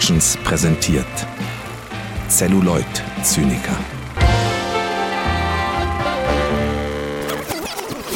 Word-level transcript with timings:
Productions 0.00 0.38
präsentiert 0.44 1.04
Celluloid 2.30 2.86
Zyniker. 3.22 3.76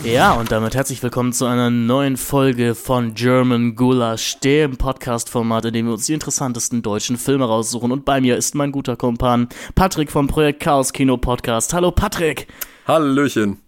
Ja, 0.03 0.33
und 0.33 0.51
damit 0.51 0.75
herzlich 0.75 1.03
willkommen 1.03 1.35
zu 1.35 1.45
einer 1.45 1.69
neuen 1.69 2.17
Folge 2.17 2.75
von 2.75 3.13
German 3.13 3.77
Gulasch, 3.77 4.41
dem 4.41 4.79
Podcast-Format, 4.79 5.67
in 5.67 5.75
dem 5.75 5.87
wir 5.87 5.93
uns 5.93 6.07
die 6.07 6.15
interessantesten 6.15 6.81
deutschen 6.81 7.19
Filme 7.19 7.45
raussuchen. 7.45 7.93
Und 7.93 8.07
bei 8.07 8.23
mir 8.23 8.39
ist 8.39 8.55
mein 8.55 8.73
guter 8.73 8.97
Kumpan 8.97 9.51
Patrick 9.75 10.11
vom 10.11 10.27
Projekt 10.27 10.61
Chaos 10.61 10.91
Kino 10.91 11.19
Podcast. 11.19 11.75
Hallo 11.75 11.91
Patrick! 11.91 12.47
Hallöchen! 12.89 13.59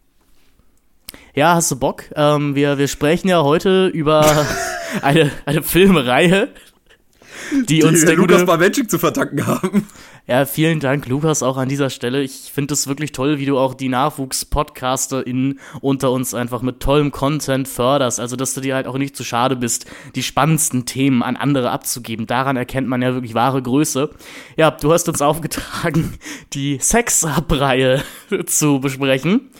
Ja, 1.34 1.54
hast 1.54 1.70
du 1.70 1.76
Bock? 1.76 2.04
Ähm, 2.14 2.54
wir, 2.54 2.78
wir 2.78 2.88
sprechen 2.88 3.28
ja 3.28 3.42
heute 3.42 3.88
über 3.88 4.46
eine, 5.02 5.30
eine 5.44 5.62
Filmreihe, 5.62 6.48
die, 7.52 7.64
die 7.80 7.82
uns 7.84 8.04
der 8.04 8.16
Lukas 8.16 8.40
gute, 8.40 8.46
Bawenschik 8.46 8.90
zu 8.90 8.98
verdanken 8.98 9.46
haben. 9.46 9.86
Ja, 10.28 10.44
vielen 10.44 10.80
Dank, 10.80 11.06
Lukas, 11.06 11.44
auch 11.44 11.56
an 11.56 11.68
dieser 11.68 11.88
Stelle. 11.88 12.20
Ich 12.20 12.50
finde 12.52 12.74
es 12.74 12.88
wirklich 12.88 13.12
toll, 13.12 13.38
wie 13.38 13.46
du 13.46 13.58
auch 13.58 13.74
die 13.74 13.88
NachwuchspodcasterInnen 13.88 15.60
unter 15.80 16.10
uns 16.10 16.34
einfach 16.34 16.62
mit 16.62 16.80
tollem 16.80 17.12
Content 17.12 17.68
förderst. 17.68 18.18
Also, 18.18 18.34
dass 18.34 18.52
du 18.52 18.60
dir 18.60 18.74
halt 18.74 18.88
auch 18.88 18.98
nicht 18.98 19.16
zu 19.16 19.22
schade 19.22 19.54
bist, 19.54 19.86
die 20.16 20.24
spannendsten 20.24 20.84
Themen 20.84 21.22
an 21.22 21.36
andere 21.36 21.70
abzugeben. 21.70 22.26
Daran 22.26 22.56
erkennt 22.56 22.88
man 22.88 23.02
ja 23.02 23.14
wirklich 23.14 23.34
wahre 23.34 23.62
Größe. 23.62 24.10
Ja, 24.56 24.72
du 24.72 24.92
hast 24.92 25.08
uns 25.08 25.22
aufgetragen, 25.22 26.18
die 26.52 26.78
Sex-Up-Reihe 26.80 28.02
zu 28.46 28.80
besprechen. 28.80 29.50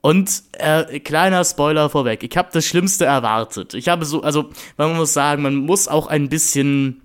Und 0.00 0.44
äh, 0.52 1.00
kleiner 1.00 1.44
Spoiler 1.44 1.90
vorweg, 1.90 2.22
ich 2.22 2.36
habe 2.36 2.48
das 2.52 2.64
Schlimmste 2.64 3.04
erwartet. 3.04 3.74
Ich 3.74 3.88
habe 3.88 4.04
so, 4.04 4.22
also 4.22 4.50
man 4.76 4.96
muss 4.96 5.12
sagen, 5.12 5.42
man 5.42 5.56
muss 5.56 5.88
auch 5.88 6.06
ein 6.06 6.28
bisschen 6.28 7.02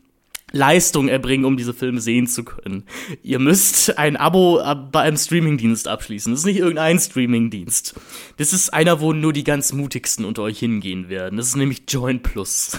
Leistung 0.51 1.07
erbringen, 1.07 1.45
um 1.45 1.57
diese 1.57 1.73
Filme 1.73 2.01
sehen 2.01 2.27
zu 2.27 2.43
können. 2.43 2.83
Ihr 3.23 3.39
müsst 3.39 3.97
ein 3.97 4.17
Abo 4.17 4.61
bei 4.91 5.01
einem 5.01 5.17
Streamingdienst 5.17 5.87
abschließen. 5.87 6.31
Das 6.31 6.41
ist 6.41 6.45
nicht 6.45 6.59
irgendein 6.59 6.99
Streamingdienst. 6.99 7.95
Das 8.37 8.53
ist 8.53 8.73
einer, 8.73 8.99
wo 9.01 9.13
nur 9.13 9.33
die 9.33 9.43
ganz 9.43 9.73
mutigsten 9.73 10.25
unter 10.25 10.43
euch 10.43 10.59
hingehen 10.59 11.09
werden. 11.09 11.37
Das 11.37 11.47
ist 11.47 11.55
nämlich 11.55 11.83
Join 11.87 12.21
Plus. 12.21 12.77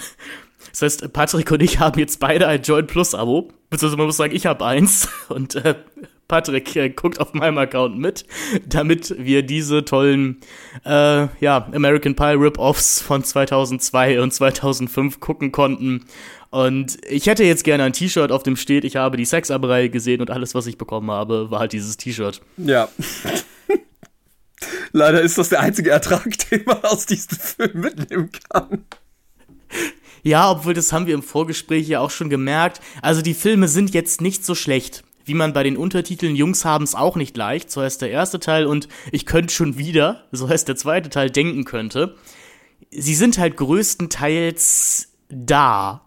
Das 0.71 0.81
heißt, 0.81 1.13
Patrick 1.13 1.51
und 1.51 1.61
ich 1.61 1.79
haben 1.79 1.99
jetzt 1.99 2.19
beide 2.19 2.47
ein 2.47 2.61
Join 2.61 2.87
Plus 2.87 3.13
Abo. 3.13 3.49
Beziehungsweise 3.69 3.97
man 3.97 4.07
muss 4.07 4.17
sagen, 4.17 4.35
ich 4.35 4.45
habe 4.45 4.65
eins 4.65 5.07
und 5.29 5.55
äh, 5.55 5.75
Patrick 6.27 6.75
äh, 6.75 6.89
guckt 6.89 7.19
auf 7.19 7.33
meinem 7.33 7.57
Account 7.57 7.97
mit, 7.97 8.25
damit 8.65 9.15
wir 9.19 9.43
diese 9.43 9.85
tollen, 9.85 10.39
äh, 10.85 11.27
ja, 11.39 11.67
American 11.73 12.15
Pie 12.15 12.35
Rip-Offs 12.37 13.01
von 13.01 13.23
2002 13.23 14.21
und 14.21 14.33
2005 14.33 15.19
gucken 15.19 15.51
konnten. 15.51 16.05
Und 16.53 16.99
ich 17.09 17.25
hätte 17.25 17.43
jetzt 17.43 17.63
gerne 17.63 17.83
ein 17.83 17.93
T-Shirt, 17.93 18.31
auf 18.31 18.43
dem 18.43 18.57
steht, 18.57 18.83
ich 18.83 18.95
habe 18.95 19.17
die 19.17 19.25
Sexaberei 19.25 19.87
gesehen 19.87 20.21
und 20.21 20.29
alles, 20.29 20.53
was 20.53 20.67
ich 20.67 20.77
bekommen 20.77 21.09
habe, 21.09 21.49
war 21.49 21.61
halt 21.61 21.73
dieses 21.73 21.97
T-Shirt. 21.97 22.41
Ja. 22.57 22.89
Leider 24.91 25.19
ist 25.21 25.35
das 25.39 25.49
der 25.49 25.61
einzige 25.61 25.89
Ertrag, 25.89 26.27
den 26.51 26.61
man 26.65 26.83
aus 26.83 27.07
diesem 27.07 27.39
Film 27.39 27.81
mitnehmen 27.81 28.29
kann. 28.51 28.85
Ja, 30.21 30.51
obwohl 30.51 30.75
das 30.75 30.93
haben 30.93 31.07
wir 31.07 31.15
im 31.15 31.23
Vorgespräch 31.23 31.87
ja 31.87 32.01
auch 32.01 32.11
schon 32.11 32.29
gemerkt. 32.29 32.81
Also 33.01 33.23
die 33.23 33.33
Filme 33.33 33.67
sind 33.67 33.95
jetzt 33.95 34.21
nicht 34.21 34.45
so 34.45 34.53
schlecht 34.53 35.03
wie 35.25 35.35
man 35.35 35.53
bei 35.53 35.63
den 35.63 35.77
Untertiteln 35.77 36.35
Jungs 36.35 36.65
haben's 36.65 36.95
auch 36.95 37.15
nicht 37.15 37.37
leicht, 37.37 37.71
so 37.71 37.81
heißt 37.81 38.01
der 38.01 38.11
erste 38.11 38.41
Teil 38.41 38.65
und 38.65 38.89
ich 39.09 39.25
könnte 39.25 39.53
schon 39.53 39.77
wieder, 39.77 40.25
so 40.33 40.49
heißt 40.49 40.67
der 40.67 40.75
zweite 40.75 41.09
Teil, 41.09 41.29
denken 41.29 41.63
könnte. 41.63 42.17
Sie 42.91 43.15
sind 43.15 43.37
halt 43.37 43.55
größtenteils 43.55 45.13
da. 45.29 46.01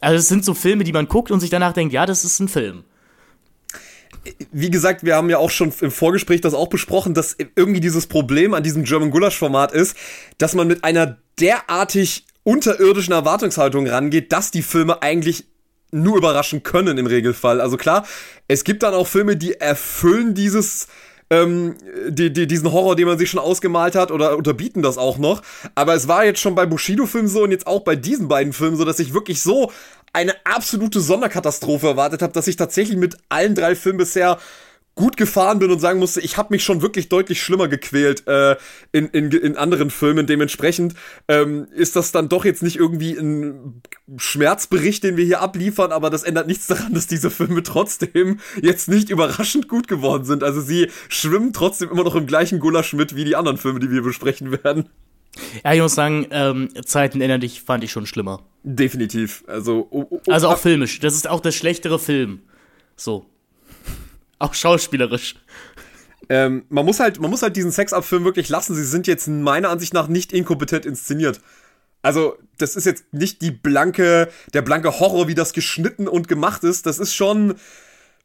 Also 0.00 0.16
es 0.16 0.28
sind 0.28 0.44
so 0.44 0.54
Filme, 0.54 0.84
die 0.84 0.92
man 0.92 1.08
guckt 1.08 1.30
und 1.30 1.40
sich 1.40 1.50
danach 1.50 1.72
denkt, 1.72 1.92
ja, 1.92 2.06
das 2.06 2.24
ist 2.24 2.40
ein 2.40 2.48
Film. 2.48 2.84
Wie 4.52 4.70
gesagt, 4.70 5.04
wir 5.04 5.16
haben 5.16 5.30
ja 5.30 5.38
auch 5.38 5.50
schon 5.50 5.72
im 5.80 5.90
Vorgespräch 5.90 6.40
das 6.40 6.54
auch 6.54 6.68
besprochen, 6.68 7.14
dass 7.14 7.36
irgendwie 7.56 7.80
dieses 7.80 8.06
Problem 8.06 8.54
an 8.54 8.62
diesem 8.62 8.84
German 8.84 9.10
Gulasch 9.10 9.36
Format 9.36 9.72
ist, 9.72 9.96
dass 10.38 10.54
man 10.54 10.66
mit 10.66 10.84
einer 10.84 11.18
derartig 11.40 12.26
unterirdischen 12.42 13.12
Erwartungshaltung 13.12 13.86
rangeht, 13.86 14.32
dass 14.32 14.50
die 14.50 14.62
Filme 14.62 15.02
eigentlich 15.02 15.46
nur 15.90 16.16
überraschen 16.16 16.62
können 16.62 16.98
im 16.98 17.06
Regelfall. 17.06 17.60
Also 17.60 17.76
klar, 17.76 18.06
es 18.46 18.64
gibt 18.64 18.82
dann 18.82 18.94
auch 18.94 19.06
Filme, 19.06 19.36
die 19.36 19.54
erfüllen 19.54 20.34
dieses 20.34 20.88
ähm, 21.30 21.76
die, 22.08 22.32
die, 22.32 22.46
diesen 22.46 22.72
Horror, 22.72 22.96
den 22.96 23.06
man 23.06 23.18
sich 23.18 23.30
schon 23.30 23.40
ausgemalt 23.40 23.94
hat, 23.94 24.10
oder 24.10 24.36
unterbieten 24.36 24.82
das 24.82 24.98
auch 24.98 25.18
noch. 25.18 25.42
Aber 25.74 25.94
es 25.94 26.08
war 26.08 26.24
jetzt 26.24 26.40
schon 26.40 26.54
bei 26.54 26.66
Bushido-Filmen 26.66 27.28
so 27.28 27.42
und 27.42 27.50
jetzt 27.50 27.66
auch 27.66 27.80
bei 27.80 27.96
diesen 27.96 28.28
beiden 28.28 28.52
Filmen 28.52 28.76
so, 28.76 28.84
dass 28.84 28.98
ich 28.98 29.14
wirklich 29.14 29.42
so 29.42 29.70
eine 30.12 30.34
absolute 30.44 31.00
Sonderkatastrophe 31.00 31.88
erwartet 31.88 32.22
habe, 32.22 32.32
dass 32.32 32.48
ich 32.48 32.56
tatsächlich 32.56 32.96
mit 32.96 33.16
allen 33.28 33.54
drei 33.54 33.74
Filmen 33.74 33.98
bisher 33.98 34.38
gut 34.98 35.16
gefahren 35.16 35.60
bin 35.60 35.70
und 35.70 35.78
sagen 35.78 36.00
musste, 36.00 36.20
ich 36.20 36.36
habe 36.36 36.48
mich 36.50 36.64
schon 36.64 36.82
wirklich 36.82 37.08
deutlich 37.08 37.40
schlimmer 37.40 37.68
gequält 37.68 38.26
äh, 38.26 38.56
in, 38.90 39.06
in, 39.10 39.30
in 39.30 39.56
anderen 39.56 39.90
Filmen. 39.90 40.26
Dementsprechend 40.26 40.94
ähm, 41.28 41.68
ist 41.72 41.94
das 41.94 42.10
dann 42.10 42.28
doch 42.28 42.44
jetzt 42.44 42.64
nicht 42.64 42.76
irgendwie 42.76 43.12
ein 43.12 43.80
Schmerzbericht, 44.16 45.04
den 45.04 45.16
wir 45.16 45.24
hier 45.24 45.40
abliefern, 45.40 45.92
aber 45.92 46.10
das 46.10 46.24
ändert 46.24 46.48
nichts 46.48 46.66
daran, 46.66 46.94
dass 46.94 47.06
diese 47.06 47.30
Filme 47.30 47.62
trotzdem 47.62 48.40
jetzt 48.60 48.88
nicht 48.88 49.08
überraschend 49.08 49.68
gut 49.68 49.86
geworden 49.86 50.24
sind. 50.24 50.42
Also 50.42 50.60
sie 50.60 50.90
schwimmen 51.08 51.52
trotzdem 51.52 51.90
immer 51.90 52.02
noch 52.02 52.16
im 52.16 52.26
gleichen 52.26 52.58
Gulasch 52.58 52.92
mit 52.92 53.14
wie 53.14 53.24
die 53.24 53.36
anderen 53.36 53.56
Filme, 53.56 53.78
die 53.78 53.92
wir 53.92 54.02
besprechen 54.02 54.50
werden. 54.64 54.88
Ja, 55.64 55.74
ich 55.74 55.80
muss 55.80 55.94
sagen, 55.94 56.26
ähm, 56.32 56.70
Zeiten 56.84 57.20
ändern 57.20 57.40
dich 57.40 57.62
fand 57.62 57.84
ich 57.84 57.92
schon 57.92 58.06
schlimmer. 58.06 58.42
Definitiv. 58.64 59.44
Also, 59.46 59.86
oh, 59.90 60.06
oh, 60.10 60.20
also 60.26 60.48
auch 60.48 60.58
filmisch. 60.58 60.98
Das 60.98 61.14
ist 61.14 61.28
auch 61.28 61.40
der 61.40 61.52
schlechtere 61.52 62.00
Film. 62.00 62.40
So. 62.96 63.26
Auch 64.38 64.54
schauspielerisch. 64.54 65.36
Ähm, 66.28 66.64
man 66.68 66.84
muss 66.84 67.00
halt, 67.00 67.20
man 67.20 67.30
muss 67.30 67.42
halt 67.42 67.56
diesen 67.56 67.72
Sex-Up-Film 67.72 68.24
wirklich 68.24 68.48
lassen. 68.48 68.74
Sie 68.74 68.84
sind 68.84 69.06
jetzt 69.06 69.28
meiner 69.28 69.70
Ansicht 69.70 69.94
nach 69.94 70.08
nicht 70.08 70.32
inkompetent 70.32 70.86
inszeniert. 70.86 71.40
Also, 72.02 72.36
das 72.58 72.76
ist 72.76 72.84
jetzt 72.84 73.12
nicht 73.12 73.42
die 73.42 73.50
blanke, 73.50 74.28
der 74.54 74.62
blanke 74.62 75.00
Horror, 75.00 75.26
wie 75.28 75.34
das 75.34 75.52
geschnitten 75.52 76.06
und 76.06 76.28
gemacht 76.28 76.64
ist. 76.64 76.86
Das 76.86 76.98
ist 76.98 77.14
schon 77.14 77.54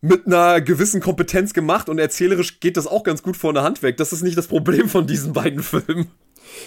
mit 0.01 0.27
einer 0.27 0.59
gewissen 0.59 1.01
Kompetenz 1.01 1.53
gemacht 1.53 1.87
und 1.87 1.97
erzählerisch 1.97 2.59
geht 2.59 2.75
das 2.75 2.87
auch 2.87 3.03
ganz 3.03 3.23
gut 3.23 3.37
vor 3.37 3.53
der 3.53 3.63
Hand 3.63 3.81
weg. 3.83 3.95
Das 3.97 4.11
ist 4.11 4.21
nicht 4.21 4.37
das 4.37 4.47
Problem 4.47 4.89
von 4.89 5.07
diesen 5.07 5.31
beiden 5.33 5.63
Filmen. 5.63 6.11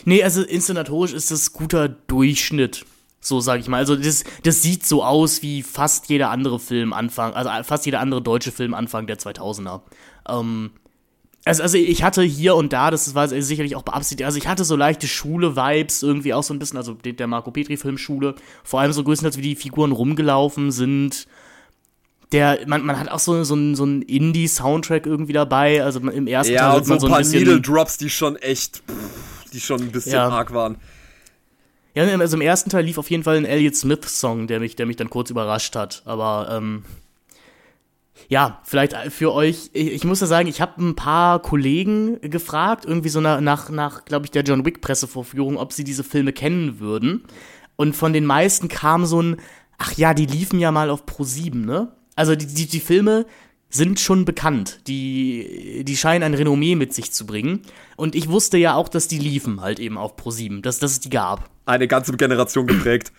Nee, 0.04 0.22
also 0.22 0.42
inszenatorisch 0.42 1.12
ist 1.12 1.30
das 1.30 1.52
guter 1.52 1.88
Durchschnitt. 1.88 2.86
So 3.20 3.40
sage 3.40 3.60
ich 3.60 3.68
mal. 3.68 3.78
Also 3.78 3.96
das, 3.96 4.24
das 4.44 4.62
sieht 4.62 4.86
so 4.86 5.02
aus 5.02 5.42
wie 5.42 5.62
fast 5.62 6.08
jeder 6.08 6.30
andere 6.30 6.58
Film 6.58 6.92
Anfang, 6.92 7.34
also 7.34 7.50
fast 7.64 7.86
jeder 7.86 8.00
andere 8.00 8.22
deutsche 8.22 8.52
Film 8.52 8.74
Anfang 8.74 9.06
der 9.06 9.18
2000er. 9.18 9.80
Ähm, 10.28 10.70
also, 11.46 11.62
also 11.62 11.78
ich 11.78 12.02
hatte 12.02 12.22
hier 12.22 12.56
und 12.56 12.72
da, 12.72 12.90
das 12.90 13.14
war 13.14 13.28
sicherlich 13.28 13.76
auch 13.76 13.84
beabsichtigt, 13.84 14.26
also 14.26 14.36
ich 14.36 14.48
hatte 14.48 14.64
so 14.64 14.74
leichte 14.74 15.06
Schule-Vibes 15.06 16.02
irgendwie 16.02 16.34
auch 16.34 16.42
so 16.42 16.52
ein 16.52 16.58
bisschen, 16.58 16.76
also 16.76 16.94
der 16.94 17.26
Marco 17.28 17.52
Petri-Film 17.52 17.98
Schule, 17.98 18.34
vor 18.64 18.80
allem 18.80 18.92
so 18.92 19.04
größtenteils 19.04 19.36
wie 19.38 19.42
die 19.42 19.54
Figuren 19.54 19.92
rumgelaufen 19.92 20.72
sind. 20.72 21.28
Der, 22.32 22.58
man, 22.66 22.84
man 22.84 22.98
hat 22.98 23.08
auch 23.08 23.20
so, 23.20 23.44
so, 23.44 23.74
so 23.74 23.82
einen 23.84 24.02
Indie-Soundtrack 24.02 25.06
irgendwie 25.06 25.32
dabei, 25.32 25.84
also 25.84 26.00
im 26.00 26.26
ersten 26.26 26.54
ja, 26.54 26.70
Teil 26.70 26.78
und 26.78 26.84
so 26.84 26.90
man 26.90 27.00
so 27.00 27.06
ein 27.06 27.12
paar 27.12 27.22
Needle-Drops, 27.22 27.98
die 27.98 28.10
schon 28.10 28.34
echt, 28.34 28.78
pff, 28.78 29.50
die 29.52 29.60
schon 29.60 29.80
ein 29.80 29.92
bisschen 29.92 30.14
ja. 30.14 30.28
arg 30.28 30.52
waren. 30.52 30.78
Ja, 31.96 32.04
also 32.04 32.36
im 32.36 32.42
ersten 32.42 32.68
Teil 32.68 32.84
lief 32.84 32.98
auf 32.98 33.10
jeden 33.10 33.22
Fall 33.22 33.38
ein 33.38 33.46
Elliott 33.46 33.74
Smith-Song, 33.74 34.48
der 34.48 34.60
mich, 34.60 34.76
der 34.76 34.84
mich 34.84 34.96
dann 34.96 35.08
kurz 35.08 35.30
überrascht 35.30 35.74
hat. 35.76 36.02
Aber 36.04 36.48
ähm, 36.52 36.84
ja, 38.28 38.60
vielleicht 38.64 38.94
für 39.10 39.32
euch, 39.32 39.70
ich, 39.72 39.92
ich 39.92 40.04
muss 40.04 40.20
ja 40.20 40.26
sagen, 40.26 40.46
ich 40.46 40.60
habe 40.60 40.84
ein 40.84 40.94
paar 40.94 41.40
Kollegen 41.40 42.20
gefragt, 42.20 42.84
irgendwie 42.84 43.08
so 43.08 43.22
nach, 43.22 43.40
nach, 43.40 43.70
nach 43.70 44.04
glaube 44.04 44.26
ich, 44.26 44.30
der 44.30 44.42
John 44.42 44.66
Wick-Pressevorführung, 44.66 45.56
ob 45.56 45.72
sie 45.72 45.84
diese 45.84 46.04
Filme 46.04 46.34
kennen 46.34 46.80
würden. 46.80 47.24
Und 47.76 47.96
von 47.96 48.12
den 48.12 48.26
meisten 48.26 48.68
kam 48.68 49.06
so 49.06 49.22
ein, 49.22 49.36
ach 49.78 49.94
ja, 49.94 50.12
die 50.12 50.26
liefen 50.26 50.58
ja 50.58 50.70
mal 50.72 50.90
auf 50.90 51.06
Pro 51.06 51.24
7, 51.24 51.64
ne? 51.64 51.92
Also 52.14 52.36
die, 52.36 52.46
die, 52.46 52.66
die 52.66 52.80
Filme 52.80 53.24
sind 53.68 54.00
schon 54.00 54.24
bekannt. 54.24 54.80
Die, 54.86 55.82
die 55.84 55.96
scheinen 55.96 56.22
ein 56.22 56.34
Renommee 56.34 56.76
mit 56.76 56.94
sich 56.94 57.12
zu 57.12 57.26
bringen. 57.26 57.62
Und 57.96 58.14
ich 58.14 58.28
wusste 58.28 58.58
ja 58.58 58.74
auch, 58.74 58.88
dass 58.88 59.08
die 59.08 59.18
liefen 59.18 59.60
halt 59.60 59.78
eben 59.78 59.98
auf 59.98 60.16
Pro7, 60.16 60.62
dass, 60.62 60.78
dass 60.78 60.92
es 60.92 61.00
die 61.00 61.10
gab. 61.10 61.50
Eine 61.64 61.88
ganze 61.88 62.16
Generation 62.16 62.66
geprägt. 62.66 63.12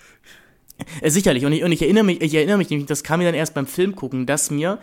Äh, 1.02 1.10
sicherlich. 1.10 1.46
Und 1.46 1.54
ich, 1.54 1.64
und 1.64 1.72
ich 1.72 1.82
erinnere 1.82 2.04
mich, 2.04 2.22
ich 2.22 2.34
erinnere 2.36 2.58
mich 2.58 2.70
nämlich, 2.70 2.88
das 2.88 3.04
kam 3.04 3.20
mir 3.20 3.26
dann 3.26 3.36
erst 3.36 3.54
beim 3.54 3.68
Film 3.68 3.96
gucken, 3.96 4.26
dass 4.26 4.52
mir 4.52 4.80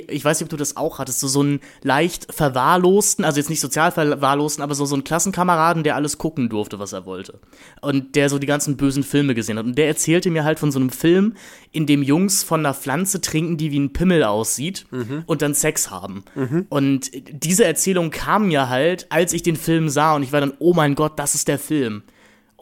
ich 0.00 0.24
weiß 0.24 0.40
nicht, 0.40 0.46
ob 0.46 0.50
du 0.50 0.56
das 0.56 0.76
auch 0.76 0.98
hattest, 0.98 1.20
so, 1.20 1.28
so 1.28 1.40
einen 1.40 1.60
leicht 1.82 2.32
verwahrlosten, 2.32 3.24
also 3.24 3.38
jetzt 3.38 3.50
nicht 3.50 3.60
sozial 3.60 3.92
verwahrlosten, 3.92 4.62
aber 4.62 4.74
so, 4.74 4.84
so 4.86 4.94
einen 4.94 5.04
Klassenkameraden, 5.04 5.82
der 5.82 5.96
alles 5.96 6.18
gucken 6.18 6.48
durfte, 6.48 6.78
was 6.78 6.92
er 6.92 7.06
wollte. 7.06 7.38
Und 7.80 8.16
der 8.16 8.28
so 8.28 8.38
die 8.38 8.46
ganzen 8.46 8.76
bösen 8.76 9.02
Filme 9.02 9.34
gesehen 9.34 9.58
hat. 9.58 9.66
Und 9.66 9.76
der 9.76 9.88
erzählte 9.88 10.30
mir 10.30 10.44
halt 10.44 10.58
von 10.58 10.72
so 10.72 10.78
einem 10.78 10.90
Film, 10.90 11.34
in 11.70 11.86
dem 11.86 12.02
Jungs 12.02 12.42
von 12.42 12.60
einer 12.60 12.74
Pflanze 12.74 13.20
trinken, 13.20 13.56
die 13.56 13.70
wie 13.70 13.80
ein 13.80 13.92
Pimmel 13.92 14.24
aussieht 14.24 14.86
mhm. 14.90 15.22
und 15.26 15.42
dann 15.42 15.54
Sex 15.54 15.90
haben. 15.90 16.24
Mhm. 16.34 16.66
Und 16.68 17.10
diese 17.14 17.64
Erzählung 17.64 18.10
kam 18.10 18.48
mir 18.48 18.68
halt, 18.68 19.06
als 19.10 19.32
ich 19.32 19.42
den 19.42 19.56
Film 19.56 19.88
sah 19.88 20.14
und 20.14 20.22
ich 20.22 20.32
war 20.32 20.40
dann, 20.40 20.54
oh 20.58 20.74
mein 20.74 20.94
Gott, 20.94 21.18
das 21.18 21.34
ist 21.34 21.48
der 21.48 21.58
Film. 21.58 22.02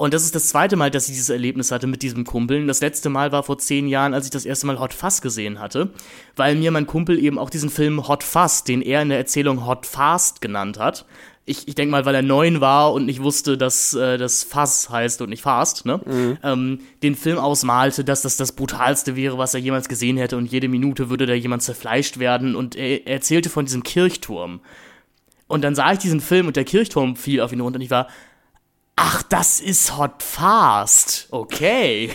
Und 0.00 0.14
das 0.14 0.24
ist 0.24 0.34
das 0.34 0.48
zweite 0.48 0.76
Mal, 0.76 0.90
dass 0.90 1.08
ich 1.08 1.12
dieses 1.12 1.28
Erlebnis 1.28 1.70
hatte 1.70 1.86
mit 1.86 2.00
diesem 2.00 2.24
Kumpel. 2.24 2.66
Das 2.66 2.80
letzte 2.80 3.10
Mal 3.10 3.32
war 3.32 3.42
vor 3.42 3.58
zehn 3.58 3.86
Jahren, 3.86 4.14
als 4.14 4.24
ich 4.24 4.30
das 4.30 4.46
erste 4.46 4.66
Mal 4.66 4.80
Hot 4.80 4.94
Fuzz 4.94 5.20
gesehen 5.20 5.60
hatte, 5.60 5.90
weil 6.36 6.54
mir 6.54 6.70
mein 6.70 6.86
Kumpel 6.86 7.22
eben 7.22 7.38
auch 7.38 7.50
diesen 7.50 7.68
Film 7.68 8.08
Hot 8.08 8.22
Fuzz, 8.22 8.64
den 8.64 8.80
er 8.80 9.02
in 9.02 9.10
der 9.10 9.18
Erzählung 9.18 9.66
Hot 9.66 9.84
Fast 9.84 10.40
genannt 10.40 10.78
hat. 10.78 11.04
Ich, 11.44 11.68
ich 11.68 11.74
denke 11.74 11.90
mal, 11.90 12.06
weil 12.06 12.14
er 12.14 12.22
neun 12.22 12.62
war 12.62 12.94
und 12.94 13.04
nicht 13.04 13.22
wusste, 13.22 13.58
dass 13.58 13.92
äh, 13.92 14.16
das 14.16 14.42
Fuzz 14.42 14.88
heißt 14.88 15.20
und 15.20 15.28
nicht 15.28 15.42
Fast, 15.42 15.84
ne? 15.84 16.00
Mhm. 16.06 16.38
Ähm, 16.42 16.80
den 17.02 17.14
Film 17.14 17.36
ausmalte, 17.36 18.02
dass 18.02 18.22
das 18.22 18.38
das 18.38 18.52
brutalste 18.52 19.16
wäre, 19.16 19.36
was 19.36 19.52
er 19.52 19.60
jemals 19.60 19.86
gesehen 19.86 20.16
hätte 20.16 20.38
und 20.38 20.50
jede 20.50 20.68
Minute 20.68 21.10
würde 21.10 21.26
da 21.26 21.34
jemand 21.34 21.60
zerfleischt 21.60 22.18
werden 22.18 22.56
und 22.56 22.74
er, 22.74 23.06
er 23.06 23.16
erzählte 23.16 23.50
von 23.50 23.66
diesem 23.66 23.82
Kirchturm. 23.82 24.60
Und 25.46 25.62
dann 25.62 25.74
sah 25.74 25.92
ich 25.92 25.98
diesen 25.98 26.22
Film 26.22 26.46
und 26.46 26.56
der 26.56 26.64
Kirchturm 26.64 27.16
fiel 27.16 27.42
auf 27.42 27.52
ihn 27.52 27.60
runter 27.60 27.76
und 27.76 27.82
ich 27.82 27.90
war, 27.90 28.06
Ach, 29.02 29.22
das 29.22 29.60
ist 29.60 29.96
Hot 29.96 30.22
Fast. 30.22 31.26
Okay. 31.30 32.10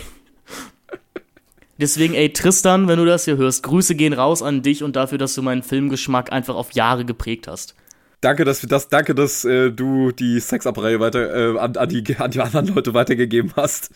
Deswegen, 1.78 2.14
ey, 2.14 2.32
Tristan, 2.32 2.86
wenn 2.86 3.00
du 3.00 3.04
das 3.04 3.24
hier 3.24 3.36
hörst, 3.36 3.64
Grüße 3.64 3.96
gehen 3.96 4.12
raus 4.12 4.40
an 4.40 4.62
dich 4.62 4.84
und 4.84 4.94
dafür, 4.94 5.18
dass 5.18 5.34
du 5.34 5.42
meinen 5.42 5.64
Filmgeschmack 5.64 6.30
einfach 6.30 6.54
auf 6.54 6.70
Jahre 6.74 7.04
geprägt 7.04 7.48
hast. 7.48 7.74
Danke, 8.20 8.44
dass 8.44 8.60
das, 8.60 8.88
danke, 8.88 9.16
dass 9.16 9.44
äh, 9.44 9.72
du 9.72 10.12
die 10.12 10.38
Sexabreihe 10.38 11.00
weiter 11.00 11.56
äh, 11.56 11.58
an, 11.58 11.76
an, 11.76 11.88
die, 11.88 12.16
an 12.18 12.30
die 12.30 12.40
anderen 12.40 12.68
Leute 12.72 12.94
weitergegeben 12.94 13.52
hast. 13.56 13.90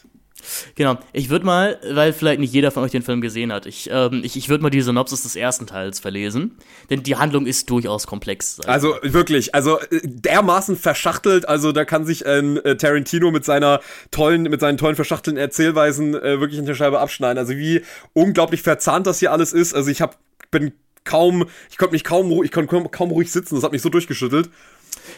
Genau. 0.74 0.98
Ich 1.12 1.30
würde 1.30 1.44
mal, 1.44 1.78
weil 1.90 2.12
vielleicht 2.12 2.40
nicht 2.40 2.52
jeder 2.52 2.70
von 2.70 2.82
euch 2.82 2.90
den 2.90 3.02
Film 3.02 3.20
gesehen 3.20 3.52
hat, 3.52 3.66
ich, 3.66 3.90
ähm, 3.92 4.22
ich, 4.24 4.36
ich 4.36 4.48
würde 4.48 4.62
mal 4.62 4.70
die 4.70 4.80
Synopsis 4.80 5.22
des 5.22 5.36
ersten 5.36 5.66
Teils 5.66 6.00
verlesen, 6.00 6.56
denn 6.90 7.02
die 7.02 7.16
Handlung 7.16 7.46
ist 7.46 7.70
durchaus 7.70 8.06
komplex. 8.06 8.60
Also, 8.66 8.96
wirklich, 9.02 9.54
also 9.54 9.78
äh, 9.78 10.00
dermaßen 10.04 10.76
verschachtelt, 10.76 11.48
also 11.48 11.72
da 11.72 11.84
kann 11.84 12.04
sich 12.04 12.24
äh, 12.24 12.76
Tarantino 12.76 13.30
mit 13.30 13.44
seiner 13.44 13.80
tollen, 14.10 14.42
mit 14.42 14.60
seinen 14.60 14.78
tollen 14.78 14.96
verschachtelten 14.96 15.38
Erzählweisen 15.38 16.14
äh, 16.14 16.40
wirklich 16.40 16.58
in 16.58 16.66
der 16.66 16.74
Scheibe 16.74 17.00
abschneiden. 17.00 17.38
Also 17.38 17.56
wie 17.56 17.82
unglaublich 18.12 18.62
verzahnt 18.62 19.06
das 19.06 19.18
hier 19.18 19.32
alles 19.32 19.52
ist. 19.52 19.74
Also 19.74 19.90
ich 19.90 20.00
hab, 20.00 20.18
bin 20.50 20.72
kaum, 21.04 21.46
ich 21.70 21.78
konnte 21.78 21.92
mich 21.92 22.04
kaum, 22.04 22.44
ich 22.44 22.52
konnte 22.52 22.88
kaum 22.90 23.10
ruhig 23.10 23.30
sitzen, 23.30 23.54
das 23.54 23.64
hat 23.64 23.72
mich 23.72 23.82
so 23.82 23.88
durchgeschüttelt. 23.88 24.50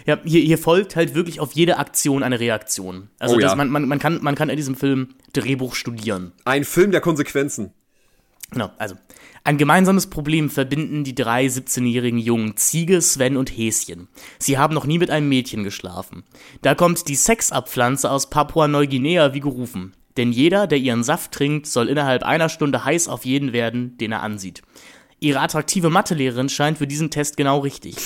Ja, 0.06 0.18
hier, 0.24 0.40
hier 0.40 0.58
folgt 0.58 0.96
halt 0.96 1.14
wirklich 1.14 1.40
auf 1.40 1.52
jede 1.52 1.78
Aktion 1.78 2.22
eine 2.22 2.40
Reaktion. 2.40 3.08
Also 3.18 3.36
oh, 3.36 3.38
das, 3.38 3.52
ja. 3.52 3.56
man, 3.56 3.70
man, 3.70 3.86
man, 3.86 3.98
kann, 3.98 4.20
man 4.22 4.34
kann 4.34 4.48
in 4.48 4.56
diesem 4.56 4.76
Film 4.76 5.14
Drehbuch 5.32 5.74
studieren. 5.74 6.32
Ein 6.44 6.64
Film 6.64 6.90
der 6.90 7.00
Konsequenzen. 7.00 7.72
Genau, 8.50 8.70
also. 8.78 8.96
Ein 9.44 9.58
gemeinsames 9.58 10.08
Problem 10.08 10.50
verbinden 10.50 11.02
die 11.02 11.16
drei 11.16 11.46
17-jährigen 11.46 12.18
Jungen 12.18 12.56
Ziege, 12.56 13.00
Sven 13.00 13.36
und 13.36 13.50
Häschen. 13.50 14.08
Sie 14.38 14.56
haben 14.56 14.74
noch 14.74 14.86
nie 14.86 14.98
mit 14.98 15.10
einem 15.10 15.28
Mädchen 15.28 15.64
geschlafen. 15.64 16.22
Da 16.60 16.76
kommt 16.76 17.08
die 17.08 17.16
Sexabpflanze 17.16 18.08
aus 18.10 18.30
Papua-Neuguinea 18.30 19.34
wie 19.34 19.40
gerufen. 19.40 19.94
Denn 20.16 20.30
jeder, 20.30 20.66
der 20.66 20.78
ihren 20.78 21.02
Saft 21.02 21.32
trinkt, 21.32 21.66
soll 21.66 21.88
innerhalb 21.88 22.22
einer 22.22 22.48
Stunde 22.48 22.84
heiß 22.84 23.08
auf 23.08 23.24
jeden 23.24 23.52
werden, 23.52 23.96
den 23.98 24.12
er 24.12 24.22
ansieht. 24.22 24.62
Ihre 25.18 25.40
attraktive 25.40 25.90
Mathelehrerin 25.90 26.48
scheint 26.48 26.78
für 26.78 26.86
diesen 26.86 27.10
Test 27.10 27.36
genau 27.36 27.60
richtig. 27.60 27.96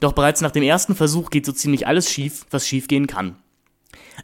Doch 0.00 0.12
bereits 0.12 0.40
nach 0.40 0.50
dem 0.50 0.62
ersten 0.62 0.94
Versuch 0.94 1.30
geht 1.30 1.46
so 1.46 1.52
ziemlich 1.52 1.86
alles 1.86 2.10
schief, 2.10 2.46
was 2.50 2.66
schiefgehen 2.66 3.06
kann. 3.06 3.36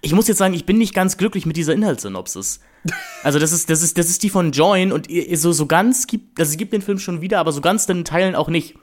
Ich 0.03 0.13
muss 0.13 0.29
jetzt 0.29 0.39
sagen, 0.39 0.55
ich 0.55 0.67
bin 0.67 0.79
nicht 0.79 0.95
ganz 0.95 1.17
glücklich 1.17 1.47
mit 1.47 1.57
dieser 1.57 1.73
Inhaltssynopsis. 1.73 2.61
Also 3.23 3.39
das 3.39 3.53
ist, 3.53 3.71
das 3.71 3.83
ist, 3.83 3.97
das 3.97 4.09
ist 4.09 4.23
die 4.23 4.31
von 4.31 4.53
Join 4.53 4.93
und 4.93 5.09
so, 5.35 5.53
so 5.53 5.67
ganz 5.67 6.07
gibt, 6.07 6.39
also 6.39 6.51
sie 6.51 6.57
gibt 6.57 6.73
den 6.73 6.83
Film 6.83 6.99
schon 6.99 7.21
wieder, 7.21 7.39
aber 7.39 7.53
so 7.53 7.61
ganz 7.61 7.87
in 7.87 8.05
Teilen 8.05 8.35
auch 8.35 8.49
nicht. 8.49 8.75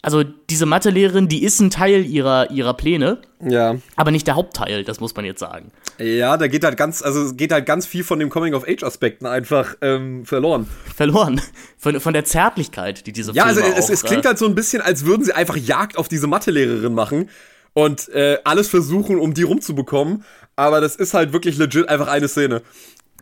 Also 0.00 0.22
diese 0.22 0.64
Mathelehrerin, 0.64 1.26
die 1.26 1.42
ist 1.42 1.58
ein 1.60 1.70
Teil 1.70 2.06
ihrer, 2.06 2.50
ihrer 2.52 2.74
Pläne. 2.74 3.18
Ja. 3.44 3.76
Aber 3.96 4.12
nicht 4.12 4.28
der 4.28 4.36
Hauptteil, 4.36 4.84
das 4.84 5.00
muss 5.00 5.14
man 5.16 5.24
jetzt 5.24 5.40
sagen. 5.40 5.72
Ja, 5.98 6.36
da 6.36 6.46
geht 6.46 6.64
halt 6.64 6.76
ganz, 6.76 7.02
also 7.02 7.34
geht 7.34 7.50
halt 7.50 7.66
ganz 7.66 7.84
viel 7.84 8.04
von 8.04 8.20
den 8.20 8.30
Coming-of-Age-Aspekten 8.30 9.26
einfach 9.26 9.74
ähm, 9.80 10.24
verloren. 10.24 10.68
Verloren. 10.94 11.40
Von, 11.80 12.00
von 12.00 12.12
der 12.12 12.24
Zärtlichkeit, 12.24 13.06
die 13.06 13.12
diese 13.12 13.30
Ja, 13.32 13.46
Filme 13.46 13.62
also 13.62 13.78
es, 13.78 13.88
es 13.88 14.02
klingt 14.02 14.24
äh, 14.24 14.28
halt 14.28 14.38
so 14.38 14.46
ein 14.46 14.56
bisschen, 14.56 14.82
als 14.82 15.04
würden 15.04 15.24
sie 15.24 15.32
einfach 15.32 15.56
Jagd 15.56 15.96
auf 15.96 16.08
diese 16.08 16.26
Mathelehrerin 16.26 16.92
machen 16.92 17.30
und 17.72 18.08
äh, 18.08 18.38
alles 18.42 18.68
versuchen, 18.68 19.20
um 19.20 19.32
die 19.32 19.44
rumzubekommen. 19.44 20.24
Aber 20.56 20.80
das 20.80 20.96
ist 20.96 21.14
halt 21.14 21.32
wirklich 21.32 21.56
legit 21.56 21.88
einfach 21.88 22.08
eine 22.08 22.26
Szene. 22.26 22.62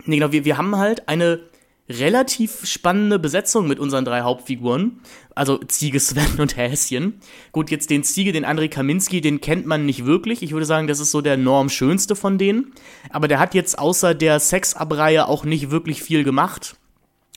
Nee, 0.07 0.17
genau, 0.17 0.33
wir, 0.33 0.47
wir 0.47 0.57
haben 0.57 0.77
halt 0.77 1.07
eine 1.07 1.41
relativ 1.89 2.67
spannende 2.67 3.19
Besetzung 3.19 3.69
mit 3.69 3.79
unseren 3.79 4.05
drei 4.05 4.23
Hauptfiguren. 4.23 5.01
Also 5.35 5.59
Ziege, 5.59 6.01
Sven 6.01 6.39
und 6.39 6.57
Häschen. 6.57 7.21
Gut, 7.53 7.71
jetzt 7.71 7.91
den 7.91 8.03
Ziege, 8.03 8.33
den 8.33 8.45
André 8.45 8.69
Kaminski, 8.69 9.21
den 9.21 9.41
kennt 9.41 9.67
man 9.67 9.87
nicht 9.87 10.05
wirklich. 10.05 10.43
Ich 10.43 10.53
würde 10.53 10.67
sagen, 10.67 10.87
das 10.87 11.01
ist 11.01 11.11
so 11.11 11.21
der 11.21 11.37
normschönste 11.37 12.17
von 12.17 12.39
denen. 12.39 12.73
Aber 13.11 13.29
der 13.29 13.39
hat 13.39 13.55
jetzt 13.55 13.79
außer 13.79 14.15
der 14.15 14.41
Sexabreihe 14.41 15.29
auch 15.29 15.45
nicht 15.45 15.71
wirklich 15.71 16.03
viel 16.03 16.25
gemacht. 16.25 16.77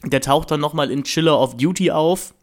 Der 0.04 0.22
taucht 0.22 0.50
dann 0.52 0.62
nochmal 0.62 0.92
in 0.92 1.04
Chiller 1.04 1.40
of 1.40 1.58
Duty 1.58 1.92
auf. 1.92 2.34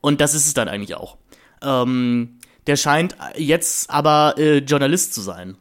Und 0.00 0.20
das 0.20 0.34
ist 0.34 0.46
es 0.46 0.54
dann 0.54 0.68
eigentlich 0.68 0.94
auch. 0.94 1.16
Ähm, 1.62 2.38
der 2.66 2.76
scheint 2.76 3.16
jetzt 3.36 3.90
aber 3.90 4.34
äh, 4.38 4.58
Journalist 4.58 5.14
zu 5.14 5.20
sein. 5.20 5.56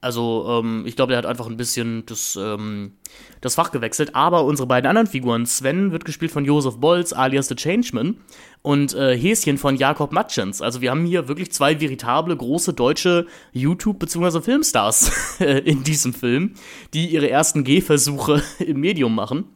Also, 0.00 0.62
ähm, 0.62 0.84
ich 0.86 0.94
glaube, 0.94 1.10
der 1.10 1.18
hat 1.18 1.26
einfach 1.26 1.48
ein 1.48 1.56
bisschen 1.56 2.06
das, 2.06 2.38
ähm, 2.40 2.92
das 3.40 3.56
Fach 3.56 3.72
gewechselt. 3.72 4.14
Aber 4.14 4.44
unsere 4.44 4.68
beiden 4.68 4.88
anderen 4.88 5.08
Figuren, 5.08 5.44
Sven 5.44 5.90
wird 5.90 6.04
gespielt 6.04 6.30
von 6.30 6.44
Josef 6.44 6.76
Bolz, 6.76 7.12
alias 7.12 7.48
The 7.48 7.56
Changeman, 7.56 8.18
und 8.62 8.94
äh, 8.94 9.18
Häschen 9.18 9.58
von 9.58 9.74
Jakob 9.74 10.12
Matschens. 10.12 10.62
Also, 10.62 10.80
wir 10.80 10.92
haben 10.92 11.04
hier 11.04 11.26
wirklich 11.26 11.50
zwei 11.50 11.80
veritable, 11.80 12.36
große 12.36 12.74
deutsche 12.74 13.26
YouTube- 13.52 13.98
bzw. 13.98 14.40
Filmstars 14.40 15.10
in 15.64 15.82
diesem 15.82 16.14
Film, 16.14 16.54
die 16.94 17.06
ihre 17.08 17.28
ersten 17.28 17.64
Gehversuche 17.64 18.42
im 18.60 18.78
Medium 18.78 19.14
machen. 19.16 19.46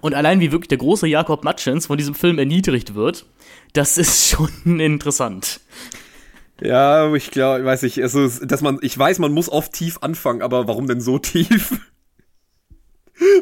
Und 0.00 0.14
allein 0.14 0.40
wie 0.40 0.52
wirklich 0.52 0.68
der 0.68 0.78
große 0.78 1.06
Jakob 1.06 1.44
Matschens 1.44 1.86
von 1.86 1.98
diesem 1.98 2.14
Film 2.14 2.38
erniedrigt 2.38 2.94
wird, 2.94 3.26
das 3.72 3.98
ist 3.98 4.28
schon 4.30 4.80
interessant. 4.80 5.60
Ja, 6.60 7.12
ich 7.14 7.30
glaube, 7.30 7.64
weiß 7.64 7.82
ich, 7.84 8.02
also, 8.02 8.28
dass 8.28 8.60
man, 8.60 8.78
ich 8.82 8.96
weiß, 8.96 9.18
man 9.18 9.32
muss 9.32 9.48
oft 9.48 9.72
tief 9.72 9.98
anfangen, 10.00 10.42
aber 10.42 10.68
warum 10.68 10.86
denn 10.86 11.00
so 11.00 11.18
tief? 11.18 11.78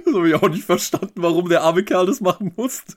Das 0.04 0.14
habe 0.14 0.28
ich 0.28 0.34
auch 0.34 0.48
nicht 0.48 0.64
verstanden, 0.64 1.22
warum 1.22 1.48
der 1.48 1.62
arme 1.62 1.82
Kerl 1.82 2.04
das 2.04 2.20
machen 2.20 2.52
musste. 2.54 2.96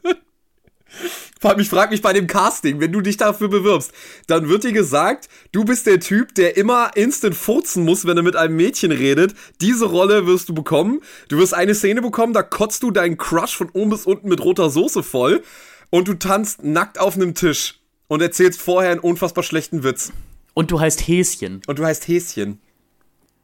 Vor 1.39 1.51
allem, 1.51 1.59
ich 1.59 1.69
frage 1.69 1.91
mich 1.91 2.01
bei 2.01 2.13
dem 2.13 2.27
Casting, 2.27 2.79
wenn 2.79 2.91
du 2.91 3.01
dich 3.01 3.17
dafür 3.17 3.47
bewirbst, 3.47 3.91
dann 4.27 4.49
wird 4.49 4.63
dir 4.63 4.73
gesagt, 4.73 5.29
du 5.51 5.63
bist 5.65 5.87
der 5.87 5.99
Typ, 5.99 6.35
der 6.35 6.57
immer 6.57 6.91
instant 6.95 7.35
furzen 7.35 7.83
muss, 7.85 8.05
wenn 8.05 8.17
er 8.17 8.23
mit 8.23 8.35
einem 8.35 8.55
Mädchen 8.55 8.91
redet. 8.91 9.33
Diese 9.61 9.85
Rolle 9.85 10.27
wirst 10.27 10.49
du 10.49 10.53
bekommen. 10.53 11.01
Du 11.29 11.37
wirst 11.37 11.53
eine 11.53 11.75
Szene 11.75 12.01
bekommen, 12.01 12.33
da 12.33 12.43
kotzt 12.43 12.83
du 12.83 12.91
deinen 12.91 13.17
Crush 13.17 13.55
von 13.55 13.69
oben 13.71 13.91
bis 13.91 14.05
unten 14.05 14.29
mit 14.29 14.43
roter 14.43 14.69
Soße 14.69 15.03
voll 15.03 15.43
und 15.89 16.07
du 16.07 16.13
tanzt 16.15 16.63
nackt 16.63 16.99
auf 16.99 17.15
einem 17.15 17.33
Tisch 17.33 17.82
und 18.13 18.21
erzählst 18.21 18.61
vorher 18.61 18.91
einen 18.91 18.99
unfassbar 18.99 19.43
schlechten 19.43 19.83
Witz. 19.83 20.13
Und 20.53 20.69
du 20.69 20.79
heißt 20.79 21.07
Häschen. 21.07 21.63
Und 21.65 21.79
du 21.79 21.83
heißt 21.83 22.07
Häschen. 22.07 22.61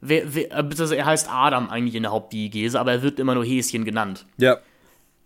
Wer, 0.00 0.32
wer, 0.32 0.54
also 0.54 0.94
er 0.94 1.06
heißt 1.06 1.28
Adam 1.28 1.68
eigentlich 1.68 1.96
in 1.96 2.04
der 2.04 2.12
Hauptdiegese, 2.12 2.78
aber 2.78 2.92
er 2.92 3.02
wird 3.02 3.18
immer 3.18 3.34
nur 3.34 3.44
Häschen 3.44 3.84
genannt. 3.84 4.26
Ja. 4.36 4.58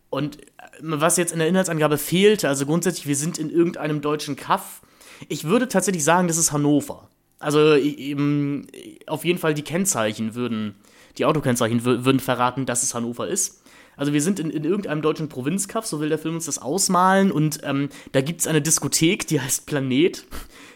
Und 0.09 0.41
äh, 0.41 0.47
was 0.81 1.19
jetzt 1.19 1.31
in 1.31 1.41
der 1.41 1.49
Inhaltsangabe 1.49 1.99
fehlte, 1.99 2.49
also 2.49 2.65
grundsätzlich, 2.65 3.07
wir 3.07 3.17
sind 3.17 3.37
in 3.37 3.51
irgendeinem 3.51 4.01
deutschen 4.01 4.35
Kaff. 4.35 4.81
Ich 5.29 5.45
würde 5.45 5.69
tatsächlich 5.69 6.05
sagen, 6.05 6.27
das 6.27 6.39
ist 6.39 6.51
Hannover. 6.51 7.11
Also 7.39 7.77
eben, 7.77 8.67
auf 9.07 9.27
jeden 9.27 9.39
Fall 9.39 9.53
die 9.53 9.61
Kennzeichen 9.61 10.35
würden, 10.35 10.75
die 11.19 11.27
Autokennzeichen 11.27 11.85
würden 11.85 12.19
verraten, 12.19 12.65
dass 12.65 12.83
es 12.83 12.95
Hannover 12.95 13.29
ist. 13.29 13.63
Also 13.97 14.13
wir 14.13 14.23
sind 14.23 14.41
in, 14.41 14.51
in 14.51 14.65
irgendeinem 14.65 15.03
deutschen 15.03 15.29
Provinzkaff, 15.29 15.87
so 15.87 16.01
will 16.01 16.09
der 16.09 16.19
Film 16.19 16.35
uns 16.35 16.47
das 16.47 16.59
ausmalen. 16.59 17.31
Und 17.31 17.61
ähm, 17.63 17.89
da 18.13 18.21
gibt 18.21 18.41
es 18.41 18.47
eine 18.47 18.63
Diskothek, 18.63 19.27
die 19.27 19.41
heißt 19.41 19.67
Planet. 19.67 20.25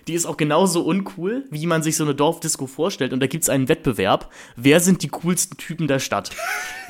Die 0.06 0.14
ist 0.14 0.26
auch 0.26 0.36
genauso 0.36 0.82
uncool, 0.82 1.44
wie 1.50 1.66
man 1.66 1.82
sich 1.82 1.96
so 1.96 2.04
eine 2.04 2.14
Dorfdisco 2.14 2.66
vorstellt. 2.66 3.12
Und 3.12 3.20
da 3.20 3.26
gibt 3.26 3.44
es 3.44 3.50
einen 3.50 3.68
Wettbewerb. 3.68 4.32
Wer 4.56 4.80
sind 4.80 5.02
die 5.02 5.08
coolsten 5.08 5.58
Typen 5.58 5.86
der 5.86 5.98
Stadt? 5.98 6.30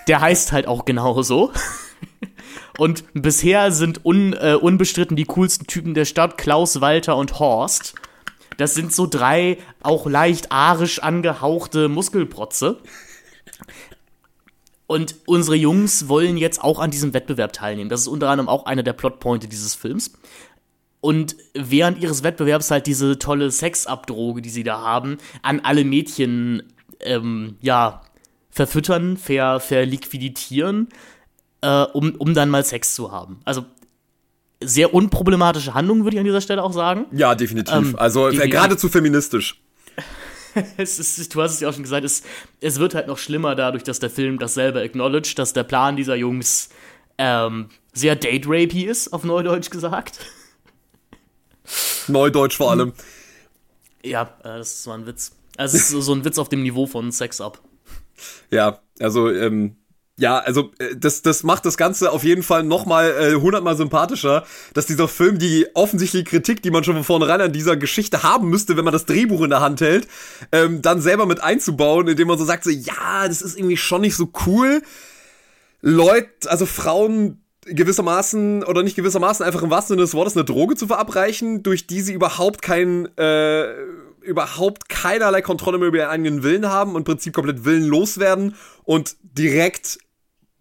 Der 0.06 0.20
heißt 0.20 0.52
halt 0.52 0.68
auch 0.68 0.84
genauso. 0.84 1.52
Und 2.78 3.04
bisher 3.12 3.72
sind 3.72 4.04
un, 4.04 4.34
äh, 4.34 4.54
unbestritten 4.54 5.16
die 5.16 5.24
coolsten 5.24 5.66
Typen 5.66 5.94
der 5.94 6.04
Stadt 6.04 6.38
Klaus, 6.38 6.80
Walter 6.80 7.16
und 7.16 7.40
Horst. 7.40 7.94
Das 8.56 8.74
sind 8.74 8.92
so 8.92 9.06
drei 9.06 9.58
auch 9.82 10.06
leicht 10.06 10.52
arisch 10.52 11.00
angehauchte 11.00 11.88
Muskelprotze. 11.88 12.78
Und 14.88 15.16
unsere 15.26 15.54
Jungs 15.54 16.08
wollen 16.08 16.38
jetzt 16.38 16.64
auch 16.64 16.78
an 16.78 16.90
diesem 16.90 17.12
Wettbewerb 17.12 17.52
teilnehmen. 17.52 17.90
Das 17.90 18.00
ist 18.00 18.08
unter 18.08 18.30
anderem 18.30 18.48
auch 18.48 18.64
einer 18.64 18.82
der 18.82 18.94
Plotpointe 18.94 19.46
dieses 19.46 19.74
Films. 19.74 20.14
Und 21.00 21.36
während 21.52 21.98
ihres 22.02 22.22
Wettbewerbs 22.22 22.70
halt 22.70 22.86
diese 22.86 23.18
tolle 23.18 23.50
Sexabdroge, 23.50 24.40
die 24.40 24.48
sie 24.48 24.62
da 24.62 24.80
haben, 24.80 25.18
an 25.42 25.60
alle 25.60 25.84
Mädchen, 25.84 26.62
ähm, 27.00 27.56
ja, 27.60 28.00
verfüttern, 28.50 29.18
ver, 29.18 29.60
verliquiditieren, 29.60 30.88
äh, 31.60 31.82
um, 31.82 32.14
um 32.16 32.32
dann 32.32 32.48
mal 32.48 32.64
Sex 32.64 32.94
zu 32.94 33.12
haben. 33.12 33.40
Also 33.44 33.66
sehr 34.62 34.94
unproblematische 34.94 35.74
Handlung, 35.74 36.04
würde 36.04 36.16
ich 36.16 36.20
an 36.20 36.24
dieser 36.24 36.40
Stelle 36.40 36.64
auch 36.64 36.72
sagen. 36.72 37.04
Ja, 37.12 37.34
definitiv. 37.34 37.74
Ähm, 37.74 37.94
also 37.98 38.28
äh, 38.28 38.30
definitiv. 38.30 38.52
geradezu 38.52 38.88
feministisch. 38.88 39.60
es 40.76 40.98
ist, 40.98 41.34
du 41.34 41.42
hast 41.42 41.54
es 41.54 41.60
ja 41.60 41.68
auch 41.68 41.74
schon 41.74 41.82
gesagt, 41.82 42.04
es, 42.04 42.22
es 42.60 42.78
wird 42.78 42.94
halt 42.94 43.06
noch 43.06 43.18
schlimmer 43.18 43.54
dadurch, 43.54 43.82
dass 43.82 43.98
der 43.98 44.10
Film 44.10 44.38
das 44.38 44.54
selber 44.54 44.80
acknowledged, 44.80 45.38
dass 45.38 45.52
der 45.52 45.64
Plan 45.64 45.96
dieser 45.96 46.16
Jungs 46.16 46.68
ähm, 47.18 47.68
sehr 47.92 48.16
date-rapey 48.16 48.84
ist, 48.84 49.12
auf 49.12 49.24
Neudeutsch 49.24 49.70
gesagt. 49.70 50.20
Neudeutsch 52.06 52.56
vor 52.56 52.70
allem. 52.70 52.92
Ja, 54.04 54.36
äh, 54.40 54.58
das 54.58 54.86
war 54.86 54.96
ein 54.96 55.06
Witz. 55.06 55.32
Also 55.56 55.76
es 55.76 55.84
ist 55.84 55.88
so, 55.90 56.00
so 56.00 56.14
ein 56.14 56.24
Witz 56.24 56.38
auf 56.38 56.48
dem 56.48 56.62
Niveau 56.62 56.86
von 56.86 57.10
Sex 57.10 57.40
Up. 57.40 57.60
Ja, 58.50 58.80
also, 59.00 59.30
ähm, 59.30 59.76
ja, 60.18 60.38
also 60.38 60.72
äh, 60.78 60.96
das, 60.96 61.22
das 61.22 61.44
macht 61.44 61.64
das 61.64 61.76
Ganze 61.76 62.10
auf 62.10 62.24
jeden 62.24 62.42
Fall 62.42 62.64
nochmal 62.64 63.10
äh, 63.10 63.34
hundertmal 63.34 63.76
sympathischer, 63.76 64.44
dass 64.74 64.86
dieser 64.86 65.06
Film 65.06 65.38
die 65.38 65.66
offensichtliche 65.74 66.24
Kritik, 66.24 66.60
die 66.62 66.70
man 66.70 66.82
schon 66.84 66.94
von 66.96 67.04
vornherein 67.04 67.40
an 67.40 67.52
dieser 67.52 67.76
Geschichte 67.76 68.24
haben 68.24 68.50
müsste, 68.50 68.76
wenn 68.76 68.84
man 68.84 68.92
das 68.92 69.06
Drehbuch 69.06 69.42
in 69.42 69.50
der 69.50 69.60
Hand 69.60 69.80
hält, 69.80 70.08
ähm, 70.50 70.82
dann 70.82 71.00
selber 71.00 71.24
mit 71.24 71.42
einzubauen, 71.42 72.08
indem 72.08 72.28
man 72.28 72.36
so 72.36 72.44
sagt, 72.44 72.64
so, 72.64 72.70
ja, 72.70 73.28
das 73.28 73.42
ist 73.42 73.56
irgendwie 73.56 73.76
schon 73.76 74.00
nicht 74.00 74.16
so 74.16 74.30
cool. 74.46 74.82
Leute, 75.80 76.50
also 76.50 76.66
Frauen 76.66 77.44
gewissermaßen 77.64 78.64
oder 78.64 78.82
nicht 78.82 78.96
gewissermaßen 78.96 79.46
einfach 79.46 79.62
im 79.62 79.70
wahrsten 79.70 79.94
Sinne 79.94 80.02
des 80.02 80.14
Wortes 80.14 80.36
eine 80.36 80.44
Droge 80.44 80.74
zu 80.74 80.88
verabreichen, 80.88 81.62
durch 81.62 81.86
die 81.86 82.00
sie 82.00 82.12
überhaupt 82.12 82.60
kein 82.62 83.06
äh, 83.16 83.72
überhaupt 84.22 84.88
keinerlei 84.88 85.42
Kontrolle 85.42 85.78
mehr 85.78 85.88
über 85.88 85.98
ihren 85.98 86.10
eigenen 86.10 86.42
Willen 86.42 86.66
haben 86.66 86.90
und 86.90 86.98
im 86.98 87.04
Prinzip 87.04 87.32
komplett 87.32 87.64
willenlos 87.64 88.18
werden 88.18 88.56
und 88.84 89.16
direkt 89.22 89.98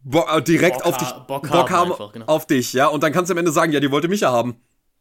bo 0.08 0.26
äh, 0.30 0.42
direkt 0.42 0.84
Bock 0.84 0.86
auf 0.86 0.98
dich 0.98 1.10
Bock 1.28 1.50
haben 1.70 1.92
einfach, 1.92 2.12
genau. 2.14 2.26
auf 2.28 2.48
dich, 2.48 2.74
ja, 2.74 2.88
und 2.88 3.04
dann 3.04 3.12
kannst 3.12 3.30
du 3.30 3.34
am 3.34 3.38
Ende 3.38 3.52
sagen, 3.52 3.72
ja, 3.72 3.80
die 3.80 3.92
wollte 3.92 4.08
mich 4.08 4.22
ja 4.22 4.32
haben. 4.32 4.56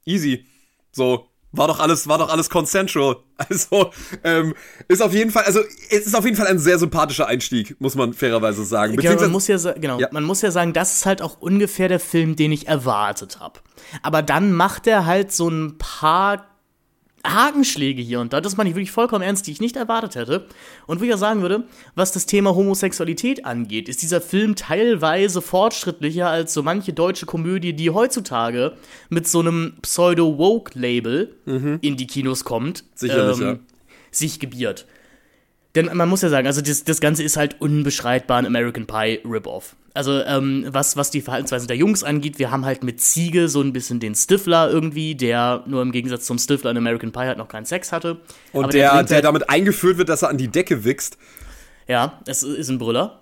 Easy. 0.04 0.46
So, 0.92 1.26
war 1.52 1.68
doch 1.68 1.78
alles, 1.78 2.08
war 2.08 2.18
doch 2.18 2.28
alles 2.28 2.50
consensual. 2.50 3.16
Also, 3.38 3.90
ähm, 4.25 4.54
ist 4.88 5.02
auf 5.02 5.12
jeden 5.12 5.30
Fall, 5.30 5.44
also, 5.44 5.60
es 5.90 6.06
ist 6.06 6.14
auf 6.14 6.25
jeden 6.25 6.38
Fall 6.38 6.46
ein 6.46 6.58
sehr 6.58 6.78
sympathischer 6.78 7.26
Einstieg, 7.26 7.78
muss 7.80 7.94
man 7.94 8.14
fairerweise 8.14 8.64
sagen. 8.64 8.96
Genau, 8.96 9.20
man 9.20 9.30
muss 9.30 9.46
ja, 9.46 9.58
genau, 9.72 9.98
Ja. 10.00 10.08
man 10.10 10.25
muss 10.25 10.40
ja 10.40 10.50
sagen, 10.50 10.72
das 10.72 10.94
ist 10.94 11.06
halt 11.06 11.20
auch 11.20 11.38
ungefähr 11.40 11.88
der 11.88 12.00
Film, 12.00 12.34
den 12.34 12.50
ich 12.50 12.66
erwartet 12.66 13.38
habe. 13.38 13.60
Aber 14.02 14.22
dann 14.22 14.52
macht 14.52 14.86
er 14.86 15.04
halt 15.04 15.32
so 15.32 15.50
ein 15.50 15.76
paar 15.76 16.46
Hakenschläge 17.35 18.00
hier 18.02 18.21
und 18.21 18.33
da. 18.33 18.40
Das 18.40 18.56
meine 18.56 18.71
ich 18.71 18.76
wirklich 18.76 18.90
vollkommen 18.92 19.23
ernst, 19.23 19.47
die 19.47 19.52
ich 19.52 19.61
nicht 19.61 19.76
erwartet 19.76 20.14
hätte. 20.16 20.47
Und 20.87 21.00
wo 21.00 21.04
ich 21.04 21.11
ja 21.11 21.16
sagen 21.16 21.42
würde, 21.42 21.64
was 21.95 22.12
das 22.12 22.26
Thema 22.26 22.54
Homosexualität 22.54 23.45
angeht, 23.45 23.88
ist 23.88 24.02
dieser 24.02 24.21
Film 24.21 24.54
teilweise 24.56 25.42
fortschrittlicher 25.42 26.28
als 26.28 26.54
so 26.54 26.62
manche 26.62 26.92
deutsche 26.92 27.26
Komödie, 27.26 27.73
die 27.73 27.90
heutzutage 27.90 28.73
mit 29.09 29.26
so 29.28 29.40
einem 29.40 29.75
Pseudo-Woke-Label 29.83 31.35
in 31.80 31.97
die 31.97 32.06
Kinos 32.06 32.45
kommt, 32.45 32.83
Mhm. 32.83 32.87
ähm, 32.88 32.95
Sicherlich, 32.95 33.38
ja. 33.40 33.59
sich 34.11 34.40
gebiert. 34.40 34.87
Denn 35.76 35.90
man 35.95 36.09
muss 36.09 36.23
ja 36.23 36.28
sagen, 36.30 36.47
also 36.47 36.61
das, 36.62 36.85
das 36.85 37.00
Ganze 37.00 37.23
ist 37.23 37.37
halt 37.37 37.61
unbeschreibbar 37.61 38.38
ein 38.38 38.47
American 38.47 38.87
Pie 38.87 39.21
Rip-Off. 39.25 39.76
Also 39.95 40.23
ähm, 40.25 40.66
was, 40.68 40.97
was 40.97 41.11
die 41.11 41.21
Verhaltensweisen 41.21 41.68
der 41.68 41.76
Jungs 41.76 42.02
angeht, 42.02 42.38
wir 42.38 42.50
haben 42.50 42.64
halt 42.64 42.83
mit 42.83 43.00
Ziege 43.00 43.49
so 43.49 43.61
ein 43.61 43.73
bisschen 43.73 44.00
den 44.00 44.14
Stifler 44.14 44.71
irgendwie, 44.71 45.14
der 45.14 45.62
nur 45.66 45.83
im 45.83 45.92
Gegensatz 45.92 46.25
zum 46.26 46.38
Stifler 46.38 46.71
in 46.73 46.76
American 46.78 47.12
Pie 47.12 47.21
halt 47.21 47.38
noch 47.38 47.49
keinen 47.49 47.66
Sex 47.66 47.92
hatte. 47.92 48.21
Und 48.52 48.64
Aber 48.64 48.73
der, 48.73 48.90
bringt 48.90 49.11
der 49.11 49.16
halt- 49.16 49.25
damit 49.25 49.49
eingeführt 49.50 49.99
wird, 49.99 50.09
dass 50.09 50.23
er 50.23 50.30
an 50.30 50.38
die 50.38 50.49
Decke 50.49 50.85
wächst. 50.85 51.18
Ja, 51.87 52.21
es 52.26 52.42
ist 52.42 52.68
ein 52.68 52.78
Brüller. 52.78 53.21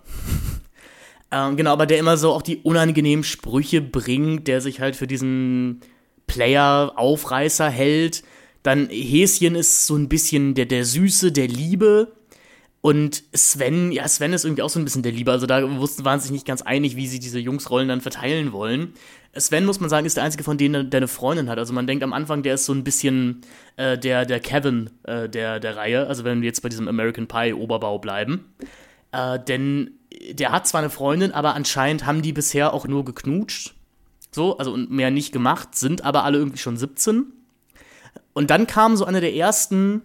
ähm, 1.31 1.57
genau, 1.57 1.73
aber 1.73 1.87
der 1.87 1.99
immer 1.99 2.17
so 2.17 2.33
auch 2.33 2.43
die 2.43 2.59
unangenehmen 2.59 3.25
Sprüche 3.25 3.81
bringt, 3.83 4.49
der 4.49 4.61
sich 4.61 4.81
halt 4.81 4.97
für 4.97 5.07
diesen 5.07 5.81
Player-Aufreißer 6.27 7.69
hält. 7.69 8.23
Dann 8.63 8.89
Häschen 8.89 9.55
ist 9.57 9.87
so 9.87 9.97
ein 9.97 10.09
bisschen 10.09 10.55
der, 10.55 10.67
der 10.67 10.85
Süße, 10.85 11.33
der 11.33 11.49
Liebe. 11.49 12.13
Und 12.85 13.23
Sven, 13.33 13.93
ja, 13.93 14.07
Sven 14.07 14.35
ist 14.35 14.45
irgendwie 14.45 14.61
auch 14.61 14.69
so 14.69 14.79
ein 14.79 14.85
bisschen 14.85 15.03
der 15.03 15.13
Liebe. 15.13 15.33
Also 15.33 15.47
da 15.47 15.79
wussten, 15.79 16.05
waren 16.05 16.21
sich 16.21 16.31
nicht 16.31 16.47
ganz 16.47 16.61
einig, 16.61 16.97
wie 16.97 17.07
sie 17.07 17.19
diese 17.19 17.39
Jungsrollen 17.39 17.89
dann 17.89 18.03
verteilen 18.03 18.53
wollen. 18.53 18.93
Sven, 19.35 19.65
muss 19.65 19.81
man 19.81 19.89
sagen, 19.89 20.05
ist 20.05 20.19
der 20.19 20.25
einzige 20.25 20.45
von 20.45 20.59
denen, 20.59 20.91
der 20.91 20.99
eine 20.99 21.09
Freundin 21.09 21.49
hat. 21.49 21.57
Also 21.57 21.73
man 21.73 21.87
denkt 21.87 22.05
am 22.05 22.13
Anfang, 22.13 22.43
der 22.43 22.57
ist 22.57 22.67
so 22.67 22.75
ein 22.75 22.85
bisschen 22.85 23.41
äh, 23.77 23.97
der, 23.97 24.27
der 24.27 24.39
Kevin 24.39 24.91
äh, 25.05 25.31
der, 25.31 25.61
der 25.61 25.79
Reihe. 25.79 26.07
Also 26.09 26.25
wenn 26.25 26.43
wir 26.43 26.47
jetzt 26.47 26.61
bei 26.61 26.69
diesem 26.69 26.87
American 26.87 27.27
Pie 27.27 27.55
Oberbau 27.55 27.99
bleiben. 27.99 28.53
Äh, 29.13 29.39
denn 29.39 29.93
der 30.33 30.53
hat 30.53 30.69
zwar 30.69 30.83
eine 30.83 30.91
Freundin, 30.91 31.33
aber 31.33 31.55
anscheinend 31.55 32.05
haben 32.05 32.21
die 32.21 32.35
bisher 32.35 32.75
auch 32.75 32.87
nur 32.87 33.07
geknutscht. 33.07 33.75
So, 34.31 34.59
also 34.59 34.75
und 34.75 34.91
mehr 34.91 35.11
nicht 35.11 35.33
gemacht, 35.33 35.75
sind 35.75 36.05
aber 36.05 36.25
alle 36.25 36.37
irgendwie 36.37 36.59
schon 36.59 36.77
17. 36.77 37.33
Und 38.35 38.51
dann 38.51 38.67
kam 38.67 38.95
so 38.99 39.07
eine 39.07 39.23
der 39.23 39.35
ersten 39.35 40.03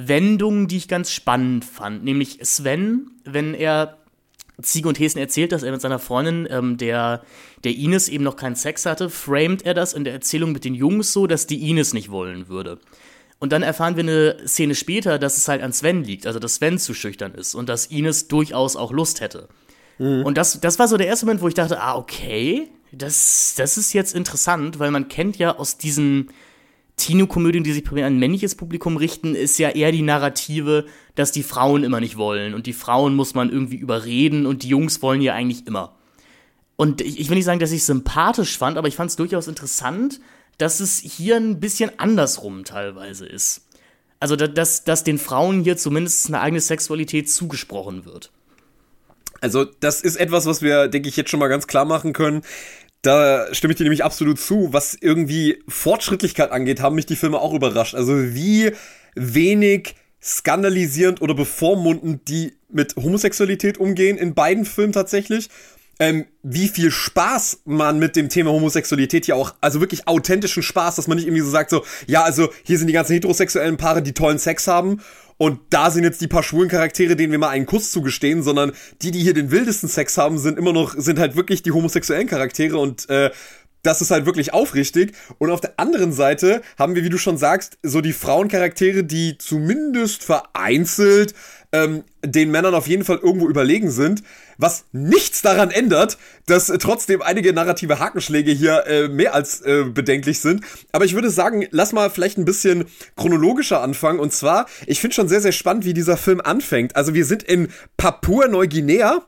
Wendungen, 0.00 0.68
die 0.68 0.76
ich 0.76 0.86
ganz 0.86 1.10
spannend 1.10 1.64
fand. 1.64 2.04
Nämlich 2.04 2.38
Sven, 2.42 3.10
wenn 3.24 3.54
er 3.54 3.98
Ziege 4.62 4.88
und 4.88 4.98
Häschen 4.98 5.20
erzählt, 5.20 5.50
dass 5.50 5.62
er 5.62 5.72
mit 5.72 5.80
seiner 5.80 5.98
Freundin, 5.98 6.46
ähm, 6.50 6.76
der, 6.76 7.22
der 7.64 7.74
Ines, 7.74 8.08
eben 8.08 8.22
noch 8.22 8.36
keinen 8.36 8.54
Sex 8.54 8.86
hatte, 8.86 9.10
framet 9.10 9.62
er 9.62 9.74
das 9.74 9.92
in 9.92 10.04
der 10.04 10.12
Erzählung 10.12 10.52
mit 10.52 10.64
den 10.64 10.74
Jungs 10.74 11.12
so, 11.12 11.26
dass 11.26 11.46
die 11.46 11.68
Ines 11.68 11.94
nicht 11.94 12.10
wollen 12.10 12.48
würde. 12.48 12.78
Und 13.40 13.52
dann 13.52 13.62
erfahren 13.62 13.96
wir 13.96 14.02
eine 14.02 14.48
Szene 14.48 14.74
später, 14.74 15.18
dass 15.18 15.36
es 15.36 15.48
halt 15.48 15.62
an 15.62 15.72
Sven 15.72 16.04
liegt, 16.04 16.26
also 16.26 16.38
dass 16.38 16.56
Sven 16.56 16.78
zu 16.78 16.94
schüchtern 16.94 17.34
ist 17.34 17.54
und 17.54 17.68
dass 17.68 17.86
Ines 17.86 18.28
durchaus 18.28 18.76
auch 18.76 18.92
Lust 18.92 19.20
hätte. 19.20 19.48
Und 19.98 20.38
das, 20.38 20.60
das 20.60 20.78
war 20.78 20.86
so 20.86 20.96
der 20.96 21.08
erste 21.08 21.26
Moment, 21.26 21.42
wo 21.42 21.48
ich 21.48 21.54
dachte, 21.54 21.80
ah, 21.80 21.96
okay, 21.96 22.68
das, 22.92 23.54
das 23.56 23.76
ist 23.76 23.92
jetzt 23.92 24.14
interessant, 24.14 24.78
weil 24.78 24.92
man 24.92 25.08
kennt 25.08 25.38
ja 25.38 25.56
aus 25.56 25.76
diesen 25.76 26.30
Tino-Komödien, 26.98 27.64
die 27.64 27.72
sich 27.72 27.84
primär 27.84 28.06
an 28.06 28.18
männliches 28.18 28.54
Publikum 28.54 28.98
richten, 28.98 29.34
ist 29.34 29.58
ja 29.58 29.70
eher 29.70 29.90
die 29.92 30.02
Narrative, 30.02 30.84
dass 31.14 31.32
die 31.32 31.42
Frauen 31.42 31.82
immer 31.84 32.00
nicht 32.00 32.18
wollen 32.18 32.52
und 32.54 32.66
die 32.66 32.72
Frauen 32.74 33.14
muss 33.16 33.34
man 33.34 33.50
irgendwie 33.50 33.76
überreden 33.76 34.44
und 34.44 34.62
die 34.62 34.68
Jungs 34.68 35.00
wollen 35.00 35.22
ja 35.22 35.32
eigentlich 35.34 35.66
immer. 35.66 35.94
Und 36.76 37.00
ich, 37.00 37.18
ich 37.18 37.28
will 37.28 37.36
nicht 37.36 37.46
sagen, 37.46 37.58
dass 37.58 37.72
ich 37.72 37.80
es 37.80 37.86
sympathisch 37.86 38.58
fand, 38.58 38.76
aber 38.76 38.86
ich 38.88 38.94
fand 38.96 39.10
es 39.10 39.16
durchaus 39.16 39.48
interessant, 39.48 40.20
dass 40.58 40.80
es 40.80 40.98
hier 40.98 41.36
ein 41.36 41.58
bisschen 41.60 41.90
andersrum 41.98 42.64
teilweise 42.64 43.26
ist. 43.26 43.62
Also, 44.20 44.36
da- 44.36 44.48
dass, 44.48 44.84
dass 44.84 45.04
den 45.04 45.18
Frauen 45.18 45.62
hier 45.62 45.76
zumindest 45.76 46.26
eine 46.28 46.40
eigene 46.40 46.60
Sexualität 46.60 47.30
zugesprochen 47.30 48.04
wird. 48.04 48.30
Also, 49.40 49.64
das 49.64 50.00
ist 50.02 50.16
etwas, 50.16 50.46
was 50.46 50.62
wir, 50.62 50.88
denke 50.88 51.08
ich, 51.08 51.16
jetzt 51.16 51.30
schon 51.30 51.38
mal 51.40 51.46
ganz 51.48 51.68
klar 51.68 51.84
machen 51.84 52.12
können. 52.12 52.42
Da 53.02 53.46
stimme 53.54 53.72
ich 53.72 53.78
dir 53.78 53.84
nämlich 53.84 54.04
absolut 54.04 54.40
zu. 54.40 54.72
Was 54.72 54.96
irgendwie 55.00 55.62
Fortschrittlichkeit 55.68 56.50
angeht, 56.50 56.80
haben 56.80 56.96
mich 56.96 57.06
die 57.06 57.16
Filme 57.16 57.38
auch 57.38 57.54
überrascht. 57.54 57.94
Also, 57.94 58.34
wie 58.34 58.72
wenig 59.14 59.94
skandalisierend 60.22 61.22
oder 61.22 61.34
bevormundend 61.34 62.28
die 62.28 62.54
mit 62.68 62.96
Homosexualität 62.96 63.78
umgehen 63.78 64.18
in 64.18 64.34
beiden 64.34 64.64
Filmen 64.64 64.92
tatsächlich. 64.92 65.48
Ähm, 66.00 66.26
wie 66.42 66.68
viel 66.68 66.92
Spaß 66.92 67.62
man 67.64 67.98
mit 67.98 68.14
dem 68.14 68.28
Thema 68.28 68.52
Homosexualität 68.52 69.26
ja 69.26 69.34
auch, 69.34 69.54
also 69.60 69.80
wirklich 69.80 70.06
authentischen 70.06 70.62
Spaß, 70.62 70.94
dass 70.94 71.08
man 71.08 71.16
nicht 71.16 71.26
irgendwie 71.26 71.42
so 71.42 71.50
sagt, 71.50 71.70
so, 71.70 71.84
ja, 72.06 72.22
also 72.22 72.50
hier 72.62 72.78
sind 72.78 72.86
die 72.86 72.92
ganzen 72.92 73.14
heterosexuellen 73.14 73.78
Paare, 73.78 74.00
die 74.00 74.12
tollen 74.12 74.38
Sex 74.38 74.68
haben 74.68 75.00
und 75.38 75.60
da 75.70 75.90
sind 75.90 76.04
jetzt 76.04 76.20
die 76.20 76.26
paar 76.26 76.42
schwulen 76.42 76.68
Charaktere, 76.68 77.16
denen 77.16 77.32
wir 77.32 77.38
mal 77.38 77.48
einen 77.48 77.66
Kuss 77.66 77.92
zugestehen, 77.92 78.42
sondern 78.42 78.72
die, 79.02 79.12
die 79.12 79.20
hier 79.20 79.34
den 79.34 79.50
wildesten 79.50 79.88
Sex 79.88 80.18
haben, 80.18 80.38
sind 80.38 80.58
immer 80.58 80.72
noch, 80.72 80.94
sind 80.96 81.18
halt 81.18 81.36
wirklich 81.36 81.62
die 81.62 81.72
homosexuellen 81.72 82.26
Charaktere 82.26 82.76
und 82.76 83.08
äh, 83.08 83.30
das 83.82 84.00
ist 84.00 84.10
halt 84.10 84.26
wirklich 84.26 84.52
aufrichtig. 84.52 85.14
Und 85.38 85.50
auf 85.50 85.60
der 85.60 85.74
anderen 85.78 86.12
Seite 86.12 86.62
haben 86.76 86.94
wir, 86.96 87.04
wie 87.04 87.10
du 87.10 87.18
schon 87.18 87.38
sagst, 87.38 87.78
so 87.82 88.00
die 88.00 88.12
Frauencharaktere, 88.12 89.04
die 89.04 89.38
zumindest 89.38 90.24
vereinzelt 90.24 91.34
ähm, 91.72 92.04
den 92.24 92.50
Männern 92.50 92.74
auf 92.74 92.86
jeden 92.86 93.04
Fall 93.04 93.18
irgendwo 93.18 93.48
überlegen 93.48 93.90
sind, 93.90 94.22
was 94.56 94.86
nichts 94.92 95.42
daran 95.42 95.70
ändert, 95.70 96.18
dass 96.46 96.70
äh, 96.70 96.78
trotzdem 96.78 97.22
einige 97.22 97.52
narrative 97.52 97.98
Hakenschläge 97.98 98.50
hier 98.50 98.86
äh, 98.86 99.08
mehr 99.08 99.34
als 99.34 99.60
äh, 99.60 99.84
bedenklich 99.84 100.40
sind. 100.40 100.64
Aber 100.92 101.04
ich 101.04 101.14
würde 101.14 101.30
sagen, 101.30 101.66
lass 101.70 101.92
mal 101.92 102.10
vielleicht 102.10 102.38
ein 102.38 102.44
bisschen 102.44 102.86
chronologischer 103.16 103.82
anfangen. 103.82 104.18
Und 104.18 104.32
zwar, 104.32 104.66
ich 104.86 105.00
finde 105.00 105.14
schon 105.14 105.28
sehr, 105.28 105.40
sehr 105.40 105.52
spannend, 105.52 105.84
wie 105.84 105.94
dieser 105.94 106.16
Film 106.16 106.40
anfängt. 106.40 106.96
Also 106.96 107.14
wir 107.14 107.24
sind 107.24 107.42
in 107.42 107.68
Papua-Neuguinea. 107.96 109.22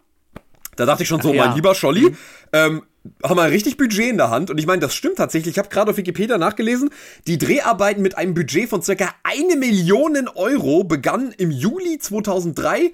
Da 0.77 0.87
dachte 0.87 1.03
ich 1.03 1.09
schon 1.09 1.21
so, 1.21 1.35
ja. 1.35 1.47
mein 1.47 1.57
lieber 1.57 1.75
Scholli, 1.75 2.17
ähm, 2.53 2.83
haben 3.23 3.37
wir 3.37 3.51
richtig 3.51 3.77
Budget 3.77 4.11
in 4.11 4.17
der 4.19 4.31
Hand. 4.31 4.51
Und 4.51 4.59
ich 4.59 4.67
meine, 4.67 4.81
das 4.81 4.95
stimmt 4.95 5.17
tatsächlich. 5.17 5.55
Ich 5.55 5.59
habe 5.59 5.69
gerade 5.69 5.91
auf 5.91 5.97
Wikipedia 5.97 6.37
nachgelesen, 6.39 6.91
die 7.27 7.39
Dreharbeiten 7.39 8.03
mit 8.03 8.17
einem 8.19 8.35
Budget 8.35 8.69
von 8.69 8.83
circa 8.83 9.15
eine 9.23 9.57
Million 9.57 10.29
Euro 10.35 10.85
begannen 10.85 11.35
im 11.39 11.51
Juli 11.51 11.99
2003 11.99 12.93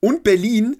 und 0.00 0.22
Berlin 0.24 0.76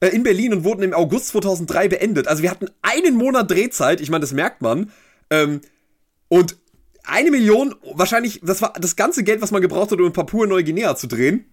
äh, 0.00 0.08
in 0.08 0.22
Berlin 0.22 0.52
und 0.54 0.64
wurden 0.64 0.82
im 0.82 0.94
August 0.94 1.28
2003 1.28 1.88
beendet. 1.88 2.28
Also 2.28 2.42
wir 2.42 2.50
hatten 2.50 2.66
einen 2.82 3.16
Monat 3.16 3.50
Drehzeit. 3.50 4.00
Ich 4.00 4.10
meine, 4.10 4.22
das 4.22 4.32
merkt 4.32 4.62
man. 4.62 4.90
Ähm, 5.30 5.60
und 6.28 6.56
eine 7.04 7.30
Million, 7.32 7.74
wahrscheinlich, 7.94 8.40
das 8.44 8.62
war 8.62 8.72
das 8.80 8.94
ganze 8.94 9.24
Geld, 9.24 9.40
was 9.42 9.50
man 9.50 9.60
gebraucht 9.62 9.90
hat, 9.90 9.98
um 9.98 10.06
in 10.06 10.12
Papua-Neuguinea 10.12 10.94
zu 10.94 11.08
drehen. 11.08 11.44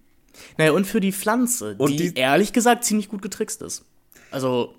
Naja, 0.56 0.70
und 0.72 0.86
für 0.86 1.00
die 1.00 1.10
Pflanze, 1.12 1.74
Und 1.78 1.90
die, 1.90 2.12
die- 2.14 2.20
ehrlich 2.20 2.52
gesagt 2.52 2.84
ziemlich 2.84 3.08
gut 3.08 3.20
getrickst 3.20 3.60
ist. 3.62 3.84
Also, 4.30 4.74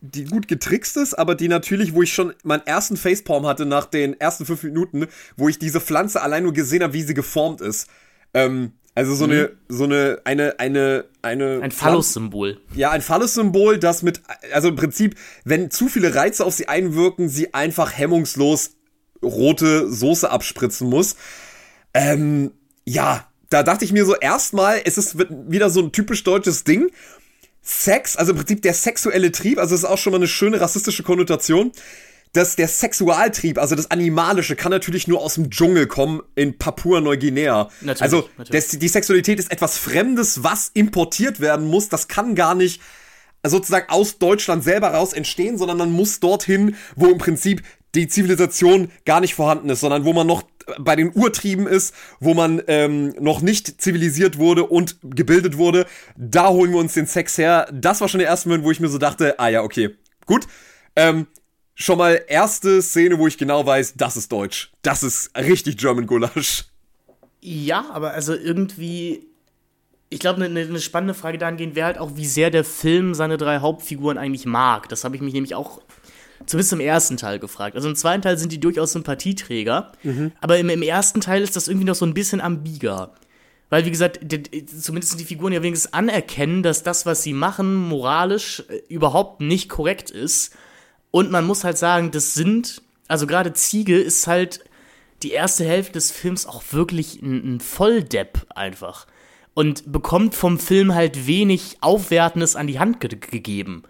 die 0.00 0.24
gut 0.24 0.48
getrickst 0.48 0.96
ist, 0.96 1.14
aber 1.14 1.34
die 1.34 1.48
natürlich, 1.48 1.94
wo 1.94 2.02
ich 2.02 2.12
schon 2.12 2.32
meinen 2.42 2.66
ersten 2.66 2.96
Facepalm 2.96 3.46
hatte 3.46 3.66
nach 3.66 3.86
den 3.86 4.18
ersten 4.18 4.46
fünf 4.46 4.62
Minuten, 4.62 5.06
wo 5.36 5.48
ich 5.48 5.58
diese 5.58 5.80
Pflanze 5.80 6.22
allein 6.22 6.42
nur 6.44 6.52
gesehen 6.52 6.82
habe, 6.82 6.94
wie 6.94 7.02
sie 7.02 7.14
geformt 7.14 7.60
ist. 7.60 7.88
Ähm, 8.32 8.72
Also 8.96 9.14
so 9.14 9.24
eine, 9.24 9.50
so 9.68 9.84
eine, 9.84 10.20
eine, 10.24 10.58
eine, 10.60 11.04
eine. 11.20 11.60
Ein 11.60 11.72
Phallus-Symbol. 11.72 12.60
Ja, 12.74 12.92
ein 12.92 13.02
Phallus-Symbol, 13.02 13.78
das 13.78 14.02
mit, 14.02 14.22
also 14.52 14.68
im 14.68 14.76
Prinzip, 14.76 15.16
wenn 15.44 15.70
zu 15.70 15.88
viele 15.88 16.14
Reize 16.14 16.44
auf 16.44 16.54
sie 16.54 16.68
einwirken, 16.68 17.28
sie 17.28 17.52
einfach 17.54 17.92
hemmungslos 17.92 18.76
rote 19.22 19.90
Soße 19.90 20.30
abspritzen 20.30 20.88
muss. 20.88 21.16
Ähm, 21.92 22.52
ja, 22.84 23.26
da 23.50 23.62
dachte 23.62 23.84
ich 23.84 23.92
mir 23.92 24.04
so 24.04 24.14
erstmal, 24.14 24.80
es 24.84 24.98
ist 24.98 25.18
wieder 25.18 25.70
so 25.70 25.80
ein 25.80 25.92
typisch 25.92 26.22
deutsches 26.24 26.64
Ding. 26.64 26.90
Sex, 27.64 28.16
also 28.16 28.32
im 28.32 28.38
Prinzip 28.38 28.62
der 28.62 28.74
sexuelle 28.74 29.32
Trieb, 29.32 29.58
also 29.58 29.74
es 29.74 29.82
ist 29.82 29.88
auch 29.88 29.98
schon 29.98 30.12
mal 30.12 30.18
eine 30.18 30.28
schöne 30.28 30.60
rassistische 30.60 31.02
Konnotation 31.02 31.72
dass 32.34 32.56
der 32.56 32.66
Sexualtrieb, 32.66 33.58
also 33.58 33.76
das 33.76 33.90
Animalische, 33.92 34.56
kann 34.56 34.72
natürlich 34.72 35.06
nur 35.06 35.20
aus 35.20 35.34
dem 35.34 35.50
Dschungel 35.50 35.86
kommen 35.86 36.20
in 36.34 36.58
Papua-Neuguinea. 36.58 37.70
Also 38.00 38.28
natürlich. 38.36 38.70
Das, 38.70 38.78
die 38.78 38.88
Sexualität 38.88 39.38
ist 39.38 39.52
etwas 39.52 39.78
Fremdes, 39.78 40.42
was 40.42 40.70
importiert 40.74 41.38
werden 41.38 41.66
muss. 41.66 41.88
Das 41.88 42.08
kann 42.08 42.34
gar 42.34 42.56
nicht 42.56 42.82
sozusagen 43.46 43.88
aus 43.88 44.18
Deutschland 44.18 44.64
selber 44.64 44.88
raus 44.88 45.12
entstehen, 45.12 45.58
sondern 45.58 45.78
man 45.78 45.92
muss 45.92 46.18
dorthin, 46.18 46.74
wo 46.96 47.06
im 47.06 47.18
Prinzip 47.18 47.62
die 47.94 48.08
Zivilisation 48.08 48.90
gar 49.04 49.20
nicht 49.20 49.36
vorhanden 49.36 49.70
ist, 49.70 49.80
sondern 49.80 50.04
wo 50.04 50.12
man 50.12 50.26
noch 50.26 50.42
bei 50.78 50.96
den 50.96 51.12
Urtrieben 51.14 51.66
ist, 51.66 51.94
wo 52.20 52.34
man 52.34 52.62
ähm, 52.66 53.14
noch 53.20 53.40
nicht 53.40 53.80
zivilisiert 53.80 54.38
wurde 54.38 54.64
und 54.64 54.96
gebildet 55.02 55.56
wurde. 55.56 55.86
Da 56.16 56.48
holen 56.48 56.72
wir 56.72 56.78
uns 56.78 56.94
den 56.94 57.06
Sex 57.06 57.38
her. 57.38 57.68
Das 57.72 58.00
war 58.00 58.08
schon 58.08 58.20
der 58.20 58.28
erste 58.28 58.48
Moment, 58.48 58.64
wo 58.64 58.70
ich 58.70 58.80
mir 58.80 58.88
so 58.88 58.98
dachte, 58.98 59.38
ah 59.38 59.48
ja, 59.48 59.62
okay, 59.62 59.90
gut. 60.26 60.46
Ähm, 60.96 61.26
schon 61.74 61.98
mal 61.98 62.22
erste 62.28 62.82
Szene, 62.82 63.18
wo 63.18 63.26
ich 63.26 63.38
genau 63.38 63.64
weiß, 63.66 63.94
das 63.96 64.16
ist 64.16 64.30
Deutsch. 64.32 64.72
Das 64.82 65.02
ist 65.02 65.36
richtig 65.36 65.76
German 65.76 66.06
Gulasch. 66.06 66.64
Ja, 67.40 67.86
aber 67.92 68.12
also 68.12 68.34
irgendwie. 68.34 69.26
Ich 70.10 70.20
glaube, 70.20 70.44
eine 70.44 70.66
ne 70.66 70.80
spannende 70.80 71.14
Frage 71.14 71.38
dahingehend 71.38 71.74
wäre 71.74 71.86
halt 71.86 71.98
auch, 71.98 72.12
wie 72.14 72.26
sehr 72.26 72.50
der 72.50 72.62
Film 72.62 73.14
seine 73.14 73.36
drei 73.36 73.58
Hauptfiguren 73.58 74.16
eigentlich 74.16 74.46
mag. 74.46 74.88
Das 74.88 75.02
habe 75.02 75.16
ich 75.16 75.22
mich 75.22 75.34
nämlich 75.34 75.56
auch 75.56 75.80
zumindest 76.46 76.72
im 76.72 76.80
ersten 76.80 77.16
Teil 77.16 77.38
gefragt. 77.38 77.76
Also 77.76 77.88
im 77.88 77.96
zweiten 77.96 78.22
Teil 78.22 78.38
sind 78.38 78.52
die 78.52 78.60
durchaus 78.60 78.92
Sympathieträger, 78.92 79.92
mhm. 80.02 80.32
aber 80.40 80.58
im, 80.58 80.68
im, 80.68 80.82
ersten 80.82 81.20
Teil 81.20 81.42
ist 81.42 81.56
das 81.56 81.68
irgendwie 81.68 81.86
noch 81.86 81.94
so 81.94 82.06
ein 82.06 82.14
bisschen 82.14 82.40
ambiger. 82.40 83.14
Weil, 83.70 83.84
wie 83.84 83.90
gesagt, 83.90 84.20
die, 84.22 84.66
zumindest 84.66 85.18
die 85.18 85.24
Figuren 85.24 85.52
ja 85.52 85.62
wenigstens 85.62 85.92
anerkennen, 85.92 86.62
dass 86.62 86.82
das, 86.82 87.06
was 87.06 87.22
sie 87.22 87.32
machen, 87.32 87.74
moralisch 87.74 88.64
äh, 88.68 88.82
überhaupt 88.88 89.40
nicht 89.40 89.68
korrekt 89.68 90.10
ist 90.10 90.54
und 91.14 91.30
man 91.30 91.46
muss 91.46 91.62
halt 91.62 91.78
sagen, 91.78 92.10
das 92.10 92.34
sind, 92.34 92.82
also 93.06 93.28
gerade 93.28 93.52
Ziege 93.52 93.96
ist 93.96 94.26
halt 94.26 94.64
die 95.22 95.30
erste 95.30 95.64
Hälfte 95.64 95.92
des 95.92 96.10
Films 96.10 96.44
auch 96.44 96.64
wirklich 96.72 97.22
ein, 97.22 97.54
ein 97.54 97.60
Volldepp 97.60 98.46
einfach. 98.52 99.06
Und 99.54 99.92
bekommt 99.92 100.34
vom 100.34 100.58
Film 100.58 100.92
halt 100.92 101.28
wenig 101.28 101.76
Aufwertendes 101.82 102.56
an 102.56 102.66
die 102.66 102.80
Hand 102.80 102.98
ge 102.98 103.10
gegeben. 103.10 103.84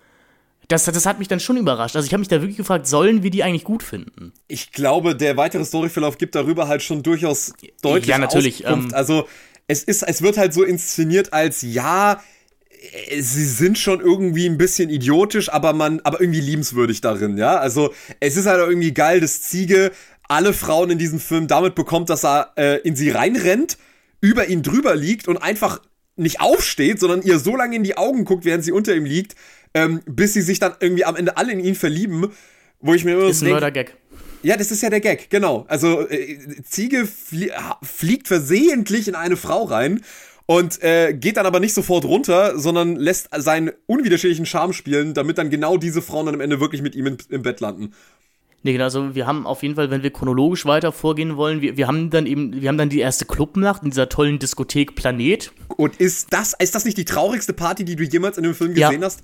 Das, 0.68 0.84
das 0.84 1.06
hat 1.06 1.18
mich 1.18 1.28
dann 1.28 1.40
schon 1.40 1.56
überrascht. 1.56 1.96
Also 1.96 2.06
ich 2.06 2.12
habe 2.12 2.20
mich 2.20 2.28
da 2.28 2.40
wirklich 2.40 2.56
gefragt, 2.56 2.86
sollen 2.86 3.22
wir 3.22 3.30
die 3.30 3.42
eigentlich 3.42 3.64
gut 3.64 3.82
finden? 3.82 4.32
Ich 4.48 4.72
glaube, 4.72 5.14
der 5.14 5.36
weitere 5.36 5.64
Storyverlauf 5.64 6.18
gibt 6.18 6.34
darüber 6.34 6.68
halt 6.68 6.82
schon 6.82 7.02
durchaus 7.02 7.52
deutlich 7.82 8.06
Ja, 8.06 8.18
natürlich. 8.18 8.64
Ähm, 8.64 8.88
also 8.92 9.26
es 9.66 9.82
ist, 9.82 10.02
es 10.02 10.22
wird 10.22 10.38
halt 10.38 10.54
so 10.54 10.62
inszeniert 10.62 11.32
als, 11.32 11.62
ja, 11.62 12.22
äh, 13.08 13.20
sie 13.20 13.44
sind 13.44 13.78
schon 13.78 14.00
irgendwie 14.00 14.46
ein 14.46 14.58
bisschen 14.58 14.90
idiotisch, 14.90 15.50
aber 15.50 15.72
man, 15.72 16.00
aber 16.04 16.20
irgendwie 16.20 16.40
liebenswürdig 16.40 17.00
darin, 17.00 17.36
ja. 17.36 17.56
Also 17.56 17.92
es 18.20 18.36
ist 18.36 18.46
halt 18.46 18.60
irgendwie 18.60 18.92
geil, 18.92 19.20
dass 19.20 19.42
Ziege 19.42 19.92
alle 20.28 20.52
Frauen 20.52 20.90
in 20.90 20.98
diesem 20.98 21.20
Film 21.20 21.46
damit 21.46 21.74
bekommt, 21.74 22.10
dass 22.10 22.24
er 22.24 22.52
äh, 22.56 22.80
in 22.80 22.96
sie 22.96 23.10
reinrennt, 23.10 23.78
über 24.20 24.48
ihn 24.48 24.62
drüber 24.62 24.96
liegt 24.96 25.28
und 25.28 25.36
einfach 25.36 25.80
nicht 26.16 26.40
aufsteht, 26.40 27.00
sondern 27.00 27.22
ihr 27.22 27.38
so 27.38 27.56
lange 27.56 27.76
in 27.76 27.84
die 27.84 27.96
Augen 27.96 28.24
guckt, 28.24 28.44
während 28.44 28.64
sie 28.64 28.72
unter 28.72 28.94
ihm 28.94 29.04
liegt, 29.04 29.34
ähm, 29.74 30.00
bis 30.06 30.32
sie 30.32 30.42
sich 30.42 30.58
dann 30.58 30.74
irgendwie 30.80 31.04
am 31.04 31.16
Ende 31.16 31.36
alle 31.36 31.52
in 31.52 31.60
ihn 31.60 31.74
verlieben, 31.74 32.28
wo 32.80 32.94
ich 32.94 33.04
mir 33.04 33.12
immer 33.12 33.28
ist 33.28 33.42
ein 33.42 33.72
Gag. 33.72 33.96
Ja, 34.42 34.56
das 34.56 34.70
ist 34.70 34.82
ja 34.82 34.90
der 34.90 35.00
Gag, 35.00 35.30
genau. 35.30 35.64
Also 35.68 36.06
äh, 36.08 36.38
Ziege 36.64 37.06
flie 37.06 37.50
fliegt 37.82 38.28
versehentlich 38.28 39.08
in 39.08 39.14
eine 39.14 39.36
Frau 39.36 39.64
rein 39.64 40.02
und 40.46 40.82
äh, 40.82 41.14
geht 41.14 41.38
dann 41.38 41.46
aber 41.46 41.60
nicht 41.60 41.72
sofort 41.72 42.04
runter, 42.04 42.58
sondern 42.58 42.96
lässt 42.96 43.28
seinen 43.34 43.72
unwiderstehlichen 43.86 44.44
Charme 44.44 44.74
spielen, 44.74 45.14
damit 45.14 45.38
dann 45.38 45.48
genau 45.48 45.78
diese 45.78 46.02
Frauen 46.02 46.26
dann 46.26 46.34
am 46.34 46.40
Ende 46.42 46.60
wirklich 46.60 46.82
mit 46.82 46.94
ihm 46.94 47.06
in, 47.06 47.18
im 47.30 47.42
Bett 47.42 47.60
landen. 47.60 47.94
Nee, 48.62 48.72
genau, 48.72 48.84
also 48.84 49.14
wir 49.14 49.26
haben 49.26 49.46
auf 49.46 49.62
jeden 49.62 49.74
Fall, 49.74 49.90
wenn 49.90 50.02
wir 50.02 50.10
chronologisch 50.10 50.64
weiter 50.64 50.90
vorgehen 50.90 51.36
wollen, 51.36 51.60
wir, 51.60 51.76
wir 51.76 51.86
haben 51.86 52.10
dann 52.10 52.24
eben, 52.24 52.60
wir 52.60 52.68
haben 52.68 52.78
dann 52.78 52.88
die 52.88 53.00
erste 53.00 53.26
Clubnacht 53.26 53.82
in 53.82 53.90
dieser 53.90 54.08
tollen 54.08 54.38
Diskothek 54.38 54.94
Planet. 54.94 55.52
Und 55.76 55.96
ist 55.96 56.32
das, 56.32 56.54
ist 56.58 56.74
das 56.74 56.86
nicht 56.86 56.96
die 56.96 57.04
traurigste 57.04 57.52
Party, 57.52 57.84
die 57.84 57.96
du 57.96 58.04
jemals 58.04 58.38
in 58.38 58.44
dem 58.44 58.54
Film 58.54 58.74
gesehen 58.74 59.00
ja. 59.00 59.06
hast? 59.06 59.22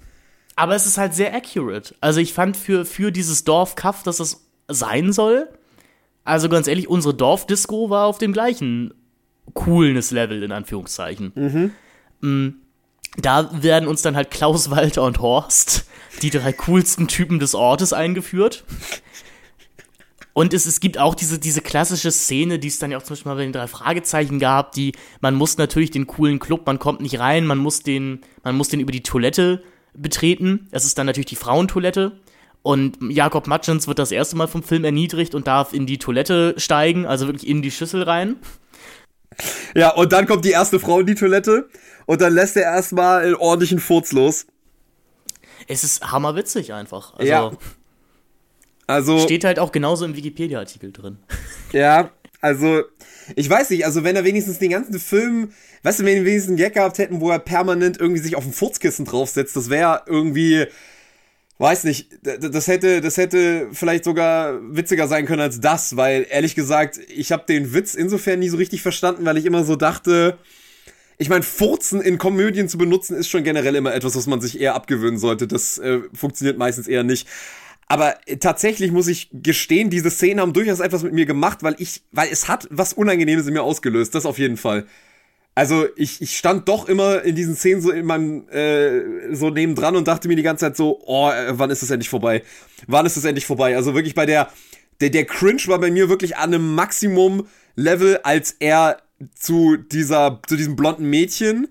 Aber 0.60 0.74
es 0.74 0.84
ist 0.84 0.98
halt 0.98 1.14
sehr 1.14 1.34
accurate. 1.34 1.94
Also 2.02 2.20
ich 2.20 2.34
fand 2.34 2.54
für, 2.54 2.84
für 2.84 3.10
dieses 3.10 3.44
Dorf 3.44 3.76
Kaff, 3.76 4.02
dass 4.02 4.20
es 4.20 4.46
sein 4.68 5.10
soll, 5.10 5.48
also 6.22 6.50
ganz 6.50 6.66
ehrlich, 6.66 6.86
unsere 6.86 7.14
Dorfdisco 7.14 7.88
war 7.88 8.04
auf 8.04 8.18
dem 8.18 8.34
gleichen 8.34 8.92
Coolness-Level 9.54 10.42
in 10.42 10.52
Anführungszeichen. 10.52 11.32
Mhm. 11.34 11.70
Mm, 12.20 12.48
da 13.16 13.62
werden 13.62 13.88
uns 13.88 14.02
dann 14.02 14.16
halt 14.16 14.30
Klaus, 14.30 14.68
Walter 14.68 15.04
und 15.04 15.20
Horst, 15.22 15.86
die 16.20 16.28
drei 16.28 16.52
coolsten 16.52 17.08
Typen 17.08 17.38
des 17.38 17.54
Ortes, 17.54 17.94
eingeführt. 17.94 18.64
Und 20.34 20.52
es, 20.52 20.66
es 20.66 20.80
gibt 20.80 20.98
auch 20.98 21.14
diese, 21.14 21.38
diese 21.38 21.62
klassische 21.62 22.10
Szene, 22.10 22.58
die 22.58 22.68
es 22.68 22.78
dann 22.78 22.90
ja 22.90 22.98
auch 22.98 23.02
zum 23.02 23.14
Beispiel 23.14 23.32
mal 23.32 23.36
bei 23.36 23.44
den 23.44 23.54
drei 23.54 23.66
Fragezeichen 23.66 24.38
gab, 24.38 24.72
die, 24.72 24.92
man 25.22 25.34
muss 25.34 25.56
natürlich 25.56 25.90
den 25.90 26.06
coolen 26.06 26.38
Club, 26.38 26.66
man 26.66 26.78
kommt 26.78 27.00
nicht 27.00 27.18
rein, 27.18 27.46
man 27.46 27.56
muss 27.56 27.82
den, 27.82 28.20
man 28.44 28.58
muss 28.58 28.68
den 28.68 28.80
über 28.80 28.92
die 28.92 29.02
Toilette 29.02 29.62
betreten. 29.94 30.68
Das 30.70 30.84
ist 30.84 30.98
dann 30.98 31.06
natürlich 31.06 31.26
die 31.26 31.36
Frauentoilette. 31.36 32.12
Und 32.62 32.98
Jakob 33.10 33.46
Matschens 33.46 33.88
wird 33.88 33.98
das 33.98 34.12
erste 34.12 34.36
Mal 34.36 34.46
vom 34.46 34.62
Film 34.62 34.84
erniedrigt 34.84 35.34
und 35.34 35.46
darf 35.46 35.72
in 35.72 35.86
die 35.86 35.98
Toilette 35.98 36.54
steigen, 36.58 37.06
also 37.06 37.26
wirklich 37.26 37.48
in 37.48 37.62
die 37.62 37.70
Schüssel 37.70 38.02
rein. 38.02 38.36
Ja, 39.74 39.94
und 39.94 40.12
dann 40.12 40.26
kommt 40.26 40.44
die 40.44 40.50
erste 40.50 40.78
Frau 40.78 41.00
in 41.00 41.06
die 41.06 41.14
Toilette 41.14 41.68
und 42.06 42.20
dann 42.20 42.34
lässt 42.34 42.56
er 42.56 42.64
erstmal 42.64 43.22
einen 43.22 43.36
ordentlichen 43.36 43.78
Furz 43.78 44.12
los. 44.12 44.46
Es 45.68 45.84
ist 45.84 46.10
hammerwitzig 46.10 46.72
einfach. 46.72 47.14
Also, 47.14 47.30
ja. 47.30 47.50
Also. 48.86 49.20
Steht 49.20 49.44
halt 49.44 49.58
auch 49.58 49.72
genauso 49.72 50.04
im 50.04 50.16
Wikipedia-Artikel 50.16 50.92
drin. 50.92 51.18
Ja, 51.72 52.10
also, 52.40 52.82
ich 53.36 53.48
weiß 53.48 53.70
nicht, 53.70 53.84
also 53.84 54.04
wenn 54.04 54.16
er 54.16 54.24
wenigstens 54.24 54.58
den 54.58 54.70
ganzen 54.70 54.98
Film, 54.98 55.52
weißt 55.82 56.00
du, 56.00 56.04
wenn 56.04 56.16
wir 56.16 56.24
wenigstens 56.24 56.50
einen 56.50 56.56
Gag 56.58 56.74
gehabt 56.74 56.98
hätten, 56.98 57.20
wo 57.20 57.30
er 57.30 57.38
permanent 57.38 58.00
irgendwie 58.00 58.20
sich 58.20 58.36
auf 58.36 58.44
ein 58.44 58.52
Furzkissen 58.52 59.04
draufsetzt, 59.04 59.56
das 59.56 59.70
wäre 59.70 60.02
irgendwie 60.06 60.66
weiß 61.60 61.84
nicht, 61.84 62.08
das 62.22 62.68
hätte, 62.68 63.02
das 63.02 63.18
hätte 63.18 63.68
vielleicht 63.72 64.04
sogar 64.04 64.58
witziger 64.74 65.08
sein 65.08 65.26
können 65.26 65.42
als 65.42 65.60
das, 65.60 65.94
weil 65.94 66.26
ehrlich 66.30 66.54
gesagt, 66.54 66.98
ich 67.14 67.32
habe 67.32 67.44
den 67.46 67.74
Witz 67.74 67.94
insofern 67.94 68.38
nie 68.38 68.48
so 68.48 68.56
richtig 68.56 68.80
verstanden, 68.80 69.26
weil 69.26 69.36
ich 69.36 69.44
immer 69.44 69.62
so 69.62 69.76
dachte, 69.76 70.38
ich 71.18 71.28
meine, 71.28 71.42
Furzen 71.42 72.00
in 72.00 72.16
Komödien 72.16 72.66
zu 72.66 72.78
benutzen 72.78 73.14
ist 73.14 73.28
schon 73.28 73.44
generell 73.44 73.74
immer 73.74 73.94
etwas, 73.94 74.16
was 74.16 74.26
man 74.26 74.40
sich 74.40 74.58
eher 74.58 74.74
abgewöhnen 74.74 75.18
sollte. 75.18 75.46
Das 75.46 75.76
äh, 75.76 76.00
funktioniert 76.14 76.56
meistens 76.56 76.88
eher 76.88 77.04
nicht. 77.04 77.28
Aber 77.90 78.14
tatsächlich 78.38 78.92
muss 78.92 79.08
ich 79.08 79.30
gestehen, 79.32 79.90
diese 79.90 80.12
Szenen 80.12 80.38
haben 80.38 80.52
durchaus 80.52 80.78
etwas 80.78 81.02
mit 81.02 81.12
mir 81.12 81.26
gemacht, 81.26 81.64
weil 81.64 81.74
ich, 81.78 82.02
weil 82.12 82.28
es 82.30 82.46
hat 82.46 82.68
was 82.70 82.92
Unangenehmes 82.92 83.48
in 83.48 83.52
mir 83.52 83.64
ausgelöst. 83.64 84.14
Das 84.14 84.26
auf 84.26 84.38
jeden 84.38 84.56
Fall. 84.56 84.86
Also 85.56 85.88
ich, 85.96 86.22
ich 86.22 86.38
stand 86.38 86.68
doch 86.68 86.88
immer 86.88 87.22
in 87.22 87.34
diesen 87.34 87.56
Szenen 87.56 87.80
so 87.80 87.90
in 87.90 88.06
meinem 88.06 88.48
äh, 88.48 89.34
so 89.34 89.50
nebendran 89.50 89.96
und 89.96 90.06
dachte 90.06 90.28
mir 90.28 90.36
die 90.36 90.44
ganze 90.44 90.66
Zeit 90.66 90.76
so, 90.76 91.00
oh, 91.04 91.30
äh, 91.30 91.58
wann 91.58 91.70
ist 91.70 91.82
es 91.82 91.90
endlich 91.90 92.08
vorbei? 92.08 92.44
Wann 92.86 93.06
ist 93.06 93.16
es 93.16 93.24
endlich 93.24 93.44
vorbei? 93.44 93.74
Also 93.74 93.92
wirklich 93.92 94.14
bei 94.14 94.24
der 94.24 94.50
der 95.00 95.10
der 95.10 95.24
Cringe 95.24 95.62
war 95.66 95.80
bei 95.80 95.90
mir 95.90 96.08
wirklich 96.08 96.36
an 96.36 96.54
einem 96.54 96.76
Maximum 96.76 97.48
Level, 97.74 98.20
als 98.22 98.54
er 98.60 99.02
zu 99.34 99.76
dieser 99.76 100.40
zu 100.46 100.54
diesem 100.56 100.76
blonden 100.76 101.10
Mädchen 101.10 101.66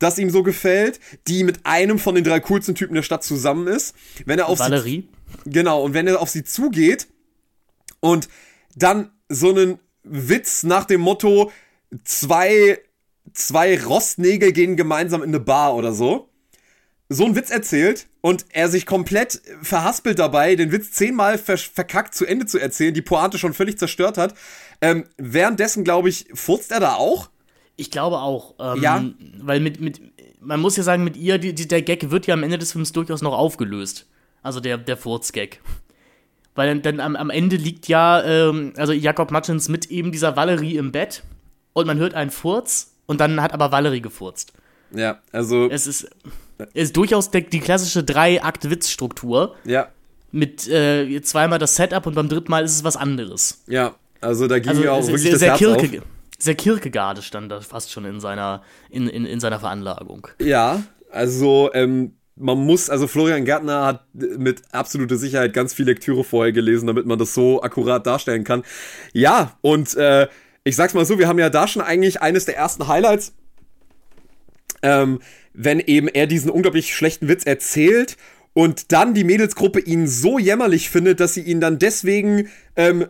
das 0.00 0.18
ihm 0.18 0.30
so 0.30 0.42
gefällt, 0.42 0.98
die 1.28 1.44
mit 1.44 1.60
einem 1.64 1.98
von 1.98 2.14
den 2.16 2.24
drei 2.24 2.40
coolsten 2.40 2.74
Typen 2.74 2.94
der 2.94 3.02
Stadt 3.02 3.22
zusammen 3.22 3.68
ist. 3.68 3.94
Wenn 4.24 4.38
er 4.38 4.48
auf 4.48 4.58
Valerie. 4.58 5.06
Genau, 5.44 5.82
und 5.82 5.94
wenn 5.94 6.06
er 6.06 6.20
auf 6.20 6.30
sie 6.30 6.44
zugeht 6.44 7.08
und 8.00 8.28
dann 8.76 9.10
so 9.28 9.50
einen 9.50 9.78
Witz 10.02 10.62
nach 10.62 10.84
dem 10.84 11.00
Motto, 11.00 11.52
zwei 12.04 12.78
zwei 13.32 13.82
Rostnägel 13.82 14.52
gehen 14.52 14.76
gemeinsam 14.76 15.22
in 15.22 15.30
eine 15.30 15.40
Bar 15.40 15.74
oder 15.74 15.92
so. 15.92 16.28
So 17.08 17.24
einen 17.24 17.34
Witz 17.34 17.50
erzählt 17.50 18.06
und 18.20 18.46
er 18.50 18.68
sich 18.68 18.86
komplett 18.86 19.42
verhaspelt 19.62 20.18
dabei, 20.18 20.54
den 20.54 20.70
Witz 20.70 20.92
zehnmal 20.92 21.38
ver 21.38 21.58
verkackt 21.58 22.14
zu 22.14 22.24
Ende 22.24 22.46
zu 22.46 22.58
erzählen, 22.58 22.94
die 22.94 23.02
Pointe 23.02 23.38
schon 23.38 23.52
völlig 23.52 23.78
zerstört 23.78 24.16
hat. 24.16 24.34
Ähm, 24.80 25.06
währenddessen, 25.16 25.82
glaube 25.82 26.08
ich, 26.08 26.26
furzt 26.34 26.70
er 26.70 26.78
da 26.78 26.94
auch. 26.94 27.30
Ich 27.76 27.90
glaube 27.90 28.18
auch. 28.18 28.54
Ähm, 28.60 28.82
ja. 28.82 29.04
Weil 29.40 29.58
mit, 29.58 29.80
mit, 29.80 30.00
man 30.40 30.60
muss 30.60 30.76
ja 30.76 30.84
sagen, 30.84 31.02
mit 31.02 31.16
ihr, 31.16 31.38
die, 31.38 31.52
die, 31.52 31.66
der 31.66 31.82
Gag 31.82 32.10
wird 32.10 32.28
ja 32.28 32.34
am 32.34 32.44
Ende 32.44 32.58
des 32.58 32.72
Films 32.72 32.92
durchaus 32.92 33.22
noch 33.22 33.36
aufgelöst. 33.36 34.06
Also 34.42 34.60
der, 34.60 34.78
der 34.78 34.96
Furz-Gag. 34.96 35.60
Weil 36.54 36.68
dann, 36.68 36.82
dann 36.82 37.00
am, 37.00 37.16
am 37.16 37.30
Ende 37.30 37.56
liegt 37.56 37.88
ja, 37.88 38.22
ähm, 38.22 38.72
also 38.76 38.92
Jakob 38.92 39.30
Matschens 39.30 39.68
mit 39.68 39.86
eben 39.86 40.12
dieser 40.12 40.36
Valerie 40.36 40.76
im 40.76 40.92
Bett 40.92 41.22
und 41.72 41.86
man 41.86 41.98
hört 41.98 42.14
einen 42.14 42.30
Furz 42.30 42.94
und 43.06 43.20
dann 43.20 43.40
hat 43.40 43.52
aber 43.52 43.72
Valerie 43.72 44.00
gefurzt. 44.00 44.52
Ja, 44.92 45.20
also. 45.32 45.68
Es 45.70 45.86
ist, 45.86 46.10
es 46.58 46.88
ist 46.88 46.96
durchaus 46.96 47.30
der, 47.30 47.42
die 47.42 47.60
klassische 47.60 48.02
Drei-Akt-Witz-Struktur. 48.02 49.54
Ja. 49.64 49.88
Mit 50.32 50.68
äh, 50.68 51.20
zweimal 51.22 51.58
das 51.58 51.76
Setup 51.76 52.06
und 52.06 52.14
beim 52.14 52.28
dritten 52.28 52.50
Mal 52.50 52.64
ist 52.64 52.72
es 52.72 52.84
was 52.84 52.96
anderes. 52.96 53.62
Ja, 53.66 53.94
also 54.20 54.46
da 54.46 54.58
ging 54.58 54.70
Also 54.70 54.82
mir 54.82 54.92
auch 54.92 55.02
sehr, 55.02 55.14
wirklich 55.14 55.22
sehr, 55.22 55.32
das 55.32 55.40
sehr, 55.40 55.48
Herz 55.50 55.58
Kirke, 55.58 55.98
auf. 55.98 56.06
sehr 56.38 56.54
Kierkegaard 56.54 57.24
stand 57.24 57.50
da 57.50 57.60
fast 57.60 57.90
schon 57.90 58.04
in 58.04 58.20
seiner, 58.20 58.62
in, 58.90 59.08
in, 59.08 59.24
in 59.24 59.40
seiner 59.40 59.58
Veranlagung. 59.58 60.28
Ja, 60.40 60.82
also 61.10 61.70
ähm, 61.74 62.14
man 62.40 62.58
muss, 62.58 62.90
also 62.90 63.06
Florian 63.06 63.44
Gärtner 63.44 63.84
hat 63.84 64.04
mit 64.14 64.62
absoluter 64.72 65.16
Sicherheit 65.16 65.52
ganz 65.52 65.74
viel 65.74 65.86
Lektüre 65.86 66.24
vorher 66.24 66.52
gelesen, 66.52 66.86
damit 66.86 67.06
man 67.06 67.18
das 67.18 67.34
so 67.34 67.62
akkurat 67.62 68.06
darstellen 68.06 68.44
kann. 68.44 68.64
Ja, 69.12 69.56
und 69.60 69.94
äh, 69.96 70.28
ich 70.64 70.76
sag's 70.76 70.94
mal 70.94 71.04
so, 71.04 71.18
wir 71.18 71.28
haben 71.28 71.38
ja 71.38 71.50
da 71.50 71.68
schon 71.68 71.82
eigentlich 71.82 72.22
eines 72.22 72.44
der 72.46 72.56
ersten 72.56 72.88
Highlights, 72.88 73.34
ähm, 74.82 75.20
wenn 75.52 75.80
eben 75.80 76.08
er 76.08 76.26
diesen 76.26 76.50
unglaublich 76.50 76.94
schlechten 76.94 77.28
Witz 77.28 77.44
erzählt 77.44 78.16
und 78.52 78.92
dann 78.92 79.14
die 79.14 79.24
Mädelsgruppe 79.24 79.80
ihn 79.80 80.06
so 80.06 80.38
jämmerlich 80.38 80.90
findet, 80.90 81.20
dass 81.20 81.34
sie 81.34 81.42
ihn 81.42 81.60
dann 81.60 81.78
deswegen 81.78 82.48
ähm, 82.76 83.06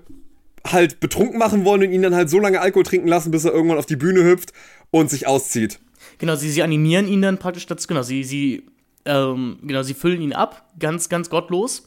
halt 0.67 1.01
betrunken 1.01 1.39
machen 1.39 1.65
wollen 1.65 1.83
und 1.83 1.93
ihn 1.93 2.03
dann 2.03 2.15
halt 2.15 2.29
so 2.29 2.39
lange 2.39 2.61
Alkohol 2.61 2.85
trinken 2.85 3.09
lassen, 3.09 3.31
bis 3.31 3.45
er 3.45 3.53
irgendwann 3.53 3.79
auf 3.79 3.87
die 3.87 3.97
Bühne 3.97 4.25
hüpft 4.25 4.53
und 4.91 5.11
sich 5.11 5.27
auszieht. 5.27 5.81
Genau, 6.19 6.37
sie, 6.37 6.51
sie 6.51 6.63
animieren 6.63 7.09
ihn 7.09 7.23
dann 7.23 7.39
praktisch 7.39 7.67
dazu, 7.67 7.89
genau, 7.89 8.03
sie, 8.03 8.25
sie, 8.25 8.65
ähm, 9.05 9.59
genau, 9.63 9.83
sie 9.83 9.95
füllen 9.95 10.21
ihn 10.21 10.33
ab, 10.33 10.71
ganz, 10.79 11.09
ganz 11.09 11.31
gottlos. 11.31 11.87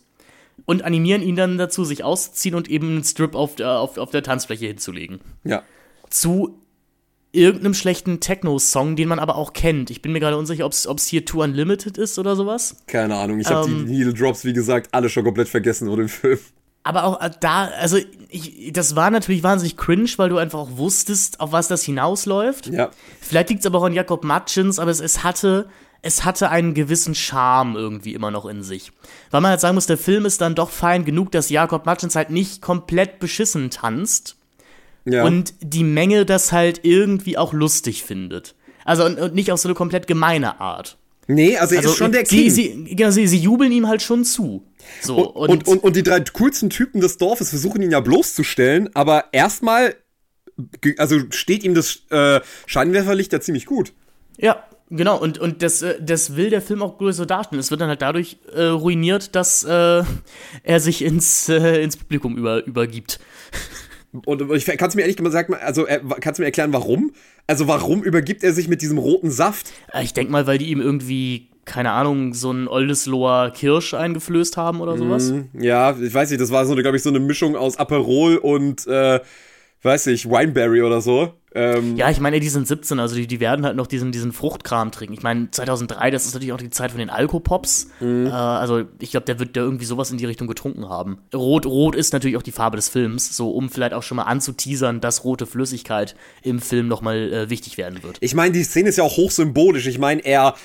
Und 0.66 0.84
animieren 0.84 1.24
ihn 1.24 1.36
dann 1.36 1.58
dazu, 1.58 1.84
sich 1.84 2.04
auszuziehen 2.04 2.54
und 2.54 2.70
eben 2.70 2.90
einen 2.90 3.04
Strip 3.04 3.34
auf 3.34 3.56
der, 3.56 3.80
auf, 3.80 3.98
auf 3.98 4.12
der 4.12 4.22
Tanzfläche 4.22 4.68
hinzulegen. 4.68 5.20
Ja. 5.44 5.64
Zu 6.12 6.60
irgendeinem 7.32 7.74
schlechten 7.74 8.20
Techno-Song, 8.20 8.96
den 8.96 9.08
man 9.08 9.18
aber 9.18 9.36
auch 9.36 9.54
kennt. 9.54 9.90
Ich 9.90 10.02
bin 10.04 10.12
mir 10.14 10.20
gerade 10.20 10.38
unsicher, 10.38 10.66
ob 10.66 10.72
es 10.72 11.08
hier 11.08 11.26
Too 11.26 11.42
Unlimited 11.42 11.98
ist 11.98 12.20
oder 12.20 12.36
sowas. 12.36 12.78
Keine 12.86 13.16
Ahnung, 13.16 13.40
ich 13.40 13.48
habe 13.48 13.68
Ähm. 13.68 13.88
die 13.88 13.92
Needle 13.92 14.14
Drops, 14.14 14.46
wie 14.46 14.54
gesagt, 14.54 14.90
alle 14.92 15.10
schon 15.10 15.24
komplett 15.24 15.50
vergessen 15.50 15.88
vor 15.88 15.98
dem 15.98 16.08
Film. 16.10 16.40
Aber 16.84 17.06
auch 17.06 17.22
äh, 17.22 17.32
da, 17.40 17.70
also 17.80 17.98
ich, 18.30 18.72
das 18.74 18.96
war 18.96 19.10
natürlich 19.10 19.42
wahnsinnig 19.42 19.78
cringe, 19.78 20.10
weil 20.18 20.30
du 20.30 20.38
einfach 20.38 20.60
auch 20.60 20.78
wusstest, 20.78 21.40
auf 21.40 21.52
was 21.52 21.68
das 21.68 21.84
hinausläuft. 21.84 22.68
Ja. 22.68 22.92
Vielleicht 23.20 23.50
liegt 23.50 23.62
es 23.62 23.66
aber 23.66 23.80
auch 23.80 23.86
an 23.86 23.94
Jakob 23.94 24.24
Matschins, 24.24 24.80
aber 24.80 24.92
es, 24.92 25.00
es 25.00 25.24
hatte, 25.24 25.70
es 26.04 26.24
hatte 26.26 26.50
einen 26.50 26.74
gewissen 26.76 27.16
Charme 27.16 27.76
irgendwie 27.76 28.14
immer 28.14 28.30
noch 28.30 28.46
in 28.46 28.62
sich. 28.62 28.92
Weil 29.32 29.42
man 29.42 29.50
halt 29.52 29.62
sagen 29.62 29.74
muss, 29.76 29.88
der 29.88 29.98
Film 29.98 30.26
ist 30.26 30.42
dann 30.42 30.54
doch 30.54 30.70
fein 30.70 31.06
genug, 31.06 31.32
dass 31.32 31.50
Jakob 31.50 31.86
Matschins 31.86 32.16
halt 32.16 32.30
nicht 32.30 32.62
komplett 32.62 33.20
beschissen 33.20 33.70
tanzt 33.72 34.36
Ja. 35.06 35.24
und 35.26 35.54
die 35.62 35.84
Menge 35.84 36.26
das 36.26 36.52
halt 36.52 36.82
irgendwie 36.84 37.38
auch 37.38 37.54
lustig 37.54 38.04
findet. 38.04 38.54
Also 38.86 39.06
und, 39.06 39.18
und 39.20 39.34
nicht 39.34 39.52
auf 39.52 39.60
so 39.60 39.68
eine 39.70 39.76
komplett 39.76 40.06
gemeine 40.08 40.60
Art. 40.60 40.98
nee, 41.28 41.56
also 41.58 41.74
er 41.76 41.80
Also 41.80 41.92
ist 41.92 41.98
schon 41.98 42.12
der 42.12 42.26
sie, 42.26 42.36
King. 42.38 42.50
Sie, 42.50 42.96
genau, 42.96 43.10
sie, 43.12 43.26
sie 43.28 43.38
jubeln 43.40 43.72
ihm 43.72 43.88
halt 43.88 44.02
schon 44.02 44.26
zu. 44.26 44.66
So, 45.02 45.32
und, 45.32 45.50
und, 45.50 45.68
und, 45.70 45.84
und 45.86 45.96
die 45.96 46.04
drei 46.04 46.20
coolsten 46.20 46.70
Typen 46.70 47.00
des 47.00 47.18
Dorfes 47.18 47.50
versuchen 47.52 47.82
ihn 47.82 47.92
ja 47.92 48.02
bloßzustellen, 48.02 48.94
aber 48.94 49.26
erstmal, 49.32 49.96
also 50.98 51.20
steht 51.30 51.64
ihm 51.64 51.74
das 51.74 52.02
äh, 52.10 52.42
Scheinwerferlicht 52.66 53.32
ja 53.32 53.40
ziemlich 53.40 53.66
gut. 53.66 53.94
Ja, 54.38 54.66
genau. 54.90 55.20
Und, 55.20 55.38
und 55.38 55.62
das, 55.62 55.82
äh, 55.82 55.96
das 56.02 56.36
will 56.36 56.50
der 56.50 56.62
Film 56.62 56.82
auch 56.82 56.98
so 57.12 57.26
darstellen. 57.26 57.60
Es 57.60 57.72
wird 57.72 57.82
dann 57.82 57.90
halt 57.90 58.02
dadurch 58.02 58.38
äh, 58.54 58.64
ruiniert, 58.66 59.36
dass 59.36 59.64
äh, 59.64 60.04
er 60.64 60.80
sich 60.80 61.04
ins, 61.04 61.50
äh, 61.50 61.82
ins 61.82 61.98
Publikum 61.98 62.38
über, 62.38 62.66
übergibt. 62.66 63.20
Und 64.26 64.52
ich 64.52 64.66
kannst 64.66 64.94
du 64.94 64.98
mir 64.98 65.02
ehrlich 65.02 65.18
gesagt 65.18 65.50
mal, 65.50 65.60
also 65.60 65.88
äh, 65.88 66.00
kannst 66.22 66.38
du 66.38 66.44
mir 66.44 66.48
erklären, 66.48 66.72
warum? 66.72 67.14
Also 67.48 67.68
warum 67.68 68.04
übergibt 68.04 68.44
er 68.44 68.54
sich 68.54 68.68
mit 68.68 68.82
diesem 68.82 68.98
roten 69.00 69.32
Saft? 69.32 69.72
Äh, 69.92 70.04
Ich 70.04 70.14
denke 70.14 70.32
mal, 70.32 70.46
weil 70.46 70.60
die 70.60 70.70
ihm 70.70 70.80
irgendwie, 70.80 71.50
keine 71.66 71.92
Ahnung, 71.92 72.34
so 72.34 72.52
ein 72.52 72.68
Oldesloher 72.68 73.52
Kirsch 73.52 73.94
eingeflößt 73.96 74.56
haben 74.56 74.82
oder 74.82 74.98
sowas. 74.98 75.34
Ja, 75.60 75.98
ich 76.00 76.14
weiß 76.14 76.30
nicht, 76.30 76.42
das 76.42 76.52
war 76.52 76.66
so 76.66 76.74
eine, 76.74 76.84
glaube 76.84 76.98
ich, 76.98 77.04
so 77.04 77.10
eine 77.10 77.20
Mischung 77.20 77.56
aus 77.56 77.78
Aperol 77.78 78.38
und, 78.38 78.86
äh, 78.86 79.20
weiß 79.82 80.08
ich, 80.08 80.30
Wineberry 80.30 80.82
oder 80.84 81.02
so. 81.02 81.34
Ähm, 81.56 81.96
Ja, 81.96 82.10
ich 82.10 82.20
meine, 82.20 82.40
die 82.40 82.50
sind 82.50 82.68
17, 82.68 83.00
also 83.00 83.16
die, 83.16 83.28
die 83.28 83.40
werden 83.40 83.66
halt 83.66 83.76
noch 83.76 83.88
diesen, 83.88 84.12
diesen 84.12 84.32
Fruchtkram 84.32 84.92
trinken. 84.92 85.14
Ich 85.14 85.22
meine, 85.24 85.52
2003, 85.52 86.12
das 86.12 86.26
ist 86.26 86.34
natürlich 86.34 86.54
auch 86.54 86.58
die 86.58 86.70
Zeit 86.70 86.92
von 86.92 87.00
den 87.00 87.10
Alkopops. 87.10 87.90
Äh, 88.02 88.30
also 88.30 88.84
ich 89.00 89.12
glaube, 89.12 89.26
der 89.26 89.40
wird 89.40 89.56
da 89.56 89.62
irgendwie 89.62 89.86
sowas 89.86 90.12
in 90.12 90.18
die 90.18 90.26
Richtung 90.26 90.48
getrunken 90.48 90.90
haben. 90.90 91.20
Rot, 91.34 91.66
rot 91.66 91.96
ist 91.96 92.14
natürlich 92.14 92.38
auch 92.38 92.44
die 92.44 92.52
Farbe 92.52 92.76
des 92.76 92.90
Films, 92.90 93.36
so 93.36 93.52
um 93.52 93.70
vielleicht 93.70 93.94
auch 93.94 94.04
schon 94.04 94.18
mal 94.18 94.24
anzuteasern, 94.24 95.02
dass 95.02 95.24
rote 95.24 95.46
Flüssigkeit 95.46 96.16
im 96.42 96.60
Film 96.60 96.88
nochmal 96.88 97.32
äh, 97.32 97.50
wichtig 97.50 97.78
werden 97.78 98.04
wird. 98.04 98.18
Ich 98.22 98.34
meine, 98.36 98.54
die 98.54 98.64
Szene 98.64 98.90
ist 98.90 98.98
ja 98.98 99.04
auch 99.04 99.18
hochsymbolisch. 99.18 99.88
Ich 99.88 100.00
meine, 100.00 100.26
er, 100.26 100.56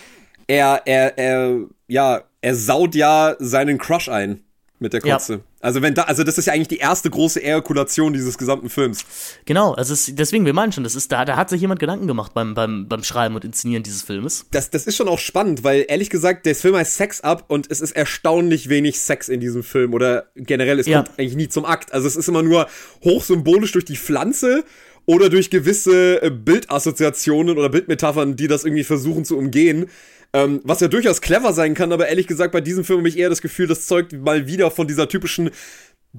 er, 0.46 0.82
er, 0.86 1.18
er, 1.18 1.60
ja, 1.86 2.22
er 2.40 2.54
saut 2.54 2.94
ja 2.94 3.36
seinen 3.38 3.78
Crush 3.78 4.08
ein 4.08 4.42
mit 4.78 4.92
der 4.92 5.04
Ja. 5.04 5.18
Also 5.60 5.82
wenn 5.82 5.94
da, 5.94 6.02
also 6.02 6.22
das 6.22 6.38
ist 6.38 6.46
ja 6.46 6.52
eigentlich 6.52 6.68
die 6.68 6.76
erste 6.78 7.10
große 7.10 7.42
Ejakulation 7.42 8.12
dieses 8.12 8.38
gesamten 8.38 8.70
Films. 8.70 9.04
Genau, 9.44 9.74
also 9.74 9.92
es, 9.92 10.06
deswegen, 10.14 10.46
wir 10.46 10.52
meinen 10.52 10.70
schon, 10.70 10.84
das 10.84 10.94
ist, 10.94 11.10
da, 11.10 11.24
da 11.24 11.36
hat 11.36 11.50
sich 11.50 11.60
jemand 11.60 11.80
Gedanken 11.80 12.06
gemacht 12.06 12.32
beim, 12.32 12.54
beim, 12.54 12.86
beim 12.88 13.02
Schreiben 13.02 13.34
und 13.34 13.44
Inszenieren 13.44 13.82
dieses 13.82 14.02
Filmes. 14.02 14.46
Das, 14.52 14.70
das 14.70 14.86
ist 14.86 14.96
schon 14.96 15.08
auch 15.08 15.18
spannend, 15.18 15.64
weil 15.64 15.84
ehrlich 15.88 16.10
gesagt, 16.10 16.46
der 16.46 16.54
Film 16.54 16.76
heißt 16.76 16.96
Sex 16.96 17.22
Up 17.22 17.44
und 17.48 17.70
es 17.70 17.80
ist 17.80 17.92
erstaunlich 17.92 18.68
wenig 18.68 19.00
Sex 19.00 19.28
in 19.28 19.40
diesem 19.40 19.64
Film 19.64 19.94
oder 19.94 20.28
generell, 20.36 20.78
es 20.78 20.86
Ja. 20.86 21.02
kommt 21.02 21.18
eigentlich 21.18 21.36
nie 21.36 21.48
zum 21.48 21.64
Akt. 21.64 21.92
Also 21.92 22.06
es 22.06 22.14
ist 22.14 22.28
immer 22.28 22.42
nur 22.44 22.68
hochsymbolisch 23.02 23.72
durch 23.72 23.84
die 23.84 23.96
Pflanze 23.96 24.64
oder 25.08 25.30
durch 25.30 25.48
gewisse 25.48 26.22
äh, 26.22 26.30
Bildassoziationen 26.30 27.56
oder 27.56 27.70
Bildmetaphern, 27.70 28.36
die 28.36 28.46
das 28.46 28.64
irgendwie 28.64 28.84
versuchen 28.84 29.24
zu 29.24 29.38
umgehen. 29.38 29.86
Ähm, 30.34 30.60
was 30.64 30.80
ja 30.80 30.88
durchaus 30.88 31.22
clever 31.22 31.54
sein 31.54 31.72
kann, 31.72 31.92
aber 31.92 32.08
ehrlich 32.08 32.26
gesagt, 32.26 32.52
bei 32.52 32.60
diesem 32.60 32.84
Film 32.84 32.98
habe 32.98 33.08
ich 33.08 33.16
eher 33.16 33.30
das 33.30 33.40
Gefühl, 33.40 33.66
das 33.66 33.86
zeugt 33.86 34.12
mal 34.12 34.46
wieder 34.46 34.70
von 34.70 34.86
dieser 34.86 35.08
typischen 35.08 35.48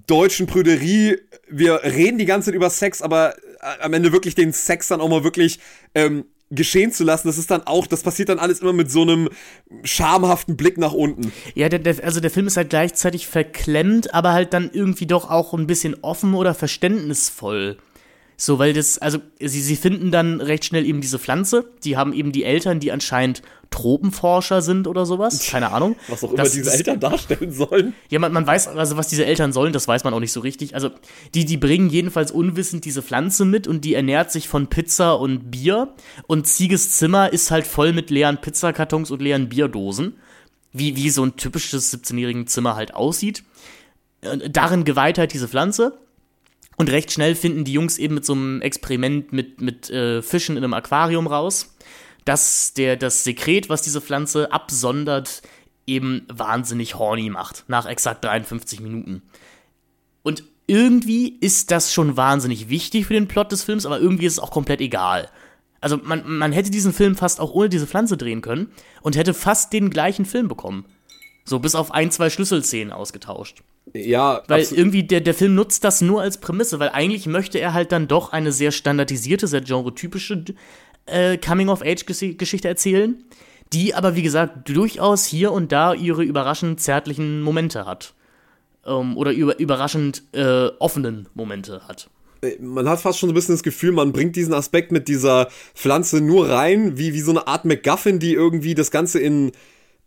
deutschen 0.07 0.47
Prüderie. 0.47 1.17
Wir 1.47 1.83
reden 1.83 2.17
die 2.17 2.25
ganze 2.25 2.47
Zeit 2.47 2.55
über 2.55 2.71
Sex, 2.71 3.03
aber 3.03 3.35
äh, 3.37 3.81
am 3.81 3.93
Ende 3.93 4.11
wirklich 4.11 4.33
den 4.33 4.53
Sex 4.53 4.87
dann 4.87 5.01
auch 5.01 5.09
mal 5.09 5.23
wirklich 5.23 5.59
ähm, 5.93 6.25
geschehen 6.49 6.91
zu 6.91 7.03
lassen. 7.03 7.27
Das 7.27 7.37
ist 7.37 7.51
dann 7.51 7.67
auch, 7.67 7.85
das 7.85 8.01
passiert 8.01 8.29
dann 8.29 8.39
alles 8.39 8.61
immer 8.61 8.73
mit 8.73 8.89
so 8.89 9.03
einem 9.03 9.29
schamhaften 9.83 10.57
Blick 10.57 10.79
nach 10.79 10.93
unten. 10.93 11.31
Ja, 11.53 11.69
der, 11.69 11.77
der, 11.77 12.03
also 12.03 12.21
der 12.21 12.31
Film 12.31 12.47
ist 12.47 12.57
halt 12.57 12.71
gleichzeitig 12.71 13.27
verklemmt, 13.27 14.15
aber 14.15 14.33
halt 14.33 14.51
dann 14.53 14.71
irgendwie 14.73 15.05
doch 15.05 15.29
auch 15.29 15.53
ein 15.53 15.67
bisschen 15.67 15.95
offen 16.01 16.33
oder 16.33 16.55
verständnisvoll. 16.55 17.77
So, 18.41 18.57
weil 18.57 18.71
das, 18.71 18.97
also 18.99 19.19
sie, 19.41 19.61
sie 19.61 19.75
finden 19.75 20.11
dann 20.11 20.39
recht 20.39 20.63
schnell 20.63 20.85
eben 20.85 21.01
diese 21.01 21.19
Pflanze. 21.19 21.65
Die 21.83 21.97
haben 21.97 22.13
eben 22.13 22.31
die 22.31 22.45
Eltern, 22.45 22.79
die 22.79 22.89
anscheinend 22.93 23.41
Tropenforscher 23.69 24.61
sind 24.61 24.87
oder 24.87 25.05
sowas. 25.05 25.45
Keine 25.47 25.73
Ahnung. 25.73 25.97
Was 26.07 26.23
auch 26.23 26.29
immer 26.31 26.43
Das- 26.43 26.53
diese 26.53 26.71
Eltern 26.71 27.01
darstellen 27.01 27.51
sollen. 27.51 27.93
Ja, 28.09 28.19
man, 28.19 28.31
man 28.31 28.47
weiß, 28.47 28.69
also 28.69 28.95
was 28.95 29.09
diese 29.09 29.25
Eltern 29.25 29.51
sollen, 29.51 29.73
das 29.73 29.89
weiß 29.89 30.05
man 30.05 30.13
auch 30.13 30.21
nicht 30.21 30.31
so 30.31 30.39
richtig. 30.39 30.73
Also, 30.73 30.89
die, 31.33 31.43
die 31.43 31.57
bringen 31.57 31.89
jedenfalls 31.89 32.31
unwissend 32.31 32.85
diese 32.85 33.01
Pflanze 33.01 33.43
mit 33.43 33.67
und 33.67 33.83
die 33.83 33.93
ernährt 33.93 34.31
sich 34.31 34.47
von 34.47 34.67
Pizza 34.67 35.19
und 35.19 35.51
Bier. 35.51 35.93
Und 36.27 36.47
Zieges 36.47 36.91
Zimmer 36.95 37.33
ist 37.33 37.51
halt 37.51 37.67
voll 37.67 37.91
mit 37.91 38.09
leeren 38.09 38.37
Pizzakartons 38.39 39.11
und 39.11 39.21
leeren 39.21 39.49
Bierdosen. 39.49 40.13
Wie, 40.71 40.95
wie 40.95 41.09
so 41.09 41.25
ein 41.25 41.35
typisches 41.35 41.93
17-jährigen 41.93 42.47
Zimmer 42.47 42.75
halt 42.75 42.93
aussieht. 42.95 43.43
Und 44.23 44.55
darin 44.55 44.85
geweiht 44.85 45.17
halt 45.17 45.33
diese 45.33 45.47
Pflanze. 45.49 45.97
Und 46.79 46.89
recht 46.89 47.11
schnell 47.11 47.35
finden 47.35 47.65
die 47.65 47.73
Jungs 47.73 47.97
eben 47.97 48.15
mit 48.15 48.25
so 48.25 48.31
einem 48.31 48.61
Experiment 48.61 49.33
mit, 49.33 49.59
mit 49.59 49.89
äh, 49.89 50.21
Fischen 50.21 50.55
in 50.55 50.63
einem 50.63 50.73
Aquarium 50.73 51.27
raus, 51.27 51.75
dass 52.23 52.73
der, 52.73 52.95
das 52.95 53.25
Sekret, 53.25 53.67
was 53.67 53.81
diese 53.81 53.99
Pflanze 53.99 54.53
absondert, 54.53 55.41
eben 55.85 56.25
wahnsinnig 56.31 56.95
horny 56.95 57.29
macht, 57.29 57.65
nach 57.67 57.85
exakt 57.85 58.23
53 58.23 58.79
Minuten. 58.79 59.23
Und 60.23 60.45
irgendwie 60.67 61.37
ist 61.41 61.69
das 61.71 61.93
schon 61.93 62.15
wahnsinnig 62.15 62.69
wichtig 62.69 63.07
für 63.07 63.13
den 63.13 63.27
Plot 63.27 63.51
des 63.51 63.65
Films, 63.65 63.85
aber 63.85 63.99
irgendwie 63.99 64.25
ist 64.25 64.33
es 64.33 64.39
auch 64.39 64.51
komplett 64.51 64.79
egal. 64.79 65.29
Also 65.81 65.97
man, 65.97 66.23
man 66.25 66.53
hätte 66.53 66.71
diesen 66.71 66.93
Film 66.93 67.17
fast 67.17 67.41
auch 67.41 67.51
ohne 67.51 67.67
diese 67.67 67.87
Pflanze 67.87 68.15
drehen 68.15 68.39
können 68.39 68.71
und 69.01 69.17
hätte 69.17 69.33
fast 69.33 69.73
den 69.73 69.89
gleichen 69.89 70.23
Film 70.23 70.47
bekommen. 70.47 70.85
So 71.43 71.59
bis 71.59 71.75
auf 71.75 71.91
ein, 71.91 72.09
zwei 72.09 72.29
Schlüsselszenen 72.29 72.93
ausgetauscht. 72.93 73.63
Ja, 73.93 74.43
Weil 74.47 74.65
irgendwie 74.71 75.03
der, 75.03 75.21
der 75.21 75.33
Film 75.33 75.55
nutzt 75.55 75.83
das 75.83 76.01
nur 76.01 76.21
als 76.21 76.39
Prämisse, 76.39 76.79
weil 76.79 76.89
eigentlich 76.89 77.25
möchte 77.25 77.59
er 77.59 77.73
halt 77.73 77.91
dann 77.91 78.07
doch 78.07 78.31
eine 78.31 78.51
sehr 78.51 78.71
standardisierte, 78.71 79.47
sehr 79.47 79.61
genretypische 79.61 80.43
äh, 81.05 81.37
Coming-of-Age-Geschichte 81.37 82.67
erzählen, 82.67 83.23
die 83.73 83.95
aber, 83.95 84.15
wie 84.15 84.21
gesagt, 84.21 84.69
durchaus 84.69 85.25
hier 85.25 85.51
und 85.51 85.71
da 85.71 85.93
ihre 85.93 86.23
überraschend 86.23 86.79
zärtlichen 86.79 87.41
Momente 87.41 87.85
hat. 87.85 88.13
Ähm, 88.85 89.17
oder 89.17 89.31
über, 89.31 89.59
überraschend 89.59 90.23
äh, 90.33 90.67
offenen 90.79 91.27
Momente 91.33 91.81
hat. 91.87 92.09
man 92.59 92.87
hat 92.87 93.01
fast 93.01 93.19
schon 93.19 93.29
so 93.29 93.33
ein 93.33 93.35
bisschen 93.35 93.55
das 93.55 93.63
Gefühl, 93.63 93.91
man 93.91 94.13
bringt 94.13 94.35
diesen 94.35 94.53
Aspekt 94.53 94.91
mit 94.91 95.07
dieser 95.07 95.49
Pflanze 95.73 96.21
nur 96.21 96.49
rein, 96.49 96.97
wie, 96.97 97.13
wie 97.13 97.21
so 97.21 97.31
eine 97.31 97.47
Art 97.47 97.65
MacGuffin, 97.65 98.19
die 98.19 98.33
irgendwie 98.33 98.75
das 98.75 98.91
Ganze 98.91 99.19
in, 99.19 99.51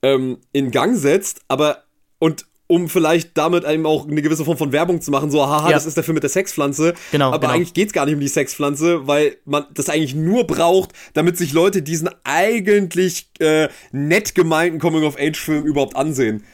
ähm, 0.02 0.38
in 0.52 0.70
Gang 0.70 0.96
setzt, 0.96 1.42
aber 1.48 1.84
und 2.18 2.46
um 2.72 2.88
vielleicht 2.88 3.36
damit 3.36 3.64
eben 3.64 3.84
auch 3.84 4.08
eine 4.08 4.22
gewisse 4.22 4.46
Form 4.46 4.56
von 4.56 4.72
Werbung 4.72 5.02
zu 5.02 5.10
machen, 5.10 5.30
so, 5.30 5.46
haha, 5.46 5.68
Ja. 5.68 5.74
das 5.74 5.84
ist 5.84 5.96
der 5.96 6.04
Film 6.04 6.14
mit 6.14 6.22
der 6.22 6.30
Sexpflanze. 6.30 6.94
Genau, 7.10 7.28
Aber 7.28 7.40
genau. 7.40 7.52
eigentlich 7.52 7.74
geht's 7.74 7.92
gar 7.92 8.06
nicht 8.06 8.14
um 8.14 8.20
die 8.20 8.28
Sexpflanze, 8.28 9.06
weil 9.06 9.36
man 9.44 9.66
das 9.74 9.90
eigentlich 9.90 10.14
nur 10.14 10.46
braucht, 10.46 10.92
damit 11.12 11.36
sich 11.36 11.52
Leute 11.52 11.82
diesen 11.82 12.08
eigentlich 12.24 13.28
äh, 13.40 13.68
nett 13.92 14.34
gemeinten 14.34 14.78
Coming-of-Age-Film 14.78 15.64
überhaupt 15.64 15.96
ansehen. 15.96 16.44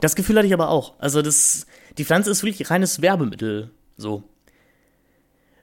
Das 0.00 0.14
Gefühl 0.14 0.36
hatte 0.36 0.46
ich 0.46 0.52
aber 0.52 0.68
auch. 0.68 0.92
Also 0.98 1.22
das, 1.22 1.66
die 1.96 2.04
Pflanze 2.04 2.30
ist 2.30 2.44
wirklich 2.44 2.70
reines 2.70 3.00
Werbemittel. 3.00 3.70
So. 3.96 4.24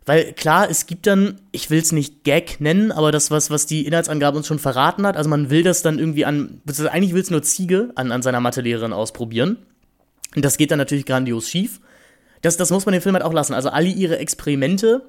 Weil 0.06 0.34
klar, 0.34 0.70
es 0.70 0.86
gibt 0.86 1.08
dann, 1.08 1.40
ich 1.52 1.70
will 1.70 1.80
es 1.80 1.92
nicht 1.92 2.24
Gag 2.24 2.60
nennen, 2.60 2.92
aber 2.92 3.12
das, 3.12 3.32
was, 3.32 3.52
was 3.52 3.66
die 3.66 3.86
Inhaltsangabe 3.86 4.38
uns 4.38 4.48
schon 4.48 4.60
verraten 4.60 5.06
hat, 5.08 5.16
also 5.16 5.30
man 5.30 5.50
will 5.50 5.64
das 5.64 5.82
dann 5.82 5.98
irgendwie 5.98 6.26
an, 6.26 6.62
eigentlich 6.92 7.14
will 7.14 7.22
es 7.22 7.30
nur 7.30 7.42
Ziege 7.44 7.92
an, 7.96 8.12
an 8.12 8.22
seiner 8.22 8.42
Mathelehrerin 8.42 8.92
ausprobieren. 8.92 9.58
Und 10.36 10.44
das 10.44 10.58
geht 10.58 10.72
dann 10.72 10.80
natürlich 10.80 11.06
grandios 11.06 11.50
schief. 11.50 11.80
Das, 12.42 12.58
das 12.58 12.72
muss 12.72 12.86
man 12.86 12.94
den 12.94 13.02
Film 13.02 13.16
halt 13.16 13.24
auch 13.24 13.34
lassen. 13.34 13.54
Also 13.54 13.70
alle 13.70 13.88
ihre 13.88 14.18
Experimente 14.18 15.04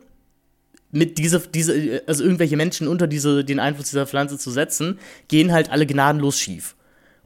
mit 0.92 1.18
diese, 1.18 1.40
diese, 1.40 2.02
also 2.06 2.22
irgendwelche 2.22 2.56
Menschen 2.56 2.86
unter 2.86 3.06
diese, 3.06 3.44
den 3.44 3.58
Einfluss 3.58 3.90
dieser 3.90 4.06
Pflanze 4.06 4.38
zu 4.38 4.50
setzen, 4.50 4.98
gehen 5.28 5.52
halt 5.52 5.70
alle 5.70 5.86
gnadenlos 5.86 6.38
schief. 6.38 6.76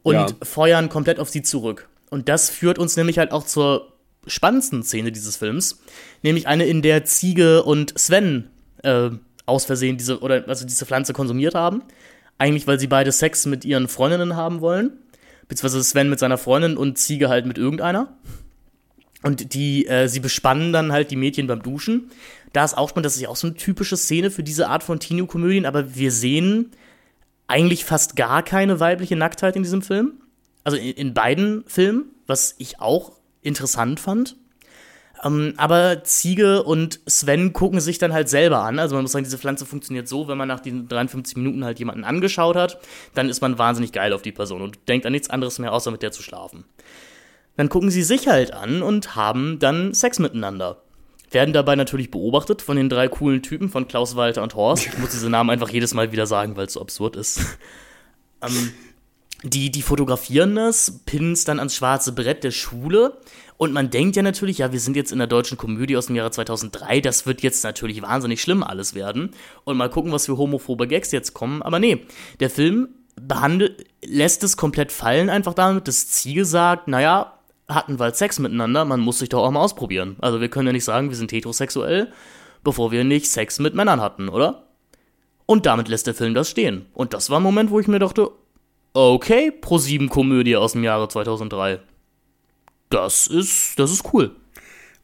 Und 0.03 0.15
Ja. 0.15 0.27
feuern 0.43 0.89
komplett 0.89 1.19
auf 1.19 1.29
sie 1.29 1.43
zurück. 1.43 1.89
Und 2.09 2.29
das 2.31 2.49
führt 2.49 2.79
uns 2.79 2.97
nämlich 2.97 3.19
halt 3.19 3.33
auch 3.33 3.45
zur 3.45 3.93
spannendsten 4.27 4.83
Szene 4.83 5.13
dieses 5.13 5.37
Films, 5.37 5.81
nämlich 6.23 6.47
eine, 6.47 6.65
in 6.65 6.81
der 6.81 7.05
Ziege 7.05 7.63
und 7.63 7.99
Sven 7.99 8.49
äh, 8.83 9.11
aus 9.45 9.67
Versehen 9.67 9.99
diese 9.99 10.21
oder 10.21 10.45
also 10.49 10.65
diese 10.67 10.87
Pflanze 10.87 11.13
konsumiert 11.13 11.55
haben. 11.55 11.83
Eigentlich, 12.39 12.67
weil 12.67 12.79
sie 12.79 12.87
beide 12.87 13.13
Sex 13.13 13.45
mit 13.47 13.65
ihren 13.65 13.89
Freundinnen 13.89 14.37
haben 14.37 14.61
wollen. 14.61 14.93
Beziehungsweise 15.49 15.83
Sven 15.83 16.11
mit 16.11 16.19
seiner 16.19 16.39
Freundin 16.39 16.77
und 16.77 16.99
Ziege 16.99 17.29
halt 17.29 17.47
mit 17.47 17.59
irgendeiner. 17.59 18.17
Und 19.23 19.55
die, 19.55 19.87
äh, 19.87 20.09
sie 20.09 20.21
bespannen 20.21 20.73
dann 20.73 20.93
halt 20.93 21.11
die 21.11 21.17
Mädchen 21.17 21.47
beim 21.47 21.63
Duschen. 21.63 22.11
Da 22.53 22.65
ist 22.65 22.77
auch 22.77 22.89
spannend, 22.89 23.07
das 23.07 23.17
ist 23.17 23.23
ja 23.23 23.29
auch 23.29 23.37
so 23.37 23.49
eine 23.49 23.57
typische 23.57 23.97
Szene 23.97 24.31
für 24.31 24.43
diese 24.43 24.69
Art 24.69 24.83
von 24.83 25.01
Teenie-Komödien, 25.01 25.67
aber 25.67 25.97
wir 25.97 26.13
sehen 26.13 26.71
eigentlich 27.47 27.85
fast 27.85 28.15
gar 28.15 28.43
keine 28.43 28.79
weibliche 28.79 29.17
Nacktheit 29.17 29.57
in 29.57 29.63
diesem 29.63 29.83
Film. 29.83 30.13
Also 30.65 30.77
in, 30.77 30.93
in 30.93 31.15
beiden 31.15 31.65
Filmen, 31.67 32.07
was 32.27 32.55
ich 32.59 32.81
auch 32.81 33.13
interessant 33.43 34.01
fand. 34.01 34.37
Ähm, 35.25 35.55
aber 35.57 36.05
Ziege 36.05 36.63
und 36.63 37.01
Sven 37.07 37.53
gucken 37.53 37.81
sich 37.81 37.99
dann 37.99 38.13
halt 38.13 38.29
selber 38.29 38.61
an. 38.61 38.79
Also 38.79 38.95
man 38.95 39.03
muss 39.03 39.13
sagen, 39.13 39.25
diese 39.25 39.39
Pflanze 39.39 39.67
funktioniert 39.67 40.09
so, 40.09 40.29
wenn 40.29 40.39
man 40.39 40.49
nach 40.49 40.61
diesen 40.61 40.89
53 40.89 41.37
Minuten 41.37 41.65
halt 41.65 41.79
jemanden 41.79 42.05
angeschaut 42.05 42.57
hat, 42.57 42.79
dann 43.15 43.29
ist 43.29 43.41
man 43.41 43.59
wahnsinnig 43.59 43.93
geil 43.93 44.13
auf 44.13 44.23
die 44.23 44.33
Person 44.33 44.63
und 44.63 44.79
denkt 44.89 45.07
an 45.07 45.13
nichts 45.13 45.31
anderes 45.31 45.59
mehr, 45.59 45.73
außer 45.73 45.91
mit 45.91 46.03
der 46.03 46.13
zu 46.13 46.23
schlafen. 46.23 46.65
Dann 47.57 47.69
gucken 47.69 47.91
sie 47.91 48.05
sich 48.05 48.29
halt 48.29 48.53
an 48.53 48.83
und 48.83 49.17
haben 49.17 49.59
dann 49.59 49.93
Sex 49.93 50.21
miteinander. 50.21 50.83
Werden 51.31 51.53
dabei 51.53 51.77
natürlich 51.77 52.11
beobachtet 52.11 52.63
von 52.63 52.77
den 52.77 52.89
drei 52.89 53.09
coolen 53.09 53.43
Typen 53.43 53.69
von 53.69 53.89
Klaus, 53.89 54.17
Walter 54.17 54.43
und 54.43 54.55
Horst. 54.55 54.87
Ich 54.87 54.99
muss 54.99 55.11
diese 55.11 55.29
Namen 55.29 55.51
einfach 55.51 55.69
jedes 55.69 55.93
Mal 55.93 56.13
wieder 56.13 56.27
sagen, 56.27 56.57
weil 56.57 56.67
es 56.67 56.75
so 56.75 56.81
absurd 56.81 57.17
ist. 57.17 57.41
ähm, 58.43 58.73
die, 59.43 59.71
die 59.71 59.83
fotografieren 59.83 60.57
das, 60.57 61.01
pinnen 61.05 61.33
es 61.33 61.45
dann 61.45 61.59
ans 61.59 61.75
schwarze 61.75 62.13
Brett 62.13 62.45
der 62.45 62.51
Schule. 62.51 63.19
Und 63.59 63.73
man 63.73 63.91
denkt 63.91 64.17
ja 64.17 64.23
natürlich, 64.23 64.59
ja, 64.59 64.73
wir 64.73 64.81
sind 64.81 64.97
jetzt 64.97 65.13
in 65.13 65.19
der 65.19 65.27
deutschen 65.27 65.59
Komödie 65.59 65.97
aus 65.97 66.07
dem 66.07 66.17
Jahre 66.17 66.31
2003, 66.31 67.01
das 67.01 67.27
wird 67.27 67.43
jetzt 67.43 67.65
natürlich 67.65 68.01
wahnsinnig 68.01 68.41
schlimm 68.41 68.63
alles 68.63 68.95
werden. 68.95 69.33
Und 69.65 69.77
mal 69.77 69.91
gucken, 69.91 70.13
was 70.13 70.27
für 70.27 70.39
homophobe 70.39 70.87
Gags 70.87 71.11
jetzt 71.11 71.35
kommen. 71.35 71.61
Aber 71.61 71.81
nee, 71.81 72.07
der 72.39 72.51
Film 72.51 72.89
behandelt, 73.21 73.85
lässt 74.03 74.45
es 74.45 74.57
komplett 74.57 74.93
fallen, 74.93 75.29
einfach 75.29 75.55
damit, 75.55 75.89
dass 75.89 76.09
Ziege 76.09 76.45
sagt, 76.45 76.87
naja, 76.87 77.35
hatten 77.69 77.99
wir 77.99 78.05
halt 78.05 78.17
Sex 78.17 78.39
miteinander, 78.39 78.85
man 78.85 79.01
muss 79.01 79.19
sich 79.19 79.29
doch 79.29 79.45
auch 79.45 79.51
mal 79.51 79.61
ausprobieren. 79.61 80.17
Also 80.21 80.41
wir 80.41 80.49
können 80.49 80.69
ja 80.69 80.73
nicht 80.73 80.85
sagen, 80.85 81.11
wir 81.11 81.17
sind 81.17 81.33
heterosexuell, 81.33 82.13
bevor 82.63 82.93
wir 82.93 83.03
nicht 83.03 83.29
Sex 83.29 83.59
mit 83.59 83.75
Männern 83.75 84.01
hatten, 84.01 84.29
oder? 84.29 84.69
Und 85.47 85.67
damit 85.67 85.89
lässt 85.89 86.07
der 86.07 86.15
Film 86.15 86.33
das 86.33 86.49
stehen. 86.49 86.87
Und 86.95 87.13
das 87.13 87.29
war 87.29 87.41
ein 87.41 87.43
Moment, 87.43 87.71
wo 87.71 87.81
ich 87.81 87.89
mir 87.89 87.99
dachte, 87.99 88.31
okay, 88.93 89.51
Pro 89.51 89.79
7 89.79 90.09
Komödie 90.09 90.57
aus 90.57 90.73
dem 90.73 90.85
Jahre 90.85 91.09
2003. 91.09 91.81
Das 92.91 93.27
ist, 93.27 93.79
das 93.79 93.91
ist 93.93 94.05
cool. 94.13 94.35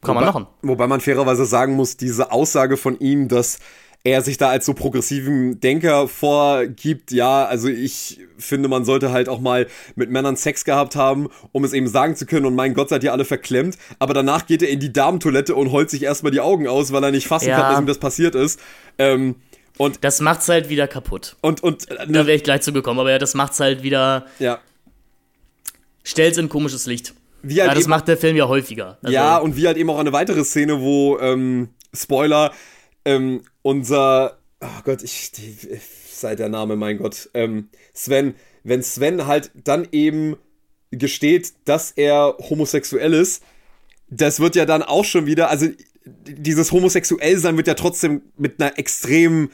Kann 0.01 0.15
man 0.15 0.23
wobei, 0.23 0.33
machen. 0.33 0.47
Wobei 0.61 0.87
man 0.87 1.01
fairerweise 1.01 1.45
sagen 1.45 1.73
muss, 1.73 1.97
diese 1.97 2.31
Aussage 2.31 2.77
von 2.77 2.99
ihm, 2.99 3.27
dass 3.27 3.59
er 4.03 4.21
sich 4.21 4.37
da 4.37 4.49
als 4.49 4.67
so 4.67 4.75
progressiven 4.75 5.59
Denker 5.59 6.07
vorgibt, 6.07 7.11
ja, 7.11 7.45
also 7.45 7.69
ich 7.69 8.19
finde, 8.37 8.69
man 8.69 8.85
sollte 8.85 9.11
halt 9.11 9.27
auch 9.29 9.39
mal 9.39 9.65
mit 9.95 10.11
Männern 10.11 10.35
Sex 10.35 10.63
gehabt 10.63 10.95
haben, 10.95 11.27
um 11.53 11.63
es 11.63 11.73
eben 11.73 11.87
sagen 11.87 12.15
zu 12.15 12.27
können 12.27 12.45
und 12.45 12.53
mein 12.53 12.75
Gott, 12.75 12.89
seid 12.89 13.03
ihr 13.03 13.11
alle 13.13 13.25
verklemmt, 13.25 13.79
aber 13.97 14.13
danach 14.13 14.45
geht 14.45 14.61
er 14.61 14.69
in 14.69 14.79
die 14.79 14.93
Damentoilette 14.93 15.55
und 15.55 15.71
heult 15.71 15.89
sich 15.89 16.03
erstmal 16.03 16.31
die 16.31 16.39
Augen 16.39 16.67
aus, 16.67 16.91
weil 16.91 17.03
er 17.03 17.09
nicht 17.09 17.25
fassen 17.27 17.49
Ja. 17.49 17.59
kann, 17.59 17.71
dass 17.71 17.79
ihm 17.81 17.87
das 17.87 17.97
passiert 17.97 18.35
ist. 18.35 18.59
Ähm, 18.99 19.37
und, 19.77 20.03
Das 20.03 20.21
macht's 20.21 20.47
halt 20.49 20.69
wieder 20.69 20.87
kaputt. 20.87 21.35
und, 21.41 21.63
und, 21.63 21.89
äh, 21.89 21.95
Da 21.95 22.05
ne, 22.05 22.27
wäre 22.27 22.37
ich 22.37 22.43
gleich 22.43 22.61
zugekommen, 22.61 22.99
aber 22.99 23.09
ja, 23.09 23.17
das 23.17 23.33
macht's 23.33 23.59
halt 23.59 23.81
wieder, 23.81 24.27
ja. 24.37 24.59
stellt's 26.03 26.37
in 26.37 26.47
komisches 26.47 26.85
Licht. 26.85 27.15
Wie 27.47 27.61
halt 27.61 27.71
Ja, 27.71 27.75
das 27.75 27.87
macht 27.87 28.07
der 28.07 28.17
Film 28.17 28.35
ja 28.35 28.47
häufiger. 28.47 28.97
Also, 29.01 29.13
Ja, 29.13 29.37
und 29.37 29.55
wie 29.55 29.67
halt 29.67 29.77
eben 29.77 29.89
auch 29.89 29.99
eine 29.99 30.13
weitere 30.13 30.43
Szene, 30.43 30.81
wo, 30.81 31.19
ähm, 31.19 31.69
Spoiler, 31.93 32.51
ähm, 33.05 33.43
unser, 33.61 34.37
oh 34.61 34.81
Gott, 34.83 35.03
ich, 35.03 35.31
die, 35.31 35.55
sei 36.09 36.35
der 36.35 36.49
Name, 36.49 36.75
mein 36.75 36.97
Gott, 36.97 37.29
ähm, 37.33 37.69
Sven, 37.93 38.35
wenn 38.63 38.81
Sven 38.81 39.27
halt 39.27 39.51
dann 39.53 39.87
eben 39.91 40.37
gesteht, 40.91 41.53
dass 41.65 41.91
er 41.91 42.35
homosexuell 42.49 43.13
ist, 43.13 43.43
das 44.09 44.39
wird 44.39 44.55
ja 44.55 44.65
dann 44.65 44.81
auch 44.81 45.05
schon 45.05 45.25
wieder, 45.25 45.49
also 45.49 45.67
dieses 46.05 46.71
Homosexuellsein 46.71 47.57
wird 47.57 47.67
ja 47.67 47.73
trotzdem 47.73 48.21
mit 48.37 48.61
einer 48.61 48.77
extrem 48.77 49.49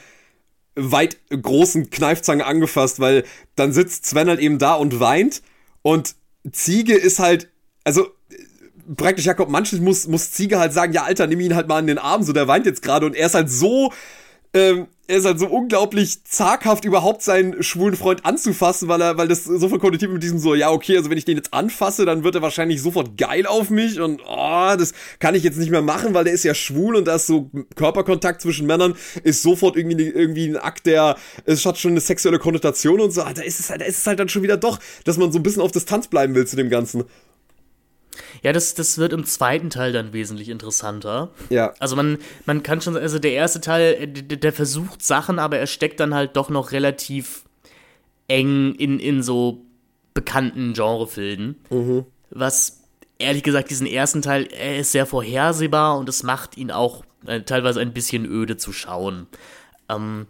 weit 0.76 1.18
großen 1.30 1.90
Kneifzange 1.90 2.46
angefasst, 2.46 3.00
weil 3.00 3.24
dann 3.56 3.74
sitzt 3.74 4.06
Sven 4.06 4.30
halt 4.30 4.40
eben 4.40 4.60
da 4.60 4.76
und 4.76 5.00
weint 5.00 5.42
und 5.82 6.16
Ziege 6.52 6.96
ist 6.96 7.20
halt, 7.20 7.51
also 7.84 8.06
äh, 8.30 8.94
praktisch 8.96 9.26
Jakob 9.26 9.50
Manches 9.50 9.80
muss, 9.80 10.08
muss 10.08 10.32
Ziege 10.32 10.60
halt 10.60 10.74
sagen, 10.74 10.94
ja 10.94 11.04
Alter, 11.04 11.28
nimm 11.28 11.40
ihn 11.40 11.56
halt 11.56 11.68
mal 11.68 11.80
in 11.80 11.88
den 11.88 11.98
Arm, 11.98 12.24
so 12.24 12.34
der 12.34 12.48
weint 12.48 12.66
jetzt 12.66 12.82
gerade 12.82 13.06
und 13.06 13.16
er 13.16 13.28
ist 13.28 13.36
halt 13.36 13.50
so, 13.50 13.92
ähm, 14.54 14.88
er 15.08 15.18
ist 15.18 15.26
halt 15.26 15.40
so 15.40 15.48
unglaublich 15.48 16.24
zaghaft 16.24 16.86
überhaupt 16.86 17.22
seinen 17.22 17.62
schwulen 17.64 17.98
Freund 17.98 18.26
anzufassen, 18.26 18.88
weil 18.88 19.02
er, 19.02 19.18
weil 19.18 19.28
das 19.28 19.44
so 19.44 19.68
voll 19.68 19.80
konnotiert 19.80 20.12
mit 20.12 20.24
diesem 20.24 20.40
so, 20.40 20.56
ja 20.56 20.72
okay, 20.72 20.96
also 20.96 21.10
wenn 21.10 21.18
ich 21.18 21.26
den 21.26 21.36
jetzt 21.36 21.54
anfasse, 21.54 22.06
dann 22.06 22.24
wird 22.24 22.36
er 22.36 22.42
wahrscheinlich 22.42 22.82
sofort 22.82 23.18
geil 23.18 23.46
auf 23.46 23.70
mich 23.70 24.00
und 24.00 24.22
oh, 24.26 24.76
das 24.78 24.94
kann 25.20 25.36
ich 25.36 25.44
jetzt 25.44 25.58
nicht 25.58 25.70
mehr 25.70 25.82
machen, 25.82 26.14
weil 26.14 26.24
der 26.24 26.34
ist 26.34 26.44
ja 26.44 26.54
schwul 26.54 26.96
und 26.96 27.06
da 27.06 27.16
ist 27.16 27.28
so 27.28 27.50
Körperkontakt 27.76 28.42
zwischen 28.42 28.68
Männern 28.68 28.96
ist 29.24 29.42
sofort 29.42 29.76
irgendwie, 29.76 30.04
irgendwie 30.04 30.48
ein 30.48 30.58
Akt, 30.58 30.86
der, 30.86 31.18
es 31.46 31.66
hat 31.66 31.78
schon 31.78 31.92
eine 31.92 32.02
sexuelle 32.02 32.40
Konnotation 32.40 33.02
und 33.02 33.12
so, 33.12 33.22
Ah, 33.22 33.34
da 33.34 33.42
ist 33.42 33.60
es 33.60 33.70
halt, 33.70 33.82
da 33.82 33.86
ist 33.86 34.00
es 34.00 34.08
halt 34.08 34.20
dann 34.20 34.30
schon 34.30 34.44
wieder 34.44 34.58
doch, 34.58 34.80
dass 35.04 35.18
man 35.18 35.32
so 35.32 35.40
ein 35.40 35.44
bisschen 35.44 35.62
auf 35.62 35.72
Distanz 35.72 36.08
bleiben 36.08 36.36
will 36.36 36.48
zu 36.48 36.56
dem 36.56 36.70
Ganzen. 36.70 37.04
Ja 38.44 38.54
das, 38.54 38.74
das 38.74 38.98
wird 38.98 39.14
im 39.14 39.26
zweiten 39.26 39.70
Teil 39.70 39.92
dann 39.92 40.14
wesentlich 40.14 40.50
interessanter. 40.50 41.32
Ja. 41.50 41.74
Also 41.80 41.96
man, 41.96 42.18
man 42.46 42.64
kann 42.64 42.82
schon, 42.82 42.98
also 42.98 43.20
der 43.20 43.34
erste 43.34 43.62
Teil, 43.62 43.96
äh, 44.00 44.08
der, 44.08 44.38
der 44.38 44.54
versucht 44.54 45.04
Sachen, 45.04 45.40
aber 45.40 45.58
er 45.58 45.68
steckt 45.68 46.00
dann 46.00 46.14
halt 46.14 46.36
doch 46.36 46.50
noch 46.50 46.72
relativ 46.72 47.44
eng 48.28 48.76
in, 48.76 49.00
in 49.00 49.24
so 49.24 49.66
bekannten 50.14 50.74
Genrefilmen. 50.74 51.56
Was 52.30 52.82
ehrlich 53.20 53.44
gesagt, 53.44 53.70
diesen 53.70 53.88
ersten 53.88 54.22
Teil, 54.22 54.48
er 54.52 54.80
ist 54.80 54.92
sehr 54.92 55.06
vorhersehbar 55.06 55.98
und 55.98 56.10
es 56.10 56.24
macht 56.24 56.58
ihn 56.58 56.72
auch 56.72 57.04
äh, 57.26 57.42
teilweise 57.42 57.80
ein 57.80 57.94
bisschen 57.94 58.26
öde 58.26 58.58
zu 58.58 58.74
schauen. 58.74 59.28
Ähm, 59.90 60.28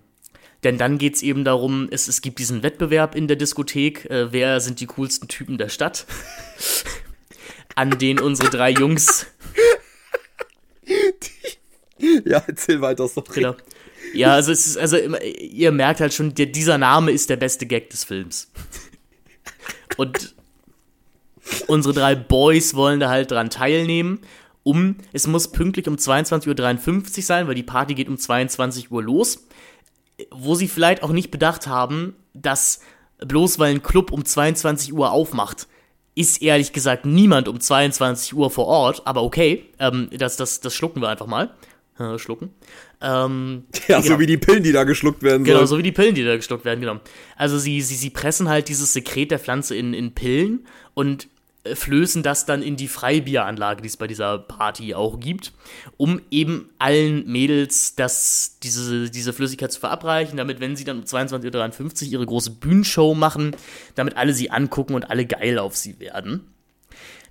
denn 0.64 0.78
dann 0.78 0.98
geht 0.98 1.16
es 1.16 1.24
eben 1.24 1.44
darum, 1.44 1.88
es, 1.90 2.08
es 2.08 2.22
gibt 2.22 2.40
diesen 2.40 2.62
Wettbewerb 2.62 3.16
in 3.16 3.28
der 3.28 3.38
Diskothek, 3.38 4.10
äh, 4.10 4.32
wer 4.32 4.60
sind 4.60 4.80
die 4.80 4.86
coolsten 4.86 5.28
Typen 5.28 5.58
der 5.58 5.70
Stadt, 5.70 6.06
an 7.82 7.98
den 7.98 8.20
unsere 8.20 8.50
drei 8.50 8.70
Jungs 8.70 9.28
Ja, 12.26 12.44
erzähl 12.48 12.82
weiter, 12.82 13.08
sorry. 13.08 13.28
Genau. 13.34 13.56
Ja, 14.14 14.34
also 14.34 14.52
es 14.52 14.68
ist, 14.68 14.78
also 14.78 14.98
ihr 14.98 15.72
merkt 15.72 16.00
halt 16.00 16.14
schon, 16.14 16.34
der, 16.34 16.48
dieser 16.48 16.78
Name 16.78 17.12
ist 17.12 17.30
der 17.30 17.38
beste 17.38 17.66
Gag 17.66 17.90
des 17.92 18.04
Films. 18.04 18.52
Und 19.98 20.36
unsere 21.68 21.94
drei 21.94 22.16
Boys 22.16 22.74
wollen 22.74 23.00
da 23.00 23.10
halt 23.10 23.32
dran 23.32 23.50
teilnehmen. 23.50 24.20
Um, 24.64 24.98
es 25.12 25.28
muss 25.28 25.52
pünktlich 25.52 25.88
um 25.88 25.96
22.53 25.96 27.18
Uhr 27.18 27.24
sein, 27.24 27.48
weil 27.48 27.56
die 27.56 27.64
Party 27.64 27.96
geht 27.96 28.10
um 28.10 28.18
22 28.18 28.92
Uhr 28.92 29.04
los. 29.04 29.48
Wo 30.30 30.56
sie 30.56 30.68
vielleicht 30.68 31.04
auch 31.04 31.12
nicht 31.12 31.32
bedacht 31.32 31.68
haben, 31.68 32.16
dass 32.34 32.82
bloß 33.20 33.60
weil 33.60 33.76
ein 33.76 33.84
Club 33.84 34.12
um 34.12 34.26
22 34.26 34.94
Uhr 34.94 35.12
aufmacht, 35.12 35.68
ist 36.16 36.42
ehrlich 36.42 36.74
gesagt 36.74 37.06
niemand 37.06 37.48
um 37.48 37.60
22 37.60 38.34
Uhr 38.34 38.50
vor 38.52 38.68
Ort, 38.68 39.02
aber 39.06 39.24
okay, 39.24 39.66
ähm, 39.80 40.10
das, 40.12 40.36
das, 40.38 40.60
das 40.60 40.74
schlucken 40.76 41.02
wir 41.02 41.10
einfach 41.10 41.28
mal. 41.28 41.52
Äh, 42.00 42.18
schlucken. 42.18 42.54
Ähm, 43.02 43.64
Ja, 43.88 44.00
genau. 44.00 44.14
so 44.16 44.20
wie 44.20 44.26
die 44.26 44.38
Pillen, 44.38 44.64
die 44.64 44.72
da 44.72 44.84
geschluckt 44.84 45.24
werden 45.24 45.44
Genau, 45.44 45.58
sollen. 45.60 45.68
so 45.68 45.78
wie 45.78 45.84
die 45.84 45.92
Pillen, 45.92 46.16
die 46.16 46.24
da 46.24 46.36
geschluckt 46.36 46.66
werden, 46.66 46.80
genau. 46.82 47.00
Also 47.36 47.58
sie, 47.58 47.82
sie, 47.82 47.96
sie 47.96 48.10
pressen 48.10 48.50
halt 48.50 48.70
dieses 48.70 48.94
Sekret 48.94 49.32
der 49.32 49.40
Pflanze 49.40 49.76
in, 49.76 49.94
in 49.94 50.14
Pillen 50.14 50.66
und 50.94 51.28
flößen 51.66 52.24
das 52.24 52.46
dann 52.46 52.64
in 52.64 52.76
die 52.76 52.88
Freibieranlage, 52.88 53.82
die 53.82 53.88
es 53.88 53.98
bei 53.98 54.08
dieser 54.08 54.40
Party 54.40 54.96
auch 54.96 55.20
gibt, 55.20 55.54
um 55.98 56.22
eben 56.32 56.70
allen 56.80 57.32
Mädels 57.32 57.96
das, 57.96 58.58
diese, 58.64 59.10
diese 59.12 59.32
Flüssigkeit 59.32 59.72
zu 59.72 59.80
verabreichen, 59.80 60.38
damit, 60.38 60.60
wenn 60.60 60.76
sie 60.76 60.86
dann 60.86 61.00
um 61.00 61.04
22.53 61.04 62.06
Uhr 62.06 62.12
ihre 62.14 62.26
große 62.26 62.52
Bühnenshow 62.52 63.14
machen, 63.14 63.56
damit 63.96 64.18
alle 64.18 64.34
sie 64.34 64.50
angucken 64.50 64.96
und 64.96 65.10
alle 65.10 65.26
geil 65.26 65.60
auf 65.60 65.76
sie 65.76 66.00
werden. 66.00 66.48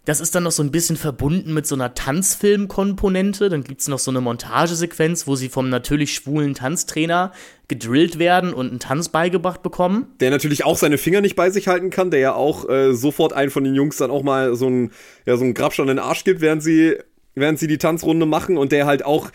Das 0.06 0.20
ist 0.20 0.34
dann 0.34 0.44
noch 0.44 0.50
so 0.50 0.62
ein 0.62 0.70
bisschen 0.70 0.96
verbunden 0.96 1.52
mit 1.52 1.66
so 1.66 1.74
einer 1.74 1.94
Tanzfilmkomponente. 1.94 3.48
Dann 3.48 3.62
gibt 3.64 3.80
es 3.80 3.88
noch 3.88 3.98
so 3.98 4.10
eine 4.10 4.20
Montagesequenz, 4.20 5.26
wo 5.26 5.36
sie 5.36 5.48
vom 5.48 5.68
natürlich 5.68 6.14
schwulen 6.14 6.54
Tanztrainer 6.54 7.32
gedrillt 7.68 8.18
werden 8.18 8.52
und 8.52 8.70
einen 8.70 8.80
Tanz 8.80 9.08
beigebracht 9.10 9.62
bekommen. 9.62 10.08
Der 10.20 10.30
natürlich 10.30 10.64
auch 10.64 10.76
seine 10.76 10.98
Finger 10.98 11.20
nicht 11.20 11.36
bei 11.36 11.50
sich 11.50 11.68
halten 11.68 11.90
kann, 11.90 12.10
der 12.10 12.20
ja 12.20 12.34
auch 12.34 12.68
äh, 12.68 12.94
sofort 12.94 13.32
einen 13.32 13.50
von 13.50 13.62
den 13.64 13.74
Jungs 13.74 13.98
dann 13.98 14.10
auch 14.10 14.22
mal 14.22 14.56
so 14.56 14.66
einen, 14.66 14.90
ja, 15.26 15.36
so 15.36 15.44
einen 15.44 15.54
Grabsch 15.54 15.78
an 15.80 15.86
den 15.86 15.98
Arsch 15.98 16.24
gibt, 16.24 16.40
während 16.40 16.62
sie, 16.62 16.96
während 17.34 17.58
sie 17.58 17.66
die 17.68 17.78
Tanzrunde 17.78 18.26
machen 18.26 18.56
und 18.58 18.72
der 18.72 18.86
halt 18.86 19.04
auch, 19.04 19.30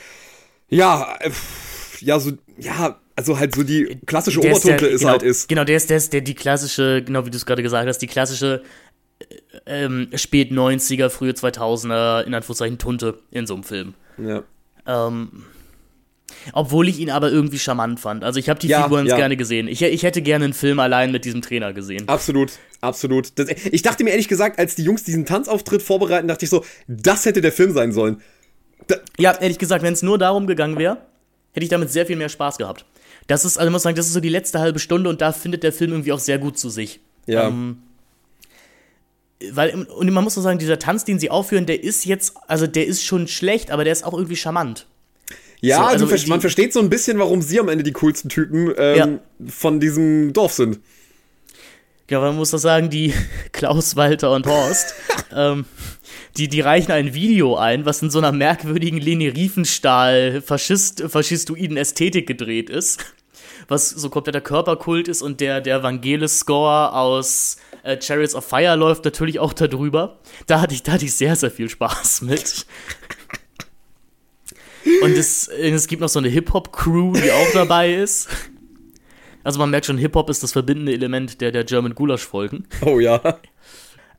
ja, 0.67 1.15
äh, 1.21 1.29
ja, 2.01 2.19
so, 2.19 2.31
ja, 2.57 2.99
also 3.15 3.39
halt 3.39 3.55
so 3.55 3.63
die 3.63 3.97
klassische 4.05 4.39
Obertunte 4.39 4.77
der- 4.77 4.89
ist 4.89 4.99
genau, 4.99 5.11
halt 5.13 5.23
ist. 5.23 5.47
Genau, 5.47 5.63
der 5.63 5.77
ist, 5.77 5.89
der 5.89 5.97
ist 5.97 6.11
der, 6.11 6.19
die 6.19 6.33
klassische, 6.35 7.01
genau 7.05 7.25
wie 7.25 7.29
du 7.29 7.37
es 7.37 7.45
gerade 7.45 7.63
gesagt 7.63 7.87
hast, 7.87 7.99
die 7.99 8.07
klassische 8.07 8.63
ähm, 9.65 10.09
spät 10.15 10.51
90er, 10.51 11.09
frühe 11.09 11.31
2000er, 11.31 12.23
in 12.23 12.33
Anführungszeichen 12.33 12.77
Tunte 12.77 13.19
in 13.31 13.47
so 13.47 13.53
einem 13.53 13.63
Film. 13.63 13.93
Ja. 14.17 14.43
Ähm, 14.87 15.45
obwohl 16.53 16.89
ich 16.89 16.99
ihn 16.99 17.09
aber 17.09 17.31
irgendwie 17.31 17.59
charmant 17.59 17.99
fand. 17.99 18.23
Also 18.23 18.39
ich 18.39 18.49
habe 18.49 18.59
die 18.59 18.67
Ja, 18.67 18.83
Figuren 18.83 19.05
ja. 19.05 19.15
gerne 19.15 19.37
gesehen. 19.37 19.67
Ich, 19.67 19.81
ich 19.81 20.03
hätte 20.03 20.21
gerne 20.21 20.45
einen 20.45 20.53
Film 20.53 20.79
allein 20.79 21.11
mit 21.11 21.25
diesem 21.25 21.41
Trainer 21.41 21.73
gesehen. 21.73 22.07
Absolut, 22.07 22.53
absolut. 22.81 23.37
Das, 23.39 23.49
ich 23.49 23.81
dachte 23.81 24.03
mir 24.03 24.11
ehrlich 24.11 24.27
gesagt, 24.27 24.59
als 24.59 24.75
die 24.75 24.83
Jungs 24.83 25.03
diesen 25.03 25.25
Tanzauftritt 25.25 25.81
vorbereiten, 25.81 26.27
dachte 26.27 26.45
ich 26.45 26.49
so, 26.49 26.63
das 26.87 27.25
hätte 27.25 27.41
der 27.41 27.51
Film 27.51 27.73
sein 27.73 27.91
sollen. 27.91 28.21
Ja, 29.17 29.31
ehrlich 29.39 29.57
gesagt, 29.57 29.83
wenn 29.83 29.93
es 29.93 30.03
nur 30.03 30.17
darum 30.17 30.45
gegangen 30.47 30.77
wäre, 30.77 30.97
hätte 31.53 31.63
ich 31.63 31.69
damit 31.69 31.91
sehr 31.91 32.05
viel 32.05 32.17
mehr 32.17 32.29
Spaß 32.29 32.57
gehabt. 32.57 32.85
Das 33.27 33.45
ist, 33.45 33.57
also 33.57 33.67
ich 33.67 33.71
muss 33.71 33.83
sagen, 33.83 33.95
das 33.95 34.05
ist 34.07 34.13
so 34.13 34.19
die 34.19 34.29
letzte 34.29 34.59
halbe 34.59 34.77
Stunde 34.79 35.09
und 35.09 35.21
da 35.21 35.31
findet 35.31 35.63
der 35.63 35.73
Film 35.73 35.91
irgendwie 35.91 36.11
auch 36.11 36.19
sehr 36.19 36.37
gut 36.37 36.59
zu 36.59 36.69
sich. 36.69 36.99
Ja. 37.25 37.47
Ähm, 37.47 37.77
weil, 39.51 39.75
und 39.75 40.11
man 40.11 40.23
muss 40.23 40.35
so 40.35 40.41
sagen, 40.41 40.59
dieser 40.59 40.79
Tanz, 40.79 41.03
den 41.03 41.19
sie 41.19 41.29
aufführen, 41.29 41.65
der 41.65 41.83
ist 41.83 42.05
jetzt, 42.05 42.35
also 42.47 42.67
der 42.67 42.87
ist 42.87 43.03
schon 43.03 43.27
schlecht, 43.27 43.71
aber 43.71 43.83
der 43.83 43.93
ist 43.93 44.05
auch 44.05 44.13
irgendwie 44.13 44.35
charmant. 44.35 44.87
Ja, 45.61 45.77
So, 45.77 45.83
also, 45.83 46.07
also 46.07 46.27
man 46.27 46.41
versteht 46.41 46.73
so 46.73 46.79
ein 46.79 46.89
bisschen, 46.89 47.17
warum 47.19 47.41
sie 47.41 47.59
am 47.59 47.69
Ende 47.69 47.83
die 47.83 47.91
coolsten 47.91 48.29
Typen 48.29 48.73
ähm, 48.77 49.19
von 49.47 49.79
diesem 49.79 50.31
Dorf 50.33 50.53
sind. 50.53 50.79
Ja, 52.09 52.19
man 52.19 52.35
muss 52.35 52.51
doch 52.51 52.59
sagen, 52.59 52.89
die 52.89 53.13
Klaus, 53.51 53.95
Walter 53.95 54.31
und 54.31 54.45
Horst, 54.45 54.93
ähm, 55.35 55.65
die, 56.37 56.47
die 56.47 56.61
reichen 56.61 56.91
ein 56.91 57.13
Video 57.13 57.55
ein, 57.55 57.85
was 57.85 58.01
in 58.01 58.11
so 58.11 58.19
einer 58.19 58.31
merkwürdigen 58.31 58.99
Leni 58.99 59.27
Riefenstahl 59.27 60.41
Faschist, 60.41 61.03
faschistoiden 61.07 61.77
Ästhetik 61.77 62.27
gedreht 62.27 62.69
ist. 62.69 63.03
Was 63.67 63.89
so 63.89 64.09
kompletter 64.09 64.41
Körperkult 64.41 65.07
ist 65.07 65.23
und 65.23 65.39
der, 65.39 65.59
der 65.59 65.81
Vangelis-Score 65.81 66.93
aus 66.93 67.57
äh, 67.85 68.01
Chariots 68.01 68.35
of 68.35 68.43
Fire 68.45 68.75
läuft 68.75 69.05
natürlich 69.05 69.39
auch 69.39 69.53
darüber. 69.53 70.19
Da 70.47 70.59
hatte 70.59 70.73
ich, 70.73 70.83
da 70.83 70.93
hatte 70.93 71.05
ich 71.05 71.13
sehr, 71.13 71.35
sehr 71.35 71.51
viel 71.51 71.69
Spaß 71.69 72.21
mit. 72.23 72.65
Und 75.01 75.11
es, 75.11 75.47
es 75.47 75.87
gibt 75.87 76.01
noch 76.01 76.09
so 76.09 76.19
eine 76.19 76.29
Hip-Hop-Crew, 76.29 77.13
die 77.13 77.31
auch 77.31 77.51
dabei 77.53 77.93
ist. 77.93 78.27
Also 79.43 79.59
man 79.59 79.69
merkt 79.69 79.85
schon, 79.85 79.97
Hip-Hop 79.97 80.29
ist 80.29 80.41
das 80.43 80.51
verbindende 80.51 80.93
Element 80.93 81.41
der, 81.41 81.51
der 81.51 81.63
German 81.63 81.93
Gulasch-Folgen. 81.95 82.67
Oh 82.81 82.99
ja. 82.99 83.21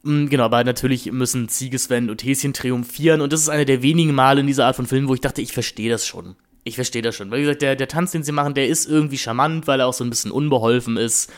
Mm, 0.02 0.26
Genau, 0.26 0.44
aber 0.44 0.62
natürlich 0.62 1.10
müssen 1.10 1.48
Siegeswend 1.48 2.10
und 2.10 2.22
Häschen 2.24 2.52
triumphieren 2.52 3.20
und 3.20 3.32
das 3.32 3.40
ist 3.40 3.48
eine 3.48 3.64
der 3.64 3.82
wenigen 3.82 4.14
Male 4.14 4.40
in 4.40 4.46
dieser 4.46 4.66
Art 4.66 4.76
von 4.76 4.86
Film, 4.86 5.08
wo 5.08 5.14
ich 5.14 5.20
dachte, 5.20 5.42
ich 5.42 5.52
verstehe 5.52 5.90
das 5.90 6.06
schon. 6.06 6.36
Ich 6.62 6.76
verstehe 6.76 7.02
das 7.02 7.16
schon. 7.16 7.30
Weil, 7.30 7.38
wie 7.38 7.42
gesagt, 7.42 7.62
der, 7.62 7.74
der 7.76 7.88
Tanz, 7.88 8.12
den 8.12 8.22
sie 8.22 8.32
machen, 8.32 8.54
der 8.54 8.68
ist 8.68 8.86
irgendwie 8.86 9.18
charmant, 9.18 9.66
weil 9.66 9.80
er 9.80 9.86
auch 9.86 9.92
so 9.94 10.04
ein 10.04 10.10
bisschen 10.10 10.30
unbeholfen 10.32 10.96
ist. 10.96 11.32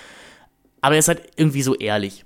Aber 0.81 0.95
er 0.95 1.01
ist 1.01 1.09
halt 1.09 1.23
irgendwie 1.37 1.62
so 1.62 1.75
ehrlich. 1.75 2.25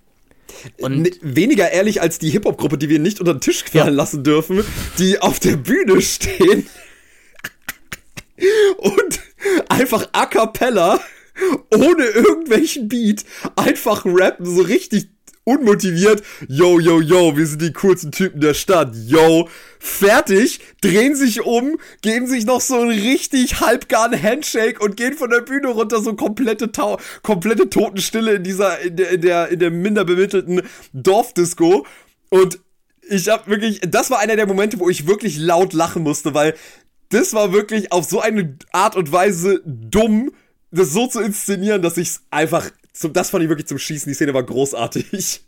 Und 0.79 1.09
weniger 1.23 1.71
ehrlich 1.71 2.03
als 2.03 2.19
die 2.19 2.31
Hip-Hop-Gruppe, 2.31 2.77
die 2.77 2.89
wir 2.91 2.99
nicht 2.99 3.21
unter 3.21 3.35
den 3.35 3.41
Tisch 3.41 3.65
fallen 3.65 3.87
Ja. 3.87 3.91
lassen 3.93 4.23
dürfen, 4.23 4.63
die 4.99 5.19
auf 5.19 5.41
der 5.41 5.57
Bühne 5.57 6.01
stehen 6.03 6.67
und 8.79 9.21
einfach 9.69 10.09
a 10.13 10.27
cappella, 10.27 11.01
ohne 11.75 12.05
irgendwelchen 12.05 12.89
Beat, 12.89 13.25
einfach 13.57 14.05
rappen, 14.05 14.45
so 14.47 14.63
richtig 14.63 15.09
unmotiviert. 15.45 16.23
Yo, 16.49 16.79
yo, 16.79 17.01
yo, 17.01 17.37
wir 17.37 17.47
sind 17.47 17.63
die 17.63 17.73
coolsten 17.73 18.13
Typen 18.13 18.41
der 18.41 18.55
Stadt. 18.55 18.95
Yo, 19.07 19.49
fertig, 19.79 20.61
drehen 20.81 21.15
sich 21.17 21.43
um, 21.43 21.79
geben 22.03 22.27
sich 22.27 22.47
noch 22.47 22.61
so 22.61 22.79
einen 22.79 22.91
richtig 22.91 23.61
halbgaren 23.61 24.21
Handshake 24.21 24.81
und 24.81 24.97
gehen 24.97 25.15
von 25.15 25.31
der 25.31 25.41
Bühne 25.41 25.69
runter, 25.69 26.01
so 26.01 26.15
komplette, 26.15 26.73
Tau 26.73 26.99
komplette 27.23 27.69
Totenstille 27.69 28.35
in 28.35 28.45
dieser, 28.45 28.81
in 28.81 28.97
der, 28.97 29.11
in 29.11 29.21
der, 29.21 29.49
in 29.49 29.59
der 29.59 29.71
minder 29.71 30.05
bemittelten 30.05 30.63
Dorfdisco. 30.93 31.87
Und 32.31 32.61
ich 33.09 33.29
hab 33.29 33.49
wirklich, 33.49 33.81
das 33.87 34.11
war 34.11 34.21
einer 34.21 34.37
der 34.37 34.47
Momente, 34.47 34.79
wo 34.79 34.89
ich 34.89 35.07
wirklich 35.07 35.39
laut 35.39 35.73
lachen 35.73 36.03
musste, 36.03 36.35
weil 36.35 36.55
das 37.11 37.35
war 37.35 37.53
wirklich 37.53 37.93
auf 37.93 38.09
so 38.09 38.21
eine 38.21 38.57
Art 38.73 38.97
und 38.97 39.13
Weise 39.13 39.61
dumm, 39.67 40.31
das 40.73 40.93
so 40.93 41.07
zu 41.07 41.21
inszenieren, 41.21 41.83
dass 41.83 41.97
ich's 41.97 42.23
einfach, 42.31 42.71
zum, 42.93 43.13
das 43.13 43.31
fand 43.31 43.45
ich 43.45 43.49
wirklich 43.49 43.69
zum 43.69 43.79
Schießen, 43.79 44.11
die 44.11 44.15
Szene 44.15 44.35
war 44.35 44.43
großartig. 44.43 45.43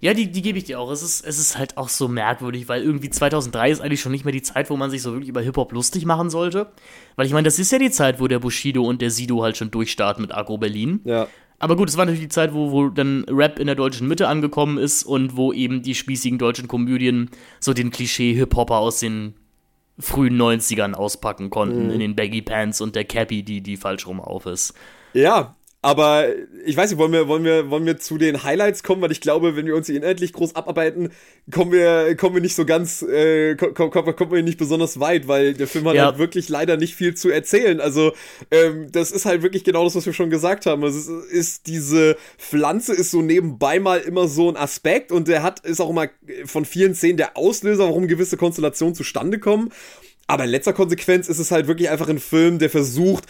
ja, 0.00 0.14
die, 0.14 0.30
die 0.30 0.42
gebe 0.42 0.58
ich 0.58 0.64
dir 0.64 0.80
auch. 0.80 0.90
Es 0.90 1.02
ist, 1.02 1.24
es 1.26 1.38
ist 1.38 1.58
halt 1.58 1.76
auch 1.76 1.88
so 1.88 2.08
merkwürdig, 2.08 2.68
weil 2.68 2.82
irgendwie 2.82 3.10
2003 3.10 3.70
ist 3.70 3.80
eigentlich 3.80 4.00
schon 4.00 4.12
nicht 4.12 4.24
mehr 4.24 4.32
die 4.32 4.42
Zeit, 4.42 4.70
wo 4.70 4.76
man 4.76 4.90
sich 4.90 5.02
so 5.02 5.12
wirklich 5.12 5.28
über 5.28 5.40
Hip-Hop 5.40 5.72
lustig 5.72 6.06
machen 6.06 6.30
sollte. 6.30 6.72
Weil 7.16 7.26
ich 7.26 7.32
meine, 7.32 7.44
das 7.44 7.58
ist 7.58 7.72
ja 7.72 7.78
die 7.78 7.90
Zeit, 7.90 8.20
wo 8.20 8.28
der 8.28 8.38
Bushido 8.38 8.84
und 8.84 9.02
der 9.02 9.10
Sido 9.10 9.42
halt 9.42 9.56
schon 9.56 9.70
durchstarten 9.70 10.22
mit 10.22 10.32
Agro 10.32 10.58
Berlin. 10.58 11.00
Ja. 11.04 11.28
Aber 11.58 11.76
gut, 11.76 11.88
es 11.88 11.96
war 11.96 12.04
natürlich 12.04 12.24
die 12.24 12.34
Zeit, 12.34 12.54
wo, 12.54 12.72
wo 12.72 12.88
dann 12.88 13.24
Rap 13.28 13.60
in 13.60 13.66
der 13.66 13.76
deutschen 13.76 14.08
Mitte 14.08 14.26
angekommen 14.26 14.78
ist 14.78 15.04
und 15.04 15.36
wo 15.36 15.52
eben 15.52 15.82
die 15.82 15.94
spießigen 15.94 16.38
deutschen 16.38 16.66
Komödien 16.66 17.30
so 17.60 17.72
den 17.72 17.90
Klischee-Hip-Hopper 17.90 18.78
aus 18.78 18.98
den 18.98 19.34
frühen 19.98 20.40
90ern 20.40 20.94
auspacken 20.94 21.50
konnten, 21.50 21.90
in 21.90 22.00
den 22.00 22.16
Baggy 22.16 22.42
Pants 22.42 22.80
und 22.80 22.96
der 22.96 23.04
Cappy, 23.04 23.42
die, 23.42 23.60
die 23.60 23.76
falsch 23.76 24.06
rum 24.06 24.20
auf 24.20 24.46
ist. 24.46 24.74
Ja, 25.12 25.56
aber 25.84 26.26
ich 26.64 26.76
weiß 26.76 26.90
nicht, 26.90 26.98
wollen 26.98 27.12
wir, 27.12 27.26
wollen 27.26 27.42
wir, 27.42 27.68
wollen 27.68 27.84
wir 27.84 27.98
zu 27.98 28.16
den 28.16 28.44
Highlights 28.44 28.84
kommen, 28.84 29.02
weil 29.02 29.10
ich 29.10 29.20
glaube, 29.20 29.56
wenn 29.56 29.66
wir 29.66 29.74
uns 29.74 29.88
hier 29.88 29.96
inhaltlich 29.96 30.32
groß 30.32 30.54
abarbeiten, 30.54 31.10
kommen 31.50 31.72
wir, 31.72 32.14
kommen 32.16 32.36
wir 32.36 32.40
nicht 32.40 32.54
so 32.54 32.64
ganz, 32.64 33.02
äh, 33.02 33.56
kommen, 33.56 33.90
kommen, 33.90 34.14
kommen 34.14 34.30
wir 34.30 34.44
nicht 34.44 34.58
besonders 34.58 35.00
weit, 35.00 35.26
weil 35.26 35.54
der 35.54 35.66
Film 35.66 35.88
hat 35.88 35.96
Ja. 35.96 36.06
halt 36.06 36.18
wirklich 36.18 36.48
leider 36.48 36.76
nicht 36.76 36.94
viel 36.94 37.16
zu 37.16 37.30
erzählen. 37.30 37.80
Also, 37.80 38.12
ähm, 38.52 38.92
das 38.92 39.10
ist 39.10 39.24
halt 39.24 39.42
wirklich 39.42 39.64
genau 39.64 39.82
das, 39.82 39.96
was 39.96 40.06
wir 40.06 40.12
schon 40.12 40.30
gesagt 40.30 40.66
haben. 40.66 40.84
Also, 40.84 40.98
es 40.98 41.08
ist, 41.08 41.32
ist 41.32 41.66
diese 41.66 42.16
Pflanze 42.38 42.94
ist 42.94 43.10
so 43.10 43.20
nebenbei 43.20 43.80
mal 43.80 43.98
immer 43.98 44.28
so 44.28 44.48
ein 44.48 44.56
Aspekt 44.56 45.10
und 45.10 45.26
der 45.26 45.42
hat, 45.42 45.66
ist 45.66 45.80
auch 45.80 45.90
immer 45.90 46.06
von 46.44 46.64
vielen 46.64 46.94
Szenen 46.94 47.16
der 47.16 47.36
Auslöser, 47.36 47.86
warum 47.86 48.06
gewisse 48.06 48.36
Konstellationen 48.36 48.94
zustande 48.94 49.40
kommen. 49.40 49.70
Aber 50.28 50.44
in 50.44 50.50
letzter 50.50 50.72
Konsequenz 50.74 51.28
ist 51.28 51.40
es 51.40 51.50
halt 51.50 51.66
wirklich 51.66 51.90
einfach 51.90 52.08
ein 52.08 52.20
Film, 52.20 52.60
der 52.60 52.70
versucht, 52.70 53.24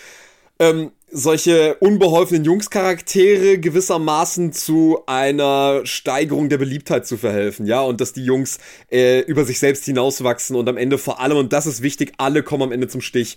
ähm, 0.62 0.92
solche 1.10 1.74
unbeholfenen 1.74 2.44
Jungscharaktere 2.44 3.58
gewissermaßen 3.58 4.52
zu 4.52 5.00
einer 5.06 5.80
Steigerung 5.84 6.48
der 6.48 6.58
Beliebtheit 6.58 7.06
zu 7.06 7.16
verhelfen, 7.16 7.66
ja, 7.66 7.80
und 7.82 8.00
dass 8.00 8.12
die 8.12 8.24
Jungs 8.24 8.58
äh, 8.90 9.20
über 9.20 9.44
sich 9.44 9.58
selbst 9.58 9.84
hinauswachsen 9.84 10.56
und 10.56 10.68
am 10.68 10.76
Ende 10.76 10.98
vor 10.98 11.20
allem, 11.20 11.36
und 11.36 11.52
das 11.52 11.66
ist 11.66 11.82
wichtig, 11.82 12.12
alle 12.16 12.42
kommen 12.42 12.62
am 12.62 12.72
Ende 12.72 12.88
zum 12.88 13.00
Stich. 13.00 13.36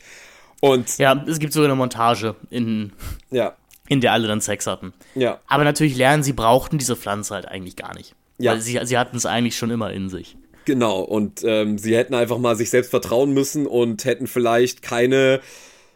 Und 0.62 0.98
Ja, 1.00 1.26
es 1.28 1.40
gibt 1.40 1.52
sogar 1.52 1.68
eine 1.68 1.76
Montage, 1.76 2.36
in, 2.50 2.94
ja, 3.32 3.56
in 3.90 4.02
der 4.02 4.14
alle 4.14 4.28
dann 4.28 4.40
Sex 4.42 4.68
hatten. 4.68 4.94
ja, 5.16 5.40
Aber 5.48 5.64
natürlich 5.64 5.98
lernen, 5.98 6.24
sie 6.24 6.34
brauchten 6.34 6.78
diese 6.78 6.96
Pflanze 6.96 7.34
halt 7.34 7.48
eigentlich 7.48 7.76
gar 7.76 7.94
nicht. 7.96 8.16
Ja. 8.38 8.52
Weil 8.52 8.62
sie, 8.62 8.80
sie 8.84 8.98
hatten 8.98 9.18
es 9.18 9.26
eigentlich 9.26 9.58
schon 9.58 9.70
immer 9.72 9.92
in 9.92 10.10
sich. 10.10 10.38
genau. 10.66 11.02
Und 11.02 11.44
ähm, 11.44 11.78
sie 11.78 11.96
hätten 11.96 12.14
einfach 12.14 12.38
mal 12.38 12.56
sich 12.56 12.70
selbst 12.70 12.90
vertrauen 12.90 13.34
müssen 13.34 13.68
und 13.68 14.06
hätten 14.06 14.28
vielleicht 14.28 14.82
keine, 14.82 15.42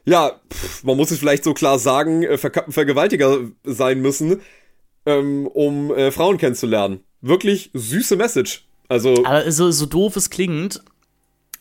ja, 0.10 0.39
pff, 0.51 0.84
man 0.84 0.97
muss 0.97 1.12
es 1.12 1.20
vielleicht 1.20 1.43
so 1.43 1.53
klar 1.53 1.80
sagen, 1.80 2.24
äh, 2.24 2.38
verkappten 2.38 2.74
Vergewaltiger 2.74 3.38
sein 3.64 4.01
müssen, 4.01 4.41
ähm, 5.05 5.47
um 5.47 5.93
äh, 5.93 6.12
Frauen 6.12 6.38
kennenzulernen. 6.38 7.01
Wirklich 7.22 7.70
süße 7.74 8.16
Message. 8.16 8.66
Also, 8.88 9.24
Aber 9.26 9.51
so, 9.51 9.72
so 9.72 9.86
doof 9.86 10.16
es 10.16 10.30
klingt, 10.30 10.82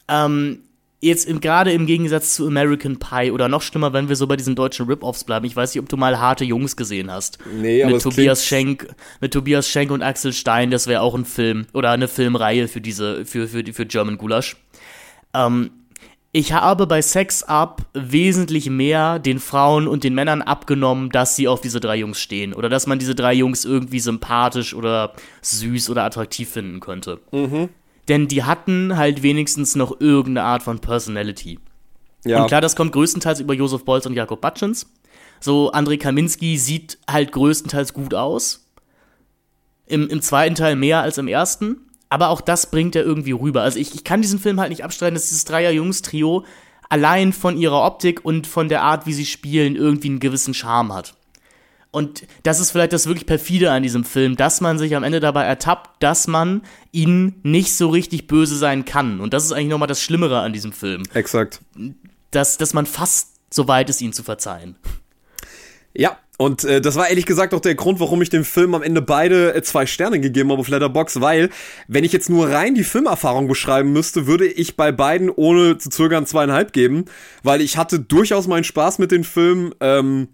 ähm, 0.09 0.63
jetzt 1.01 1.29
gerade 1.41 1.73
im 1.73 1.87
Gegensatz 1.87 2.35
zu 2.35 2.47
American 2.47 2.99
Pie 2.99 3.31
oder 3.31 3.49
noch 3.49 3.63
schlimmer, 3.63 3.93
wenn 3.93 4.09
wir 4.09 4.17
so 4.17 4.27
bei 4.27 4.37
diesen 4.37 4.57
deutschen 4.57 4.87
Rip-Offs 4.87 5.25
bleiben. 5.25 5.45
Ich 5.47 5.55
weiß 5.55 5.75
nicht, 5.75 5.83
ob 5.83 5.89
du 5.89 5.97
mal 5.97 6.19
harte 6.19 6.45
Jungs 6.45 6.77
gesehen 6.77 7.11
hast. 7.13 7.39
Nee, 7.61 7.83
aber 7.85 7.93
mit 7.95 8.03
Tobias 8.03 8.45
Schenk, 8.45 8.89
mit 9.21 9.33
Tobias 9.33 9.69
Schenk 9.69 9.91
und 9.93 10.03
Axel 10.03 10.33
Stein, 10.33 10.71
das 10.71 10.87
wäre 10.87 11.03
auch 11.03 11.15
ein 11.15 11.25
Film 11.25 11.67
oder 11.73 11.91
eine 11.91 12.09
Filmreihe 12.09 12.67
für 12.67 12.81
diese, 12.81 13.25
für, 13.27 13.47
für, 13.47 13.63
die- 13.63 13.73
für 13.73 13.87
German 13.87 14.19
Gulasch. 14.19 14.57
Ähm, 15.35 15.71
ich 16.33 16.53
habe 16.53 16.87
bei 16.87 17.01
Sex 17.01 17.43
Up 17.43 17.83
wesentlich 17.95 18.69
mehr 18.69 19.19
den 19.19 19.39
Frauen 19.39 19.89
und 19.89 20.05
den 20.05 20.15
Männern 20.15 20.43
abgenommen, 20.43 21.09
dass 21.11 21.37
sie 21.37 21.49
auf 21.49 21.61
diese 21.61 21.81
drei 21.81 21.97
Jungs 21.97 22.21
stehen. 22.21 22.53
Oder 22.53 22.69
dass 22.69 22.87
man 22.87 22.99
diese 22.99 23.15
drei 23.15 23.33
Jungs 23.33 23.65
irgendwie 23.65 24.01
sympathisch 24.01 24.75
oder 24.75 25.15
süß 25.41 25.89
oder 25.89 26.05
attraktiv 26.05 26.51
finden 26.51 26.81
könnte. 26.81 27.21
Mhm. 27.33 27.71
Denn 28.09 28.29
die 28.29 28.45
hatten 28.45 28.97
halt 28.97 29.23
wenigstens 29.23 29.75
noch 29.75 30.01
irgendeine 30.01 30.47
Art 30.47 30.63
von 30.63 30.81
Personality. 30.81 31.59
Ja. 32.25 32.43
Und 32.43 32.49
klar, 32.49 32.61
das 32.61 32.77
kommt 32.77 32.93
größtenteils 32.93 33.41
über 33.41 33.55
Josef 33.55 33.85
Bolz 33.85 34.05
und 34.05 34.15
Jakob 34.15 34.41
Batschens. 34.41 34.93
So, 35.41 35.71
Andrei 35.71 35.97
Kaminski 35.97 36.59
sieht 36.59 36.99
halt 37.09 37.33
größtenteils 37.33 37.95
gut 37.95 38.13
aus. 38.13 38.67
Im, 39.87 40.09
Im 40.09 40.21
zweiten 40.21 40.55
Teil 40.55 40.77
mehr 40.77 41.01
als 41.01 41.17
im 41.17 41.29
ersten. 41.29 41.88
Aber 42.09 42.29
auch 42.31 42.41
das 42.41 42.71
bringt 42.71 42.97
er 42.97 43.05
irgendwie 43.05 43.33
rüber. 43.33 43.63
Also 43.63 43.79
ich, 43.79 43.95
ich 43.95 44.05
kann 44.05 44.23
diesen 44.23 44.39
Film 44.39 44.61
halt 44.61 44.71
nicht 44.71 44.85
abstreiten, 44.85 45.15
dass 45.15 45.29
dieses 45.29 45.45
Dreier-Jungs-Trio 45.45 46.45
allein 46.89 47.33
von 47.33 47.57
ihrer 47.59 47.85
Optik 47.85 48.25
und 48.25 48.47
von 48.47 48.69
der 48.69 48.83
Art, 48.83 49.07
wie 49.07 49.13
sie 49.13 49.27
spielen, 49.27 49.77
irgendwie 49.77 50.09
einen 50.09 50.21
gewissen 50.21 50.55
Charme 50.55 50.95
hat. 50.95 51.15
Und 51.91 52.27
das 52.43 52.61
ist 52.61 52.71
vielleicht 52.71 52.93
das 52.93 53.07
wirklich 53.07 53.27
perfide 53.27 53.71
an 53.71 53.83
diesem 53.83 54.05
Film, 54.05 54.37
dass 54.37 54.61
man 54.61 54.79
sich 54.79 54.95
am 54.95 55.03
Ende 55.03 55.21
dabei 55.21 55.45
ertappt, 55.45 56.03
dass 56.03 56.27
man 56.27 56.63
ihnen 56.93 57.41
nicht 57.43 57.75
so 57.75 57.89
richtig 57.89 58.27
böse 58.27 58.57
sein 58.57 58.85
kann. 58.85 59.21
Und 59.21 59.33
das 59.33 59.45
ist 59.45 59.53
eigentlich 59.53 59.69
nochmal 59.69 59.89
das 59.89 60.03
Schlimmere 60.03 60.41
an 60.41 60.53
diesem 60.53 60.73
Film. 60.73 61.05
Exakt. 61.15 61.61
Dass, 62.31 62.59
dass 62.59 62.75
man 62.75 62.85
fast 62.85 63.37
so 63.51 63.69
weit 63.69 63.89
ist, 63.89 64.03
ihnen 64.03 64.13
zu 64.13 64.23
verzeihen. 64.23 64.77
Ja, 65.99 66.17
und 66.37 66.63
äh, 66.63 66.81
das 66.81 66.95
war 66.95 67.09
ehrlich 67.09 67.27
gesagt 67.27 67.53
auch 67.53 67.61
der 67.61 67.75
Grund, 67.75 67.99
warum 67.99 68.23
ich 68.23 68.31
dem 68.31 68.45
Film 68.45 68.77
am 68.77 68.85
Ende 68.85 69.03
beide 69.03 69.53
äh, 69.53 69.63
zwei 69.63 69.85
Sterne 69.85 70.21
gegeben 70.21 70.53
habe 70.53 70.61
auf 70.61 70.69
Letterbox, 70.69 71.21
weil 71.21 71.51
wenn 71.89 72.05
ich 72.05 72.13
jetzt 72.13 72.31
nur 72.31 72.49
rein 72.49 72.77
die 72.77 72.85
Filmerfahrung 72.85 73.49
beschreiben 73.49 73.93
müsste, 73.93 74.29
würde 74.29 74.47
ich 74.47 74.77
bei 74.77 74.93
beiden 74.93 75.29
ohne 75.29 75.77
zu 75.77 75.91
zögern 75.91 76.25
zweieinhalb 76.25 76.73
geben, 76.73 77.07
weil 77.43 77.61
ich 77.61 77.77
hatte 77.77 77.99
durchaus 77.99 78.47
meinen 78.47 78.63
Spaß 78.63 79.01
mit 79.01 79.11
den 79.11 79.25
Filmen. 79.25 79.75
Ähm, 79.81 80.29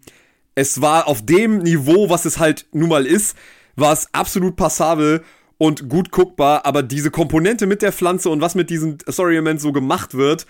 es 0.54 0.82
war 0.82 1.08
auf 1.08 1.24
dem 1.24 1.60
Niveau, 1.60 2.10
was 2.10 2.26
es 2.26 2.38
halt 2.38 2.66
nun 2.72 2.90
mal 2.90 3.06
ist, 3.06 3.34
war 3.74 3.94
es 3.94 4.08
absolut 4.12 4.56
passabel 4.56 5.24
und 5.56 5.88
gut 5.88 6.10
guckbar, 6.10 6.66
aber 6.66 6.82
diese 6.82 7.10
Komponente 7.10 7.64
mit 7.64 7.80
der 7.80 7.92
Pflanze 7.92 8.28
und 8.28 8.42
was 8.42 8.54
mit 8.54 8.68
diesem 8.68 8.98
Story-Element 9.10 9.62
so 9.62 9.72
gemacht 9.72 10.12
wird, 10.12 10.46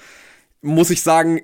muss 0.60 0.90
ich 0.90 1.02
sagen, 1.02 1.42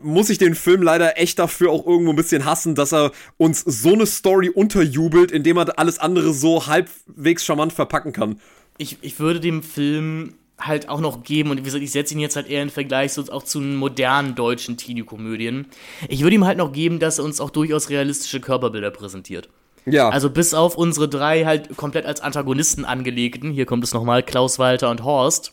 muss 0.00 0.30
ich 0.30 0.38
den 0.38 0.54
Film 0.54 0.82
leider 0.82 1.18
echt 1.18 1.38
dafür 1.38 1.70
auch 1.70 1.86
irgendwo 1.86 2.10
ein 2.10 2.16
bisschen 2.16 2.44
hassen, 2.44 2.74
dass 2.74 2.92
er 2.92 3.12
uns 3.36 3.60
so 3.60 3.92
eine 3.92 4.06
Story 4.06 4.48
unterjubelt, 4.48 5.30
indem 5.30 5.58
er 5.58 5.78
alles 5.78 5.98
andere 5.98 6.32
so 6.32 6.66
halbwegs 6.66 7.44
charmant 7.44 7.72
verpacken 7.72 8.12
kann. 8.12 8.40
Ich, 8.78 8.98
ich 9.02 9.20
würde 9.20 9.40
dem 9.40 9.62
Film 9.62 10.34
halt 10.58 10.88
auch 10.88 11.00
noch 11.00 11.24
geben, 11.24 11.50
und 11.50 11.58
wie 11.58 11.62
gesagt, 11.62 11.82
ich 11.82 11.90
setze 11.90 12.14
ihn 12.14 12.20
jetzt 12.20 12.36
halt 12.36 12.48
eher 12.48 12.62
in 12.62 12.70
Vergleich 12.70 13.12
so 13.12 13.22
auch 13.32 13.42
zu 13.42 13.60
modernen 13.60 14.34
deutschen 14.34 14.76
Teenie-Komödien. 14.76 15.66
Ich 16.08 16.22
würde 16.22 16.36
ihm 16.36 16.46
halt 16.46 16.58
noch 16.58 16.72
geben, 16.72 16.98
dass 16.98 17.18
er 17.18 17.24
uns 17.24 17.40
auch 17.40 17.50
durchaus 17.50 17.90
realistische 17.90 18.40
Körperbilder 18.40 18.90
präsentiert. 18.90 19.48
Ja. 19.84 20.08
Also 20.10 20.30
bis 20.30 20.54
auf 20.54 20.76
unsere 20.76 21.08
drei 21.08 21.44
halt 21.44 21.76
komplett 21.76 22.06
als 22.06 22.20
Antagonisten 22.20 22.84
angelegten, 22.84 23.50
hier 23.50 23.66
kommt 23.66 23.82
es 23.82 23.92
nochmal, 23.92 24.22
Klaus 24.22 24.58
Walter 24.58 24.90
und 24.90 25.02
Horst, 25.02 25.52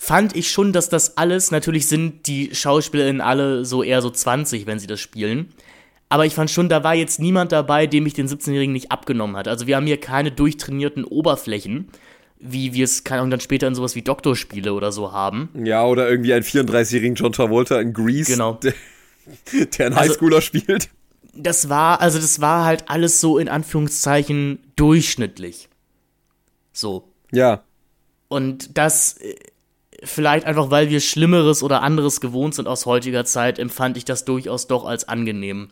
fand 0.00 0.34
ich 0.34 0.50
schon, 0.50 0.72
dass 0.72 0.88
das 0.88 1.18
alles, 1.18 1.50
natürlich 1.50 1.86
sind 1.86 2.26
die 2.26 2.54
SchauspielerInnen 2.54 3.20
alle 3.20 3.66
so 3.66 3.82
eher 3.82 4.00
so 4.00 4.08
20, 4.08 4.66
wenn 4.66 4.78
sie 4.78 4.86
das 4.86 4.98
spielen. 4.98 5.50
Aber 6.08 6.24
ich 6.24 6.34
fand 6.34 6.50
schon, 6.50 6.70
da 6.70 6.82
war 6.82 6.94
jetzt 6.94 7.20
niemand 7.20 7.52
dabei, 7.52 7.86
dem 7.86 8.06
ich 8.06 8.14
den 8.14 8.26
17-Jährigen 8.26 8.72
nicht 8.72 8.90
abgenommen 8.90 9.36
hat. 9.36 9.46
Also 9.46 9.66
wir 9.66 9.76
haben 9.76 9.86
hier 9.86 10.00
keine 10.00 10.32
durchtrainierten 10.32 11.04
Oberflächen, 11.04 11.88
wie 12.38 12.72
wir 12.72 12.84
es 12.84 13.04
keine 13.04 13.20
Ahnung 13.20 13.32
dann 13.32 13.40
später 13.40 13.66
in 13.66 13.74
sowas 13.74 13.94
wie 13.94 14.00
Doktorspiele 14.00 14.72
oder 14.72 14.90
so 14.90 15.12
haben. 15.12 15.50
Ja, 15.64 15.84
oder 15.84 16.08
irgendwie 16.08 16.32
einen 16.32 16.44
34-jährigen 16.44 17.14
John 17.14 17.32
Travolta 17.32 17.78
in 17.78 17.92
Grease, 17.92 18.32
genau. 18.32 18.54
der, 18.54 18.72
der 19.52 19.86
einen 19.86 19.96
also, 19.96 20.14
Highschooler 20.14 20.40
spielt. 20.40 20.88
Das 21.34 21.68
war, 21.68 22.00
also 22.00 22.18
das 22.18 22.40
war 22.40 22.64
halt 22.64 22.84
alles 22.88 23.20
so 23.20 23.36
in 23.36 23.50
Anführungszeichen 23.50 24.60
durchschnittlich. 24.76 25.68
So. 26.72 27.04
Ja. 27.32 27.64
Und 28.28 28.78
das 28.78 29.18
äh, 29.18 29.34
vielleicht 30.02 30.46
einfach, 30.46 30.70
weil 30.70 30.90
wir 30.90 31.00
Schlimmeres 31.00 31.62
oder 31.62 31.82
anderes 31.82 32.20
gewohnt 32.20 32.54
sind 32.54 32.68
aus 32.68 32.86
heutiger 32.86 33.24
Zeit, 33.24 33.58
empfand 33.58 33.96
ich 33.96 34.04
das 34.04 34.24
durchaus 34.24 34.66
doch 34.66 34.84
als 34.84 35.08
angenehm. 35.08 35.68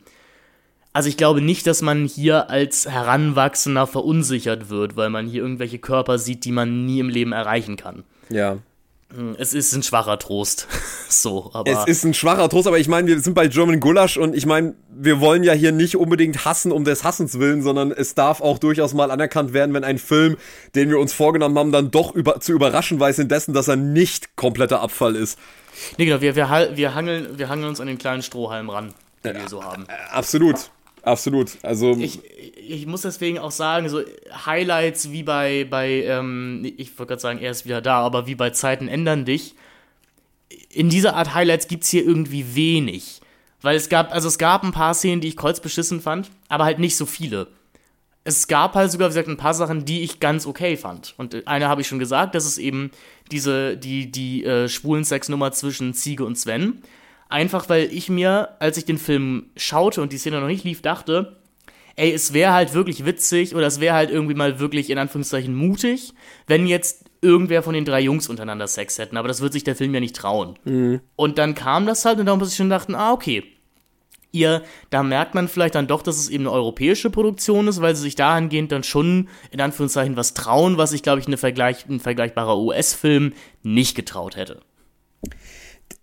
Also 0.93 1.09
ich 1.09 1.17
glaube 1.17 1.41
nicht, 1.41 1.67
dass 1.67 1.83
man 1.83 2.07
hier 2.07 2.51
als 2.51 2.89
Heranwachsender 2.89 3.87
verunsichert 3.87 4.71
wird, 4.71 4.97
weil 4.97 5.11
man 5.11 5.27
hier 5.27 5.43
irgendwelche 5.43 5.79
Körper 5.79 6.19
sieht, 6.19 6.45
die 6.45 6.53
man 6.53 6.87
nie 6.87 6.99
im 6.99 7.09
Leben 7.09 7.33
erreichen 7.33 7.77
kann. 7.77 8.05
Ja. 8.31 8.59
Hm, 9.15 9.37
es 9.39 9.55
ist 9.55 9.73
ein 9.73 9.83
schwacher 9.83 10.19
Trost. 10.19 10.67
so, 11.09 11.51
aber. 11.55 11.71
Es 11.71 11.87
ist 11.87 12.05
ein 12.05 12.13
schwacher 12.13 12.49
Trost, 12.49 12.67
aber 12.67 12.79
ich 12.79 12.89
meine, 12.89 13.09
wir 13.09 13.19
sind 13.21 13.33
bei 13.35 13.49
German 13.49 13.81
Gulasch 13.81 14.19
und 14.19 14.37
ich 14.37 14.45
meine, 14.45 14.75
wir 14.91 15.21
wollen 15.21 15.45
ja 15.45 15.55
hier 15.55 15.73
nicht 15.73 15.97
unbedingt 15.97 16.45
hassen 16.45 16.73
um 16.73 16.85
des 16.85 17.05
Hassens 17.05 17.39
willen, 17.39 17.63
sondern 17.63 17.91
es 17.91 18.15
darf 18.15 18.43
auch 18.43 18.59
durchaus 18.59 18.93
mal 18.93 19.11
anerkannt 19.11 19.55
werden, 19.55 19.73
wenn 19.73 19.85
ein 19.85 19.99
Film, 19.99 20.37
den 20.75 20.91
wir 20.91 20.99
uns 20.99 21.15
vorgenommen 21.15 21.59
haben, 21.59 21.73
dann 21.73 21.91
doch 21.91 22.15
über, 22.15 22.41
zu 22.41 22.53
überraschen 22.53 23.01
weiß 23.01 23.19
indessen, 23.19 23.55
dass 23.55 23.69
er 23.69 23.77
nicht 23.77 24.37
kompletter 24.37 24.81
Abfall 24.81 25.17
ist. 25.17 25.39
Nee, 25.97 26.05
genau, 26.05 26.21
wir, 26.21 26.37
wir, 26.37 26.71
wir, 26.75 26.95
hangeln, 26.95 27.39
wir 27.39 27.49
hangeln 27.49 27.69
uns 27.69 27.81
an 27.81 27.87
den 27.87 27.99
kleinen 27.99 28.23
Strohhalm 28.23 28.69
ran, 28.69 28.93
den 29.25 29.37
ja, 29.37 29.43
wir 29.43 29.49
so 29.49 29.65
haben. 29.65 29.87
Absolut. 30.11 30.71
Absolut. 31.09 31.53
Also 31.63 31.97
ich, 31.97 32.21
ich 32.57 32.87
muss 32.87 33.01
deswegen 33.01 33.39
auch 33.39 33.51
sagen, 33.51 33.89
so 33.89 34.03
Highlights 34.45 35.11
wie 35.11 35.23
bei, 35.23 35.67
bei 35.69 36.05
ähm, 36.05 36.71
ich 36.77 36.99
wollte 36.99 37.13
gerade 37.13 37.23
sagen, 37.23 37.39
er 37.39 37.51
ist 37.51 37.65
wieder 37.65 37.81
da, 37.81 38.01
aber 38.01 38.27
wie 38.27 38.35
bei 38.35 38.51
Zeiten 38.51 38.89
ändern 38.89 39.25
dich. 39.25 39.55
In 40.69 40.91
dieser 40.91 41.17
Art 41.17 41.35
Highlights 41.35 41.67
gibt 41.67 41.85
es 41.85 41.91
hier 41.91 42.05
irgendwie 42.05 42.55
wenig. 42.55 43.23
Weil 43.63 43.77
es 43.77 43.89
gab, 43.89 44.13
also 44.13 44.29
es 44.29 44.37
gab 44.37 44.63
ein 44.63 44.73
paar 44.73 44.93
Szenen, 44.93 45.23
die 45.23 45.29
ich 45.29 45.37
kreuzbeschissen 45.37 46.01
fand, 46.03 46.31
aber 46.49 46.65
halt 46.65 46.79
nicht 46.79 46.97
so 46.97 47.07
viele. 47.07 47.49
Es 48.25 48.47
gab 48.47 48.75
halt 48.75 48.93
sogar, 48.93 49.09
wie 49.09 49.13
gesagt, 49.13 49.29
ein 49.29 49.39
paar 49.39 49.55
Sachen, 49.55 49.87
die 49.87 50.03
ich 50.03 50.21
ganz 50.21 50.47
okay 50.47 50.77
fand. 50.77 51.15
Und 51.17 51.47
eine 51.49 51.69
habe 51.69 51.81
ich 51.81 51.89
schon 51.89 51.99
gesagt, 51.99 52.35
das 52.35 52.45
ist 52.45 52.59
eben 52.59 52.91
diese, 53.33 53.79
die, 53.79 54.13
die 54.13 54.45
äh, 54.45 54.69
schwulen 54.69 55.05
Sexnummer 55.05 55.53
zwischen 55.53 55.95
Ziege 55.95 56.27
und 56.27 56.37
Sven. 56.37 56.83
Einfach 57.29 57.69
weil 57.69 57.93
ich 57.93 58.09
mir, 58.09 58.57
als 58.59 58.79
ich 58.79 58.87
den 58.87 58.99
Film 58.99 59.51
schaute 59.57 60.01
und 60.01 60.13
die 60.13 60.19
Szene 60.19 60.41
noch 60.41 60.47
nicht 60.47 60.65
lief, 60.65 60.81
dachte, 60.81 61.37
ey, 61.97 62.13
es 62.13 62.33
wäre 62.33 62.53
halt 62.53 62.73
wirklich 62.73 63.05
witzig 63.05 63.55
oder 63.55 63.67
es 63.67 63.81
wäre 63.81 63.95
halt 63.95 64.11
irgendwie 64.11 64.35
mal 64.35 64.61
wirklich 64.61 64.89
in 64.89 64.99
Anführungszeichen 64.99 65.55
mutig, 65.55 66.15
wenn 66.47 66.67
jetzt 66.67 67.05
irgendwer 67.21 67.63
von 67.63 67.75
den 67.75 67.85
drei 67.85 68.01
Jungs 68.01 68.29
untereinander 68.29 68.69
Sex 68.69 68.99
hätten. 68.99 69.17
Aber 69.17 69.29
das 69.29 69.41
wird 69.41 69.53
sich 69.53 69.65
der 69.65 69.77
Film 69.77 69.93
ja 69.93 70.01
nicht 70.01 70.17
trauen. 70.17 70.59
Mhm. 70.65 71.01
Und 71.17 71.39
dann 71.39 71.55
kam 71.55 71.87
das 71.87 72.05
halt 72.05 72.21
und 72.21 72.27
da 72.27 72.37
muss 72.37 72.51
ich 72.51 72.57
schon 72.57 72.71
dachten, 72.71 72.95
ah, 72.95 73.13
okay. 73.13 73.45
Ihr, 74.31 74.63
da 74.91 75.03
merkt 75.03 75.35
man 75.35 75.49
vielleicht 75.49 75.75
dann 75.75 75.87
doch, 75.87 76.03
dass 76.03 76.19
es 76.19 76.29
eben 76.29 76.45
eine 76.45 76.53
europäische 76.53 77.09
Produktion 77.09 77.67
ist, 77.67 77.81
weil 77.81 77.97
sie 77.97 78.03
sich 78.03 78.15
dahingehend 78.15 78.71
dann 78.71 78.85
schon 78.85 79.29
in 79.51 79.61
Anführungszeichen 79.61 80.17
was 80.17 80.35
trauen, 80.35 80.77
was 80.77 80.93
ich, 80.93 81.03
glaube 81.03 81.21
ich, 81.21 81.27
eine 81.27 81.39
Vergleich, 81.39 81.87
ein 81.89 81.99
vergleichbarer 81.99 82.59
US-Film 82.59 83.33
nicht 83.63 83.97
getraut 83.97 84.37
hätte 84.37 84.61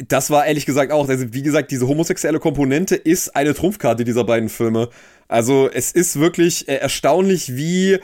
das 0.08 0.30
war 0.30 0.46
ehrlich 0.46 0.66
gesagt 0.66 0.92
auch, 0.92 1.08
also 1.08 1.34
wie 1.34 1.42
gesagt, 1.42 1.72
diese 1.72 1.88
homosexuelle 1.88 2.40
Komponente 2.40 2.96
ist 2.96 3.36
eine 3.36 3.54
Trumpfkarte 3.54 4.04
dieser 4.04 4.24
beiden 4.24 4.50
Filme. 4.50 4.90
Also 5.28 5.70
es 5.72 5.92
ist 5.92 6.20
wirklich 6.20 6.68
äh, 6.68 6.76
erstaunlich, 6.76 7.56
wie 7.56 8.00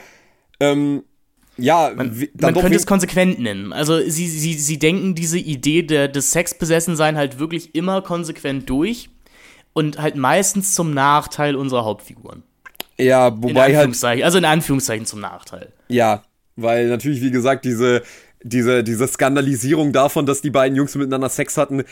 ähm, 0.60 1.02
ja, 1.58 1.92
man, 1.94 2.16
man 2.40 2.54
könnte 2.54 2.76
es 2.76 2.86
konsequent 2.86 3.38
nennen. 3.38 3.72
Also 3.72 4.00
sie, 4.08 4.26
sie, 4.26 4.54
sie 4.54 4.78
denken 4.78 5.14
diese 5.14 5.38
Idee 5.38 5.82
der, 5.82 6.08
des 6.08 6.30
Sexbesessensein 6.32 7.16
halt 7.16 7.38
wirklich 7.38 7.74
immer 7.74 8.00
konsequent 8.00 8.68
durch 8.70 9.10
und 9.74 10.00
halt 10.00 10.16
meistens 10.16 10.74
zum 10.74 10.94
Nachteil 10.94 11.56
unserer 11.56 11.84
Hauptfiguren. 11.84 12.42
Ja, 12.98 13.30
wobei 13.42 13.76
halt. 13.76 14.02
Also 14.04 14.38
in 14.38 14.44
Anführungszeichen 14.44 15.06
zum 15.06 15.20
Nachteil. 15.20 15.72
Ja, 15.88 16.22
weil 16.56 16.88
natürlich, 16.88 17.20
wie 17.20 17.30
gesagt, 17.30 17.64
diese 17.64 18.02
diese, 18.42 18.82
diese 18.84 19.06
Skandalisierung 19.06 19.92
davon, 19.92 20.26
dass 20.26 20.42
die 20.42 20.50
beiden 20.50 20.76
Jungs 20.76 20.94
miteinander 20.94 21.28
Sex 21.28 21.56
hatten, 21.56 21.84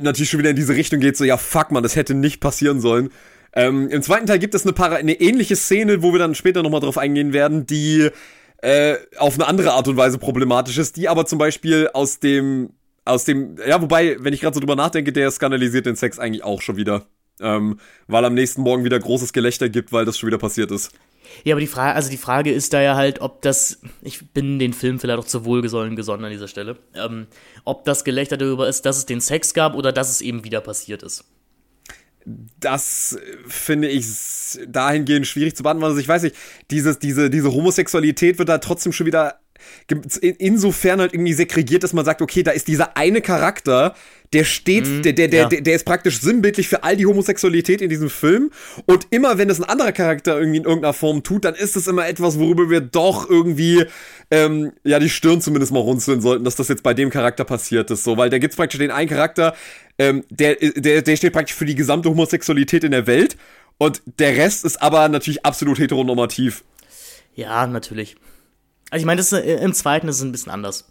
natürlich 0.00 0.30
schon 0.30 0.40
wieder 0.40 0.50
in 0.50 0.56
diese 0.56 0.74
Richtung 0.74 1.00
geht, 1.00 1.16
so, 1.16 1.24
ja, 1.24 1.36
fuck 1.36 1.70
man, 1.70 1.82
das 1.82 1.96
hätte 1.96 2.14
nicht 2.14 2.40
passieren 2.40 2.80
sollen. 2.80 3.10
Ähm, 3.52 3.88
Im 3.88 4.02
zweiten 4.02 4.26
Teil 4.26 4.38
gibt 4.38 4.54
es 4.54 4.64
eine, 4.64 4.72
Para 4.72 4.96
eine 4.96 5.14
ähnliche 5.14 5.56
Szene, 5.56 6.02
wo 6.02 6.12
wir 6.12 6.18
dann 6.18 6.34
später 6.34 6.62
nochmal 6.62 6.80
drauf 6.80 6.98
eingehen 6.98 7.32
werden, 7.32 7.66
die 7.66 8.10
äh, 8.58 8.96
auf 9.16 9.34
eine 9.34 9.46
andere 9.46 9.72
Art 9.72 9.88
und 9.88 9.96
Weise 9.96 10.18
problematisch 10.18 10.78
ist, 10.78 10.96
die 10.96 11.08
aber 11.08 11.26
zum 11.26 11.38
Beispiel 11.38 11.88
aus 11.92 12.18
dem, 12.18 12.70
aus 13.04 13.24
dem, 13.24 13.56
ja, 13.66 13.80
wobei, 13.80 14.16
wenn 14.20 14.34
ich 14.34 14.40
gerade 14.40 14.54
so 14.54 14.60
drüber 14.60 14.76
nachdenke, 14.76 15.12
der 15.12 15.30
skandalisiert 15.30 15.86
den 15.86 15.96
Sex 15.96 16.18
eigentlich 16.18 16.44
auch 16.44 16.60
schon 16.60 16.76
wieder. 16.76 17.06
Ähm, 17.38 17.78
weil 18.06 18.24
am 18.24 18.34
nächsten 18.34 18.62
Morgen 18.62 18.84
wieder 18.84 18.98
großes 18.98 19.32
Gelächter 19.34 19.68
gibt, 19.68 19.92
weil 19.92 20.06
das 20.06 20.18
schon 20.18 20.26
wieder 20.26 20.38
passiert 20.38 20.70
ist. 20.70 20.92
Ja, 21.44 21.54
aber 21.54 21.60
die 21.60 21.66
Frage, 21.66 21.94
also 21.94 22.10
die 22.10 22.16
Frage 22.16 22.52
ist 22.52 22.72
da 22.72 22.80
ja 22.80 22.96
halt, 22.96 23.20
ob 23.20 23.42
das, 23.42 23.80
ich 24.02 24.30
bin 24.30 24.58
den 24.58 24.72
Film 24.72 24.98
vielleicht 24.98 25.18
auch 25.18 25.26
zu 25.26 25.44
Wohlgesollen 25.44 25.96
gesonnen 25.96 26.24
an 26.24 26.30
dieser 26.30 26.48
Stelle, 26.48 26.76
ähm, 26.94 27.26
ob 27.64 27.84
das 27.84 28.04
Gelächter 28.04 28.36
darüber 28.36 28.68
ist, 28.68 28.86
dass 28.86 28.98
es 28.98 29.06
den 29.06 29.20
Sex 29.20 29.54
gab 29.54 29.74
oder 29.74 29.92
dass 29.92 30.10
es 30.10 30.20
eben 30.20 30.44
wieder 30.44 30.60
passiert 30.60 31.02
ist. 31.02 31.24
Das 32.58 33.16
finde 33.46 33.88
ich 33.88 34.06
dahingehend 34.66 35.28
schwierig 35.28 35.54
zu 35.54 35.62
beantworten. 35.62 35.92
Also 35.92 36.00
ich 36.00 36.08
weiß 36.08 36.24
nicht, 36.24 36.34
dieses, 36.72 36.98
diese, 36.98 37.30
diese 37.30 37.52
Homosexualität 37.52 38.38
wird 38.38 38.48
da 38.48 38.58
trotzdem 38.58 38.92
schon 38.92 39.06
wieder 39.06 39.38
insofern 40.38 41.00
halt 41.00 41.14
irgendwie 41.14 41.32
segregiert, 41.32 41.82
dass 41.82 41.92
man 41.92 42.04
sagt, 42.04 42.22
okay, 42.22 42.42
da 42.42 42.50
ist 42.50 42.68
dieser 42.68 42.96
eine 42.96 43.20
Charakter, 43.20 43.94
der 44.32 44.44
steht, 44.44 44.86
mhm, 44.86 45.02
der, 45.02 45.12
der, 45.12 45.28
der, 45.28 45.48
ja. 45.50 45.60
der 45.60 45.74
ist 45.74 45.84
praktisch 45.84 46.20
sinnbildlich 46.20 46.68
für 46.68 46.82
all 46.82 46.96
die 46.96 47.06
Homosexualität 47.06 47.80
in 47.80 47.88
diesem 47.88 48.10
Film. 48.10 48.50
Und 48.86 49.06
immer 49.10 49.38
wenn 49.38 49.48
es 49.50 49.60
ein 49.60 49.68
anderer 49.68 49.92
Charakter 49.92 50.38
irgendwie 50.38 50.58
in 50.58 50.64
irgendeiner 50.64 50.92
Form 50.92 51.22
tut, 51.22 51.44
dann 51.44 51.54
ist 51.54 51.76
es 51.76 51.86
immer 51.86 52.08
etwas, 52.08 52.38
worüber 52.38 52.68
wir 52.68 52.80
doch 52.80 53.28
irgendwie, 53.30 53.84
ähm, 54.30 54.72
ja, 54.84 54.98
die 54.98 55.08
Stirn 55.08 55.40
zumindest 55.40 55.72
mal 55.72 55.80
runzeln 55.80 56.20
sollten, 56.20 56.44
dass 56.44 56.56
das 56.56 56.68
jetzt 56.68 56.82
bei 56.82 56.94
dem 56.94 57.10
Charakter 57.10 57.44
passiert 57.44 57.90
ist, 57.90 58.04
so, 58.04 58.16
weil 58.16 58.30
da 58.30 58.38
gibt's 58.38 58.56
praktisch 58.56 58.80
den 58.80 58.90
einen 58.90 59.08
Charakter, 59.08 59.54
ähm, 59.98 60.24
der, 60.30 60.56
der, 60.56 61.02
der 61.02 61.16
steht 61.16 61.32
praktisch 61.32 61.54
für 61.54 61.64
die 61.64 61.74
gesamte 61.74 62.08
Homosexualität 62.10 62.84
in 62.84 62.90
der 62.90 63.06
Welt. 63.06 63.36
Und 63.78 64.02
der 64.18 64.36
Rest 64.36 64.64
ist 64.64 64.80
aber 64.80 65.08
natürlich 65.08 65.44
absolut 65.44 65.78
heteronormativ. 65.78 66.64
Ja, 67.34 67.66
natürlich. 67.66 68.16
Also 68.90 69.02
ich 69.02 69.06
meine, 69.06 69.18
das 69.18 69.32
ist, 69.32 69.44
äh, 69.44 69.56
im 69.62 69.72
zweiten 69.74 70.08
ist 70.08 70.16
es 70.16 70.22
ein 70.22 70.32
bisschen 70.32 70.52
anders. 70.52 70.90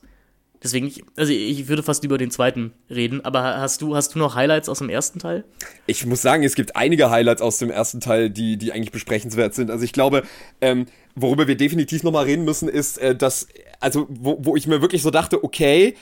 Deswegen, 0.63 0.87
ich, 0.87 1.03
also 1.15 1.31
ich 1.31 1.67
würde 1.67 1.83
fast 1.83 2.03
über 2.03 2.17
den 2.17 2.31
zweiten 2.31 2.73
reden, 2.89 3.23
aber 3.23 3.43
hast 3.43 3.81
du, 3.81 3.95
hast 3.95 4.15
du 4.15 4.19
noch 4.19 4.33
Highlights 4.35 4.67
aus 4.67 4.79
dem 4.79 4.89
ersten 4.89 5.19
Teil? 5.19 5.43
Ich 5.85 6.05
muss 6.05 6.23
sagen, 6.23 6.43
es 6.43 6.55
gibt 6.55 6.75
einige 6.75 7.11
Highlights 7.11 7.41
aus 7.41 7.59
dem 7.59 7.69
ersten 7.69 7.99
Teil, 7.99 8.31
die, 8.31 8.57
die 8.57 8.71
eigentlich 8.71 8.91
besprechenswert 8.91 9.53
sind. 9.53 9.69
Also 9.69 9.83
ich 9.83 9.93
glaube, 9.93 10.23
ähm, 10.61 10.87
worüber 11.13 11.47
wir 11.47 11.55
definitiv 11.55 12.01
nochmal 12.01 12.25
reden 12.25 12.45
müssen, 12.45 12.67
ist, 12.67 12.97
äh, 12.97 13.15
dass, 13.15 13.47
also 13.79 14.07
wo, 14.09 14.37
wo 14.41 14.55
ich 14.55 14.65
mir 14.65 14.81
wirklich 14.81 15.03
so 15.03 15.11
dachte, 15.11 15.43
okay, 15.43 15.95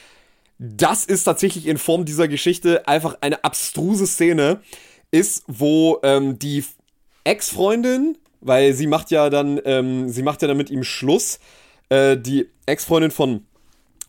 das 0.59 1.03
ist 1.03 1.25
tatsächlich 1.25 1.67
in 1.67 1.77
Form 1.77 2.05
dieser 2.05 2.29
Geschichte 2.29 2.87
einfach 2.87 3.17
eine 3.19 3.43
abstruse 3.43 4.07
Szene, 4.07 4.61
ist, 5.11 5.43
wo 5.47 5.99
ähm, 6.03 6.39
die 6.39 6.63
Ex-Freundin, 7.23 8.17
weil 8.39 8.73
sie 8.73 8.87
macht 8.87 9.11
ja 9.11 9.29
dann, 9.29 9.59
ähm, 9.65 10.09
sie 10.09 10.23
macht 10.23 10.41
ja 10.41 10.47
dann 10.47 10.57
mit 10.57 10.69
ihm 10.69 10.83
Schluss, 10.83 11.39
äh, 11.93 12.17
die 12.17 12.49
Ex-Freundin 12.65 13.11
von, 13.11 13.45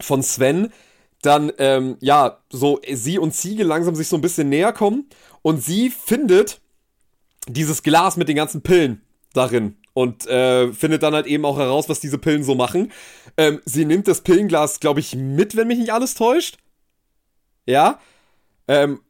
von 0.00 0.22
Sven, 0.22 0.72
dann, 1.20 1.52
ähm, 1.58 1.96
ja, 2.00 2.38
so 2.50 2.80
sie 2.90 3.18
und 3.18 3.34
Ziege 3.34 3.64
langsam 3.64 3.94
sich 3.94 4.08
so 4.08 4.16
ein 4.16 4.22
bisschen 4.22 4.48
näher 4.48 4.72
kommen 4.72 5.08
und 5.42 5.62
sie 5.62 5.90
findet 5.90 6.60
dieses 7.46 7.82
Glas 7.82 8.16
mit 8.16 8.28
den 8.28 8.36
ganzen 8.36 8.62
Pillen 8.62 9.02
darin 9.34 9.76
und 9.92 10.26
äh, 10.26 10.72
findet 10.72 11.02
dann 11.02 11.14
halt 11.14 11.26
eben 11.26 11.44
auch 11.44 11.58
heraus, 11.58 11.88
was 11.88 12.00
diese 12.00 12.18
Pillen 12.18 12.42
so 12.42 12.54
machen. 12.54 12.90
Ähm, 13.36 13.60
sie 13.64 13.84
nimmt 13.84 14.08
das 14.08 14.22
Pillenglas, 14.22 14.80
glaube 14.80 15.00
ich, 15.00 15.14
mit, 15.14 15.56
wenn 15.56 15.68
mich 15.68 15.78
nicht 15.78 15.92
alles 15.92 16.14
täuscht. 16.14 16.56
Ja. 17.66 18.00
Ähm, 18.66 19.00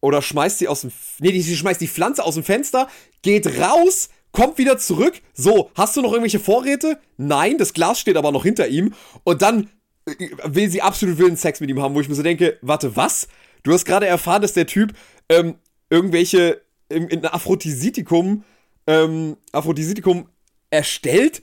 oder 0.00 0.22
schmeißt 0.22 0.58
sie 0.58 0.68
aus 0.68 0.82
dem. 0.82 0.92
Nee, 1.18 1.38
sie 1.40 1.56
schmeißt 1.56 1.80
die 1.80 1.88
Pflanze 1.88 2.24
aus 2.24 2.34
dem 2.34 2.44
Fenster, 2.44 2.88
geht 3.22 3.58
raus, 3.58 4.10
kommt 4.32 4.58
wieder 4.58 4.78
zurück. 4.78 5.20
So, 5.34 5.70
hast 5.74 5.96
du 5.96 6.02
noch 6.02 6.12
irgendwelche 6.12 6.40
Vorräte? 6.40 6.98
Nein, 7.16 7.58
das 7.58 7.72
Glas 7.72 8.00
steht 8.00 8.16
aber 8.16 8.32
noch 8.32 8.44
hinter 8.44 8.68
ihm. 8.68 8.94
Und 9.24 9.42
dann 9.42 9.70
äh, 10.06 10.28
will 10.44 10.70
sie 10.70 10.82
absolut 10.82 11.18
wilden 11.18 11.36
Sex 11.36 11.60
mit 11.60 11.70
ihm 11.70 11.80
haben, 11.80 11.94
wo 11.94 12.00
ich 12.00 12.08
mir 12.08 12.14
so 12.14 12.22
denke, 12.22 12.58
warte, 12.62 12.96
was? 12.96 13.28
Du 13.62 13.72
hast 13.72 13.84
gerade 13.84 14.06
erfahren, 14.06 14.42
dass 14.42 14.52
der 14.52 14.66
Typ 14.66 14.94
ähm, 15.28 15.56
irgendwelche 15.90 16.62
in, 16.88 17.08
in 17.08 17.24
Aphrodisitikum 17.26 18.44
ähm, 18.88 19.36
Aphrodisitikum 19.52 20.28
erstellt, 20.70 21.42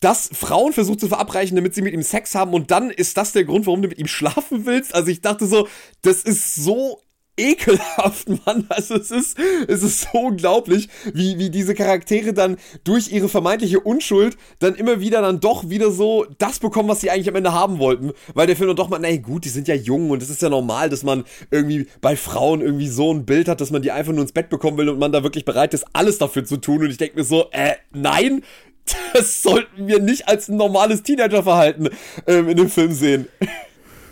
das 0.00 0.30
Frauen 0.32 0.72
versucht 0.72 1.00
zu 1.00 1.08
verabreichen, 1.08 1.54
damit 1.54 1.74
sie 1.74 1.82
mit 1.82 1.92
ihm 1.92 2.02
Sex 2.02 2.34
haben 2.34 2.54
und 2.54 2.70
dann 2.70 2.90
ist 2.90 3.16
das 3.16 3.32
der 3.32 3.44
Grund, 3.44 3.66
warum 3.66 3.82
du 3.82 3.88
mit 3.88 3.98
ihm 3.98 4.06
schlafen 4.06 4.64
willst. 4.64 4.94
Also 4.94 5.08
ich 5.08 5.20
dachte 5.20 5.46
so, 5.46 5.68
das 6.02 6.22
ist 6.22 6.54
so 6.54 7.02
ekelhaft, 7.38 8.28
Mann. 8.44 8.66
Also 8.68 8.96
es 8.96 9.10
ist, 9.10 9.38
es 9.66 9.82
ist 9.82 10.08
so 10.12 10.18
unglaublich, 10.18 10.88
wie, 11.12 11.38
wie 11.38 11.50
diese 11.50 11.74
Charaktere 11.74 12.32
dann 12.32 12.56
durch 12.84 13.10
ihre 13.12 13.28
vermeintliche 13.28 13.80
Unschuld 13.80 14.36
dann 14.58 14.74
immer 14.74 15.00
wieder 15.00 15.22
dann 15.22 15.40
doch 15.40 15.68
wieder 15.70 15.90
so 15.90 16.26
das 16.38 16.58
bekommen, 16.58 16.88
was 16.88 17.00
sie 17.00 17.10
eigentlich 17.10 17.28
am 17.28 17.36
Ende 17.36 17.52
haben 17.52 17.78
wollten. 17.78 18.12
Weil 18.34 18.46
der 18.46 18.56
Film 18.56 18.68
dann 18.68 18.76
doch 18.76 18.88
mal, 18.88 18.98
na 18.98 19.16
gut, 19.16 19.44
die 19.44 19.48
sind 19.48 19.68
ja 19.68 19.74
jung 19.74 20.10
und 20.10 20.22
es 20.22 20.30
ist 20.30 20.42
ja 20.42 20.48
normal, 20.48 20.90
dass 20.90 21.02
man 21.02 21.24
irgendwie 21.50 21.86
bei 22.00 22.16
Frauen 22.16 22.60
irgendwie 22.60 22.88
so 22.88 23.12
ein 23.12 23.24
Bild 23.24 23.48
hat, 23.48 23.60
dass 23.60 23.70
man 23.70 23.82
die 23.82 23.92
einfach 23.92 24.12
nur 24.12 24.22
ins 24.22 24.32
Bett 24.32 24.48
bekommen 24.48 24.76
will 24.76 24.88
und 24.88 24.98
man 24.98 25.12
da 25.12 25.22
wirklich 25.22 25.44
bereit 25.44 25.74
ist, 25.74 25.86
alles 25.92 26.18
dafür 26.18 26.44
zu 26.44 26.58
tun. 26.58 26.82
Und 26.82 26.90
ich 26.90 26.98
denke 26.98 27.16
mir 27.16 27.24
so, 27.24 27.48
äh, 27.52 27.74
nein, 27.92 28.42
das 29.12 29.42
sollten 29.42 29.86
wir 29.86 30.00
nicht 30.00 30.28
als 30.28 30.48
ein 30.48 30.56
normales 30.56 31.02
Teenagerverhalten 31.02 31.90
ähm, 32.26 32.48
in 32.48 32.56
dem 32.56 32.70
Film 32.70 32.92
sehen. 32.92 33.28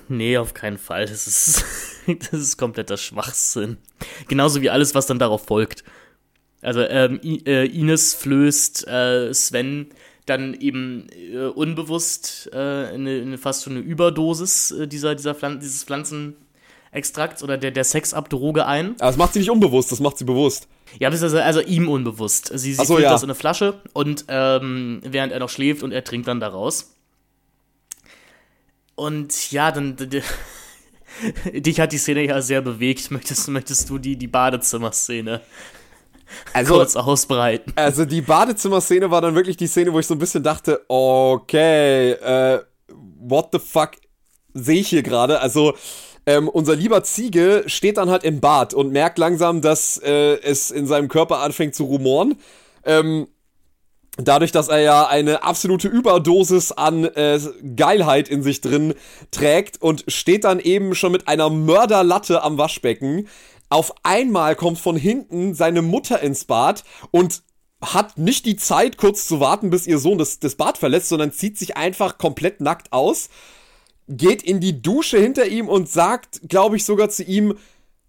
Nee, 0.09 0.39
auf 0.39 0.55
keinen 0.55 0.79
Fall. 0.79 1.07
Das 1.07 1.27
ist, 1.27 1.65
das 2.31 2.41
ist 2.41 2.57
kompletter 2.57 2.97
Schwachsinn. 2.97 3.79
Genauso 4.29 4.61
wie 4.63 4.71
alles, 4.71 4.95
was 4.95 5.07
dann 5.07 5.19
darauf 5.19 5.47
folgt. 5.47 5.85
Also 6.63 6.81
ähm, 6.81 7.21
äh, 7.23 7.67
Ines 7.67 8.15
flößt 8.15 8.89
äh, 8.89 9.33
Sven 9.35 9.91
dann 10.25 10.55
eben 10.55 11.07
äh, 11.11 11.47
unbewusst 11.47 12.51
äh, 12.53 12.57
eine, 12.57 13.21
eine, 13.23 13.39
fast 13.39 13.65
schon 13.65 13.75
eine 13.75 13.83
Überdosis 13.83 14.73
äh, 14.73 14.89
dieser, 14.89 15.15
dieser 15.15 15.35
Pflan 15.37 15.61
dieses 15.61 15.85
Pflanzenextrakts 15.85 17.45
oder 17.45 17.57
der, 17.57 17.71
der 17.71 17.85
Sexabdroge 17.85 18.67
ein. 18.67 18.97
Aber 18.99 19.07
das 19.07 19.17
macht 19.17 19.35
sie 19.35 19.39
nicht 19.39 19.51
unbewusst, 19.51 19.93
das 19.93 20.01
macht 20.01 20.19
sie 20.19 20.25
bewusst. 20.25 20.67
Ja, 20.99 21.11
also, 21.11 21.39
also 21.39 21.61
ihm 21.61 21.89
unbewusst. 21.89 22.51
Sie, 22.59 22.75
sie 22.75 22.85
so, 22.85 22.95
füllt 22.95 23.05
ja. 23.05 23.11
das 23.11 23.23
in 23.23 23.31
eine 23.31 23.37
Flasche 23.37 23.81
und 23.93 24.25
ähm, 24.29 25.01
während 25.05 25.33
er 25.33 25.39
noch 25.39 25.51
schläft 25.51 25.85
und 25.85 25.93
er 25.93 26.03
trinkt 26.03 26.27
dann 26.27 26.41
daraus. 26.41 26.95
Und 28.97 29.53
ja, 29.53 29.71
dann. 29.71 29.97
dich 31.53 31.81
hat 31.81 31.93
die 31.93 31.99
Szene 31.99 32.27
ja 32.27 32.41
sehr 32.43 32.63
bewegt. 32.63 33.11
Möchtest, 33.11 33.49
möchtest 33.49 33.89
du 33.91 33.99
die, 33.99 34.17
die 34.17 34.27
Badezimmerszene 34.27 35.41
also, 36.53 36.75
kurz 36.75 36.97
ausbreiten? 36.97 37.73
Also, 37.77 38.05
die 38.05 38.21
Badezimmerszene 38.21 39.11
war 39.11 39.21
dann 39.21 39.35
wirklich 39.35 39.57
die 39.57 39.67
Szene, 39.67 39.93
wo 39.93 39.99
ich 39.99 40.07
so 40.07 40.15
ein 40.15 40.19
bisschen 40.19 40.43
dachte: 40.43 40.83
Okay, 40.89 42.13
äh, 42.13 42.61
what 43.19 43.49
the 43.53 43.59
fuck 43.59 43.93
sehe 44.55 44.81
ich 44.81 44.89
hier 44.89 45.03
gerade? 45.03 45.41
Also. 45.41 45.75
Ähm, 46.29 46.49
unser 46.49 46.75
lieber 46.75 47.05
Ziege 47.05 47.63
steht 47.69 47.99
dann 47.99 48.11
halt 48.11 48.25
im 48.25 48.41
Bad 48.41 48.75
und 48.75 48.91
merkt 48.91 49.17
langsam, 49.17 49.61
dass 49.61 49.97
äh, 49.97 50.41
es 50.41 50.73
in 50.73 50.89
seinem 50.89 51.07
Körper 51.07 51.39
anfängt 51.39 51.77
zu 51.77 51.85
rumoren. 51.85 52.35
Ähm, 52.85 53.29
dadurch, 54.17 54.53
dass 54.53 54.69
er 54.69 54.81
ja 54.81 55.07
eine 55.07 55.43
absolute 55.43 55.89
Überdosis 55.89 56.73
an 56.73 57.05
äh, 57.05 57.39
Geilheit 57.77 58.29
in 58.29 58.43
sich 58.43 58.61
drin 58.61 58.95
trägt 59.31 59.81
und 59.83 60.05
steht 60.09 60.45
dann 60.45 60.61
eben 60.61 60.95
schon 60.95 61.13
mit 61.13 61.29
einer 61.29 61.51
Mörderlatte 61.51 62.43
am 62.43 62.59
Waschbecken. 62.59 63.29
Auf 63.69 63.93
einmal 64.03 64.57
kommt 64.57 64.79
von 64.79 64.97
hinten 64.97 65.55
seine 65.55 65.83
Mutter 65.83 66.21
ins 66.21 66.45
Bad 66.45 66.85
und 67.11 67.43
hat 67.83 68.17
nicht 68.17 68.47
die 68.47 68.57
Zeit, 68.57 68.97
kurz 68.97 69.27
zu 69.27 69.41
warten, 69.41 69.71
bis 69.71 69.87
ihr 69.87 69.99
Sohn 69.99 70.19
das, 70.19 70.39
das 70.39 70.55
Bad 70.55 70.79
verlässt, 70.79 71.09
sondern 71.09 71.33
zieht 71.33 71.59
sich 71.59 71.77
einfach 71.77 72.17
komplett 72.17 72.61
nackt 72.61 72.93
aus, 72.93 73.29
geht 74.09 74.43
in 74.43 74.61
die 74.61 74.81
Dusche 74.81 75.19
hinter 75.19 75.47
ihm 75.47 75.69
und 75.69 75.89
sagt, 75.91 76.49
glaube 76.49 76.77
ich, 76.77 76.85
sogar 76.85 77.11
zu 77.11 77.23
ihm, 77.25 77.55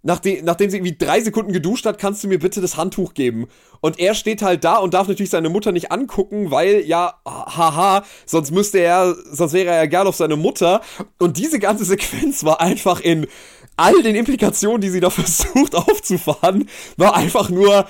nachdem, 0.07 0.45
nachdem 0.45 0.69
sie 0.69 0.77
irgendwie 0.77 0.97
drei 0.97 1.19
Sekunden 1.19 1.51
geduscht 1.51 1.85
hat, 1.85 1.99
kannst 1.99 2.23
du 2.23 2.29
mir 2.29 2.39
bitte 2.39 2.61
das 2.61 2.77
Handtuch 2.77 3.13
geben. 3.13 3.47
Und 3.81 3.99
er 3.99 4.15
steht 4.15 4.41
halt 4.41 4.63
da 4.63 4.77
und 4.77 4.93
darf 4.93 5.09
natürlich 5.09 5.29
seine 5.29 5.49
Mutter 5.49 5.73
nicht 5.73 5.91
angucken, 5.91 6.49
weil 6.49 6.85
ja, 6.85 7.15
haha, 7.25 8.03
sonst 8.25 8.51
müsste 8.51 8.79
er, 8.79 9.15
sonst 9.29 9.51
wäre 9.51 9.69
er 9.69 9.75
ja 9.75 9.85
gern 9.85 10.07
auf 10.07 10.15
seine 10.15 10.37
Mutter. 10.37 10.81
Und 11.19 11.37
diese 11.37 11.59
ganze 11.59 11.83
Sequenz 11.83 12.45
war 12.45 12.61
einfach 12.61 13.01
in 13.01 13.27
all 13.75 14.01
den 14.01 14.15
Implikationen, 14.15 14.79
die 14.79 14.89
sie 14.89 15.01
da 15.01 15.09
versucht 15.11 15.75
aufzufahren, 15.75 16.69
war 16.95 17.13
einfach 17.13 17.49
nur, 17.49 17.85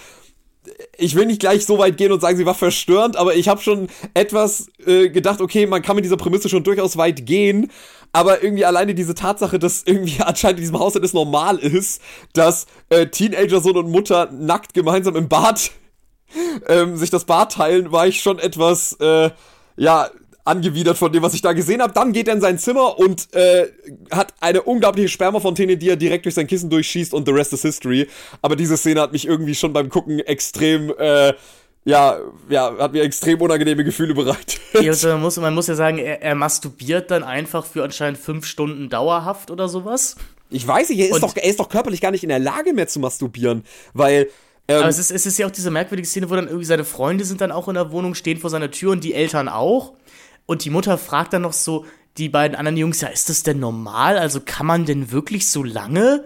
ich 0.97 1.15
will 1.15 1.27
nicht 1.27 1.39
gleich 1.39 1.65
so 1.65 1.77
weit 1.77 1.97
gehen 1.97 2.11
und 2.11 2.21
sagen, 2.21 2.37
sie 2.37 2.45
war 2.47 2.55
verstörend, 2.55 3.15
aber 3.15 3.35
ich 3.35 3.47
habe 3.47 3.61
schon 3.61 3.89
etwas 4.15 4.69
äh, 4.85 5.09
gedacht, 5.09 5.39
okay, 5.39 5.67
man 5.67 5.83
kann 5.83 5.95
mit 5.95 6.03
dieser 6.03 6.17
Prämisse 6.17 6.49
schon 6.49 6.63
durchaus 6.63 6.97
weit 6.97 7.25
gehen, 7.25 7.71
aber 8.11 8.43
irgendwie 8.43 8.65
alleine 8.65 8.95
diese 8.95 9.15
Tatsache, 9.15 9.59
dass 9.59 9.83
irgendwie 9.85 10.21
anscheinend 10.25 10.59
in 10.59 10.63
diesem 10.63 10.79
Haushalt 10.79 11.03
es 11.03 11.13
normal 11.13 11.57
ist, 11.57 12.01
dass 12.33 12.67
äh, 12.89 13.07
Teenager 13.07 13.61
Sohn 13.61 13.77
und 13.77 13.89
Mutter 13.89 14.29
nackt 14.31 14.73
gemeinsam 14.73 15.15
im 15.15 15.27
Bad 15.27 15.71
ähm, 16.67 16.97
sich 16.97 17.09
das 17.09 17.25
Bad 17.25 17.53
teilen, 17.53 17.91
war 17.91 18.07
ich 18.07 18.21
schon 18.21 18.39
etwas, 18.39 18.93
äh, 18.99 19.31
ja, 19.77 20.09
angewidert 20.47 20.97
von 20.97 21.11
dem, 21.11 21.21
was 21.21 21.33
ich 21.33 21.41
da 21.41 21.53
gesehen 21.53 21.81
habe. 21.81 21.93
Dann 21.93 22.13
geht 22.13 22.27
er 22.27 22.33
in 22.33 22.41
sein 22.41 22.57
Zimmer 22.57 22.97
und 22.97 23.33
äh, 23.35 23.67
hat 24.11 24.33
eine 24.39 24.63
unglaubliche 24.63 25.09
Spermafontäne, 25.09 25.77
die 25.77 25.89
er 25.89 25.97
direkt 25.97 26.25
durch 26.25 26.35
sein 26.35 26.47
Kissen 26.47 26.69
durchschießt 26.69 27.13
und 27.13 27.27
the 27.27 27.33
rest 27.33 27.53
is 27.53 27.61
history. 27.61 28.07
Aber 28.41 28.55
diese 28.55 28.77
Szene 28.77 29.01
hat 29.01 29.11
mich 29.11 29.27
irgendwie 29.27 29.55
schon 29.55 29.73
beim 29.73 29.89
Gucken 29.89 30.19
extrem 30.19 30.93
äh, 30.97 31.33
ja, 31.87 32.19
ja, 32.49 32.77
hat 32.77 32.91
mir 32.91 33.01
extrem 33.03 33.39
unangenehme 33.39 33.85
Gefühle 33.85 34.13
bereitet. 34.13 34.59
Also 34.73 35.07
man, 35.07 35.21
muss, 35.21 35.37
man 35.37 35.55
muss 35.55 35.67
ja 35.67 35.75
sagen, 35.75 35.97
er, 35.97 36.21
er, 36.21 36.35
masturbiert 36.35 37.09
dann 37.11 37.23
einfach 37.23 37.65
für 37.65 37.83
anscheinend 37.85 38.19
fünf 38.19 38.45
Stunden 38.45 38.89
dauerhaft 38.89 39.51
oder 39.51 39.69
sowas. 39.69 40.17
Ich 40.49 40.67
weiß 40.67 40.89
nicht, 40.89 40.99
er 40.99 41.09
ist, 41.09 41.23
doch, 41.23 41.35
er 41.35 41.45
ist 41.45 41.61
doch 41.61 41.69
körperlich 41.69 42.01
gar 42.01 42.11
nicht 42.11 42.23
in 42.23 42.29
der 42.29 42.39
Lage 42.39 42.73
mehr 42.73 42.87
zu 42.87 42.99
masturbieren, 42.99 43.63
weil. 43.93 44.29
Ähm, 44.67 44.79
Aber 44.79 44.89
es 44.89 44.99
ist, 44.99 45.11
es 45.11 45.25
ist 45.25 45.37
ja 45.37 45.47
auch 45.47 45.51
diese 45.51 45.71
merkwürdige 45.71 46.07
Szene, 46.07 46.29
wo 46.29 46.35
dann 46.35 46.47
irgendwie 46.47 46.65
seine 46.65 46.83
Freunde 46.83 47.23
sind 47.23 47.39
dann 47.39 47.53
auch 47.53 47.69
in 47.69 47.75
der 47.75 47.89
Wohnung, 47.89 48.15
stehen 48.15 48.37
vor 48.37 48.49
seiner 48.49 48.69
Tür 48.69 48.91
und 48.91 49.05
die 49.05 49.13
Eltern 49.13 49.47
auch. 49.47 49.93
Und 50.45 50.65
die 50.65 50.69
Mutter 50.69 50.97
fragt 50.97 51.31
dann 51.31 51.43
noch 51.43 51.53
so 51.53 51.85
die 52.17 52.27
beiden 52.27 52.57
anderen 52.57 52.75
Jungs, 52.75 52.99
ja, 52.99 53.07
ist 53.07 53.29
das 53.29 53.43
denn 53.43 53.59
normal? 53.59 54.17
Also 54.17 54.41
kann 54.43 54.65
man 54.65 54.85
denn 54.85 55.11
wirklich 55.11 55.49
so 55.49 55.63
lange? 55.63 56.25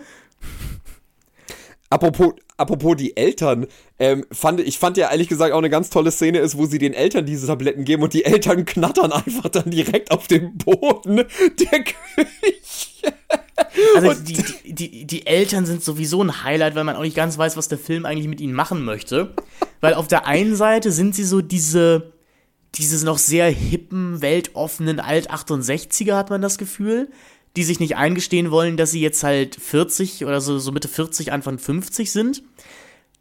Apropos, 1.91 2.33
apropos 2.57 2.95
die 2.95 3.17
Eltern, 3.17 3.67
ähm, 4.01 4.25
fand, 4.31 4.59
ich 4.59 4.79
fand 4.79 4.97
ja 4.97 5.11
ehrlich 5.11 5.27
gesagt 5.27 5.53
auch 5.53 5.59
eine 5.59 5.69
ganz 5.69 5.91
tolle 5.91 6.09
Szene 6.09 6.39
ist, 6.39 6.57
wo 6.57 6.65
sie 6.65 6.79
den 6.79 6.95
Eltern 6.95 7.23
diese 7.23 7.45
Tabletten 7.45 7.85
geben 7.85 8.01
und 8.01 8.13
die 8.13 8.25
Eltern 8.25 8.65
knattern 8.65 9.11
einfach 9.11 9.47
dann 9.49 9.69
direkt 9.69 10.09
auf 10.09 10.25
dem 10.25 10.57
Boden 10.57 11.17
der 11.17 11.83
Küche. 11.83 13.13
Also 13.95 14.19
die, 14.23 14.43
die, 14.65 14.73
die, 14.73 15.05
die 15.05 15.27
Eltern 15.27 15.67
sind 15.67 15.83
sowieso 15.83 16.23
ein 16.23 16.43
Highlight, 16.43 16.73
weil 16.73 16.83
man 16.83 16.95
auch 16.95 17.03
nicht 17.03 17.15
ganz 17.15 17.37
weiß, 17.37 17.57
was 17.57 17.67
der 17.67 17.77
Film 17.77 18.07
eigentlich 18.07 18.27
mit 18.27 18.41
ihnen 18.41 18.55
machen 18.55 18.83
möchte. 18.83 19.35
Weil 19.81 19.93
auf 19.93 20.07
der 20.07 20.25
einen 20.25 20.55
Seite 20.55 20.91
sind 20.91 21.13
sie 21.13 21.23
so 21.23 21.41
diese, 21.41 22.13
diese 22.73 23.05
noch 23.05 23.19
sehr 23.19 23.51
hippen, 23.51 24.19
weltoffenen 24.23 24.99
Alt-68er, 24.99 26.15
hat 26.15 26.31
man 26.31 26.41
das 26.41 26.57
Gefühl 26.57 27.09
die 27.57 27.63
sich 27.63 27.81
nicht 27.81 27.97
eingestehen 27.97 28.49
wollen, 28.49 28.77
dass 28.77 28.91
sie 28.91 29.01
jetzt 29.01 29.23
halt 29.23 29.55
40 29.55 30.23
oder 30.23 30.39
so, 30.39 30.57
so 30.57 30.71
Mitte 30.71 30.87
40, 30.87 31.33
Anfang 31.33 31.59
50 31.59 32.09
sind. 32.09 32.43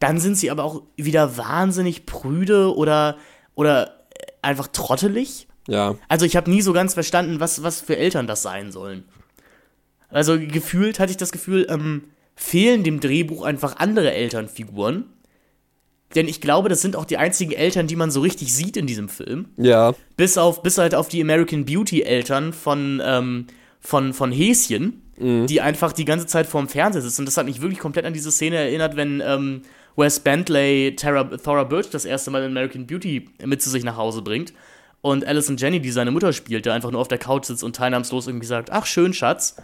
Dann 0.00 0.18
sind 0.18 0.36
sie 0.36 0.50
aber 0.50 0.64
auch 0.64 0.82
wieder 0.96 1.36
wahnsinnig 1.36 2.06
prüde 2.06 2.74
oder, 2.74 3.16
oder 3.54 4.04
einfach 4.42 4.66
trottelig. 4.66 5.46
Ja. 5.68 5.94
Also 6.08 6.26
ich 6.26 6.36
habe 6.36 6.50
nie 6.50 6.62
so 6.62 6.72
ganz 6.72 6.94
verstanden, 6.94 7.38
was, 7.38 7.62
was 7.62 7.80
für 7.80 7.96
Eltern 7.96 8.26
das 8.26 8.42
sein 8.42 8.72
sollen. 8.72 9.04
Also 10.08 10.38
gefühlt 10.38 10.98
hatte 10.98 11.12
ich 11.12 11.16
das 11.16 11.30
Gefühl, 11.30 11.66
ähm, 11.70 12.04
fehlen 12.34 12.82
dem 12.82 13.00
Drehbuch 13.00 13.44
einfach 13.44 13.76
andere 13.76 14.12
Elternfiguren. 14.12 15.04
Denn 16.14 16.26
ich 16.26 16.40
glaube, 16.40 16.68
das 16.68 16.80
sind 16.80 16.96
auch 16.96 17.04
die 17.04 17.18
einzigen 17.18 17.52
Eltern, 17.52 17.86
die 17.86 17.94
man 17.94 18.10
so 18.10 18.20
richtig 18.20 18.52
sieht 18.52 18.76
in 18.76 18.86
diesem 18.86 19.08
Film. 19.08 19.50
Ja. 19.56 19.94
Bis 20.16 20.38
auf, 20.38 20.62
bis 20.62 20.78
halt 20.78 20.94
auf 20.94 21.08
die 21.08 21.20
American 21.20 21.64
Beauty 21.64 22.02
Eltern 22.02 22.52
von, 22.52 23.00
ähm, 23.04 23.46
von, 23.78 24.12
von 24.12 24.32
Häschen, 24.32 25.02
mhm. 25.18 25.46
die 25.46 25.60
einfach 25.60 25.92
die 25.92 26.04
ganze 26.04 26.26
Zeit 26.26 26.46
vorm 26.46 26.68
Fernseher 26.68 27.02
sitzen. 27.02 27.22
Und 27.22 27.26
das 27.26 27.36
hat 27.36 27.46
mich 27.46 27.60
wirklich 27.60 27.78
komplett 27.78 28.06
an 28.06 28.14
diese 28.14 28.32
Szene 28.32 28.56
erinnert, 28.56 28.96
wenn 28.96 29.22
ähm, 29.24 29.62
Wes 29.96 30.20
Bentley 30.20 30.94
Tara, 30.96 31.24
Thora 31.24 31.64
Birch 31.64 31.90
das 31.90 32.04
erste 32.04 32.30
Mal 32.30 32.42
in 32.42 32.50
American 32.50 32.86
Beauty 32.86 33.28
mit 33.44 33.62
zu 33.62 33.70
sich 33.70 33.84
nach 33.84 33.96
Hause 33.96 34.22
bringt. 34.22 34.52
Und 35.02 35.24
Alison 35.24 35.56
Jenny, 35.56 35.80
die 35.80 35.90
seine 35.90 36.10
Mutter 36.10 36.32
spielte, 36.32 36.72
einfach 36.72 36.90
nur 36.90 37.00
auf 37.00 37.08
der 37.08 37.18
Couch 37.18 37.46
sitzt 37.46 37.64
und 37.64 37.74
teilnahmslos 37.74 38.26
irgendwie 38.26 38.46
sagt, 38.46 38.70
ach 38.70 38.86
schön, 38.86 39.14
Schatz. 39.14 39.56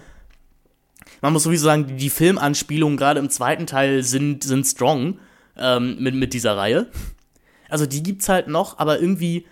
Man 1.20 1.32
muss 1.32 1.42
sowieso 1.42 1.64
sagen, 1.64 1.96
die 1.96 2.10
Filmanspielungen 2.10 2.96
gerade 2.96 3.20
im 3.20 3.30
zweiten 3.30 3.66
Teil 3.66 4.02
sind, 4.02 4.44
sind 4.44 4.64
strong 4.64 5.18
ähm, 5.56 5.96
mit, 6.00 6.14
mit 6.14 6.32
dieser 6.32 6.56
Reihe. 6.56 6.90
Also 7.68 7.86
die 7.86 8.02
gibt's 8.02 8.28
halt 8.28 8.48
noch, 8.48 8.78
aber 8.78 9.00
irgendwie 9.00 9.46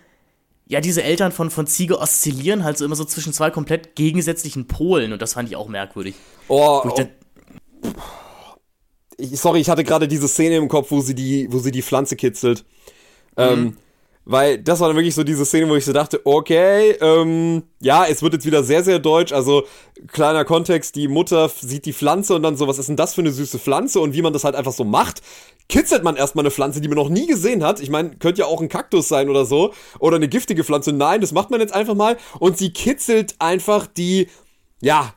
ja, 0.67 0.81
diese 0.81 1.03
Eltern 1.03 1.31
von, 1.31 1.51
von 1.51 1.67
Ziege 1.67 1.99
oszillieren 1.99 2.63
halt 2.63 2.77
so 2.77 2.85
immer 2.85 2.95
so 2.95 3.05
zwischen 3.05 3.33
zwei 3.33 3.51
komplett 3.51 3.95
gegensätzlichen 3.95 4.67
Polen 4.67 5.13
und 5.13 5.21
das 5.21 5.33
fand 5.33 5.49
ich 5.49 5.55
auch 5.55 5.67
merkwürdig. 5.67 6.15
Oh, 6.47 6.81
oh. 6.83 7.07
Ich, 9.17 9.39
sorry, 9.39 9.59
ich 9.59 9.69
hatte 9.69 9.83
gerade 9.83 10.07
diese 10.07 10.27
Szene 10.27 10.57
im 10.57 10.67
Kopf, 10.67 10.91
wo 10.91 11.01
sie 11.01 11.15
die, 11.15 11.47
wo 11.51 11.59
sie 11.59 11.71
die 11.71 11.81
Pflanze 11.81 12.15
kitzelt. 12.15 12.65
Ähm, 13.37 13.59
mhm. 13.59 13.67
Ähm, 13.67 13.77
weil 14.27 14.57
das 14.57 14.79
war 14.79 14.87
dann 14.87 14.97
wirklich 14.97 15.13
so 15.13 15.23
diese 15.23 15.45
Szene, 15.45 15.69
wo 15.69 15.75
ich 15.75 15.85
so 15.85 15.93
dachte, 15.93 16.21
okay, 16.25 16.95
ähm, 16.99 17.63
ja, 17.79 18.05
es 18.07 18.23
wird 18.23 18.33
jetzt 18.33 18.45
wieder 18.45 18.63
sehr, 18.63 18.83
sehr 18.83 18.97
deutsch. 18.97 19.31
Also 19.31 19.65
kleiner 20.07 20.43
Kontext, 20.45 20.95
die 20.95 21.07
Mutter 21.07 21.47
sieht 21.49 21.85
die 21.85 21.93
Pflanze 21.93 22.33
und 22.33 22.41
dann 22.41 22.57
so, 22.57 22.67
was 22.67 22.79
ist 22.79 22.89
denn 22.89 22.95
das 22.95 23.13
für 23.13 23.21
eine 23.21 23.31
süße 23.31 23.59
Pflanze? 23.59 23.99
Und 23.99 24.15
wie 24.15 24.23
man 24.23 24.33
das 24.33 24.43
halt 24.43 24.55
einfach 24.55 24.73
so 24.73 24.83
macht, 24.83 25.21
kitzelt 25.69 26.03
man 26.03 26.15
erstmal 26.15 26.43
eine 26.43 26.49
Pflanze, 26.51 26.81
die 26.81 26.87
man 26.87 26.97
noch 26.97 27.09
nie 27.09 27.27
gesehen 27.27 27.63
hat. 27.63 27.79
Ich 27.79 27.91
meine, 27.91 28.15
könnte 28.17 28.41
ja 28.41 28.47
auch 28.47 28.61
ein 28.61 28.69
Kaktus 28.69 29.07
sein 29.07 29.29
oder 29.29 29.45
so. 29.45 29.73
Oder 29.99 30.15
eine 30.15 30.27
giftige 30.27 30.63
Pflanze. 30.63 30.91
Nein, 30.91 31.21
das 31.21 31.31
macht 31.31 31.51
man 31.51 31.59
jetzt 31.59 31.73
einfach 31.73 31.95
mal. 31.95 32.17
Und 32.39 32.57
sie 32.57 32.73
kitzelt 32.73 33.35
einfach 33.37 33.85
die, 33.85 34.27
ja, 34.81 35.13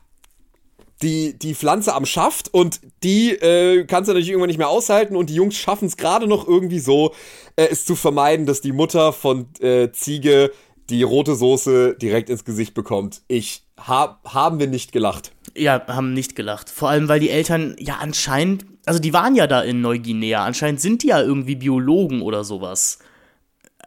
die, 1.01 1.37
die 1.37 1.55
Pflanze 1.55 1.93
am 1.93 2.05
Schaft 2.05 2.53
und 2.53 2.81
die 3.03 3.31
äh, 3.31 3.85
kannst 3.85 4.07
du 4.07 4.13
natürlich 4.13 4.29
irgendwann 4.29 4.49
nicht 4.49 4.57
mehr 4.57 4.69
aushalten 4.69 5.15
und 5.15 5.29
die 5.29 5.35
Jungs 5.35 5.55
schaffen 5.55 5.85
es 5.85 5.97
gerade 5.97 6.27
noch 6.27 6.47
irgendwie 6.47 6.79
so, 6.79 7.13
äh, 7.55 7.67
es 7.71 7.85
zu 7.85 7.95
vermeiden, 7.95 8.45
dass 8.45 8.61
die 8.61 8.71
Mutter 8.71 9.13
von 9.13 9.47
äh, 9.59 9.91
Ziege 9.91 10.51
die 10.89 11.03
rote 11.03 11.35
Soße 11.35 11.95
direkt 11.95 12.29
ins 12.29 12.43
Gesicht 12.43 12.73
bekommt. 12.73 13.21
Ich 13.27 13.63
hab, 13.77 14.33
haben 14.33 14.59
wir 14.59 14.67
nicht 14.67 14.91
gelacht. 14.91 15.31
Ja, 15.55 15.85
haben 15.87 16.13
nicht 16.13 16.35
gelacht. 16.35 16.69
Vor 16.69 16.89
allem, 16.89 17.07
weil 17.07 17.19
die 17.19 17.29
Eltern 17.29 17.75
ja 17.79 17.97
anscheinend, 17.99 18.65
also 18.85 18.99
die 18.99 19.13
waren 19.13 19.35
ja 19.35 19.47
da 19.47 19.61
in 19.61 19.81
Neuguinea, 19.81 20.43
anscheinend 20.43 20.81
sind 20.81 21.03
die 21.03 21.07
ja 21.07 21.21
irgendwie 21.21 21.55
Biologen 21.55 22.21
oder 22.21 22.43
sowas. 22.43 22.99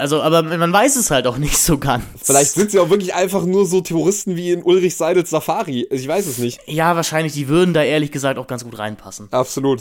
Also, 0.03 0.21
aber 0.21 0.43
man 0.43 0.73
weiß 0.73 0.97
es 0.97 1.13
halt 1.13 1.29
auch 1.29 1.37
nicht 1.37 1.57
so 1.57 1.79
ganz. 1.79 2.03
Vielleicht 2.21 2.55
sind 2.55 2.73
sie 2.73 2.81
auch 2.81 2.91
wirklich 2.91 3.15
einfach 3.15 3.45
nur 3.45 3.67
so 3.67 3.83
Touristen 3.83 4.35
wie 4.35 4.51
in 4.51 4.65
Ulrich 4.65 4.97
Seidels 4.97 5.31
Safari. 5.31 5.87
Ich 5.93 6.09
weiß 6.09 6.27
es 6.27 6.39
nicht. 6.39 6.61
Ja, 6.67 6.97
wahrscheinlich. 6.97 7.35
Die 7.35 7.47
würden 7.47 7.73
da 7.73 7.85
ehrlich 7.85 8.11
gesagt 8.11 8.37
auch 8.37 8.49
ganz 8.49 8.65
gut 8.65 8.81
reinpassen. 8.81 9.29
Absolut. 9.31 9.81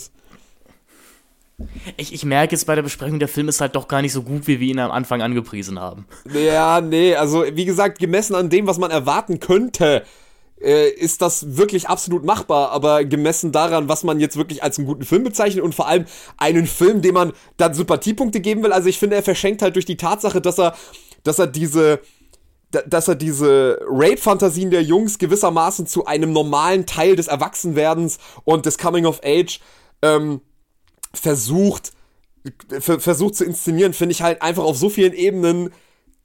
Ich, 1.98 2.14
ich 2.14 2.24
merke 2.24 2.54
jetzt 2.54 2.68
bei 2.68 2.76
der 2.76 2.84
Besprechung, 2.84 3.18
der 3.18 3.30
Film 3.30 3.50
ist 3.50 3.62
halt 3.62 3.76
doch 3.76 3.88
gar 3.88 4.04
nicht 4.04 4.14
so 4.14 4.22
gut, 4.22 4.46
wie 4.46 4.60
wir 4.60 4.68
ihn 4.68 4.78
am 4.78 4.92
Anfang 4.92 5.24
angepriesen 5.24 5.80
haben. 5.80 6.06
Ja, 6.32 6.82
nee, 6.82 7.16
also 7.16 7.44
wie 7.54 7.66
gesagt, 7.66 7.98
gemessen 7.98 8.36
an 8.36 8.52
dem, 8.52 8.68
was 8.68 8.78
man 8.78 8.92
erwarten 8.92 9.40
könnte, 9.40 10.04
äh, 10.64 10.90
ist 10.90 11.22
das 11.22 11.58
wirklich 11.58 11.90
absolut 11.90 12.24
machbar, 12.24 12.72
aber 12.72 13.04
gemessen 13.06 13.52
daran, 13.52 13.90
was 13.90 14.04
man 14.04 14.20
jetzt 14.20 14.38
wirklich 14.38 14.64
als 14.64 14.78
einen 14.78 14.88
guten 14.88 15.04
Film 15.04 15.24
bezeichnet 15.24 15.64
und 15.64 15.76
vor 15.76 15.88
allem 15.88 16.06
einen 16.38 16.68
Film, 16.68 17.02
dem 17.02 17.16
man 17.16 17.34
dann 17.58 17.74
Sympathiepunkte 17.74 18.40
geben 18.40 18.64
will, 18.64 18.74
also 18.74 18.88
ich 18.88 19.00
finde, 19.00 19.16
er 19.16 19.24
verschenkt 19.24 19.62
halt 19.62 19.76
durch 19.76 19.86
die 19.86 19.98
Tatsache, 19.98 20.42
dass 20.42 20.60
er, 20.60 20.76
dass 21.24 21.40
er 21.40 21.48
diese, 21.48 22.00
dass 22.72 23.08
er 23.08 23.16
diese 23.16 23.80
Rape-Fantasien 23.88 24.72
der 24.72 24.84
Jungs 24.84 25.18
gewissermaßen 25.18 25.88
zu 25.88 26.06
einem 26.06 26.32
normalen 26.32 26.86
Teil 26.86 27.16
des 27.16 27.28
Erwachsenwerdens 27.28 28.18
und 28.44 28.66
des 28.66 28.78
Coming 28.78 29.06
of 29.06 29.22
Age 29.24 29.60
ähm, 30.02 30.42
versucht, 31.14 31.92
versucht 32.80 33.36
zu 33.36 33.46
inszenieren, 33.46 33.94
finde 33.94 34.14
ich 34.14 34.22
halt 34.22 34.42
einfach 34.42 34.64
auf 34.64 34.78
so 34.78 34.90
vielen 34.90 35.14
Ebenen 35.14 35.72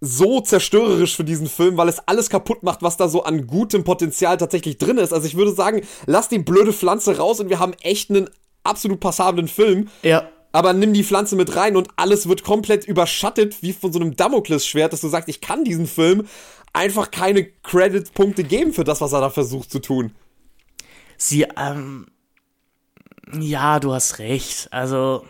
so 0.01 0.41
zerstörerisch 0.41 1.17
für 1.17 1.25
diesen 1.25 1.49
Film, 1.49 1.77
weil 1.77 1.89
es 1.89 2.01
alles 2.07 2.29
kaputt 2.29 2.63
macht, 2.63 2.83
was 2.83 2.97
da 2.97 3.09
so 3.09 3.25
an 3.25 3.47
gutem 3.47 3.85
Potenzial 3.85 4.37
tatsächlich 4.37 4.79
drin 4.79 4.99
ist. 4.99 5.13
Also 5.13 5.27
ich 5.27 5.37
würde 5.37 5.53
sagen, 5.53 5.83
lass 6.07 6.29
die 6.29 6.39
blöde 6.39 6.73
Pflanze 6.73 7.17
raus 7.17 7.41
und 7.41 7.49
wir 7.49 7.59
haben 7.59 7.73
echt 7.81 8.11
einen 8.11 8.29
absolut 8.63 9.01
passablen 9.01 9.49
Film. 9.49 9.89
Ja. 10.03 10.29
Aber 10.53 10.73
nimm 10.73 10.93
die 10.93 11.05
Pflanze 11.05 11.37
mit 11.37 11.55
rein 11.57 11.77
und 11.77 11.89
alles 11.97 12.29
wird 12.29 12.43
komplett 12.43 12.87
überschattet, 12.87 13.63
wie 13.63 13.73
von 13.73 13.93
so 13.93 13.99
einem 13.99 14.17
Damoklesschwert, 14.17 14.93
dass 14.93 15.01
du 15.01 15.09
sagst, 15.09 15.29
ich 15.29 15.41
kann 15.41 15.65
diesen 15.65 15.87
Film 15.87 16.27
einfach 16.73 17.11
keine 17.11 17.45
Credit-Punkte 17.45 18.45
geben 18.45 18.73
für 18.73 18.85
das, 18.85 19.01
was 19.01 19.13
er 19.13 19.21
da 19.21 19.31
versucht 19.31 19.71
zu 19.71 19.81
tun. 19.81 20.15
Sie, 21.17 21.47
ähm, 21.57 22.07
ja, 23.39 23.81
du 23.81 23.93
hast 23.93 24.19
recht. 24.19 24.69
Also, 24.71 25.25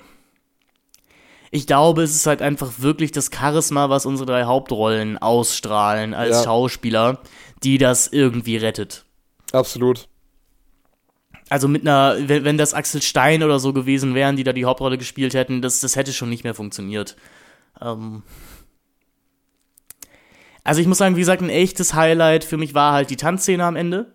ich 1.51 1.67
glaube, 1.67 2.03
es 2.03 2.15
ist 2.15 2.27
halt 2.27 2.43
einfach 2.43 2.73
wirklich 2.79 3.13
das 3.13 3.31
Charisma, 3.33 3.89
was 3.89 4.07
unsere 4.07 4.27
drei 4.27 4.45
Hauptrollen 4.45 5.19
ausstrahlen 5.19 6.15
als 6.15 6.39
ja. 6.39 6.45
Schauspieler, 6.45 7.21
die 7.63 7.79
das 7.79 8.09
irgendwie 8.09 8.57
rettet. 8.57 9.05
Absolut. 9.53 10.09
Also 11.49 11.69
mit 11.69 11.83
einer, 11.83 12.17
wenn, 12.29 12.45
wenn 12.45 12.59
das 12.59 12.75
Axel 12.75 13.03
Stein 13.03 13.43
oder 13.43 13.59
so 13.59 13.73
gewesen 13.73 14.15
wären, 14.15 14.37
die 14.37 14.45
da 14.45 14.53
die 14.53 14.65
Hauptrolle 14.65 14.99
gespielt 14.99 15.35
hätten, 15.35 15.63
das, 15.63 15.81
das 15.81 15.95
hätte 15.95 16.13
schon 16.13 16.29
nicht 16.29 16.45
mehr 16.45 16.55
funktioniert. 16.55 17.17
Ähm 17.81 18.23
also 20.65 20.81
ich 20.81 20.89
muss 20.89 20.99
sagen, 20.99 21.15
wie 21.15 21.21
gesagt, 21.21 21.43
ein 21.43 21.51
echtes 21.51 21.95
Highlight 21.95 22.43
für 22.43 22.57
mich 22.57 22.75
war 22.75 22.93
halt 22.93 23.11
die 23.11 23.17
Tanzszene 23.17 23.65
am 23.65 23.77
Ende. 23.77 24.13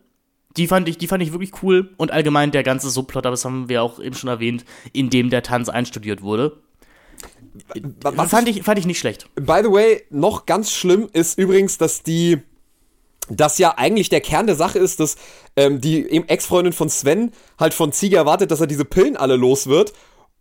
Die 0.58 0.68
fand 0.68 0.90
ich, 0.90 0.98
die 0.98 1.08
fand 1.08 1.24
ich 1.24 1.32
wirklich 1.32 1.64
cool 1.64 1.94
und 1.96 2.12
allgemein 2.12 2.52
der 2.52 2.64
ganze 2.64 2.90
Subplot, 2.90 3.26
aber 3.26 3.32
das 3.32 3.46
haben 3.46 3.70
wir 3.70 3.82
auch 3.82 4.02
eben 4.02 4.16
schon 4.16 4.30
erwähnt, 4.30 4.66
in 4.92 5.10
dem 5.10 5.30
der 5.30 5.44
Tanz 5.44 5.70
einstudiert 5.70 6.22
wurde. 6.22 6.62
Was 8.02 8.30
fand 8.30 8.48
ich, 8.48 8.64
fand 8.64 8.80
ich 8.80 8.86
nicht 8.86 9.00
schlecht. 9.00 9.28
By 9.36 9.62
the 9.64 9.72
way, 9.72 10.04
noch 10.10 10.46
ganz 10.46 10.72
schlimm 10.72 11.10
ist 11.14 11.38
übrigens, 11.38 11.78
dass 11.78 12.04
die, 12.04 12.40
dass 13.30 13.58
ja 13.58 13.78
eigentlich 13.78 14.10
der 14.10 14.22
Kern 14.22 14.48
der 14.48 14.56
Sache 14.56 14.80
ist, 14.80 15.00
dass 15.00 15.16
ähm, 15.56 15.82
die 15.82 16.10
Ex-Freundin 16.28 16.74
von 16.74 16.90
Sven 16.90 17.32
halt 17.60 17.74
von 17.74 17.92
Ziege 17.92 18.18
erwartet, 18.18 18.52
dass 18.52 18.62
er 18.62 18.68
diese 18.68 18.86
Pillen 18.86 19.18
alle 19.18 19.36
los 19.36 19.68
wird. 19.68 19.94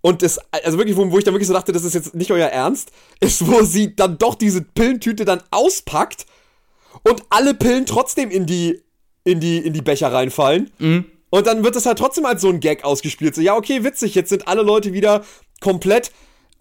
Und 0.02 0.22
das, 0.22 0.38
also 0.50 0.78
wirklich, 0.78 0.96
wo, 0.96 1.10
wo 1.10 1.18
ich 1.18 1.24
dann 1.24 1.34
wirklich 1.34 1.48
so 1.48 1.54
dachte, 1.54 1.72
das 1.72 1.84
ist 1.84 1.94
jetzt 1.94 2.14
nicht 2.14 2.30
euer 2.30 2.48
Ernst, 2.48 2.90
ist, 3.20 3.46
wo 3.46 3.62
sie 3.62 3.94
dann 3.94 4.18
doch 4.18 4.34
diese 4.34 4.62
Pillentüte 4.62 5.24
dann 5.24 5.42
auspackt 5.50 6.26
und 7.02 7.22
alle 7.30 7.54
Pillen 7.54 7.86
trotzdem 7.86 8.30
in 8.30 8.46
die, 8.46 8.82
in 9.24 9.40
die, 9.40 9.58
in 9.58 9.72
die 9.72 9.82
Becher 9.82 10.12
reinfallen. 10.12 10.70
Mhm. 10.78 11.06
Und 11.30 11.46
dann 11.46 11.62
wird 11.62 11.76
das 11.76 11.86
halt 11.86 11.98
trotzdem 11.98 12.26
als 12.26 12.42
so 12.42 12.48
ein 12.48 12.60
Gag 12.60 12.84
ausgespielt. 12.84 13.34
So, 13.34 13.40
ja, 13.40 13.54
okay, 13.56 13.84
witzig, 13.84 14.14
jetzt 14.14 14.30
sind 14.30 14.48
alle 14.48 14.62
Leute 14.62 14.92
wieder 14.92 15.24
komplett 15.60 16.10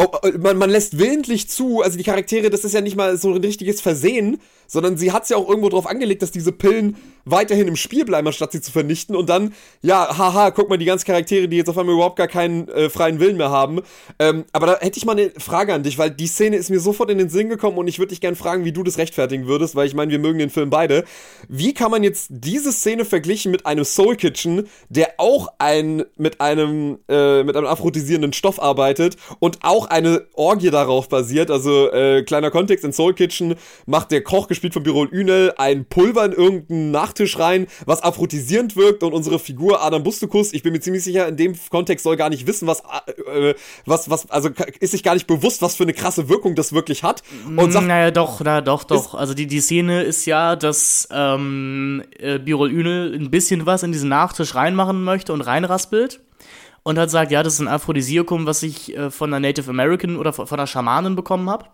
Oh, 0.02 0.08
oh, 0.14 0.30
man, 0.38 0.58
man 0.58 0.70
lässt 0.70 0.98
willentlich 0.98 1.50
zu, 1.50 1.82
also 1.82 1.98
die 1.98 2.06
Charaktere, 2.06 2.50
das 2.50 2.64
ist 2.64 2.74
ja 2.74 2.80
nicht 2.80 2.96
mal 2.96 3.18
so 3.18 3.34
ein 3.34 3.42
richtiges 3.44 3.82
Versehen, 3.82 4.40
sondern 4.66 4.98
sie 4.98 5.12
hat 5.12 5.24
es 5.24 5.30
ja 5.30 5.36
auch 5.36 5.50
irgendwo 5.50 5.68
drauf 5.68 5.88
angelegt, 5.88 6.22
dass 6.22 6.32
diese 6.32 6.54
Pillen 6.54 6.96
weiterhin 7.32 7.68
im 7.68 7.76
Spiel 7.76 8.06
bleiben, 8.06 8.28
anstatt 8.28 8.52
sie 8.52 8.62
zu 8.62 8.72
vernichten. 8.72 9.16
Und 9.16 9.30
dann, 9.30 9.54
ja, 9.82 10.18
haha, 10.18 10.52
guck 10.52 10.70
mal, 10.70 10.78
die 10.78 10.86
ganzen 10.86 11.06
Charaktere, 11.06 11.48
die 11.48 11.58
jetzt 11.58 11.70
auf 11.70 11.78
einmal 11.78 11.96
überhaupt 11.96 12.18
gar 12.18 12.28
keinen 12.28 12.68
äh, 12.70 12.90
freien 12.90 13.20
Willen 13.20 13.38
mehr 13.38 13.52
haben. 13.52 13.82
Ähm, 14.20 14.46
aber 14.52 14.68
da 14.68 14.80
hätte 14.80 14.98
ich 14.98 15.06
mal 15.06 15.14
eine 15.14 15.32
Frage 15.38 15.74
an 15.74 15.84
dich, 15.84 15.98
weil 15.98 16.12
die 16.12 16.28
Szene 16.28 16.58
ist 16.58 16.70
mir 16.70 16.80
sofort 16.80 17.10
in 17.10 17.18
den 17.18 17.30
Sinn 17.30 17.50
gekommen 17.50 17.78
und 17.78 17.88
ich 17.88 18.00
würde 18.00 18.10
dich 18.10 18.22
gerne 18.22 18.36
fragen, 18.36 18.66
wie 18.66 18.72
du 18.72 18.84
das 18.84 18.98
rechtfertigen 18.98 19.48
würdest, 19.48 19.76
weil 19.76 19.88
ich 19.88 19.94
meine, 19.94 20.12
wir 20.12 20.20
mögen 20.20 20.40
den 20.40 20.50
Film 20.50 20.70
beide. 20.70 21.04
Wie 21.48 21.74
kann 21.74 21.92
man 21.92 22.04
jetzt 22.04 22.28
diese 22.30 22.72
Szene 22.72 23.06
verglichen 23.06 23.52
mit 23.52 23.66
einem 23.66 23.86
Soul 23.86 24.16
Kitchen, 24.16 24.68
der 24.90 25.14
auch 25.18 25.50
ein, 25.60 26.04
mit 26.18 26.42
einem, 26.42 27.00
äh, 27.08 27.44
mit 27.44 27.56
einem 27.56 27.68
aphrodisierenden 27.68 28.34
Stoff 28.34 28.62
arbeitet 28.62 29.18
und 29.40 29.60
auch 29.62 29.88
eine 29.88 30.26
Orgie 30.34 30.70
darauf 30.70 31.10
basiert? 31.10 31.52
Also, 31.52 31.92
äh, 31.92 32.24
kleiner 32.24 32.52
Kontext, 32.52 32.86
in 32.86 32.94
Soul 32.94 33.14
Kitchen 33.14 33.56
macht 33.86 34.12
der 34.12 34.24
Koch, 34.24 34.48
gespielt 34.48 34.74
von 34.74 34.84
Birol 34.84 35.10
Ünel, 35.12 35.54
ein 35.58 35.86
Pulver 35.86 36.26
in 36.26 36.32
irgendeinen 36.32 36.92
Nachttisch 37.20 37.38
rein, 37.38 37.68
was 37.86 38.02
aphrodisierend 38.02 38.76
wirkt 38.76 39.04
und 39.04 39.14
unsere 39.14 39.40
Figur 39.40 39.84
Adam 39.84 40.04
Bustukus, 40.04 40.54
ich 40.54 40.64
bin 40.64 40.72
mir 40.72 40.80
ziemlich 40.80 41.04
sicher, 41.04 41.28
in 41.28 41.36
dem 41.36 41.54
Kontext 41.70 42.04
soll 42.04 42.16
gar 42.16 42.30
nicht 42.30 42.48
wissen, 42.48 42.68
was, 42.68 42.82
äh, 43.34 43.54
was, 43.86 44.10
was, 44.10 44.30
also 44.30 44.50
ist 44.80 44.92
sich 44.92 45.04
gar 45.04 45.16
nicht 45.16 45.28
bewusst, 45.28 45.62
was 45.62 45.76
für 45.76 45.84
eine 45.84 45.94
krasse 45.94 46.30
Wirkung 46.30 46.56
das 46.56 46.72
wirklich 46.72 47.04
hat. 47.04 47.24
Und 47.46 47.72
sagt, 47.72 47.88
naja, 47.88 48.12
doch, 48.12 48.40
na, 48.44 48.62
doch, 48.62 48.86
doch. 48.86 49.16
Also 49.16 49.34
die, 49.34 49.48
die 49.48 49.60
Szene 49.60 50.04
ist 50.04 50.26
ja, 50.26 50.56
dass 50.56 51.10
ähm, 51.12 52.04
äh, 52.18 52.40
Birol 52.40 52.72
Ünel 52.72 53.14
ein 53.14 53.30
bisschen 53.30 53.66
was 53.66 53.84
in 53.84 53.92
diesen 53.92 54.10
Nachtisch 54.10 54.56
reinmachen 54.56 55.04
möchte 55.04 55.34
und 55.34 55.42
reinraspelt 55.42 56.22
und 56.84 56.98
hat 56.98 57.10
sagt, 57.10 57.32
ja, 57.32 57.44
das 57.44 57.56
ist 57.56 57.60
ein 57.60 57.68
Aphrodisiakum, 57.68 58.46
was 58.46 58.64
ich 58.64 58.96
äh, 58.96 59.12
von 59.12 59.34
einer 59.34 59.46
Native 59.46 59.70
American 59.70 60.16
oder 60.16 60.32
von, 60.32 60.48
von 60.48 60.58
einer 60.58 60.68
Schamanin 60.68 61.16
bekommen 61.16 61.50
habe. 61.50 61.66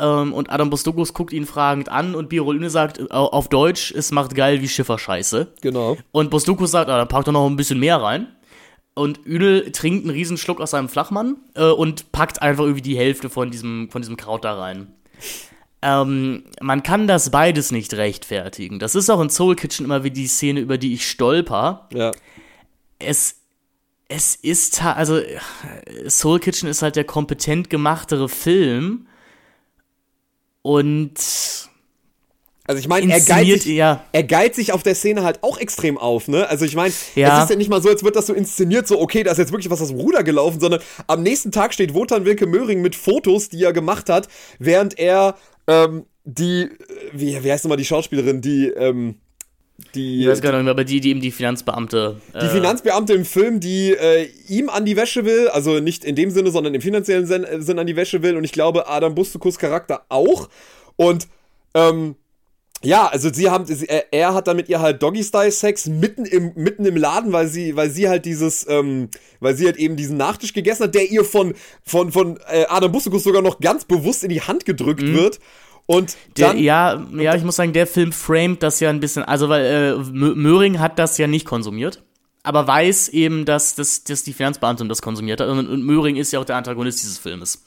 Ähm, 0.00 0.32
und 0.32 0.50
Adam 0.50 0.70
Bostokus 0.70 1.12
guckt 1.12 1.32
ihn 1.32 1.46
fragend 1.46 1.90
an 1.90 2.14
und 2.14 2.30
Birolüne 2.30 2.70
sagt 2.70 2.98
äh, 2.98 3.06
auf 3.10 3.48
Deutsch, 3.48 3.92
es 3.92 4.10
macht 4.10 4.34
geil 4.34 4.62
wie 4.62 4.68
Schifferscheiße. 4.68 5.48
Genau. 5.60 5.98
Und 6.10 6.30
Bostokus 6.30 6.70
sagt, 6.70 6.90
ah, 6.90 6.96
dann 6.96 7.08
pack 7.08 7.26
doch 7.26 7.32
noch 7.32 7.46
ein 7.46 7.56
bisschen 7.56 7.78
mehr 7.78 8.00
rein. 8.00 8.28
Und 8.94 9.20
Ünel 9.24 9.70
trinkt 9.72 10.04
einen 10.04 10.10
Riesenschluck 10.10 10.60
aus 10.60 10.72
seinem 10.72 10.88
Flachmann 10.88 11.36
äh, 11.54 11.68
und 11.68 12.12
packt 12.12 12.42
einfach 12.42 12.64
irgendwie 12.64 12.82
die 12.82 12.96
Hälfte 12.96 13.28
von 13.28 13.50
diesem, 13.50 13.90
von 13.90 14.02
diesem 14.02 14.16
Kraut 14.16 14.44
da 14.44 14.58
rein. 14.58 14.88
Ähm, 15.82 16.44
man 16.60 16.82
kann 16.82 17.06
das 17.06 17.30
beides 17.30 17.70
nicht 17.70 17.94
rechtfertigen. 17.94 18.78
Das 18.78 18.94
ist 18.94 19.10
auch 19.10 19.20
in 19.20 19.30
Soul 19.30 19.54
Kitchen 19.54 19.84
immer 19.84 20.02
wie 20.02 20.10
die 20.10 20.26
Szene, 20.26 20.60
über 20.60 20.78
die 20.78 20.94
ich 20.94 21.08
stolper. 21.08 21.88
Ja. 21.92 22.12
Es, 22.98 23.36
es 24.08 24.34
ist, 24.34 24.82
also 24.82 25.20
Soul 26.08 26.40
Kitchen 26.40 26.68
ist 26.68 26.82
halt 26.82 26.96
der 26.96 27.04
kompetent 27.04 27.70
gemachtere 27.70 28.28
Film 28.28 29.06
und 30.62 31.18
also 32.70 32.78
ich 32.78 32.86
meine, 32.86 33.12
er 33.12 33.20
geilt, 33.20 33.62
sich, 33.62 33.74
ja. 33.74 34.04
er 34.12 34.22
geilt 34.22 34.54
sich 34.54 34.72
auf 34.72 34.84
der 34.84 34.94
Szene 34.94 35.24
halt 35.24 35.42
auch 35.42 35.58
extrem 35.58 35.98
auf, 35.98 36.28
ne? 36.28 36.48
Also 36.48 36.64
ich 36.64 36.76
meine, 36.76 36.94
ja. 37.16 37.38
es 37.38 37.44
ist 37.44 37.50
ja 37.50 37.56
nicht 37.56 37.68
mal 37.68 37.82
so, 37.82 37.88
als 37.88 38.04
wird 38.04 38.14
das 38.14 38.26
so 38.26 38.32
inszeniert, 38.32 38.86
so 38.86 39.00
okay, 39.00 39.24
da 39.24 39.32
ist 39.32 39.38
jetzt 39.38 39.50
wirklich 39.50 39.70
was 39.70 39.82
aus 39.82 39.88
dem 39.88 39.98
Ruder 39.98 40.22
gelaufen, 40.22 40.60
sondern 40.60 40.80
am 41.08 41.24
nächsten 41.24 41.50
Tag 41.50 41.74
steht 41.74 41.94
Wotan 41.94 42.24
Wilke 42.24 42.46
Möhring 42.46 42.80
mit 42.80 42.94
Fotos, 42.94 43.48
die 43.48 43.64
er 43.64 43.72
gemacht 43.72 44.08
hat, 44.08 44.28
während 44.60 45.00
er 45.00 45.34
ähm, 45.66 46.06
die, 46.24 46.68
wie, 47.12 47.42
wie 47.42 47.50
heißt 47.50 47.64
nochmal 47.64 47.76
die 47.76 47.84
Schauspielerin, 47.84 48.40
die, 48.40 48.68
ähm, 48.68 49.16
die, 49.94 50.22
ich 50.22 50.28
weiß 50.28 50.40
gar 50.40 50.52
nicht 50.52 50.62
mehr, 50.62 50.70
aber 50.70 50.84
die, 50.84 51.00
die 51.00 51.10
eben 51.10 51.20
die 51.20 51.30
Finanzbeamte. 51.30 52.20
Äh 52.32 52.40
die 52.40 52.48
Finanzbeamte 52.48 53.12
im 53.12 53.24
Film, 53.24 53.60
die 53.60 53.92
äh, 53.92 54.28
ihm 54.48 54.68
an 54.68 54.84
die 54.84 54.96
Wäsche 54.96 55.24
will, 55.24 55.48
also 55.48 55.80
nicht 55.80 56.04
in 56.04 56.16
dem 56.16 56.30
Sinne, 56.30 56.50
sondern 56.50 56.74
im 56.74 56.80
finanziellen 56.80 57.26
Sinn 57.26 57.78
an 57.78 57.86
die 57.86 57.96
Wäsche 57.96 58.22
will 58.22 58.36
und 58.36 58.44
ich 58.44 58.52
glaube 58.52 58.88
Adam 58.88 59.14
Bustukus 59.14 59.58
Charakter 59.58 60.04
auch. 60.08 60.48
Und 60.96 61.28
ähm, 61.74 62.16
ja, 62.82 63.08
also 63.08 63.30
sie 63.32 63.50
haben, 63.50 63.66
er, 63.88 64.12
er 64.12 64.34
hat 64.34 64.46
dann 64.46 64.56
mit 64.56 64.70
ihr 64.70 64.80
halt 64.80 65.02
Doggy-Style-Sex 65.02 65.86
mitten 65.88 66.24
im, 66.24 66.52
mitten 66.54 66.86
im 66.86 66.96
Laden, 66.96 67.30
weil 67.32 67.46
sie, 67.46 67.76
weil 67.76 67.90
sie 67.90 68.08
halt 68.08 68.24
dieses, 68.24 68.66
ähm, 68.68 69.10
weil 69.38 69.54
sie 69.54 69.66
halt 69.66 69.76
eben 69.76 69.96
diesen 69.96 70.16
Nachtisch 70.16 70.54
gegessen 70.54 70.84
hat, 70.84 70.94
der 70.94 71.10
ihr 71.10 71.24
von, 71.24 71.54
von, 71.84 72.10
von 72.10 72.38
äh, 72.50 72.64
Adam 72.68 72.90
Bustukus 72.90 73.24
sogar 73.24 73.42
noch 73.42 73.60
ganz 73.60 73.84
bewusst 73.84 74.24
in 74.24 74.30
die 74.30 74.40
Hand 74.40 74.64
gedrückt 74.64 75.02
mhm. 75.02 75.14
wird. 75.14 75.40
Und 75.90 76.16
dann, 76.36 76.54
der, 76.54 76.62
ja, 76.62 77.04
ja, 77.16 77.34
ich 77.34 77.42
muss 77.42 77.56
sagen, 77.56 77.72
der 77.72 77.84
Film 77.84 78.12
framet 78.12 78.62
das 78.62 78.78
ja 78.78 78.90
ein 78.90 79.00
bisschen, 79.00 79.24
also 79.24 79.48
weil 79.48 79.64
äh, 79.64 79.94
Möhring 80.12 80.78
hat 80.78 81.00
das 81.00 81.18
ja 81.18 81.26
nicht 81.26 81.44
konsumiert, 81.44 82.04
aber 82.44 82.68
weiß 82.68 83.08
eben, 83.08 83.44
dass, 83.44 83.74
dass, 83.74 84.04
dass 84.04 84.22
die 84.22 84.32
Finanzbeamtin 84.32 84.88
das 84.88 85.02
konsumiert 85.02 85.40
hat 85.40 85.48
und, 85.48 85.68
und 85.68 85.82
Möhring 85.82 86.14
ist 86.14 86.32
ja 86.32 86.38
auch 86.38 86.44
der 86.44 86.54
Antagonist 86.54 87.02
dieses 87.02 87.18
Filmes. 87.18 87.64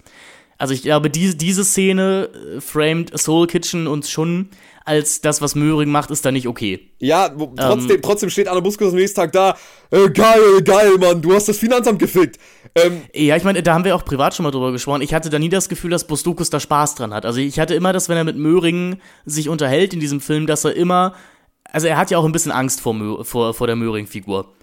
Also 0.57 0.73
ich 0.73 0.83
glaube, 0.83 1.09
diese, 1.09 1.35
diese 1.35 1.65
Szene 1.65 2.29
äh, 2.55 2.61
framed 2.61 3.11
Soul 3.19 3.45
Kitchen 3.47 3.87
uns 3.87 4.09
schon 4.09 4.47
als 4.85 5.19
das, 5.19 5.41
was 5.41 5.55
Möhring 5.55 5.89
macht, 5.89 6.09
ist 6.09 6.25
da 6.25 6.31
nicht 6.31 6.47
okay. 6.47 6.91
Ja, 6.99 7.27
trotzdem, 7.27 7.97
ähm, 7.97 8.01
trotzdem 8.01 8.29
steht 8.29 8.47
Anna 8.47 8.61
Buskus 8.61 8.91
am 8.91 8.95
nächsten 8.95 9.17
Tag 9.19 9.33
da, 9.33 9.57
äh, 9.91 10.09
geil, 10.09 10.61
geil, 10.63 10.97
Mann, 10.97 11.21
du 11.21 11.33
hast 11.33 11.49
das 11.49 11.57
Finanzamt 11.57 11.99
gefickt. 11.99 12.39
Ähm, 12.75 13.03
ja, 13.13 13.35
ich 13.35 13.43
meine, 13.43 13.61
da 13.61 13.73
haben 13.73 13.85
wir 13.85 13.95
auch 13.95 14.05
privat 14.05 14.33
schon 14.33 14.43
mal 14.43 14.51
drüber 14.51 14.71
gesprochen. 14.71 15.01
Ich 15.01 15.13
hatte 15.13 15.29
da 15.29 15.37
nie 15.37 15.49
das 15.49 15.69
Gefühl, 15.69 15.91
dass 15.91 16.07
Bostukus 16.07 16.49
da 16.49 16.59
Spaß 16.59 16.95
dran 16.95 17.13
hat. 17.13 17.25
Also 17.25 17.39
ich 17.39 17.59
hatte 17.59 17.75
immer 17.75 17.93
das, 17.93 18.09
wenn 18.09 18.17
er 18.17 18.23
mit 18.23 18.37
Möhring 18.37 18.97
sich 19.25 19.49
unterhält 19.49 19.93
in 19.93 19.99
diesem 19.99 20.21
Film, 20.21 20.47
dass 20.47 20.65
er 20.65 20.75
immer, 20.75 21.13
also 21.71 21.87
er 21.87 21.97
hat 21.97 22.09
ja 22.09 22.17
auch 22.17 22.25
ein 22.25 22.31
bisschen 22.31 22.51
Angst 22.51 22.81
vor, 22.81 23.23
vor, 23.25 23.53
vor 23.53 23.67
der 23.67 23.75
Möhring-Figur. 23.75 24.53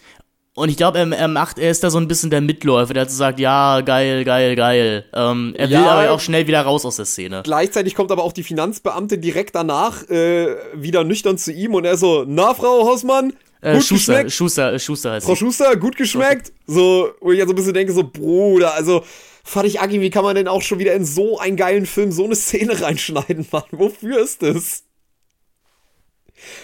Und 0.55 0.69
ich 0.69 0.77
glaube, 0.77 0.99
er, 0.99 1.09
er, 1.13 1.29
macht, 1.29 1.61
er 1.61 1.71
ist 1.71 1.85
da 1.85 1.91
so 1.91 1.99
ein 1.99 2.09
bisschen 2.09 2.31
der 2.31 2.41
Mitläufer, 2.41 2.93
der 2.93 3.03
hat 3.03 3.11
so 3.11 3.17
sagt, 3.17 3.39
ja, 3.39 3.81
geil, 3.83 4.25
geil, 4.25 4.57
geil. 4.57 5.05
Ähm, 5.15 5.55
er 5.57 5.69
will 5.69 5.75
ja, 5.75 5.89
aber 5.89 6.11
auch 6.11 6.19
schnell 6.19 6.49
wieder 6.49 6.61
raus 6.63 6.85
aus 6.85 6.97
der 6.97 7.05
Szene. 7.05 7.43
Gleichzeitig 7.45 7.95
kommt 7.95 8.11
aber 8.11 8.25
auch 8.25 8.33
die 8.33 8.43
Finanzbeamte 8.43 9.19
direkt 9.19 9.55
danach 9.55 10.03
äh, 10.11 10.57
wieder 10.75 11.05
nüchtern 11.05 11.39
zu 11.39 11.53
ihm 11.53 11.75
und 11.75 11.85
er 11.85 11.97
so, 11.97 12.25
na, 12.27 12.53
Frau 12.55 12.85
Hausmann, 12.85 13.33
äh, 13.61 13.75
gut 13.75 13.85
Schuster, 13.85 14.13
geschmeckt? 14.15 14.33
Schuster, 14.33 14.79
Schuster 14.79 15.13
heißt 15.13 15.27
Frau 15.27 15.37
Schuster, 15.37 15.77
gut 15.77 15.97
geschmeckt? 15.97 16.53
So, 16.67 17.13
wo 17.21 17.33
ich 17.33 17.39
ja 17.39 17.47
so 17.47 17.53
ein 17.53 17.57
bisschen 17.57 17.75
denke, 17.75 17.93
so, 17.93 18.05
Bruder, 18.05 18.75
also, 18.75 19.05
Fatih 19.45 19.79
Agi, 19.79 20.01
wie 20.01 20.11
kann 20.11 20.25
man 20.25 20.37
denn 20.37 20.49
auch 20.49 20.63
schon 20.63 20.79
wieder 20.79 20.95
in 20.95 21.05
so 21.05 21.39
einen 21.39 21.57
geilen 21.57 21.87
Film 21.87 22.13
so 22.13 22.25
eine 22.25 22.37
Szene 22.37 22.81
reinschneiden, 22.83 23.47
Mann? 23.51 23.65
Wofür 23.73 24.23
ist 24.23 24.43
das? 24.43 24.85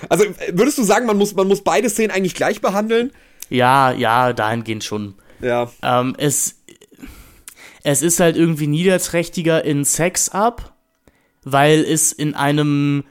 Also, 0.09 0.25
würdest 0.53 0.79
du 0.79 0.83
sagen, 0.83 1.07
man 1.07 1.19
muss, 1.19 1.35
man 1.35 1.49
muss 1.49 1.63
beide 1.63 1.91
Szenen 1.91 2.11
eigentlich 2.11 2.35
gleich 2.35 2.61
behandeln? 2.61 3.13
Ja, 3.49 3.93
ja, 3.93 4.33
dahingehend 4.33 4.85
schon. 4.85 5.15
Ja. 5.41 5.71
Ähm, 5.83 6.15
es, 6.19 6.63
es 7.83 8.03
ist 8.03 8.21
halt 8.21 8.37
irgendwie 8.37 8.67
niederträchtiger 8.67 9.65
in 9.65 9.85
Sex 9.85 10.29
ab, 10.29 10.77
weil 11.45 11.85
es 11.85 12.13
in 12.13 12.35
einem, 12.35 13.05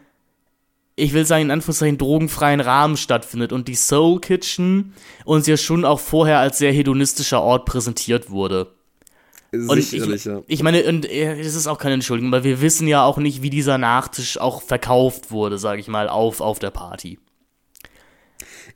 ich 0.96 1.14
will 1.14 1.26
sagen, 1.26 1.44
in 1.44 1.52
Anführungszeichen 1.52 1.98
drogenfreien 1.98 2.62
Rahmen 2.62 2.98
stattfindet 2.98 3.52
und 3.52 3.68
die 3.68 3.76
Soul 3.76 4.22
Kitchen 4.22 4.94
uns 5.26 5.46
ja 5.48 5.58
schon 5.58 5.84
auch 5.84 6.00
vorher 6.00 6.40
als 6.40 6.58
sehr 6.58 6.72
hedonistischer 6.72 7.42
Ort 7.42 7.66
präsentiert 7.66 8.30
wurde. 8.30 8.74
Und 9.52 9.78
ich, 9.78 9.94
ich, 9.94 10.30
ich 10.48 10.64
meine, 10.64 10.84
und 10.84 11.10
äh, 11.10 11.40
es 11.40 11.56
ist 11.56 11.68
auch 11.68 11.78
keine 11.78 11.96
Entschuldigung, 11.96 12.32
weil 12.32 12.44
wir 12.44 12.62
wissen 12.62 12.88
ja 12.88 13.04
auch 13.06 13.18
nicht, 13.18 13.42
wie 13.42 13.50
dieser 13.50 13.78
Nachtisch 13.78 14.38
auch 14.38 14.62
verkauft 14.62 15.32
wurde, 15.32 15.58
sage 15.58 15.80
ich 15.80 15.88
mal, 15.88 16.10
auf, 16.10 16.42
auf 16.42 16.60
der 16.60 16.72
Party. 16.72 17.20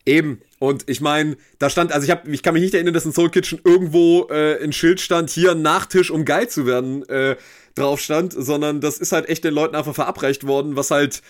Eben. 0.05 0.41
Und 0.59 0.89
ich 0.89 1.01
meine, 1.01 1.37
da 1.57 1.69
stand, 1.69 1.91
also 1.91 2.05
ich 2.05 2.11
habe, 2.11 2.29
ich 2.29 2.43
kann 2.43 2.53
mich 2.53 2.63
nicht 2.63 2.73
erinnern, 2.73 2.93
dass 2.93 3.05
in 3.05 3.11
Soul 3.13 3.29
Kitchen 3.29 3.59
irgendwo 3.63 4.27
äh, 4.29 4.61
ein 4.63 4.73
Schild 4.73 5.01
stand, 5.01 5.29
hier 5.29 5.51
ein 5.51 5.61
Nachtisch, 5.61 6.11
um 6.11 6.25
geil 6.25 6.49
zu 6.49 6.65
werden, 6.65 7.07
äh, 7.09 7.35
drauf 7.75 7.99
stand, 7.99 8.33
sondern 8.33 8.81
das 8.81 8.97
ist 8.97 9.11
halt 9.11 9.29
echt 9.29 9.43
den 9.43 9.53
Leuten 9.53 9.75
einfach 9.75 9.95
verabreicht 9.95 10.45
worden, 10.45 10.75
was 10.75 10.91
halt 10.91 11.21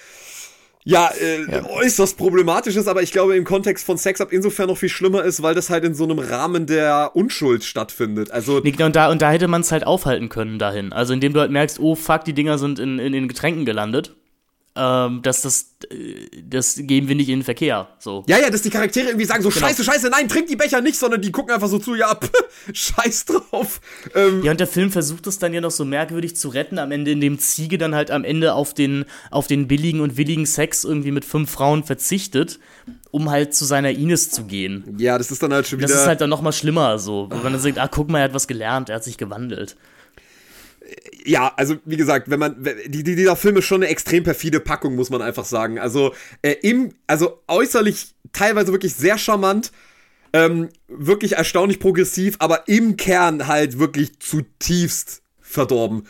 ja, 0.85 1.09
äh, 1.19 1.51
ja, 1.51 1.65
äußerst 1.65 2.17
problematisch 2.17 2.75
ist, 2.75 2.87
aber 2.87 3.01
ich 3.01 3.11
glaube 3.11 3.35
im 3.35 3.43
Kontext 3.43 3.85
von 3.85 3.97
Sex 3.97 4.21
Up 4.21 4.31
insofern 4.31 4.67
noch 4.67 4.77
viel 4.77 4.89
schlimmer 4.89 5.23
ist, 5.23 5.43
weil 5.43 5.53
das 5.53 5.69
halt 5.69 5.83
in 5.83 5.93
so 5.93 6.05
einem 6.05 6.19
Rahmen 6.19 6.67
der 6.67 7.11
Unschuld 7.13 7.63
stattfindet. 7.63 8.31
Also 8.31 8.59
nee, 8.59 8.73
und 8.81 8.95
da 8.95 9.11
und 9.11 9.21
da 9.21 9.31
hätte 9.31 9.47
man 9.47 9.61
es 9.61 9.71
halt 9.71 9.85
aufhalten 9.85 10.29
können 10.29 10.57
dahin. 10.57 10.93
Also 10.93 11.13
indem 11.13 11.33
du 11.33 11.41
halt 11.41 11.51
merkst, 11.51 11.79
oh 11.79 11.95
fuck, 11.95 12.23
die 12.23 12.33
Dinger 12.33 12.57
sind 12.57 12.79
in, 12.79 12.97
in 12.99 13.11
den 13.11 13.27
Getränken 13.27 13.65
gelandet 13.65 14.15
ähm, 14.79 15.21
dass 15.23 15.41
das, 15.41 15.75
äh, 15.91 16.27
das 16.41 16.75
geben 16.77 17.09
wir 17.09 17.15
nicht 17.15 17.27
in 17.27 17.39
den 17.39 17.43
Verkehr. 17.43 17.89
So. 17.99 18.23
Ja, 18.27 18.39
ja, 18.39 18.49
dass 18.49 18.61
die 18.61 18.69
Charaktere 18.69 19.07
irgendwie 19.07 19.25
sagen 19.25 19.43
so, 19.43 19.49
genau. 19.49 19.67
scheiße, 19.67 19.83
scheiße, 19.83 20.09
nein, 20.09 20.29
trink 20.29 20.47
die 20.47 20.55
Becher 20.55 20.79
nicht, 20.79 20.97
sondern 20.97 21.21
die 21.21 21.31
gucken 21.31 21.53
einfach 21.53 21.67
so 21.67 21.79
zu, 21.79 21.95
ja, 21.95 22.15
pff, 22.15 22.31
scheiß 22.73 23.25
drauf. 23.25 23.81
Ähm, 24.15 24.43
ja, 24.43 24.51
und 24.51 24.59
der 24.59 24.67
Film 24.67 24.89
versucht 24.89 25.27
es 25.27 25.37
dann 25.37 25.53
ja 25.53 25.59
noch 25.59 25.71
so 25.71 25.83
merkwürdig 25.83 26.37
zu 26.37 26.47
retten, 26.47 26.79
am 26.79 26.91
Ende, 26.93 27.11
indem 27.11 27.39
Ziege 27.39 27.77
dann 27.77 27.93
halt 27.93 28.09
am 28.09 28.23
Ende 28.23 28.53
auf 28.53 28.73
den, 28.73 29.03
auf 29.31 29.47
den 29.47 29.67
billigen 29.67 29.99
und 29.99 30.15
willigen 30.15 30.45
Sex 30.45 30.85
irgendwie 30.85 31.11
mit 31.11 31.25
fünf 31.25 31.51
Frauen 31.51 31.83
verzichtet, 31.83 32.59
um 33.11 33.29
halt 33.29 33.53
zu 33.53 33.65
seiner 33.65 33.89
Ines 33.89 34.31
zu 34.31 34.45
gehen. 34.45 34.95
Ja, 34.97 35.17
das 35.17 35.29
ist 35.29 35.43
dann 35.43 35.51
halt 35.51 35.67
schon 35.67 35.79
wieder... 35.79 35.89
Das 35.89 35.97
ist 35.97 36.07
halt 36.07 36.21
dann 36.21 36.29
noch 36.29 36.41
mal 36.41 36.53
schlimmer, 36.53 36.99
so. 36.99 37.27
Wo 37.29 37.35
man 37.35 37.51
dann 37.51 37.61
sagt, 37.61 37.79
ah, 37.79 37.89
guck 37.89 38.09
mal, 38.09 38.19
er 38.19 38.25
hat 38.25 38.33
was 38.33 38.47
gelernt, 38.47 38.87
er 38.87 38.95
hat 38.95 39.03
sich 39.03 39.17
gewandelt 39.17 39.75
ja, 41.29 41.53
also 41.57 41.75
wie 41.85 41.95
gesagt, 41.95 42.29
wenn 42.31 42.39
man 42.39 42.63
die, 42.87 43.03
die, 43.03 43.15
dieser 43.15 43.35
Film 43.35 43.57
ist 43.57 43.65
schon 43.65 43.83
eine 43.83 43.91
extrem 43.91 44.23
perfide 44.23 44.59
Packung, 44.59 44.95
muss 44.95 45.11
man 45.11 45.21
einfach 45.21 45.45
sagen. 45.45 45.77
Also 45.77 46.13
äh, 46.41 46.55
im, 46.63 46.93
also 47.05 47.43
äußerlich 47.47 48.15
teilweise 48.33 48.71
wirklich 48.71 48.95
sehr 48.95 49.19
charmant, 49.19 49.71
ähm, 50.33 50.69
wirklich 50.87 51.33
erstaunlich 51.33 51.79
progressiv, 51.79 52.35
aber 52.39 52.67
im 52.67 52.97
Kern 52.97 53.45
halt 53.45 53.77
wirklich 53.77 54.19
zutiefst 54.19 55.21
verdorben. 55.39 56.07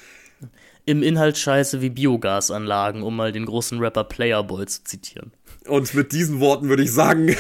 im 0.85 1.03
Inhalt 1.03 1.37
scheiße 1.37 1.81
wie 1.81 1.89
Biogasanlagen, 1.89 3.03
um 3.03 3.15
mal 3.15 3.33
den 3.33 3.45
großen 3.45 3.77
Rapper 3.79 4.05
Playerboy 4.05 4.65
zu 4.67 4.85
zitieren. 4.85 5.33
Und 5.67 5.93
mit 5.93 6.13
diesen 6.13 6.39
Worten 6.39 6.69
würde 6.69 6.83
ich 6.83 6.91
sagen, 6.91 7.35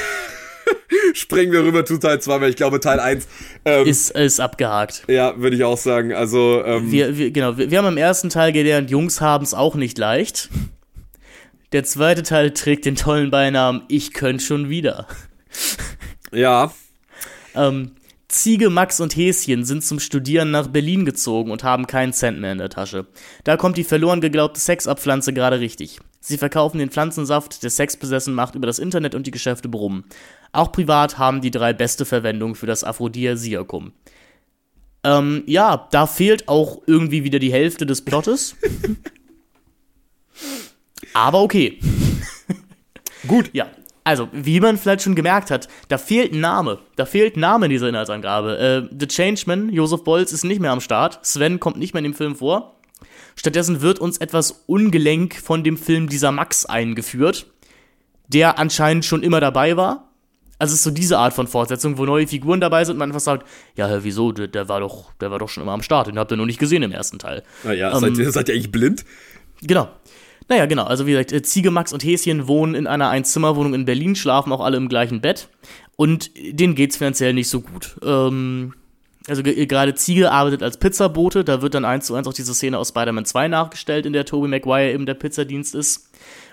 springen 1.13 1.51
wir 1.51 1.63
rüber 1.63 1.85
zu 1.85 1.97
Teil 1.97 2.21
2, 2.21 2.41
weil 2.41 2.49
ich 2.49 2.55
glaube, 2.55 2.79
Teil 2.79 2.99
1 2.99 3.27
ähm, 3.65 3.87
ist, 3.87 4.11
ist 4.11 4.39
abgehakt. 4.39 5.03
Ja, 5.07 5.37
würde 5.37 5.55
ich 5.55 5.63
auch 5.63 5.77
sagen. 5.77 6.13
Also, 6.13 6.63
ähm, 6.65 6.91
wir, 6.91 7.17
wir, 7.17 7.31
genau, 7.31 7.57
wir, 7.57 7.71
wir 7.71 7.77
haben 7.77 7.87
im 7.87 7.97
ersten 7.97 8.29
Teil 8.29 8.51
gelernt, 8.51 8.89
Jungs 8.89 9.21
haben 9.21 9.43
es 9.43 9.53
auch 9.53 9.75
nicht 9.75 9.97
leicht. 9.97 10.49
Der 11.71 11.83
zweite 11.83 12.23
Teil 12.23 12.51
trägt 12.51 12.85
den 12.85 12.95
tollen 12.95 13.29
Beinamen 13.29 13.83
Ich 13.89 14.13
könnte 14.13 14.43
schon 14.43 14.69
wieder. 14.69 15.07
Ja. 16.31 16.73
Ähm, 17.55 17.91
Ziege, 18.27 18.69
Max 18.69 18.99
und 18.99 19.15
Häschen 19.15 19.65
sind 19.65 19.83
zum 19.83 19.99
Studieren 19.99 20.51
nach 20.51 20.67
Berlin 20.67 21.05
gezogen 21.05 21.51
und 21.51 21.63
haben 21.63 21.87
keinen 21.87 22.13
Cent 22.13 22.39
mehr 22.39 22.51
in 22.51 22.59
der 22.59 22.69
Tasche. 22.69 23.07
Da 23.43 23.57
kommt 23.57 23.77
die 23.77 23.83
verloren 23.83 24.21
geglaubte 24.21 24.59
Sexabpflanze 24.59 25.33
gerade 25.33 25.59
richtig. 25.59 25.99
Sie 26.21 26.37
verkaufen 26.37 26.77
den 26.77 26.91
Pflanzensaft, 26.91 27.63
der 27.63 27.71
Sex 27.71 27.97
besessen 27.97 28.35
macht, 28.35 28.53
über 28.53 28.67
das 28.67 28.77
Internet 28.77 29.15
und 29.15 29.25
die 29.25 29.31
Geschäfte 29.31 29.69
brummen. 29.69 30.03
Auch 30.51 30.71
privat 30.71 31.17
haben 31.17 31.41
die 31.41 31.51
drei 31.51 31.73
beste 31.73 32.05
Verwendung 32.05 32.55
für 32.55 32.65
das 32.65 32.83
Aphrodisiakum. 32.83 33.93
Ähm, 35.03 35.43
ja, 35.45 35.87
da 35.91 36.07
fehlt 36.07 36.47
auch 36.47 36.81
irgendwie 36.85 37.23
wieder 37.23 37.39
die 37.39 37.51
Hälfte 37.51 37.85
des 37.85 38.03
Plottes. 38.03 38.55
Aber 41.13 41.41
okay. 41.41 41.79
Gut. 43.27 43.49
Ja, 43.53 43.67
also, 44.03 44.27
wie 44.31 44.59
man 44.59 44.77
vielleicht 44.77 45.03
schon 45.03 45.15
gemerkt 45.15 45.51
hat, 45.51 45.67
da 45.87 45.97
fehlt 45.97 46.33
ein 46.33 46.39
Name. 46.39 46.79
Da 46.95 47.05
fehlt 47.05 47.37
ein 47.37 47.41
Name 47.41 47.67
in 47.67 47.71
dieser 47.71 47.89
Inhaltsangabe. 47.89 48.57
Äh, 48.57 48.95
The 48.97 49.07
Changeman, 49.07 49.71
Josef 49.71 50.03
Bolz, 50.03 50.31
ist 50.31 50.43
nicht 50.43 50.59
mehr 50.59 50.71
am 50.71 50.81
Start. 50.81 51.25
Sven 51.25 51.59
kommt 51.59 51.77
nicht 51.77 51.93
mehr 51.93 51.99
in 51.99 52.11
dem 52.11 52.15
Film 52.15 52.35
vor. 52.35 52.75
Stattdessen 53.35 53.81
wird 53.81 53.99
uns 53.99 54.17
etwas 54.17 54.63
ungelenk 54.65 55.35
von 55.35 55.63
dem 55.63 55.77
Film 55.77 56.09
dieser 56.09 56.31
Max 56.31 56.65
eingeführt, 56.65 57.45
der 58.27 58.59
anscheinend 58.59 59.05
schon 59.05 59.23
immer 59.23 59.39
dabei 59.39 59.77
war. 59.77 60.08
Also 60.59 60.73
es 60.73 60.79
ist 60.79 60.83
so 60.83 60.91
diese 60.91 61.17
Art 61.17 61.33
von 61.33 61.47
Fortsetzung, 61.47 61.97
wo 61.97 62.05
neue 62.05 62.27
Figuren 62.27 62.59
dabei 62.59 62.83
sind 62.83 62.93
und 62.93 62.99
man 62.99 63.09
einfach 63.09 63.21
sagt, 63.21 63.47
ja, 63.75 64.03
wieso, 64.03 64.31
der, 64.33 64.47
der, 64.47 64.69
war 64.69 64.81
doch, 64.81 65.13
der 65.13 65.31
war 65.31 65.39
doch 65.39 65.49
schon 65.49 65.63
immer 65.63 65.71
am 65.71 65.81
Start, 65.81 66.07
den 66.07 66.19
habt 66.19 66.31
ihr 66.31 66.37
noch 66.37 66.45
nicht 66.45 66.59
gesehen 66.59 66.83
im 66.83 66.91
ersten 66.91 67.17
Teil. 67.17 67.43
Naja, 67.63 67.91
ähm, 67.93 68.15
seid, 68.15 68.33
seid 68.33 68.49
ihr 68.49 68.55
eigentlich 68.55 68.71
blind? 68.71 69.05
Genau. 69.61 69.89
Naja, 70.49 70.65
genau. 70.65 70.83
Also 70.83 71.05
wie 71.05 71.11
gesagt, 71.11 71.31
äh, 71.31 71.41
Ziege, 71.41 71.71
Max 71.71 71.93
und 71.93 72.03
Häschen 72.03 72.47
wohnen 72.47 72.75
in 72.75 72.87
einer 72.87 73.09
Einzimmerwohnung 73.09 73.73
in 73.73 73.85
Berlin, 73.85 74.15
schlafen 74.15 74.51
auch 74.51 74.61
alle 74.61 74.77
im 74.77 74.89
gleichen 74.89 75.21
Bett. 75.21 75.47
Und 75.95 76.31
denen 76.35 76.75
geht's 76.75 76.97
finanziell 76.97 77.33
nicht 77.33 77.49
so 77.49 77.61
gut. 77.61 77.97
Ähm, 78.03 78.73
also 79.27 79.43
gerade 79.43 79.93
Ziege 79.95 80.31
arbeitet 80.31 80.63
als 80.63 80.77
Pizzabote. 80.77 81.43
Da 81.43 81.61
wird 81.61 81.75
dann 81.75 81.85
eins 81.85 82.07
zu 82.07 82.15
eins 82.15 82.27
auch 82.27 82.33
diese 82.33 82.53
Szene 82.55 82.79
aus 82.79 82.89
Spider-Man 82.89 83.25
2 83.25 83.47
nachgestellt, 83.47 84.05
in 84.05 84.13
der 84.13 84.25
Tobey 84.25 84.47
Maguire 84.47 84.91
eben 84.91 85.05
der 85.05 85.13
Pizzadienst 85.13 85.75
ist. 85.75 86.08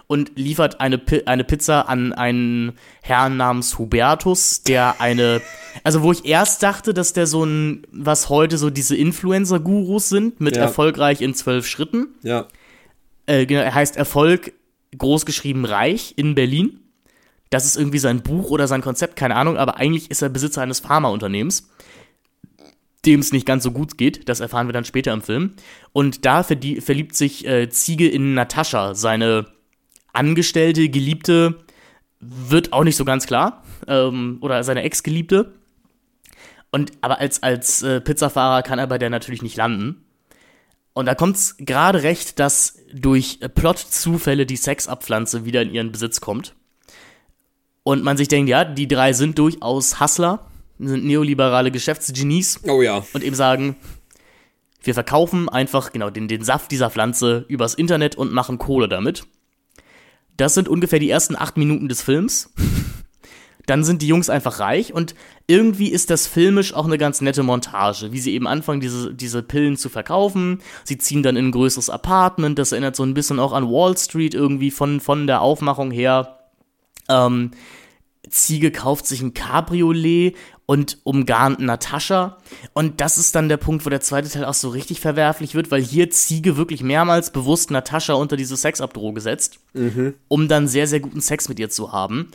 Und 0.09 0.33
liefert 0.37 0.81
eine, 0.81 1.01
eine 1.27 1.43
Pizza 1.43 1.89
an 1.89 2.13
einen 2.13 2.79
Herrn 3.03 3.37
namens 3.37 3.77
Hubertus, 3.77 4.63
der 4.63 5.01
eine, 5.01 5.43
also 5.83 6.03
wo 6.03 6.13
ich 6.13 6.25
erst 6.25 6.63
dachte, 6.63 6.95
dass 6.95 7.13
der 7.13 7.27
so 7.27 7.45
ein, 7.45 7.85
was 7.91 8.29
heute 8.29 8.57
so 8.57 8.71
diese 8.71 8.95
Influencer-Gurus 8.95 10.09
sind, 10.09 10.41
mit 10.41 10.55
ja. 10.55 10.63
erfolgreich 10.63 11.23
in 11.23 11.35
zwölf 11.35 11.67
Schritten. 11.67 12.15
Ja 12.23 12.47
äh, 13.27 13.47
genau, 13.47 13.61
er 13.61 13.75
heißt 13.75 13.97
Erfolg 13.97 14.53
großgeschrieben 14.97 15.65
reich 15.65 16.15
in 16.17 16.35
Berlin. 16.35 16.81
Das 17.51 17.65
ist 17.65 17.77
irgendwie 17.77 17.99
sein 17.99 18.23
Buch 18.23 18.51
oder 18.51 18.67
sein 18.67 18.81
Konzept, 18.81 19.17
keine 19.17 19.37
Ahnung, 19.37 19.57
aber 19.57 19.77
eigentlich 19.77 20.11
ist 20.11 20.23
er 20.23 20.29
Besitzer 20.29 20.63
eines 20.63 20.81
Pharmaunternehmens, 20.81 21.69
dem 23.05 23.21
es 23.21 23.33
nicht 23.33 23.47
ganz 23.47 23.63
so 23.63 23.71
gut 23.71 23.99
geht. 23.99 24.29
Das 24.29 24.41
erfahren 24.41 24.67
wir 24.67 24.73
dann 24.73 24.85
später 24.85 25.13
im 25.13 25.23
Film. 25.23 25.55
Und 25.93 26.25
da 26.25 26.43
verliebt 26.43 27.15
sich 27.15 27.47
äh, 27.47 27.69
Ziege 27.69 28.09
in 28.09 28.35
Natascha, 28.35 28.95
seine 28.95 29.47
Angestellte, 30.17 30.89
Geliebte, 30.89 31.57
wird 32.21 32.73
auch 32.73 32.85
nicht 32.85 32.97
so 32.97 33.05
ganz 33.05 33.27
klar. 33.27 33.63
Ähm, 33.87 34.39
oder 34.41 34.65
seine 34.65 34.83
Ex-Geliebte. 34.83 35.55
Und 36.71 36.93
aber 37.01 37.21
als, 37.21 37.43
als 37.43 37.83
äh, 37.83 38.01
Pizzafahrer 38.01 38.63
kann 38.63 38.79
er 38.79 38.87
bei 38.87 38.99
der 38.99 39.11
natürlich 39.11 39.43
nicht 39.43 39.57
landen. 39.57 40.05
Und 40.93 41.07
da 41.07 41.15
kommt 41.15 41.37
es 41.37 41.57
gerade 41.59 42.03
recht, 42.03 42.39
dass 42.39 42.79
durch 42.93 43.39
Plot-Zufälle 43.55 44.47
die 44.47 44.57
Sexabpflanze 44.57 45.45
wieder 45.45 45.61
in 45.63 45.71
ihren 45.71 45.93
Besitz 45.93 46.23
kommt. 46.23 46.55
Und 47.83 48.03
man 48.03 48.17
sich 48.17 48.29
denkt, 48.29 48.49
ja, 48.49 48.65
die 48.65 48.89
drei 48.89 49.13
sind 49.13 49.39
durchaus 49.39 50.01
Hustler, 50.01 50.47
sind 50.79 51.05
neoliberale 51.05 51.71
Geschäftsgenies. 51.71 52.61
Oh 52.67 52.83
ja. 52.83 53.05
Und 53.13 53.23
eben 53.23 53.37
sagen, 53.37 53.77
wir 54.83 54.95
verkaufen 54.95 55.49
einfach 55.49 55.93
genau 55.93 56.11
den, 56.11 56.29
den 56.29 56.43
Saft 56.43 56.71
dieser 56.71 56.91
Pflanze 56.91 57.45
übers 57.49 57.75
Internet 57.75 58.17
und 58.17 58.33
machen 58.33 58.59
Kohle 58.59 58.89
damit. 58.89 59.27
Das 60.37 60.55
sind 60.55 60.69
ungefähr 60.69 60.99
die 60.99 61.11
ersten 61.11 61.37
acht 61.37 61.57
Minuten 61.57 61.89
des 61.89 62.03
Films 62.03 62.53
dann 63.67 63.83
sind 63.83 64.01
die 64.01 64.07
Jungs 64.07 64.31
einfach 64.31 64.61
reich 64.61 64.95
und 64.95 65.15
irgendwie 65.49 65.89
ist 65.89 66.11
das 66.11 66.27
filmisch 66.27 66.73
auch 66.73 66.87
eine 66.87 66.99
ganz 66.99 67.21
nette 67.21 67.43
Montage, 67.43 68.13
wie 68.13 68.21
sie 68.21 68.33
eben 68.33 68.47
anfangen, 68.47 68.81
diese, 68.81 69.13
diese 69.13 69.43
Pillen 69.43 69.77
zu 69.77 69.89
verkaufen. 69.89 70.63
Sie 70.85 70.99
ziehen 70.99 71.23
dann 71.23 71.37
in 71.37 71.49
ein 71.49 71.53
größeres 71.53 71.91
Apartment, 71.91 72.59
das 72.59 72.73
erinnert 72.73 72.97
so 72.97 73.03
ein 73.03 73.15
bisschen 73.15 73.41
auch 73.41 73.53
an 73.53 73.69
Wall 73.69 73.97
Street 73.99 74.35
irgendwie 74.35 74.71
von, 74.71 75.01
von 75.01 75.27
der 75.27 75.41
Aufmachung 75.43 75.91
her. 75.91 76.39
Ähm, 77.09 77.51
Ziege 78.31 78.71
kauft 78.71 79.07
sich 79.07 79.23
ein 79.23 79.35
Cabriolet 79.35 80.35
und 80.67 80.99
umgarnt 81.05 81.61
Natascha. 81.61 82.39
Und 82.73 83.01
das 83.01 83.19
ist 83.19 83.35
dann 83.35 83.49
der 83.49 83.57
Punkt, 83.57 83.87
wo 83.87 83.91
der 83.91 84.01
zweite 84.01 84.29
Teil 84.29 84.45
auch 84.45 84.55
so 84.55 84.69
richtig 84.69 85.01
verwerflich 85.01 85.55
wird, 85.55 85.71
weil 85.71 85.83
hier 85.83 86.11
Ziege 86.11 86.57
wirklich 86.57 86.83
mehrmals 86.83 87.31
bewusst 87.31 87.71
Natascha 87.71 88.15
unter 88.15 88.37
diese 88.37 88.57
Sexabdrohung 88.57 89.19
setzt, 89.21 89.61
mhm. 89.75 90.15
um 90.29 90.49
dann 90.49 90.69
sehr, 90.69 90.87
sehr 90.87 91.01
guten 91.01 91.21
Sex 91.21 91.49
mit 91.49 91.59
ihr 91.61 91.71
zu 91.71 91.93
haben. 91.93 92.31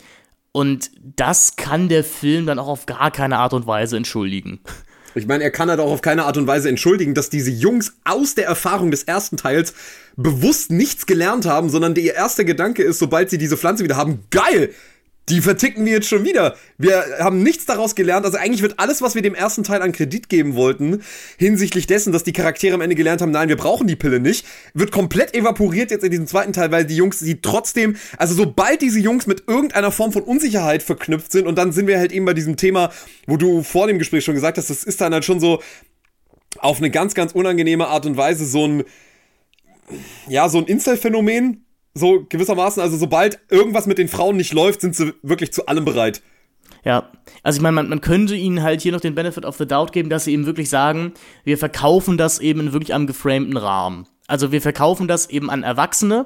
Und 0.54 0.92
das 1.16 1.56
kann 1.56 1.90
der 1.90 2.04
Film 2.04 2.46
dann 2.46 2.60
auch 2.60 2.68
auf 2.68 2.86
gar 2.86 3.12
keine 3.12 3.38
Art 3.38 3.54
und 3.54 3.68
Weise 3.68 3.98
entschuldigen. 3.98 4.60
Ich 5.14 5.28
meine, 5.28 5.44
er 5.44 5.52
kann 5.52 5.70
halt 5.70 5.80
auch 5.80 5.92
auf 5.92 6.02
keine 6.02 6.26
Art 6.26 6.38
und 6.38 6.48
Weise 6.48 6.70
entschuldigen, 6.70 7.14
dass 7.14 7.30
diese 7.30 7.52
Jungs 7.52 7.94
aus 8.06 8.36
der 8.36 8.46
Erfahrung 8.46 8.92
des 8.92 9.04
ersten 9.04 9.36
Teils 9.36 9.74
bewusst 10.16 10.72
nichts 10.72 11.06
gelernt 11.06 11.46
haben, 11.46 11.70
sondern 11.70 11.96
der 11.96 12.04
ihr 12.04 12.14
erster 12.14 12.46
Gedanke 12.46 12.84
ist, 12.84 13.00
sobald 13.00 13.30
sie 13.30 13.38
diese 13.38 13.58
Pflanze 13.58 13.84
wieder 13.84 13.98
haben, 13.98 14.24
geil, 14.30 14.74
die 15.30 15.42
verticken 15.42 15.86
wir 15.86 15.94
jetzt 15.94 16.08
schon 16.08 16.26
wieder. 16.26 16.56
Wir 16.78 17.04
haben 17.20 17.44
nichts 17.44 17.66
daraus 17.66 17.96
gelernt. 17.96 18.26
Also 18.26 18.38
eigentlich 18.38 18.62
wird 18.62 18.80
alles, 18.80 19.02
was 19.02 19.16
wir 19.16 19.22
dem 19.22 19.36
ersten 19.36 19.64
Teil 19.64 19.82
an 19.82 19.92
Kredit 19.92 20.30
geben 20.30 20.56
wollten, 20.56 21.04
hinsichtlich 21.38 21.88
dessen, 21.88 22.12
dass 22.12 22.24
die 22.24 22.34
Charaktere 22.34 22.74
am 22.74 22.82
Ende 22.82 22.96
gelernt 22.96 23.22
haben, 23.22 23.32
nein, 23.32 23.48
wir 23.48 23.56
brauchen 23.56 23.88
die 23.88 23.96
Pille 23.96 24.20
nicht, 24.20 24.46
wird 24.74 24.92
komplett 24.92 25.34
evaporiert 25.34 25.92
jetzt 25.92 26.04
in 26.04 26.12
diesem 26.12 26.28
zweiten 26.28 26.54
Teil, 26.54 26.72
weil 26.72 26.86
die 26.86 26.96
Jungs 26.96 27.20
sie 27.20 27.40
trotzdem, 27.42 27.96
also 28.18 28.34
sobald 28.34 28.82
diese 28.82 29.00
Jungs 29.00 29.28
mit 29.28 29.44
irgendeiner 29.48 29.92
Form 29.92 30.12
von 30.12 30.24
Unsicherheit 30.24 30.84
verknüpft 30.84 31.32
sind 31.32 31.48
und 31.48 31.56
dann 31.56 31.72
sind 31.72 31.88
wir 31.88 32.00
halt 32.00 32.12
eben 32.12 32.26
bei 32.26 32.34
diesem 32.34 32.58
Thema, 32.58 32.92
wo 33.28 33.38
du 33.38 33.64
vor 33.64 33.88
dem 33.88 34.00
Gespräch 34.00 34.26
schon 34.26 34.36
gesagt 34.36 34.58
hast, 34.58 34.70
das 34.70 34.84
ist 34.84 35.00
dann 35.02 35.14
halt 35.14 35.24
schon 35.24 35.40
so 35.40 35.62
auf 36.58 36.78
eine 36.80 36.90
ganz, 36.90 37.14
ganz 37.14 37.32
unangenehme 37.32 37.88
Art 37.88 38.06
und 38.06 38.18
Weise 38.18 38.46
so 38.46 38.68
ein, 38.68 38.84
ja, 40.28 40.50
so 40.50 40.58
ein 40.58 40.66
Insel-Phänomen, 40.66 41.66
so 41.94 42.26
gewissermaßen, 42.28 42.82
also 42.82 42.98
sobald 42.98 43.40
irgendwas 43.50 43.86
mit 43.86 43.98
den 43.98 44.08
Frauen 44.08 44.38
nicht 44.38 44.54
läuft, 44.54 44.82
sind 44.82 44.96
sie 44.96 45.14
wirklich 45.22 45.52
zu 45.52 45.66
allem 45.66 45.86
bereit. 45.86 46.22
Ja, 46.84 47.12
also 47.44 47.58
ich 47.58 47.62
meine, 47.62 47.76
man, 47.76 47.90
man 47.90 48.02
könnte 48.02 48.36
ihnen 48.36 48.64
halt 48.64 48.82
hier 48.82 48.92
noch 48.92 49.02
den 49.02 49.14
Benefit 49.14 49.46
of 49.46 49.58
the 49.58 49.68
Doubt 49.68 49.92
geben, 49.92 50.10
dass 50.10 50.26
sie 50.26 50.34
eben 50.34 50.46
wirklich 50.46 50.70
sagen, 50.70 51.14
wir 51.44 51.58
verkaufen 51.58 52.18
das 52.18 52.40
eben 52.40 52.60
in 52.62 52.74
wirklich 52.74 52.94
einem 52.94 53.08
geframten 53.08 53.58
Rahmen. 53.58 54.08
Also 54.28 54.52
wir 54.52 54.62
verkaufen 54.62 55.08
das 55.08 55.30
eben 55.30 55.50
an 55.50 55.64
Erwachsene, 55.64 56.26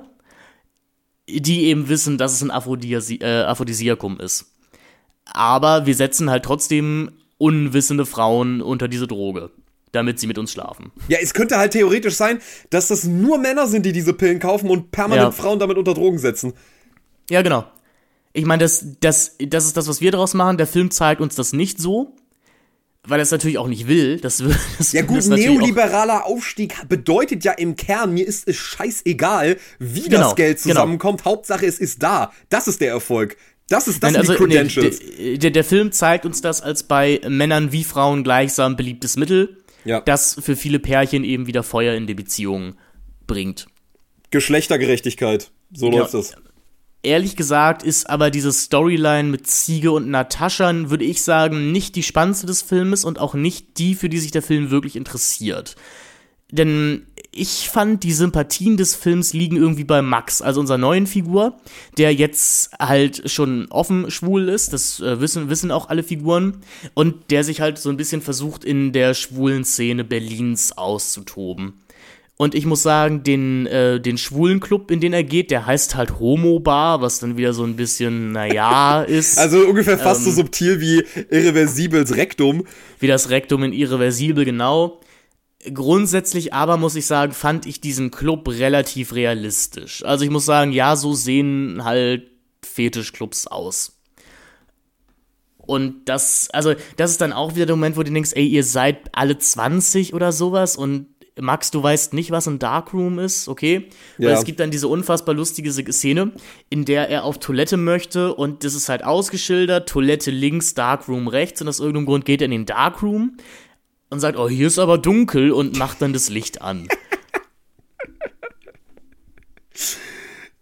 die 1.28 1.66
eben 1.66 1.90
wissen, 1.90 2.18
dass 2.18 2.34
es 2.34 2.42
ein 2.42 2.52
Aphrodisi 2.52 3.16
äh, 3.16 3.44
Aphrodisiakum 3.44 4.20
ist. 4.20 4.54
Aber 5.26 5.88
wir 5.88 5.96
setzen 5.96 6.30
halt 6.30 6.46
trotzdem 6.46 7.12
unwissende 7.38 8.06
Frauen 8.06 8.62
unter 8.62 8.88
diese 8.88 9.08
Droge 9.08 9.50
damit 9.96 10.20
sie 10.20 10.28
mit 10.28 10.38
uns 10.38 10.52
schlafen. 10.52 10.92
Ja, 11.08 11.18
es 11.22 11.34
könnte 11.34 11.58
halt 11.58 11.72
theoretisch 11.72 12.16
sein, 12.16 12.40
dass 12.70 12.90
das 12.90 13.06
nur 13.06 13.38
Männer 13.38 13.68
sind, 13.68 13.86
die 13.86 13.94
diese 13.94 14.14
Pillen 14.14 14.40
kaufen 14.40 14.70
und 14.70 14.92
permanent 14.92 15.28
ja. 15.28 15.32
Frauen 15.32 15.60
damit 15.60 15.78
unter 15.78 15.94
Drogen 15.94 16.20
setzen. 16.20 16.54
Ja, 17.30 17.42
genau. 17.42 17.66
Ich 18.34 18.46
meine, 18.46 18.64
das, 18.64 18.86
das, 19.00 19.36
das 19.40 19.66
ist 19.66 19.78
das, 19.78 19.88
was 19.88 20.02
wir 20.02 20.12
daraus 20.12 20.34
machen. 20.34 20.58
Der 20.58 20.68
Film 20.68 20.92
zeigt 20.92 21.22
uns 21.22 21.36
das 21.36 21.54
nicht 21.54 21.80
so, 21.80 22.14
weil 23.08 23.20
er 23.20 23.24
es 23.24 23.32
natürlich 23.32 23.58
auch 23.58 23.68
nicht 23.68 23.88
will. 23.88 24.20
Das, 24.20 24.44
das 24.78 24.92
ja 24.92 25.04
gut, 25.04 25.26
neoliberaler 25.26 26.26
Aufstieg 26.26 26.76
bedeutet 26.90 27.46
ja 27.46 27.54
im 27.54 27.76
Kern, 27.76 28.14
mir 28.14 28.28
ist 28.28 28.48
es 28.48 28.58
scheißegal, 28.58 29.58
wie 29.80 30.04
genau, 30.04 30.24
das 30.24 30.36
Geld 30.36 30.62
genau. 30.62 30.74
zusammenkommt. 30.74 31.24
Genau. 31.24 31.32
Hauptsache, 31.32 31.66
es 31.66 31.80
ist 31.80 32.04
da. 32.04 32.34
Das 32.50 32.68
ist 32.68 32.82
der 32.82 32.90
Erfolg. 32.90 33.38
Das 33.70 33.88
ist 33.88 34.04
das 34.04 34.12
Nein, 34.12 34.22
also, 34.22 34.34
die 34.34 34.38
Credentials. 34.38 35.00
Nee, 35.18 35.38
der, 35.38 35.52
der 35.52 35.64
Film 35.64 35.92
zeigt 35.92 36.26
uns 36.26 36.42
das 36.42 36.62
als 36.62 36.84
bei 36.84 37.20
Männern 37.28 37.72
wie 37.72 37.84
Frauen 37.84 38.24
gleichsam 38.24 38.76
beliebtes 38.76 39.18
Mittel 39.18 39.58
ja. 39.86 40.02
das 40.02 40.38
für 40.40 40.56
viele 40.56 40.80
Pärchen 40.80 41.24
eben 41.24 41.48
wieder 41.48 41.64
Feuer 41.64 41.96
in 41.96 42.08
die 42.08 42.14
Beziehung 42.14 42.76
bringt. 43.28 43.68
Geschlechtergerechtigkeit, 44.32 45.52
so 45.72 45.90
ja. 45.92 46.00
läuft 46.00 46.14
das. 46.14 46.36
Ehrlich 47.04 47.36
gesagt 47.36 47.84
ist 47.84 48.10
aber 48.10 48.32
diese 48.32 48.52
Storyline 48.52 49.30
mit 49.30 49.46
Ziege 49.46 49.92
und 49.92 50.10
Natascha, 50.10 50.90
würde 50.90 51.06
ich 51.06 51.24
sagen, 51.24 51.72
nicht 51.72 51.96
die 51.96 52.02
spannendste 52.02 52.48
des 52.48 52.64
Filmes 52.64 53.06
und 53.06 53.20
auch 53.20 53.36
nicht 53.36 53.78
die, 53.78 53.94
für 53.94 54.10
die 54.10 54.18
sich 54.18 54.32
der 54.32 54.42
Film 54.42 54.72
wirklich 54.72 54.96
interessiert. 54.96 55.76
Denn 56.50 57.06
ich 57.38 57.70
fand, 57.70 58.04
die 58.04 58.14
Sympathien 58.14 58.78
des 58.78 58.96
Films 58.96 59.34
liegen 59.34 59.58
irgendwie 59.58 59.84
bei 59.84 60.02
Max, 60.02 60.42
also 60.42 60.62
unserer 60.62 60.78
neuen 60.78 61.06
Figur, 61.06 61.58
der 61.98 62.14
jetzt 62.14 62.72
halt 62.80 63.30
schon 63.30 63.68
offen 63.70 64.10
schwul 64.10 64.48
ist, 64.48 64.72
das 64.72 65.02
äh, 65.02 65.20
wissen, 65.20 65.50
wissen 65.50 65.70
auch 65.70 65.90
alle 65.90 66.04
Figuren, 66.04 66.62
und 66.94 67.32
der 67.32 67.44
sich 67.44 67.60
halt 67.60 67.78
so 67.78 67.90
ein 67.90 67.98
bisschen 67.98 68.22
versucht, 68.22 68.64
in 68.64 68.94
der 68.94 69.14
schwulen 69.14 69.66
Szene 69.66 70.06
Berlins 70.06 70.78
auszutoben. 70.78 71.74
Und 72.38 72.56
ich 72.56 72.66
muss 72.66 72.84
sagen, 72.84 73.24
den, 73.24 73.66
äh, 73.68 74.00
den 74.00 74.18
schwulen 74.18 74.62
Club, 74.62 74.90
in 74.90 75.00
den 75.02 75.14
er 75.14 75.24
geht, 75.24 75.52
der 75.52 75.66
heißt 75.66 75.96
halt 75.96 76.20
Homo 76.20 76.60
Bar, 76.60 77.02
was 77.02 77.20
dann 77.20 77.38
wieder 77.38 77.54
so 77.54 77.64
ein 77.64 77.76
bisschen, 77.76 78.32
naja, 78.32 79.02
ist. 79.08 79.38
Also 79.38 79.60
ungefähr 79.60 79.98
fast 79.98 80.22
ähm, 80.22 80.26
so 80.26 80.32
subtil 80.42 80.80
wie 80.80 81.04
Irreversibels 81.30 82.16
Rektum. 82.16 82.66
Wie 83.00 83.08
das 83.08 83.30
Rektum 83.30 83.64
in 83.64 83.74
Irreversibel, 83.74 84.44
genau. 84.44 85.00
Grundsätzlich 85.74 86.54
aber 86.54 86.78
muss 86.78 86.96
ich 86.96 87.06
sagen, 87.06 87.32
fand 87.32 87.66
ich 87.66 87.82
diesen 87.82 88.12
Club 88.12 88.48
relativ 88.48 89.14
realistisch. 89.14 90.04
Also 90.04 90.24
ich 90.24 90.32
muss 90.32 90.46
sagen, 90.46 90.72
ja, 90.72 90.96
so 90.96 91.14
sehen 91.14 91.84
halt 91.84 92.30
Fetischclubs 92.64 93.48
aus. 93.48 93.96
Und 95.58 96.06
das, 96.06 96.50
also, 96.52 96.76
das 96.98 97.12
ist 97.12 97.22
dann 97.22 97.34
auch 97.34 97.56
wieder 97.56 97.66
der 97.66 97.76
Moment, 97.76 97.98
wo 97.98 98.04
du 98.04 98.12
denkst, 98.12 98.34
ey, 98.36 98.46
ihr 98.46 98.64
seid 98.64 99.10
alle 99.14 99.38
20 99.38 100.14
oder 100.14 100.32
sowas 100.32 100.76
und 100.76 101.08
Max, 101.38 101.70
du 101.70 101.84
weißt 101.84 102.14
nicht, 102.14 102.32
was 102.32 102.48
ein 102.48 102.60
Darkroom 102.60 103.20
ist, 103.20 103.50
okay? 103.50 103.90
Weil 104.18 104.30
ja. 104.30 104.38
es 104.38 104.46
gibt 104.46 104.62
dann 104.62 104.72
diese 104.72 104.88
unfassbar 104.88 105.36
lustige 105.36 105.70
Szene, 105.72 106.32
in 106.70 106.86
der 106.86 107.10
er 107.10 107.26
auf 107.26 107.40
Toilette 107.40 107.76
möchte 107.76 108.34
und 108.34 108.64
das 108.64 108.74
ist 108.74 108.88
halt 108.88 109.04
ausgeschildert, 109.04 109.90
Toilette 109.90 110.32
links, 110.32 110.76
Darkroom 110.76 111.28
rechts 111.28 111.62
und 111.62 111.68
aus 111.68 111.80
irgendeinem 111.80 112.06
Grund 112.06 112.26
geht 112.26 112.42
er 112.42 112.46
in 112.46 112.52
den 112.52 112.66
Darkroom 112.66 113.36
und 114.10 114.20
sagt, 114.20 114.38
oh, 114.38 114.48
hier 114.50 114.68
ist 114.68 114.80
aber 114.80 114.98
dunkel 114.98 115.52
und 115.52 115.78
macht 115.78 116.02
dann 116.02 116.14
das 116.14 116.30
Licht 116.30 116.62
an. 116.62 116.88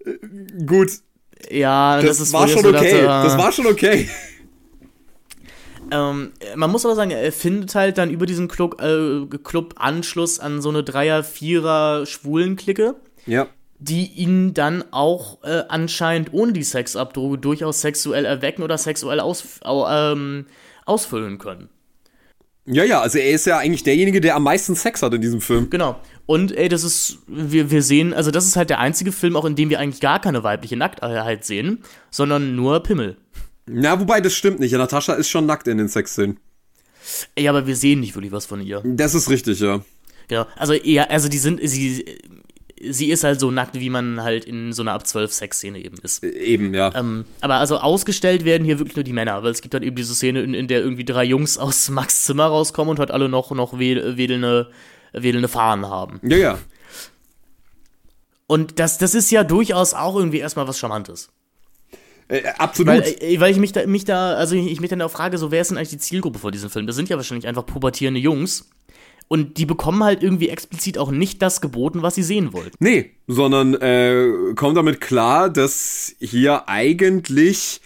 Gut. 0.66 0.92
Ja, 1.50 1.98
das, 1.98 2.06
das 2.06 2.20
ist 2.28 2.34
war 2.34 2.48
schon 2.48 2.66
okay. 2.66 2.72
Dachte, 2.72 3.04
das 3.04 3.38
war 3.38 3.52
schon 3.52 3.68
okay. 3.68 4.10
Ähm, 5.92 6.32
man 6.56 6.72
muss 6.72 6.86
aber 6.86 6.96
sagen, 6.96 7.12
er 7.12 7.32
findet 7.32 7.76
halt 7.76 7.98
dann 7.98 8.10
über 8.10 8.26
diesen 8.26 8.48
Club, 8.48 8.82
äh, 8.82 9.28
Club 9.44 9.76
Anschluss 9.78 10.40
an 10.40 10.62
so 10.62 10.70
eine 10.70 10.84
Dreier-, 10.84 11.24
Vierer-, 11.24 12.06
Schwulenklicke. 12.06 12.96
Ja. 13.26 13.48
Die 13.80 14.06
ihn 14.06 14.54
dann 14.54 14.84
auch 14.92 15.44
äh, 15.44 15.64
anscheinend 15.68 16.34
ohne 16.34 16.54
die 16.54 16.64
Sexabdroge 16.64 17.38
durchaus 17.38 17.82
sexuell 17.82 18.26
erwecken 18.26 18.64
oder 18.64 18.78
sexuell 18.78 19.20
aus, 19.20 19.60
ähm, 19.66 20.46
ausfüllen 20.86 21.38
können. 21.38 21.70
Ja, 22.66 22.84
ja, 22.84 23.02
also 23.02 23.18
er 23.18 23.32
ist 23.32 23.46
ja 23.46 23.58
eigentlich 23.58 23.84
derjenige, 23.84 24.22
der 24.22 24.36
am 24.36 24.44
meisten 24.44 24.76
Sex 24.76 25.02
hat 25.02 25.14
in 25.14 25.22
diesem 25.22 25.42
Film. 25.42 25.70
Genau. 25.70 26.00
Und 26.26 26.56
ey, 26.56 26.70
das 26.70 26.84
ist, 26.84 27.20
wir, 27.28 27.72
wir 27.72 27.82
sehen, 27.82 28.14
also 28.14 28.32
das 28.32 28.46
ist 28.46 28.56
halt 28.56 28.70
der 28.70 28.80
einzige 28.80 29.12
Film, 29.12 29.36
auch 29.36 29.44
in 29.44 29.56
dem 29.56 29.70
wir 29.70 29.80
eigentlich 29.80 30.00
gar 30.00 30.22
keine 30.22 30.44
weibliche 30.44 30.78
Nacktheit 30.78 31.44
sehen, 31.44 31.84
sondern 32.10 32.56
nur 32.56 32.82
Pimmel. 32.82 33.18
Na, 33.66 34.00
wobei, 34.00 34.22
das 34.22 34.34
stimmt 34.34 34.60
nicht. 34.60 34.72
Natascha 34.74 35.14
ist 35.14 35.30
schon 35.30 35.46
nackt 35.46 35.68
in 35.68 35.78
den 35.78 35.90
Sexszenen. 35.90 36.40
Ja, 37.38 37.52
aber 37.52 37.68
wir 37.68 37.76
sehen 37.76 38.00
nicht 38.00 38.16
wirklich 38.16 38.32
was 38.32 38.46
von 38.46 38.62
ihr. 38.62 38.82
Das 38.86 39.14
ist 39.14 39.30
richtig, 39.30 39.60
ja. 39.60 39.82
Genau. 40.30 40.46
Also 40.56 40.74
eher, 40.74 41.12
also 41.12 41.28
die 41.28 41.38
sind, 41.38 41.60
sie, 41.64 42.06
sie 42.90 43.10
ist 43.12 43.24
halt 43.24 43.40
so 43.40 43.52
nackt, 43.52 43.80
wie 43.80 43.90
man 43.90 44.22
halt 44.22 44.46
in 44.46 44.74
so 44.74 44.82
einer 44.82 44.94
ab 44.94 45.06
12 45.08 45.32
Sexszene 45.32 45.80
eben 45.80 45.98
ist. 46.02 46.24
Eben, 46.24 46.74
ja. 46.74 46.94
Ähm, 46.96 47.26
aber 47.42 47.56
also 47.56 47.78
ausgestellt 47.78 48.46
werden 48.46 48.66
hier 48.66 48.80
wirklich 48.80 48.96
nur 48.96 49.04
die 49.04 49.14
Männer, 49.14 49.44
weil 49.44 49.52
es 49.52 49.62
gibt 49.62 49.74
dann 49.74 49.84
eben 49.84 49.96
diese 49.96 50.16
Szene, 50.16 50.42
in, 50.42 50.54
in 50.54 50.68
der 50.68 50.82
irgendwie 50.82 51.06
drei 51.06 51.24
Jungs 51.24 51.58
aus 51.58 51.90
Max 51.92 52.26
Zimmer 52.26 52.46
rauskommen 52.46 52.92
und 52.92 53.00
halt 53.00 53.12
alle 53.12 53.30
noch, 53.30 53.52
noch 53.52 53.78
wedelnde, 53.80 54.72
wedelnde 55.14 55.48
Fahnen 55.48 55.88
haben. 55.88 56.20
Ja, 56.24 56.38
ja. 56.38 56.60
Und 58.48 58.80
das, 58.80 58.98
das 58.98 59.16
ist 59.16 59.32
ja 59.32 59.44
durchaus 59.44 59.94
auch 59.94 60.16
irgendwie 60.16 60.40
erstmal 60.40 60.68
was 60.68 60.78
Charmantes. 60.78 61.30
Äh, 62.28 62.44
absolut. 62.58 62.94
Weil, 62.94 63.16
äh, 63.20 63.40
weil, 63.40 63.52
ich 63.52 63.58
mich 63.58 63.72
da, 63.72 63.86
mich 63.86 64.06
da, 64.06 64.34
also 64.34 64.56
ich 64.56 64.80
mich 64.80 64.90
dann 64.90 65.02
auch 65.02 65.12
frage, 65.12 65.38
so 65.38 65.52
wer 65.52 65.62
ist 65.62 65.70
denn 65.70 65.78
eigentlich 65.78 65.90
die 65.90 65.98
Zielgruppe 65.98 66.40
vor 66.40 66.52
diesem 66.52 66.70
Film? 66.70 66.88
Das 66.88 66.96
sind 66.96 67.10
ja 67.10 67.18
wahrscheinlich 67.18 67.48
einfach 67.48 67.66
pubertierende 67.66 68.20
Jungs. 68.20 68.70
Und 69.34 69.58
die 69.58 69.66
bekommen 69.66 70.04
halt 70.04 70.22
irgendwie 70.22 70.50
explizit 70.50 71.00
auch 71.00 71.10
nicht 71.10 71.42
das 71.42 71.60
geboten, 71.60 72.04
was 72.04 72.14
sie 72.14 72.22
sehen 72.22 72.54
wollten. 72.54 72.78
Nee, 72.78 73.14
sondern 73.26 73.74
äh, 73.74 74.54
kommen 74.54 74.76
damit 74.76 75.02
klar, 75.02 75.50
dass 75.50 76.14
hier 76.20 76.70
eigentlich 76.70 77.82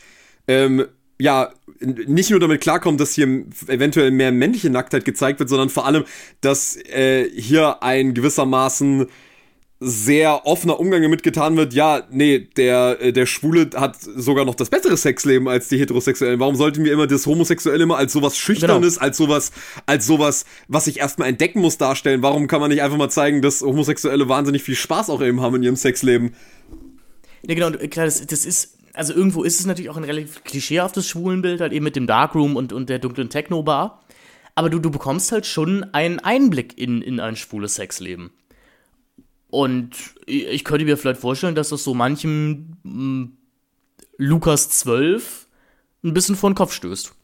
ähm, 0.49 0.87
ja 1.17 1.53
nicht 1.79 2.31
nur 2.31 2.41
damit 2.41 2.59
klarkommt, 2.59 2.99
dass 2.99 3.13
hier 3.13 3.45
eventuell 3.67 4.11
mehr 4.11 4.33
männliche 4.33 4.69
Nacktheit 4.69 5.05
gezeigt 5.05 5.39
wird, 5.39 5.47
sondern 5.47 5.69
vor 5.69 5.85
allem, 5.85 6.03
dass 6.41 6.75
äh, 6.75 7.29
hier 7.33 7.81
ein 7.81 8.13
gewissermaßen 8.13 9.07
sehr 9.79 10.47
offener 10.47 10.79
Umgang 10.79 11.03
damit 11.03 11.21
getan 11.21 11.55
wird, 11.55 11.73
ja, 11.73 12.01
nee, 12.09 12.39
der, 12.39 12.97
äh, 12.99 13.13
der 13.13 13.27
Schwule 13.27 13.69
hat 13.75 13.97
sogar 14.01 14.43
noch 14.43 14.55
das 14.55 14.71
bessere 14.71 14.97
Sexleben 14.97 15.47
als 15.47 15.67
die 15.69 15.77
Heterosexuellen. 15.77 16.39
Warum 16.39 16.55
sollten 16.55 16.83
wir 16.83 16.91
immer 16.91 17.05
das 17.05 17.27
Homosexuelle 17.27 17.83
immer 17.83 17.97
als 17.97 18.11
sowas 18.11 18.37
Schüchternes, 18.37 18.95
genau. 18.95 19.05
als 19.05 19.17
sowas, 19.17 19.51
als 19.85 20.07
sowas, 20.07 20.45
was 20.67 20.87
ich 20.87 20.97
erstmal 20.97 21.29
entdecken 21.29 21.61
muss, 21.61 21.77
darstellen? 21.77 22.23
Warum 22.23 22.47
kann 22.47 22.59
man 22.59 22.71
nicht 22.71 22.81
einfach 22.81 22.97
mal 22.97 23.09
zeigen, 23.09 23.43
dass 23.43 23.61
Homosexuelle 23.61 24.27
wahnsinnig 24.27 24.63
viel 24.63 24.75
Spaß 24.75 25.11
auch 25.11 25.21
eben 25.21 25.41
haben 25.41 25.55
in 25.57 25.63
ihrem 25.63 25.75
Sexleben? 25.75 26.33
Ja, 27.45 27.53
genau, 27.53 27.69
klar, 27.87 28.05
das, 28.05 28.25
das 28.25 28.45
ist, 28.45 28.77
also 28.93 29.13
irgendwo 29.13 29.43
ist 29.43 29.59
es 29.59 29.67
natürlich 29.67 29.91
auch 29.91 29.97
ein 29.97 30.03
relativ 30.03 30.43
klischeehaftes 30.43 31.07
Schwulenbild, 31.07 31.61
halt 31.61 31.71
eben 31.71 31.83
mit 31.83 31.95
dem 31.95 32.07
Darkroom 32.07 32.55
und, 32.55 32.73
und 32.73 32.89
der 32.89 32.97
dunklen 32.97 33.29
Techno-Bar. 33.29 34.03
Aber 34.55 34.71
du, 34.71 34.79
du 34.79 34.89
bekommst 34.89 35.31
halt 35.31 35.45
schon 35.45 35.85
einen 35.93 36.17
Einblick 36.17 36.79
in, 36.79 37.03
in 37.03 37.19
ein 37.19 37.35
schwules 37.35 37.75
Sexleben. 37.75 38.31
Und 39.57 39.89
ich 40.27 40.63
könnte 40.63 40.85
mir 40.85 40.97
vielleicht 40.97 41.19
vorstellen, 41.19 41.55
dass 41.55 41.69
das 41.69 41.83
so 41.83 41.95
manchem 41.95 42.77
mh, 42.83 42.91
hm, 42.93 43.37
Lukas 44.17 44.69
12 44.69 45.47
ein 46.03 46.13
bisschen 46.13 46.35
vor 46.35 46.51
den 46.51 46.55
Kopf 46.55 46.73
stößt. 46.73 47.15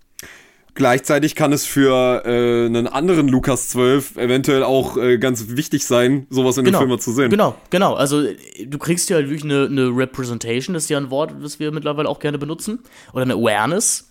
Gleichzeitig 0.74 1.36
kann 1.36 1.54
es 1.54 1.68
für 1.68 2.24
äh, 2.26 2.66
einen 2.66 2.88
anderen 2.88 3.28
Lukas 3.28 3.70
12 3.70 4.18
eventuell 4.18 4.64
auch 4.64 4.98
äh, 4.98 5.20
ganz 5.20 5.50
wichtig 5.50 5.86
sein, 5.86 6.26
sowas 6.32 6.58
in 6.58 6.66
genau, 6.66 6.80
dem 6.80 6.88
Film 6.88 7.00
zu 7.00 7.12
sehen. 7.12 7.30
Genau, 7.30 7.56
genau. 7.70 7.94
Also 7.94 8.24
du 8.24 8.78
kriegst 8.80 9.12
ja 9.12 9.18
halt 9.18 9.30
wirklich 9.30 9.44
eine, 9.44 9.68
eine 9.68 9.96
Representation, 9.96 10.74
das 10.74 10.86
ist 10.86 10.90
ja 10.90 10.98
ein 10.98 11.12
Wort, 11.12 11.36
das 11.40 11.60
wir 11.60 11.72
mittlerweile 11.72 12.10
auch 12.10 12.18
gerne 12.18 12.40
benutzen, 12.40 12.80
oder 13.14 13.22
eine 13.22 13.36
Awareness, 13.36 14.10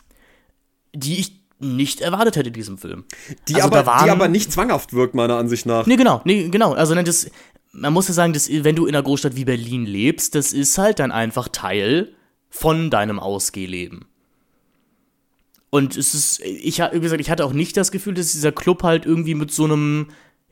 die 0.94 1.18
ich 1.18 1.42
nicht 1.62 2.00
erwartet 2.00 2.36
hätte 2.36 2.48
in 2.48 2.54
diesem 2.54 2.78
Film. 2.78 3.04
Die, 3.48 3.54
also, 3.54 3.68
aber, 3.68 3.86
waren, 3.86 4.04
die 4.04 4.10
aber 4.10 4.28
nicht 4.28 4.52
zwanghaft 4.52 4.92
wirkt, 4.92 5.14
meiner 5.14 5.36
Ansicht 5.36 5.66
nach. 5.66 5.86
Nee, 5.86 5.96
genau, 5.96 6.20
nee, 6.24 6.48
genau. 6.48 6.72
Also 6.72 6.94
das, 6.94 7.30
man 7.72 7.92
muss 7.92 8.08
ja 8.08 8.14
sagen, 8.14 8.32
dass, 8.32 8.48
wenn 8.50 8.76
du 8.76 8.86
in 8.86 8.94
einer 8.94 9.02
Großstadt 9.02 9.36
wie 9.36 9.44
Berlin 9.44 9.86
lebst, 9.86 10.34
das 10.34 10.52
ist 10.52 10.78
halt 10.78 10.98
dann 10.98 11.10
einfach 11.10 11.48
Teil 11.48 12.14
von 12.50 12.90
deinem 12.90 13.18
Ausgehleben. 13.18 14.04
Und 15.70 15.96
es 15.96 16.14
ist, 16.14 16.40
ich 16.40 16.80
wie 16.80 17.00
gesagt, 17.00 17.22
ich 17.22 17.30
hatte 17.30 17.46
auch 17.46 17.54
nicht 17.54 17.78
das 17.78 17.90
Gefühl, 17.90 18.12
dass 18.12 18.32
dieser 18.32 18.52
Club 18.52 18.82
halt 18.82 19.06
irgendwie 19.06 19.34
mit 19.34 19.50
so 19.50 19.64
einem, 19.64 20.08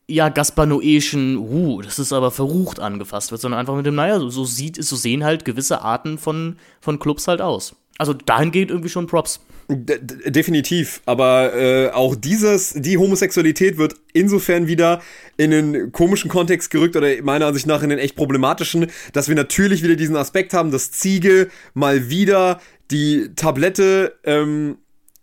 ja, 0.09 0.31
Gaspanoeschen, 0.31 1.37
uh, 1.37 1.83
das 1.83 1.99
ist 1.99 2.15
aber 2.15 2.31
verrucht 2.31 2.81
angefasst 2.81 3.31
wird, 3.31 3.43
sondern 3.43 3.61
einfach 3.61 3.77
mit 3.77 3.85
dem, 3.85 3.95
naja, 3.95 4.19
so, 4.19 4.31
so 4.31 4.45
sieht, 4.47 4.83
so 4.83 4.97
sehen 4.97 5.23
halt 5.23 5.45
gewisse 5.45 5.83
Arten 5.83 6.17
von, 6.17 6.57
von 6.81 6.99
Clubs 6.99 7.29
halt 7.29 7.43
aus. 7.43 7.77
Also 8.01 8.15
dahingehend 8.15 8.71
irgendwie 8.71 8.89
schon 8.89 9.07
Props. 9.07 9.41
De 9.69 10.01
definitiv, 10.31 11.03
aber 11.05 11.55
äh, 11.55 11.91
auch 11.91 12.17
dieses, 12.17 12.73
die 12.73 12.97
Homosexualität 12.97 13.77
wird 13.77 13.95
insofern 14.15 14.67
wieder 14.67 15.03
in 15.37 15.53
einen 15.53 15.93
komischen 15.93 16.31
Kontext 16.31 16.71
gerückt 16.71 16.97
oder 16.97 17.09
meiner 17.23 17.45
Ansicht 17.45 17.67
nach 17.67 17.83
in 17.83 17.91
den 17.91 17.99
echt 17.99 18.17
problematischen, 18.17 18.87
dass 19.13 19.29
wir 19.29 19.35
natürlich 19.35 19.83
wieder 19.83 19.97
diesen 19.97 20.17
Aspekt 20.17 20.55
haben, 20.55 20.71
dass 20.71 20.93
Ziege 20.93 21.51
mal 21.75 22.09
wieder 22.09 22.59
die 22.91 23.33
Tablette, 23.37 24.15
ähm, 24.25 24.79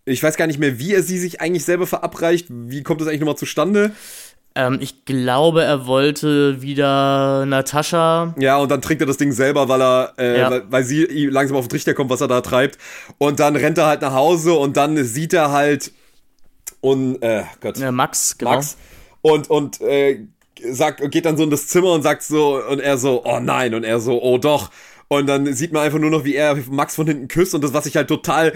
ich 0.06 0.22
weiß 0.22 0.38
gar 0.38 0.46
nicht 0.46 0.60
mehr, 0.60 0.78
wie 0.78 0.94
er 0.94 1.02
sie 1.02 1.18
sich 1.18 1.42
eigentlich 1.42 1.66
selber 1.66 1.88
verabreicht, 1.88 2.46
wie 2.50 2.84
kommt 2.84 3.02
das 3.02 3.08
eigentlich 3.08 3.22
nochmal 3.22 3.38
zustande? 3.38 3.92
Ähm, 4.58 4.80
ich 4.82 5.06
glaube, 5.06 5.64
er 5.64 5.86
wollte 5.86 6.64
wieder 6.64 7.46
Natascha. 7.46 8.34
Ja, 8.40 8.58
und 8.58 8.72
dann 8.72 8.82
trinkt 8.82 9.02
er 9.02 9.06
das 9.06 9.18
Ding 9.18 9.32
selber, 9.32 9.70
weil 9.70 9.82
er, 9.82 10.14
äh, 10.18 10.40
ja. 10.40 10.50
weil, 10.50 10.64
weil, 10.72 10.84
sie 10.84 11.28
langsam 11.28 11.58
auf 11.58 11.66
den 11.66 11.70
Trichter 11.70 11.94
kommt, 11.94 12.10
was 12.10 12.22
er 12.22 12.28
da 12.28 12.42
treibt. 12.42 12.80
Und 13.20 13.40
dann 13.40 13.56
rennt 13.56 13.78
er 13.78 13.86
halt 13.86 14.02
nach 14.02 14.14
Hause 14.14 14.54
und 14.54 14.76
dann 14.76 15.04
sieht 15.04 15.34
er 15.34 15.52
halt 15.52 15.92
und 16.82 17.22
äh, 17.22 17.44
Gott. 17.62 17.78
Ja, 17.78 17.92
Max, 17.92 18.38
genau. 18.38 18.52
Max. 18.52 18.78
Und, 19.22 19.50
und 19.50 19.80
äh, 19.82 20.26
sagt, 20.72 21.10
geht 21.12 21.26
dann 21.26 21.38
so 21.38 21.44
in 21.44 21.52
das 21.52 21.68
Zimmer 21.68 21.92
und 21.92 22.02
sagt 22.02 22.24
so, 22.24 22.60
und 22.64 22.80
er 22.80 22.98
so, 22.98 23.24
oh 23.26 23.40
nein, 23.40 23.76
und 23.76 23.84
er 23.84 24.00
so, 24.00 24.22
oh 24.22 24.40
doch. 24.40 24.72
Und 25.08 25.28
dann 25.28 25.54
sieht 25.54 25.72
man 25.72 25.84
einfach 25.84 26.00
nur 26.00 26.10
noch, 26.10 26.24
wie 26.26 26.36
er 26.36 26.58
Max 26.70 26.96
von 26.96 27.06
hinten 27.06 27.28
küsst 27.28 27.54
und 27.54 27.64
das, 27.64 27.74
was 27.74 27.86
ich 27.86 27.96
halt 27.96 28.08
total 28.08 28.54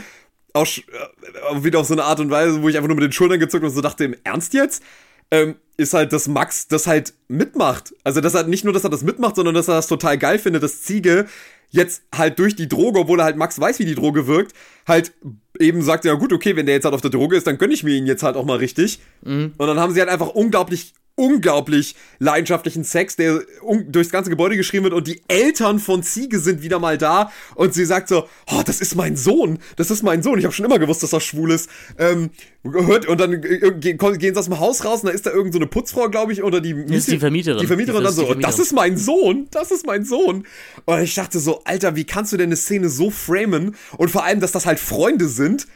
auch 0.53 0.65
äh, 0.65 1.63
wieder 1.63 1.79
auf 1.79 1.85
so 1.85 1.93
eine 1.93 2.03
Art 2.03 2.19
und 2.19 2.31
Weise, 2.31 2.61
wo 2.61 2.69
ich 2.69 2.75
einfach 2.75 2.87
nur 2.87 2.95
mit 2.95 3.03
den 3.03 3.11
Schultern 3.11 3.39
gezuckt 3.39 3.63
und 3.63 3.69
so 3.69 3.81
dachte, 3.81 4.03
im 4.03 4.15
Ernst 4.23 4.53
jetzt? 4.53 4.83
Ähm, 5.31 5.55
ist 5.77 5.93
halt, 5.93 6.13
dass 6.13 6.27
Max 6.27 6.67
das 6.67 6.87
halt 6.87 7.13
mitmacht. 7.27 7.93
Also, 8.03 8.21
dass 8.21 8.35
er 8.35 8.43
nicht 8.43 8.63
nur, 8.63 8.73
dass 8.73 8.83
er 8.83 8.89
das 8.89 9.03
mitmacht, 9.03 9.35
sondern 9.35 9.55
dass 9.55 9.67
er 9.67 9.75
das 9.75 9.87
total 9.87 10.17
geil 10.17 10.37
findet, 10.37 10.61
dass 10.61 10.83
Ziege 10.83 11.27
jetzt 11.69 12.03
halt 12.13 12.37
durch 12.37 12.55
die 12.55 12.67
Droge, 12.67 12.99
obwohl 12.99 13.19
er 13.19 13.25
halt 13.25 13.37
Max 13.37 13.59
weiß, 13.59 13.79
wie 13.79 13.85
die 13.85 13.95
Droge 13.95 14.27
wirkt, 14.27 14.53
halt 14.85 15.13
eben 15.57 15.81
sagt, 15.81 16.05
ja 16.05 16.13
gut, 16.13 16.33
okay, 16.33 16.55
wenn 16.55 16.65
der 16.65 16.75
jetzt 16.75 16.83
halt 16.83 16.93
auf 16.93 17.01
der 17.01 17.09
Droge 17.09 17.37
ist, 17.37 17.47
dann 17.47 17.57
gönne 17.57 17.73
ich 17.73 17.83
mir 17.83 17.95
ihn 17.95 18.05
jetzt 18.05 18.23
halt 18.23 18.35
auch 18.35 18.45
mal 18.45 18.57
richtig. 18.57 18.99
Mhm. 19.23 19.53
Und 19.57 19.67
dann 19.67 19.79
haben 19.79 19.93
sie 19.93 20.01
halt 20.01 20.09
einfach 20.09 20.27
unglaublich, 20.27 20.93
unglaublich 21.21 21.95
leidenschaftlichen 22.17 22.83
Sex, 22.83 23.15
der 23.15 23.41
durchs 23.87 24.09
ganze 24.09 24.31
Gebäude 24.31 24.57
geschrieben 24.57 24.85
wird 24.85 24.95
und 24.95 25.07
die 25.07 25.21
Eltern 25.27 25.77
von 25.77 26.01
Ziege 26.01 26.39
sind 26.39 26.63
wieder 26.63 26.79
mal 26.79 26.97
da 26.97 27.31
und 27.53 27.75
sie 27.75 27.85
sagt 27.85 28.09
so, 28.09 28.27
oh, 28.47 28.63
das 28.65 28.81
ist 28.81 28.95
mein 28.95 29.15
Sohn, 29.15 29.59
das 29.75 29.91
ist 29.91 30.01
mein 30.01 30.23
Sohn, 30.23 30.39
ich 30.39 30.45
habe 30.45 30.53
schon 30.53 30.65
immer 30.65 30.79
gewusst, 30.79 31.03
dass 31.03 31.13
er 31.13 31.19
schwul 31.21 31.51
ist. 31.51 31.69
Ähm, 31.99 32.31
hört, 32.63 33.07
und 33.07 33.19
dann 33.19 33.33
äh, 33.33 33.71
gehen, 33.79 33.97
gehen 33.97 34.33
sie 34.33 34.39
aus 34.39 34.45
dem 34.45 34.59
Haus 34.59 34.83
raus 34.83 35.01
und 35.01 35.09
da 35.09 35.11
ist 35.13 35.27
da 35.27 35.31
irgend 35.31 35.53
so 35.53 35.59
eine 35.59 35.67
Putzfrau, 35.67 36.09
glaube 36.09 36.33
ich, 36.33 36.41
oder 36.41 36.59
die, 36.59 36.73
Miete, 36.73 36.95
ist 36.95 37.11
die 37.11 37.19
Vermieterin. 37.19 37.61
Die 37.61 37.67
Vermieterin 37.67 38.01
die 38.01 38.05
dann 38.05 38.13
so, 38.13 38.33
das 38.33 38.57
ist 38.57 38.73
mein 38.73 38.97
Sohn, 38.97 39.47
das 39.51 39.69
ist 39.69 39.85
mein 39.85 40.03
Sohn. 40.03 40.47
Und 40.85 41.01
ich 41.01 41.13
dachte 41.13 41.39
so, 41.39 41.63
Alter, 41.65 41.95
wie 41.95 42.03
kannst 42.03 42.33
du 42.33 42.37
denn 42.37 42.47
eine 42.47 42.55
Szene 42.55 42.89
so 42.89 43.11
framen 43.11 43.75
und 43.97 44.09
vor 44.09 44.23
allem, 44.23 44.39
dass 44.39 44.51
das 44.51 44.65
halt 44.65 44.79
Freunde 44.79 45.27
sind, 45.27 45.67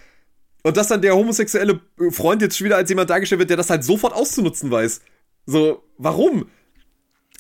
und 0.66 0.78
dass 0.78 0.88
dann 0.88 1.04
der 1.04 1.16
homosexuelle 1.16 1.80
Freund 2.10 2.42
jetzt 2.42 2.58
schon 2.58 2.66
wieder 2.66 2.78
als 2.78 2.90
jemand 2.90 3.12
dargestellt 3.12 3.38
wird, 3.38 3.52
der 3.52 3.58
das 3.58 3.70
halt 3.70 3.84
sofort 3.84 4.14
auszunutzen 4.14 4.72
weiß. 4.72 5.00
So, 5.46 5.84
warum? 5.98 6.48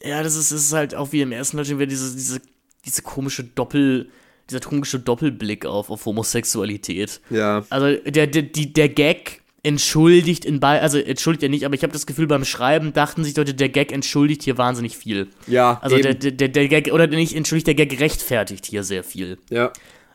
Ja, 0.03 0.21
das 0.21 0.35
ist, 0.35 0.51
das 0.51 0.61
ist 0.61 0.73
halt 0.73 0.95
auch 0.95 1.11
wie 1.11 1.21
im 1.21 1.31
ersten 1.31 1.57
Teil 1.57 1.67
wieder 1.67 1.87
diese, 1.87 2.15
diese, 2.15 2.41
diese 2.85 3.01
komische 3.01 3.43
Doppel, 3.43 4.09
dieser 4.49 4.59
komische 4.59 4.99
Doppelblick 4.99 5.65
auf, 5.65 5.89
auf 5.89 6.05
Homosexualität. 6.05 7.21
Ja. 7.29 7.65
Also 7.69 7.99
der, 8.09 8.27
der, 8.27 8.43
die, 8.43 8.73
der 8.73 8.89
Gag 8.89 9.41
entschuldigt 9.63 10.45
in 10.45 10.59
bei, 10.59 10.79
also 10.79 10.99
entschuldigt 10.99 11.41
er 11.41 11.49
nicht, 11.49 11.65
aber 11.65 11.73
ich 11.73 11.81
habe 11.81 11.91
das 11.91 12.05
Gefühl, 12.05 12.27
beim 12.27 12.45
Schreiben 12.45 12.93
dachten 12.93 13.23
sich 13.23 13.35
Leute, 13.35 13.55
der 13.55 13.69
Gag 13.69 13.91
entschuldigt 13.91 14.43
hier 14.43 14.59
wahnsinnig 14.59 14.95
viel. 14.95 15.27
Ja. 15.47 15.79
Also 15.81 15.97
der, 15.97 16.13
der, 16.13 16.49
der 16.49 16.67
Gag, 16.67 16.93
oder 16.93 17.07
nicht 17.07 17.35
entschuldigt, 17.35 17.65
der 17.65 17.73
Gag 17.73 17.99
rechtfertigt 17.99 18.67
hier 18.67 18.83
sehr 18.83 19.03
viel. 19.03 19.39
Ja. 19.49 19.73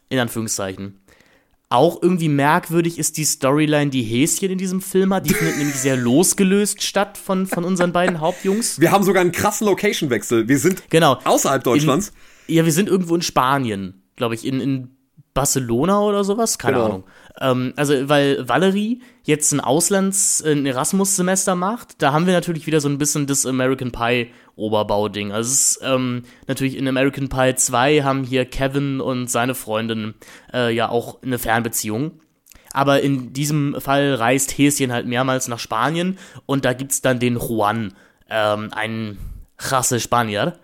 In 0.08 0.20
Anführungszeichen. 0.20 0.99
Auch 1.72 2.02
irgendwie 2.02 2.28
merkwürdig 2.28 2.98
ist 2.98 3.16
die 3.16 3.24
Storyline, 3.24 3.90
die 3.90 4.02
Häschen 4.02 4.50
in 4.50 4.58
diesem 4.58 4.80
Film 4.80 5.14
hat. 5.14 5.24
Die 5.24 5.32
findet 5.32 5.56
nämlich 5.56 5.76
sehr 5.76 5.96
losgelöst 5.96 6.82
statt 6.82 7.16
von, 7.16 7.46
von 7.46 7.64
unseren 7.64 7.92
beiden 7.92 8.18
Hauptjungs. 8.18 8.80
Wir 8.80 8.90
haben 8.90 9.04
sogar 9.04 9.20
einen 9.20 9.30
krassen 9.30 9.68
Location-Wechsel. 9.68 10.48
Wir 10.48 10.58
sind 10.58 10.90
genau. 10.90 11.20
außerhalb 11.22 11.62
Deutschlands. 11.62 12.12
In, 12.48 12.56
ja, 12.56 12.64
wir 12.64 12.72
sind 12.72 12.88
irgendwo 12.88 13.14
in 13.14 13.22
Spanien, 13.22 14.02
glaube 14.16 14.34
ich, 14.34 14.44
in, 14.44 14.60
in 14.60 14.96
Barcelona 15.32 16.00
oder 16.00 16.24
sowas, 16.24 16.58
keine 16.58 16.78
genau. 16.78 16.86
Ahnung. 16.86 17.04
Ähm, 17.40 17.72
also, 17.76 18.08
weil 18.08 18.48
Valerie 18.48 19.00
jetzt 19.22 19.52
ein 19.52 19.60
Auslands-, 19.60 20.42
ein 20.44 20.66
Erasmus-Semester 20.66 21.54
macht, 21.54 22.02
da 22.02 22.12
haben 22.12 22.26
wir 22.26 22.34
natürlich 22.34 22.66
wieder 22.66 22.80
so 22.80 22.88
ein 22.88 22.98
bisschen 22.98 23.28
das 23.28 23.46
American 23.46 23.92
Pie 23.92 24.32
Oberbauding. 24.60 25.32
Also, 25.32 25.50
es 25.50 25.76
ist 25.76 25.80
ähm, 25.82 26.22
natürlich 26.46 26.76
in 26.76 26.86
American 26.86 27.28
Pie 27.28 27.54
2 27.56 28.02
haben 28.02 28.24
hier 28.24 28.44
Kevin 28.44 29.00
und 29.00 29.30
seine 29.30 29.54
Freundin 29.54 30.14
äh, 30.52 30.72
ja 30.74 30.88
auch 30.88 31.22
eine 31.22 31.38
Fernbeziehung. 31.38 32.20
Aber 32.72 33.00
in 33.00 33.32
diesem 33.32 33.80
Fall 33.80 34.14
reist 34.14 34.56
Häschen 34.56 34.92
halt 34.92 35.06
mehrmals 35.06 35.48
nach 35.48 35.58
Spanien 35.58 36.18
und 36.46 36.64
da 36.64 36.72
gibt's 36.72 37.02
dann 37.02 37.18
den 37.18 37.36
Juan, 37.36 37.94
ähm, 38.28 38.68
einen 38.72 39.18
krasse 39.56 39.98
Spanier, 39.98 40.58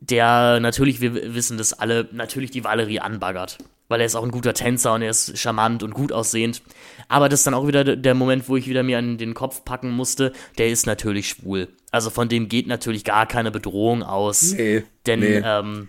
der 0.00 0.58
natürlich, 0.58 1.00
wir 1.00 1.34
wissen 1.34 1.58
das 1.58 1.72
alle, 1.72 2.08
natürlich 2.10 2.50
die 2.50 2.64
Valerie 2.64 2.98
anbaggert 2.98 3.58
weil 3.92 4.00
er 4.00 4.06
ist 4.06 4.16
auch 4.16 4.24
ein 4.24 4.30
guter 4.30 4.54
Tänzer 4.54 4.94
und 4.94 5.02
er 5.02 5.10
ist 5.10 5.38
charmant 5.38 5.82
und 5.82 5.92
gut 5.92 6.10
aussehend. 6.12 6.62
Aber 7.08 7.28
das 7.28 7.40
ist 7.40 7.46
dann 7.46 7.54
auch 7.54 7.66
wieder 7.66 7.84
der 7.84 8.14
Moment, 8.14 8.48
wo 8.48 8.56
ich 8.56 8.68
wieder 8.68 8.82
mir 8.82 8.98
an 8.98 9.18
den 9.18 9.34
Kopf 9.34 9.64
packen 9.64 9.90
musste, 9.90 10.32
der 10.58 10.68
ist 10.68 10.86
natürlich 10.86 11.28
schwul. 11.28 11.68
Also 11.90 12.08
von 12.08 12.28
dem 12.28 12.48
geht 12.48 12.66
natürlich 12.66 13.04
gar 13.04 13.26
keine 13.26 13.50
Bedrohung 13.50 14.02
aus. 14.02 14.54
Nee. 14.54 14.82
Denn 15.06 15.20
nee. 15.20 15.42
Ähm, 15.44 15.88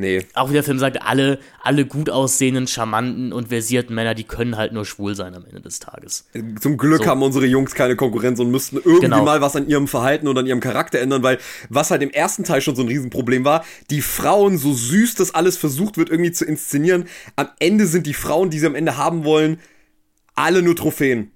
Nee. 0.00 0.24
Auch 0.32 0.48
wie 0.48 0.54
der 0.54 0.62
Film 0.62 0.78
sagt, 0.78 1.02
alle, 1.02 1.38
alle 1.62 1.84
gut 1.84 2.08
aussehenden, 2.08 2.66
charmanten 2.66 3.34
und 3.34 3.48
versierten 3.48 3.94
Männer, 3.94 4.14
die 4.14 4.24
können 4.24 4.56
halt 4.56 4.72
nur 4.72 4.86
schwul 4.86 5.14
sein 5.14 5.34
am 5.34 5.44
Ende 5.44 5.60
des 5.60 5.78
Tages. 5.78 6.24
Zum 6.58 6.78
Glück 6.78 7.04
so. 7.04 7.10
haben 7.10 7.22
unsere 7.22 7.44
Jungs 7.44 7.74
keine 7.74 7.96
Konkurrenz 7.96 8.40
und 8.40 8.50
müssten 8.50 8.76
irgendwie 8.76 9.00
genau. 9.00 9.22
mal 9.26 9.42
was 9.42 9.56
an 9.56 9.68
ihrem 9.68 9.86
Verhalten 9.88 10.26
und 10.26 10.38
an 10.38 10.46
ihrem 10.46 10.60
Charakter 10.60 11.00
ändern, 11.00 11.22
weil 11.22 11.36
was 11.68 11.90
halt 11.90 12.00
im 12.00 12.08
ersten 12.08 12.44
Teil 12.44 12.62
schon 12.62 12.76
so 12.76 12.80
ein 12.80 12.88
Riesenproblem 12.88 13.44
war, 13.44 13.62
die 13.90 14.00
Frauen, 14.00 14.56
so 14.56 14.72
süß 14.72 15.16
das 15.16 15.34
alles 15.34 15.58
versucht 15.58 15.98
wird 15.98 16.08
irgendwie 16.08 16.32
zu 16.32 16.46
inszenieren, 16.46 17.04
am 17.36 17.50
Ende 17.58 17.86
sind 17.86 18.06
die 18.06 18.14
Frauen, 18.14 18.48
die 18.48 18.58
sie 18.58 18.66
am 18.66 18.74
Ende 18.74 18.96
haben 18.96 19.24
wollen, 19.26 19.60
alle 20.34 20.62
nur 20.62 20.76
Trophäen. 20.76 21.30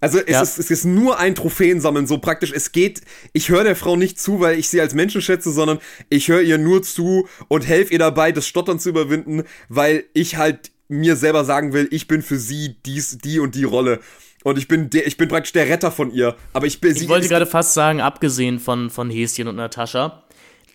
Also 0.00 0.18
es, 0.18 0.30
ja. 0.30 0.42
ist, 0.42 0.58
es 0.58 0.70
ist 0.70 0.84
nur 0.84 1.18
ein 1.18 1.34
Trophäensammeln, 1.34 2.06
so 2.06 2.18
praktisch. 2.18 2.52
Es 2.52 2.72
geht, 2.72 3.00
ich 3.32 3.48
höre 3.48 3.64
der 3.64 3.76
Frau 3.76 3.96
nicht 3.96 4.20
zu, 4.20 4.40
weil 4.40 4.58
ich 4.58 4.68
sie 4.68 4.80
als 4.80 4.94
Menschen 4.94 5.20
schätze, 5.22 5.50
sondern 5.50 5.78
ich 6.08 6.28
höre 6.28 6.42
ihr 6.42 6.58
nur 6.58 6.82
zu 6.82 7.28
und 7.48 7.66
helfe 7.66 7.92
ihr 7.92 7.98
dabei, 7.98 8.30
das 8.30 8.46
Stottern 8.46 8.78
zu 8.78 8.90
überwinden, 8.90 9.42
weil 9.68 10.04
ich 10.14 10.36
halt 10.36 10.70
mir 10.88 11.16
selber 11.16 11.44
sagen 11.44 11.72
will, 11.72 11.88
ich 11.90 12.06
bin 12.06 12.22
für 12.22 12.38
sie 12.38 12.76
dies, 12.86 13.18
die 13.18 13.40
und 13.40 13.54
die 13.54 13.64
Rolle. 13.64 14.00
Und 14.44 14.56
ich 14.56 14.68
bin 14.68 14.88
der, 14.88 15.06
ich 15.06 15.16
bin 15.16 15.28
praktisch 15.28 15.52
der 15.52 15.68
Retter 15.68 15.90
von 15.90 16.12
ihr. 16.12 16.36
Aber 16.52 16.66
ich 16.66 16.80
bin 16.80 16.94
Ich 16.94 17.08
wollte 17.08 17.28
gerade 17.28 17.46
fast 17.46 17.74
sagen, 17.74 18.00
abgesehen 18.00 18.60
von, 18.60 18.88
von 18.88 19.10
Häschen 19.10 19.48
und 19.48 19.56
Natascha, 19.56 20.24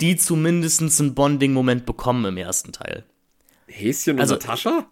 die 0.02 0.18
zumindest 0.18 0.82
einen 0.82 1.16
Bonding-Moment 1.16 1.86
bekommen 1.86 2.26
im 2.26 2.38
ersten 2.38 2.74
Teil. 2.74 3.06
Häschen 3.68 4.16
und 4.16 4.22
also, 4.22 4.36
Natascha? 4.36 4.86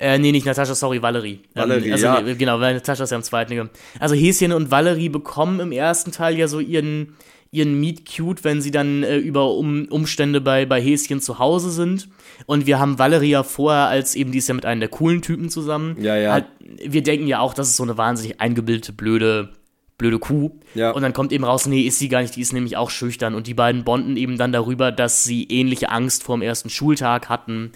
Äh, 0.00 0.18
nee, 0.18 0.30
nicht 0.30 0.46
Natascha, 0.46 0.74
sorry, 0.74 1.02
Valerie. 1.02 1.40
Ähm, 1.56 1.62
Valerie, 1.62 1.86
ähm, 1.86 1.92
also, 1.92 2.06
ja. 2.06 2.20
Genau, 2.34 2.60
weil 2.60 2.74
Natascha 2.74 3.04
ist 3.04 3.10
ja 3.10 3.16
im 3.16 3.22
zweiten. 3.22 3.70
Also 3.98 4.14
Häschen 4.14 4.52
und 4.52 4.70
Valerie 4.70 5.08
bekommen 5.08 5.58
im 5.58 5.72
ersten 5.72 6.12
Teil 6.12 6.38
ja 6.38 6.46
so 6.46 6.60
ihren, 6.60 7.16
ihren 7.50 7.80
Meet 7.80 8.08
Cute, 8.08 8.44
wenn 8.44 8.62
sie 8.62 8.70
dann 8.70 9.02
äh, 9.02 9.16
über 9.16 9.50
um, 9.54 9.86
Umstände 9.86 10.40
bei, 10.40 10.66
bei 10.66 10.80
Häschen 10.80 11.20
zu 11.20 11.40
Hause 11.40 11.70
sind. 11.70 12.08
Und 12.46 12.66
wir 12.66 12.78
haben 12.78 12.98
Valerie 13.00 13.30
ja 13.30 13.42
vorher 13.42 13.88
als 13.88 14.14
eben, 14.14 14.30
die 14.30 14.38
ist 14.38 14.48
ja 14.48 14.54
mit 14.54 14.64
einem 14.64 14.80
der 14.80 14.88
coolen 14.88 15.20
Typen 15.20 15.48
zusammen. 15.50 15.96
Ja, 16.00 16.16
ja. 16.16 16.32
Halt, 16.32 16.46
wir 16.60 17.02
denken 17.02 17.26
ja 17.26 17.40
auch, 17.40 17.52
das 17.52 17.68
ist 17.68 17.76
so 17.76 17.82
eine 17.82 17.98
wahnsinnig 17.98 18.40
eingebildete, 18.40 18.92
blöde, 18.92 19.48
blöde 19.96 20.20
Kuh. 20.20 20.52
Ja. 20.76 20.92
Und 20.92 21.02
dann 21.02 21.12
kommt 21.12 21.32
eben 21.32 21.42
raus, 21.42 21.66
nee, 21.66 21.80
ist 21.80 21.98
sie 21.98 22.08
gar 22.08 22.22
nicht, 22.22 22.36
die 22.36 22.40
ist 22.40 22.52
nämlich 22.52 22.76
auch 22.76 22.90
schüchtern. 22.90 23.34
Und 23.34 23.48
die 23.48 23.54
beiden 23.54 23.82
bonden 23.82 24.16
eben 24.16 24.38
dann 24.38 24.52
darüber, 24.52 24.92
dass 24.92 25.24
sie 25.24 25.42
ähnliche 25.44 25.90
Angst 25.90 26.22
vor 26.22 26.36
dem 26.36 26.42
ersten 26.42 26.70
Schultag 26.70 27.28
hatten. 27.28 27.72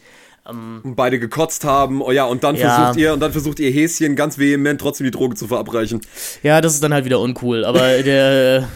Ähm, 0.48 0.80
beide 0.96 1.20
gekotzt 1.20 1.64
haben, 1.64 2.02
oh 2.02 2.10
ja, 2.10 2.24
und 2.24 2.42
dann 2.42 2.56
Ja. 2.56 2.68
versucht 2.74 2.98
ihr, 2.98 3.12
und 3.12 3.20
dann 3.20 3.30
versucht 3.30 3.60
ihr 3.60 3.70
Häschen 3.70 4.16
ganz 4.16 4.38
vehement 4.38 4.80
trotzdem 4.80 5.04
die 5.04 5.12
Droge 5.12 5.36
zu 5.36 5.46
verabreichen. 5.46 6.00
Ja, 6.42 6.60
das 6.60 6.74
ist 6.74 6.82
dann 6.82 6.92
halt 6.92 7.04
wieder 7.04 7.20
uncool, 7.20 7.64
aber 7.64 7.80
der. 8.02 8.68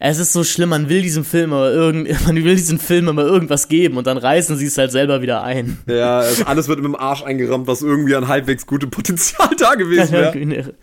Es 0.00 0.18
ist 0.20 0.32
so 0.32 0.44
schlimm, 0.44 0.68
man 0.68 0.88
will 0.88 1.02
diesem 1.02 1.24
Film 1.24 1.52
aber 1.52 1.72
irgend, 1.72 2.08
man 2.26 2.36
will 2.36 2.54
diesem 2.56 2.78
Film 2.78 3.08
immer 3.08 3.22
irgendwas 3.22 3.68
geben 3.68 3.96
und 3.98 4.06
dann 4.06 4.16
reißen 4.16 4.56
sie 4.56 4.66
es 4.66 4.78
halt 4.78 4.90
selber 4.92 5.22
wieder 5.22 5.42
ein. 5.42 5.78
Ja, 5.86 6.18
also 6.20 6.44
alles 6.44 6.68
wird 6.68 6.78
mit 6.78 6.86
dem 6.86 6.94
Arsch 6.96 7.22
eingerammt, 7.24 7.66
was 7.66 7.82
irgendwie 7.82 8.14
an 8.14 8.26
halbwegs 8.28 8.66
gutem 8.66 8.90
Potenzial 8.90 9.50
da 9.58 9.74
gewesen 9.74 10.12
wäre. 10.12 10.74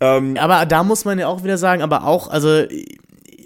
ähm, 0.00 0.36
aber 0.38 0.64
da 0.66 0.82
muss 0.84 1.04
man 1.04 1.18
ja 1.18 1.28
auch 1.28 1.44
wieder 1.44 1.58
sagen, 1.58 1.82
aber 1.82 2.04
auch, 2.06 2.28
also 2.28 2.64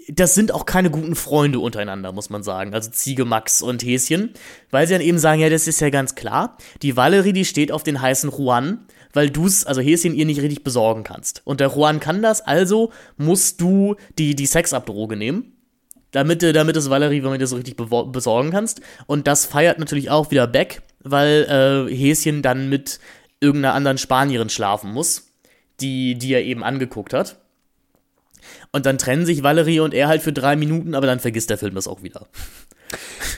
das 0.07 0.35
sind 0.35 0.51
auch 0.51 0.65
keine 0.65 0.91
guten 0.91 1.15
Freunde 1.15 1.59
untereinander, 1.59 2.11
muss 2.11 2.29
man 2.29 2.43
sagen. 2.43 2.73
Also 2.73 2.91
Ziege, 2.91 3.25
Max 3.25 3.61
und 3.61 3.83
Häschen. 3.83 4.33
Weil 4.69 4.87
sie 4.87 4.93
dann 4.93 5.01
eben 5.01 5.17
sagen, 5.17 5.41
ja, 5.41 5.49
das 5.49 5.67
ist 5.67 5.81
ja 5.81 5.89
ganz 5.89 6.15
klar. 6.15 6.57
Die 6.81 6.95
Valerie, 6.95 7.33
die 7.33 7.45
steht 7.45 7.71
auf 7.71 7.83
den 7.83 8.01
heißen 8.01 8.29
Juan, 8.29 8.85
weil 9.13 9.29
du's, 9.29 9.65
also 9.65 9.81
Häschen, 9.81 10.13
ihr 10.13 10.25
nicht 10.25 10.41
richtig 10.41 10.63
besorgen 10.63 11.03
kannst. 11.03 11.41
Und 11.45 11.59
der 11.59 11.69
Juan 11.69 11.99
kann 11.99 12.21
das, 12.21 12.41
also 12.41 12.91
musst 13.17 13.61
du 13.61 13.95
die, 14.17 14.35
die 14.35 14.45
Sexabdroge 14.45 15.15
nehmen. 15.15 15.53
Damit, 16.11 16.43
damit 16.43 16.77
es 16.77 16.89
Valerie, 16.89 17.23
wenn 17.23 17.31
du 17.31 17.37
das 17.37 17.49
so 17.49 17.57
richtig 17.57 17.75
besorgen 17.75 18.51
kannst. 18.51 18.81
Und 19.05 19.27
das 19.27 19.45
feiert 19.45 19.79
natürlich 19.79 20.09
auch 20.09 20.31
wieder 20.31 20.47
Beck, 20.47 20.81
weil 21.03 21.87
äh, 21.89 21.93
Häschen 21.93 22.41
dann 22.41 22.69
mit 22.69 22.99
irgendeiner 23.41 23.73
anderen 23.73 23.97
Spanierin 23.97 24.49
schlafen 24.49 24.93
muss, 24.93 25.31
die, 25.81 26.15
die 26.15 26.33
er 26.33 26.43
eben 26.43 26.63
angeguckt 26.63 27.13
hat. 27.13 27.37
Und 28.75 28.85
dann 28.85 28.97
trennen 28.97 29.25
sich 29.25 29.41
Valerie 29.41 29.79
und 29.79 29.93
er 29.93 30.09
halt 30.09 30.21
für 30.21 30.33
drei 30.33 30.57
Minuten, 30.57 30.95
aber 30.95 31.07
dann 31.07 31.21
vergisst 31.21 31.49
der 31.49 31.57
Film 31.57 31.75
das 31.75 31.87
auch 31.87 32.03
wieder. 32.03 32.27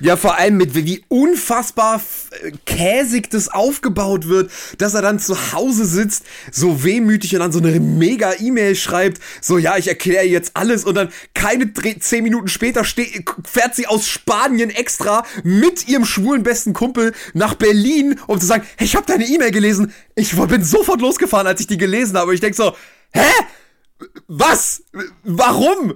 Ja, 0.02 0.18
vor 0.18 0.40
allem 0.40 0.58
mit 0.58 0.74
wie 0.74 1.06
unfassbar 1.10 2.02
äh, 2.42 2.54
käsig 2.66 3.30
das 3.30 3.48
aufgebaut 3.48 4.28
wird, 4.28 4.50
dass 4.80 4.96
er 4.96 5.04
dann 5.04 5.20
zu 5.20 5.54
Hause 5.54 5.86
sitzt, 5.86 6.24
so 6.52 6.84
wehmütig 6.84 7.36
und 7.36 7.42
dann 7.42 7.52
so 7.52 7.60
eine 7.60 7.80
mega 7.80 8.34
E-Mail 8.40 8.76
schreibt, 8.76 9.22
so 9.40 9.60
ja, 9.60 9.78
ich 9.78 9.88
erkläre 9.88 10.26
jetzt 10.26 10.54
alles 10.56 10.86
und 10.86 10.96
dann 10.96 11.10
keine 11.36 11.72
zehn 12.00 12.24
Minuten 12.24 12.48
später 12.48 12.84
fährt 12.84 13.76
sie 13.76 13.86
aus 13.86 14.08
Spanien 14.08 14.72
extra 14.72 15.24
mit 15.44 15.88
ihrem 15.88 16.06
schwulen 16.06 16.42
besten 16.42 16.74
Kumpel 16.74 17.14
nach 17.36 17.54
Berlin, 17.54 18.20
um 18.26 18.40
zu 18.40 18.48
sagen, 18.48 18.66
hey, 18.76 18.88
ich 18.88 18.96
habe 18.96 19.06
deine 19.06 19.28
E-Mail 19.28 19.52
gelesen, 19.52 19.94
ich 20.16 20.36
bin 20.36 20.64
sofort 20.64 21.00
losgefahren, 21.00 21.46
als 21.46 21.62
ich 21.62 21.68
die 21.68 21.78
gelesen 21.78 22.18
habe. 22.18 22.30
Und 22.30 22.34
ich 22.34 22.42
denk 22.42 22.56
so, 22.56 22.76
hä? 23.12 23.22
Was? 24.28 24.84
Warum? 25.24 25.96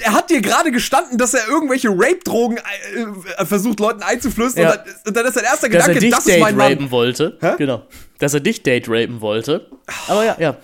Er 0.00 0.12
hat 0.12 0.30
dir 0.30 0.40
gerade 0.40 0.72
gestanden, 0.72 1.18
dass 1.18 1.34
er 1.34 1.46
irgendwelche 1.48 1.88
Rape-Drogen 1.90 2.58
äh, 2.58 3.44
versucht, 3.44 3.78
Leuten 3.78 4.02
einzuflößen. 4.02 4.60
Ja. 4.60 4.70
Und, 4.70 4.78
dann, 4.78 4.94
und, 5.06 5.16
dann, 5.16 5.26
ist 5.26 5.34
sein 5.34 5.44
erster 5.44 5.68
dass 5.68 5.86
Gedanke, 5.86 5.94
er 5.94 6.00
dich 6.00 6.10
das 6.10 6.24
Date 6.24 6.42
rapen 6.42 6.56
Mann. 6.56 6.90
wollte. 6.90 7.38
Hä? 7.40 7.52
Genau. 7.58 7.86
Dass 8.18 8.34
er 8.34 8.40
dich 8.40 8.62
Date 8.62 8.88
rapen 8.88 9.20
wollte. 9.20 9.70
Aber 10.08 10.24
ja, 10.24 10.36
ja. 10.38 10.56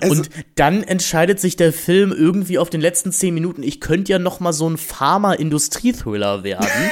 Also- 0.00 0.14
und 0.14 0.30
dann 0.54 0.82
entscheidet 0.82 1.40
sich 1.40 1.56
der 1.56 1.72
Film 1.72 2.12
irgendwie 2.12 2.58
auf 2.58 2.70
den 2.70 2.80
letzten 2.80 3.12
zehn 3.12 3.34
Minuten, 3.34 3.62
ich 3.62 3.80
könnte 3.80 4.12
ja 4.12 4.18
noch 4.18 4.40
mal 4.40 4.52
so 4.52 4.68
ein 4.68 4.78
Pharma-Industrie-Thriller 4.78 6.44
werden. 6.44 6.66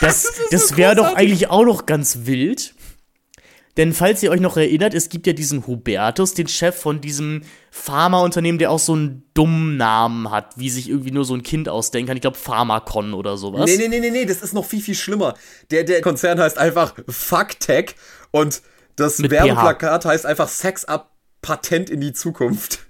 Das, 0.00 0.26
das, 0.50 0.70
so 0.70 0.76
wäre 0.76 0.96
doch 0.96 1.14
eigentlich 1.14 1.50
auch 1.50 1.64
noch 1.64 1.86
ganz 1.86 2.20
wild. 2.22 2.74
Denn 3.78 3.92
falls 3.92 4.22
ihr 4.24 4.32
euch 4.32 4.40
noch 4.40 4.56
erinnert, 4.56 4.92
es 4.92 5.08
gibt 5.08 5.28
ja 5.28 5.32
diesen 5.32 5.66
Hubertus, 5.66 6.34
den 6.34 6.48
Chef 6.48 6.76
von 6.76 7.00
diesem 7.00 7.42
Pharmaunternehmen, 7.70 8.58
der 8.58 8.72
auch 8.72 8.80
so 8.80 8.92
einen 8.92 9.22
dummen 9.34 9.76
Namen 9.76 10.32
hat, 10.32 10.58
wie 10.58 10.68
sich 10.68 10.90
irgendwie 10.90 11.12
nur 11.12 11.24
so 11.24 11.34
ein 11.34 11.44
Kind 11.44 11.68
ausdenken 11.68 12.08
kann. 12.08 12.16
Ich 12.16 12.22
glaube 12.22 12.36
Pharmacon 12.36 13.14
oder 13.14 13.36
sowas. 13.36 13.70
Nee, 13.70 13.76
nee, 13.76 13.86
nee, 13.88 14.00
nee, 14.00 14.10
nee, 14.10 14.24
das 14.24 14.42
ist 14.42 14.52
noch 14.52 14.64
viel, 14.64 14.82
viel 14.82 14.96
schlimmer. 14.96 15.34
Der, 15.70 15.84
der 15.84 16.00
Konzern 16.00 16.40
heißt 16.40 16.58
einfach 16.58 16.94
Fucktech 17.08 17.94
und 18.32 18.62
das 18.96 19.20
Mit 19.20 19.30
Werbeplakat 19.30 20.04
heißt 20.04 20.26
einfach 20.26 20.48
Sex 20.48 20.84
Up 20.84 21.12
Patent 21.40 21.88
in 21.88 22.00
die 22.00 22.12
Zukunft. 22.12 22.80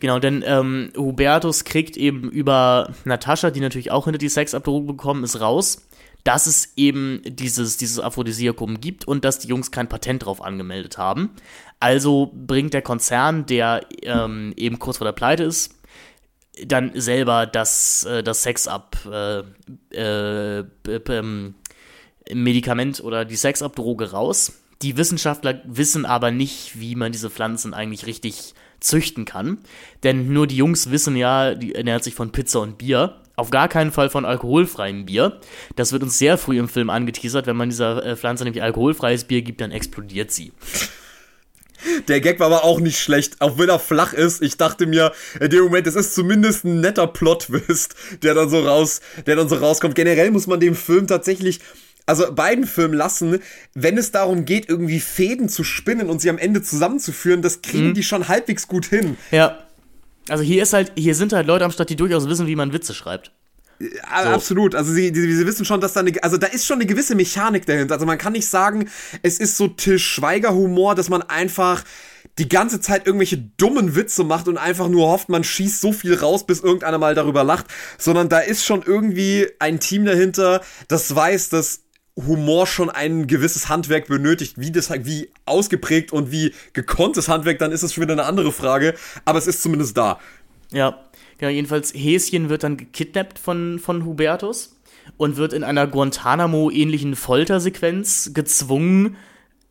Genau, 0.00 0.18
denn 0.18 0.42
ähm, 0.46 0.92
Hubertus 0.96 1.64
kriegt 1.64 1.98
eben 1.98 2.30
über 2.30 2.94
Natascha, 3.04 3.50
die 3.50 3.60
natürlich 3.60 3.90
auch 3.90 4.04
hinter 4.04 4.18
die 4.18 4.28
Sexabdrohung 4.28 4.86
bekommen 4.86 5.24
ist, 5.24 5.40
raus, 5.40 5.82
dass 6.24 6.46
es 6.46 6.72
eben 6.76 7.20
dieses, 7.24 7.76
dieses 7.76 8.00
Aphrodisiakum 8.00 8.80
gibt 8.80 9.06
und 9.06 9.24
dass 9.24 9.38
die 9.38 9.48
Jungs 9.48 9.70
kein 9.70 9.88
Patent 9.88 10.24
drauf 10.24 10.42
angemeldet 10.42 10.96
haben. 10.96 11.30
Also 11.80 12.32
bringt 12.34 12.72
der 12.72 12.82
Konzern, 12.82 13.44
der 13.44 13.82
ähm, 14.02 14.54
eben 14.56 14.78
kurz 14.78 14.96
vor 14.96 15.04
der 15.04 15.12
Pleite 15.12 15.44
ist, 15.44 15.74
dann 16.64 16.92
selber 16.94 17.46
das, 17.46 18.04
äh, 18.04 18.22
das 18.22 18.42
Sex-Up 18.42 18.96
äh, 19.10 19.40
äh, 19.94 20.64
ähm, 21.08 21.54
Medikament 22.32 23.02
oder 23.02 23.24
die 23.26 23.36
Sex-Up-Droge 23.36 24.12
raus. 24.12 24.60
Die 24.80 24.96
Wissenschaftler 24.96 25.60
wissen 25.64 26.06
aber 26.06 26.30
nicht, 26.30 26.80
wie 26.80 26.94
man 26.94 27.12
diese 27.12 27.28
Pflanzen 27.28 27.74
eigentlich 27.74 28.06
richtig 28.06 28.54
züchten 28.80 29.24
kann. 29.24 29.58
Denn 30.02 30.32
nur 30.32 30.46
die 30.46 30.56
Jungs 30.56 30.90
wissen 30.90 31.16
ja, 31.16 31.54
die 31.54 31.74
ernährt 31.74 32.04
sich 32.04 32.14
von 32.14 32.32
Pizza 32.32 32.60
und 32.60 32.78
Bier. 32.78 33.20
Auf 33.36 33.50
gar 33.50 33.68
keinen 33.68 33.90
Fall 33.90 34.10
von 34.10 34.24
alkoholfreiem 34.24 35.06
Bier. 35.06 35.40
Das 35.76 35.92
wird 35.92 36.02
uns 36.02 36.18
sehr 36.18 36.38
früh 36.38 36.58
im 36.58 36.68
Film 36.68 36.90
angeteasert. 36.90 37.46
Wenn 37.46 37.56
man 37.56 37.70
dieser 37.70 38.04
äh, 38.04 38.16
Pflanze 38.16 38.44
nämlich 38.44 38.62
alkoholfreies 38.62 39.24
Bier 39.24 39.42
gibt, 39.42 39.60
dann 39.60 39.72
explodiert 39.72 40.30
sie. 40.30 40.52
Der 42.08 42.20
Gag 42.20 42.40
war 42.40 42.46
aber 42.46 42.64
auch 42.64 42.80
nicht 42.80 42.98
schlecht, 42.98 43.40
auch 43.40 43.58
wenn 43.58 43.68
er 43.68 43.78
flach 43.78 44.12
ist. 44.12 44.42
Ich 44.42 44.56
dachte 44.56 44.86
mir, 44.86 45.12
in 45.40 45.50
dem 45.50 45.64
Moment, 45.64 45.86
es 45.86 45.96
ist 45.96 46.14
zumindest 46.14 46.64
ein 46.64 46.80
netter 46.80 47.06
Plot-Twist, 47.06 47.94
der 48.22 48.34
dann 48.34 48.48
so 48.48 48.60
raus, 48.60 49.00
der 49.26 49.36
dann 49.36 49.48
so 49.48 49.56
rauskommt. 49.56 49.94
Generell 49.94 50.30
muss 50.30 50.46
man 50.46 50.60
dem 50.60 50.76
Film 50.76 51.06
tatsächlich 51.06 51.60
also 52.06 52.32
beiden 52.32 52.66
Filmen 52.66 52.94
lassen, 52.94 53.40
wenn 53.72 53.96
es 53.96 54.10
darum 54.10 54.44
geht, 54.44 54.68
irgendwie 54.68 55.00
Fäden 55.00 55.48
zu 55.48 55.64
spinnen 55.64 56.10
und 56.10 56.20
sie 56.20 56.28
am 56.28 56.38
Ende 56.38 56.62
zusammenzuführen, 56.62 57.40
das 57.40 57.62
kriegen 57.62 57.88
mhm. 57.88 57.94
die 57.94 58.02
schon 58.02 58.28
halbwegs 58.28 58.68
gut 58.68 58.86
hin. 58.86 59.16
Ja. 59.30 59.58
Also 60.28 60.42
hier 60.42 60.62
ist 60.62 60.72
halt, 60.72 60.92
hier 60.96 61.14
sind 61.14 61.32
halt 61.32 61.46
Leute 61.46 61.64
am 61.64 61.70
Start, 61.70 61.90
die 61.90 61.96
durchaus 61.96 62.28
wissen, 62.28 62.46
wie 62.46 62.56
man 62.56 62.72
Witze 62.72 62.94
schreibt. 62.94 63.32
So. 63.78 63.86
Absolut. 64.08 64.74
Also 64.74 64.92
sie, 64.92 65.12
sie, 65.14 65.34
sie 65.34 65.46
wissen 65.46 65.64
schon, 65.64 65.80
dass 65.80 65.94
da 65.94 66.00
eine, 66.00 66.12
also 66.22 66.36
da 66.36 66.46
ist 66.46 66.66
schon 66.66 66.76
eine 66.76 66.86
gewisse 66.86 67.14
Mechanik 67.14 67.66
dahinter. 67.66 67.94
Also 67.94 68.06
man 68.06 68.18
kann 68.18 68.32
nicht 68.32 68.46
sagen, 68.46 68.88
es 69.22 69.38
ist 69.38 69.56
so 69.56 69.68
Till 69.68 69.98
Schweiger 69.98 70.54
Humor, 70.54 70.94
dass 70.94 71.08
man 71.08 71.22
einfach 71.22 71.84
die 72.38 72.48
ganze 72.48 72.80
Zeit 72.80 73.06
irgendwelche 73.06 73.38
dummen 73.38 73.94
Witze 73.94 74.24
macht 74.24 74.48
und 74.48 74.58
einfach 74.58 74.88
nur 74.88 75.08
hofft, 75.08 75.28
man 75.28 75.44
schießt 75.44 75.80
so 75.80 75.92
viel 75.92 76.14
raus, 76.14 76.46
bis 76.46 76.60
irgendeiner 76.60 76.98
mal 76.98 77.14
darüber 77.14 77.44
lacht, 77.44 77.66
sondern 77.98 78.28
da 78.28 78.38
ist 78.38 78.64
schon 78.64 78.82
irgendwie 78.82 79.48
ein 79.58 79.78
Team 79.78 80.04
dahinter, 80.04 80.60
das 80.88 81.14
weiß, 81.14 81.50
dass 81.50 81.83
Humor 82.16 82.66
schon 82.66 82.90
ein 82.90 83.26
gewisses 83.26 83.68
Handwerk 83.68 84.06
benötigt. 84.06 84.54
Wie 84.56 84.70
das 84.70 84.90
wie 85.04 85.30
ausgeprägt 85.46 86.12
und 86.12 86.30
wie 86.30 86.52
gekonntes 86.72 87.28
Handwerk, 87.28 87.58
dann 87.58 87.72
ist 87.72 87.82
es 87.82 87.92
schon 87.92 88.02
wieder 88.02 88.12
eine 88.12 88.24
andere 88.24 88.52
Frage. 88.52 88.94
Aber 89.24 89.38
es 89.38 89.46
ist 89.46 89.62
zumindest 89.62 89.96
da. 89.96 90.20
Ja, 90.72 91.00
genau. 91.38 91.50
Jedenfalls 91.50 91.92
Häschen 91.92 92.48
wird 92.48 92.62
dann 92.62 92.76
gekidnappt 92.76 93.38
von, 93.38 93.78
von 93.78 94.04
Hubertus 94.04 94.76
und 95.16 95.36
wird 95.36 95.52
in 95.52 95.64
einer 95.64 95.86
Guantanamo-ähnlichen 95.86 97.16
Foltersequenz 97.16 98.30
gezwungen, 98.32 99.16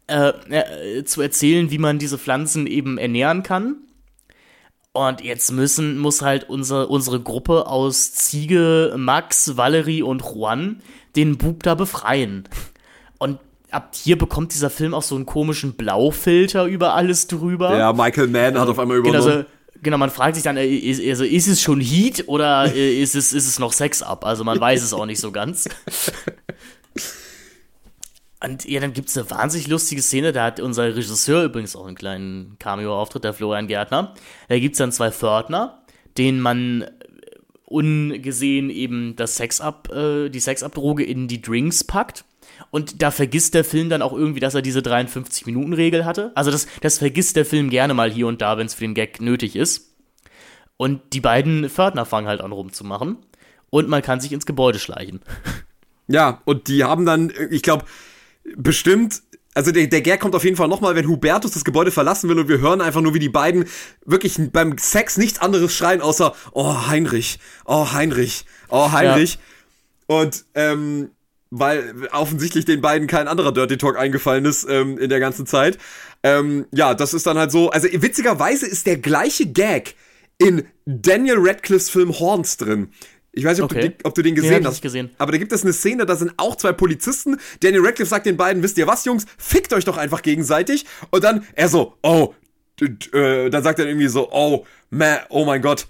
äh, 0.08 0.34
äh, 0.50 1.04
zu 1.06 1.22
erzählen, 1.22 1.72
wie 1.72 1.78
man 1.78 1.98
diese 1.98 2.18
Pflanzen 2.18 2.68
eben 2.68 2.98
ernähren 2.98 3.42
kann. 3.44 3.78
Und 4.92 5.22
jetzt 5.22 5.52
müssen, 5.52 5.98
muss 5.98 6.22
halt 6.22 6.50
unsere, 6.50 6.88
unsere 6.88 7.20
Gruppe 7.20 7.66
aus 7.68 8.14
Ziege, 8.14 8.94
Max, 8.96 9.58
Valerie 9.58 10.04
und 10.04 10.22
Juan 10.22 10.82
den 11.16 11.38
Bub 11.38 11.64
da 11.64 11.76
befreien. 11.76 12.48
Und 13.20 13.40
ab 13.72 13.94
hier 13.94 14.18
bekommt 14.18 14.54
dieser 14.54 14.70
Film 14.70 14.94
auch 14.94 15.04
so 15.04 15.16
einen 15.16 15.26
komischen 15.26 15.74
Blaufilter 15.74 16.66
über 16.66 16.94
alles 16.94 17.28
drüber. 17.28 17.78
Ja, 17.78 17.94
Michael 17.94 18.28
Mann 18.28 18.60
hat 18.60 18.68
auf 18.68 18.80
einmal 18.80 18.98
übernommen. 18.98 19.24
Genau, 19.24 19.36
also, 19.38 19.50
genau, 19.82 19.98
man 19.98 20.10
fragt 20.10 20.36
sich 20.36 20.44
dann, 20.44 20.58
äh, 20.58 20.68
ist, 20.68 21.02
also, 21.06 21.24
ist 21.24 21.48
es 21.48 21.62
schon 21.62 21.80
Heat 21.80 22.28
oder 22.28 22.74
äh, 22.74 23.02
ist 23.02 23.16
es, 23.16 23.34
ist 23.34 23.48
es 23.48 23.60
noch 23.60 23.74
Sex 23.74 24.02
ab? 24.02 24.26
Also 24.26 24.44
man 24.44 24.60
weiß 24.60 24.84
es 24.84 24.94
auch 24.94 25.06
nicht 25.06 25.20
so 25.20 25.32
ganz. 25.32 25.68
Und 28.44 28.66
ja, 28.66 28.82
dann 28.82 28.92
gibt 28.92 29.08
es 29.08 29.18
eine 29.18 29.30
wahnsinnig 29.32 29.68
lustige 29.68 30.02
Szene, 30.02 30.34
da 30.34 30.44
hat 30.44 30.60
unser 30.60 30.96
Regisseur 30.96 31.46
übrigens 31.46 31.78
auch 31.78 31.88
einen 31.88 31.96
kleinen 31.96 32.58
Cameo-Auftritt, 32.60 33.24
der 33.24 33.34
Florian 33.34 33.68
Gärtner. 33.68 34.14
Da 34.50 34.60
gibt 34.60 34.74
es 34.74 34.80
dann 34.80 34.92
zwei 34.92 35.12
Pförtner, 35.12 35.82
denen 36.18 36.42
man 36.42 36.86
ungesehen 37.66 38.70
eben 38.70 39.16
das 39.16 39.36
Sex 39.36 39.62
ab, 39.62 39.90
äh, 39.94 40.30
die 40.30 40.40
Sexabdroge 40.40 41.04
in 41.04 41.28
die 41.28 41.42
Drinks 41.42 41.84
packt. 41.84 42.26
Und 42.72 43.02
da 43.02 43.12
vergisst 43.12 43.54
der 43.54 43.64
Film 43.64 43.90
dann 43.90 44.02
auch 44.02 44.14
irgendwie, 44.14 44.40
dass 44.40 44.56
er 44.56 44.62
diese 44.62 44.80
53-Minuten-Regel 44.80 46.06
hatte. 46.06 46.32
Also 46.36 46.52
das, 46.52 46.68
das 46.82 47.00
vergisst 47.00 47.36
der 47.36 47.46
Film 47.46 47.70
gerne 47.70 47.94
mal 47.94 48.12
hier 48.12 48.28
und 48.28 48.42
da, 48.42 48.58
wenn 48.58 48.68
es 48.68 48.74
für 48.74 48.84
den 48.84 48.94
Gag 48.94 49.22
nötig 49.22 49.56
ist. 49.56 49.96
Und 50.78 51.02
die 51.14 51.22
beiden 51.22 51.70
Pförtner 51.70 52.06
fangen 52.06 52.28
halt 52.28 52.42
an 52.42 52.52
rumzumachen. 52.52 53.18
Und 53.70 53.90
man 53.90 54.02
kann 54.02 54.20
sich 54.20 54.32
ins 54.32 54.46
Gebäude 54.46 54.80
schleichen. 54.80 55.22
Ja, 56.08 56.42
und 56.46 56.68
die 56.68 56.84
haben 56.84 57.06
dann, 57.06 57.32
ich 57.50 57.62
glaube, 57.62 57.86
bestimmt 58.58 59.22
also 59.54 59.72
der, 59.72 59.88
der 59.88 60.02
Gag 60.02 60.20
kommt 60.20 60.36
auf 60.36 60.44
jeden 60.44 60.56
Fall 60.56 60.68
nochmal, 60.68 60.96
wenn 60.96 61.08
Hubertus 61.08 61.52
das 61.52 61.64
Gebäude 61.64 61.92
verlassen 61.92 62.30
will 62.30 62.40
und 62.40 62.48
wir 62.48 62.60
hören 62.60 62.82
einfach 62.82 63.02
nur, 63.02 63.14
wie 63.14 63.20
die 63.20 63.30
beiden 63.30 63.66
wirklich 64.06 64.38
beim 64.52 64.78
Sex 64.78 65.18
nichts 65.18 65.40
anderes 65.40 65.74
schreien, 65.74 66.02
außer, 66.02 66.34
oh 66.54 66.88
Heinrich, 66.88 67.40
oh 67.66 67.92
Heinrich, 67.92 68.46
oh 68.70 68.92
Heinrich. 68.92 69.36
Ja. 70.10 70.18
Und 70.18 70.46
ähm, 70.56 71.10
weil 71.56 72.08
offensichtlich 72.12 72.66
den 72.66 72.82
beiden 72.82 73.08
kein 73.08 73.28
anderer 73.28 73.52
Dirty 73.52 73.78
Talk 73.78 73.98
eingefallen 73.98 74.46
ist 74.46 74.66
ähm, 74.68 74.98
in 74.98 75.10
der 75.10 75.20
ganzen 75.20 75.46
Zeit. 75.46 75.78
Ähm, 76.24 76.66
ja, 76.72 76.96
das 76.96 77.14
ist 77.14 77.28
dann 77.28 77.38
halt 77.38 77.52
so, 77.52 77.70
also 77.70 77.88
witzigerweise 77.92 78.66
ist 78.66 78.88
der 78.88 78.98
gleiche 78.98 79.46
Gag 79.46 79.96
in 80.40 80.66
Daniel 80.86 81.38
Radcliffe's 81.38 81.92
Film 81.92 82.18
Horns 82.18 82.58
drin. 82.58 82.90
Ich 83.36 83.44
weiß 83.44 83.58
nicht, 83.58 83.66
ob, 83.66 83.72
okay. 83.72 83.90
du, 83.90 84.06
ob 84.06 84.14
du 84.14 84.22
den 84.22 84.36
gesehen 84.36 84.62
ja, 84.62 84.70
hast. 84.70 84.82
Gesehen. 84.82 85.10
Aber 85.18 85.32
da 85.32 85.40
gibt 85.40 85.52
es 85.52 85.64
eine 85.64 85.74
Szene, 85.74 86.06
da 86.06 86.16
sind 86.16 86.34
auch 86.38 86.56
zwei 86.56 86.72
Polizisten. 86.72 87.38
Daniel 87.62 87.84
Radcliffe 87.84 88.10
sagt 88.10 88.28
den 88.28 88.38
beiden, 88.38 88.62
wisst 88.62 88.78
ihr 88.78 88.86
was, 88.86 89.06
Jungs? 89.06 89.26
Fickt 89.38 89.74
euch 89.74 89.86
doch 89.86 89.98
einfach 89.98 90.22
gegenseitig. 90.22 90.86
Und 91.10 91.24
dann 91.24 91.46
er 91.54 91.68
so, 91.68 91.98
oh, 92.04 92.36
äh, 92.80 93.50
dann 93.50 93.64
sagt 93.64 93.80
er 93.80 93.88
irgendwie 93.88 94.08
so, 94.08 94.32
oh, 94.32 94.66
man, 94.92 95.20
oh 95.30 95.46
mein 95.46 95.64
Gott, 95.64 95.88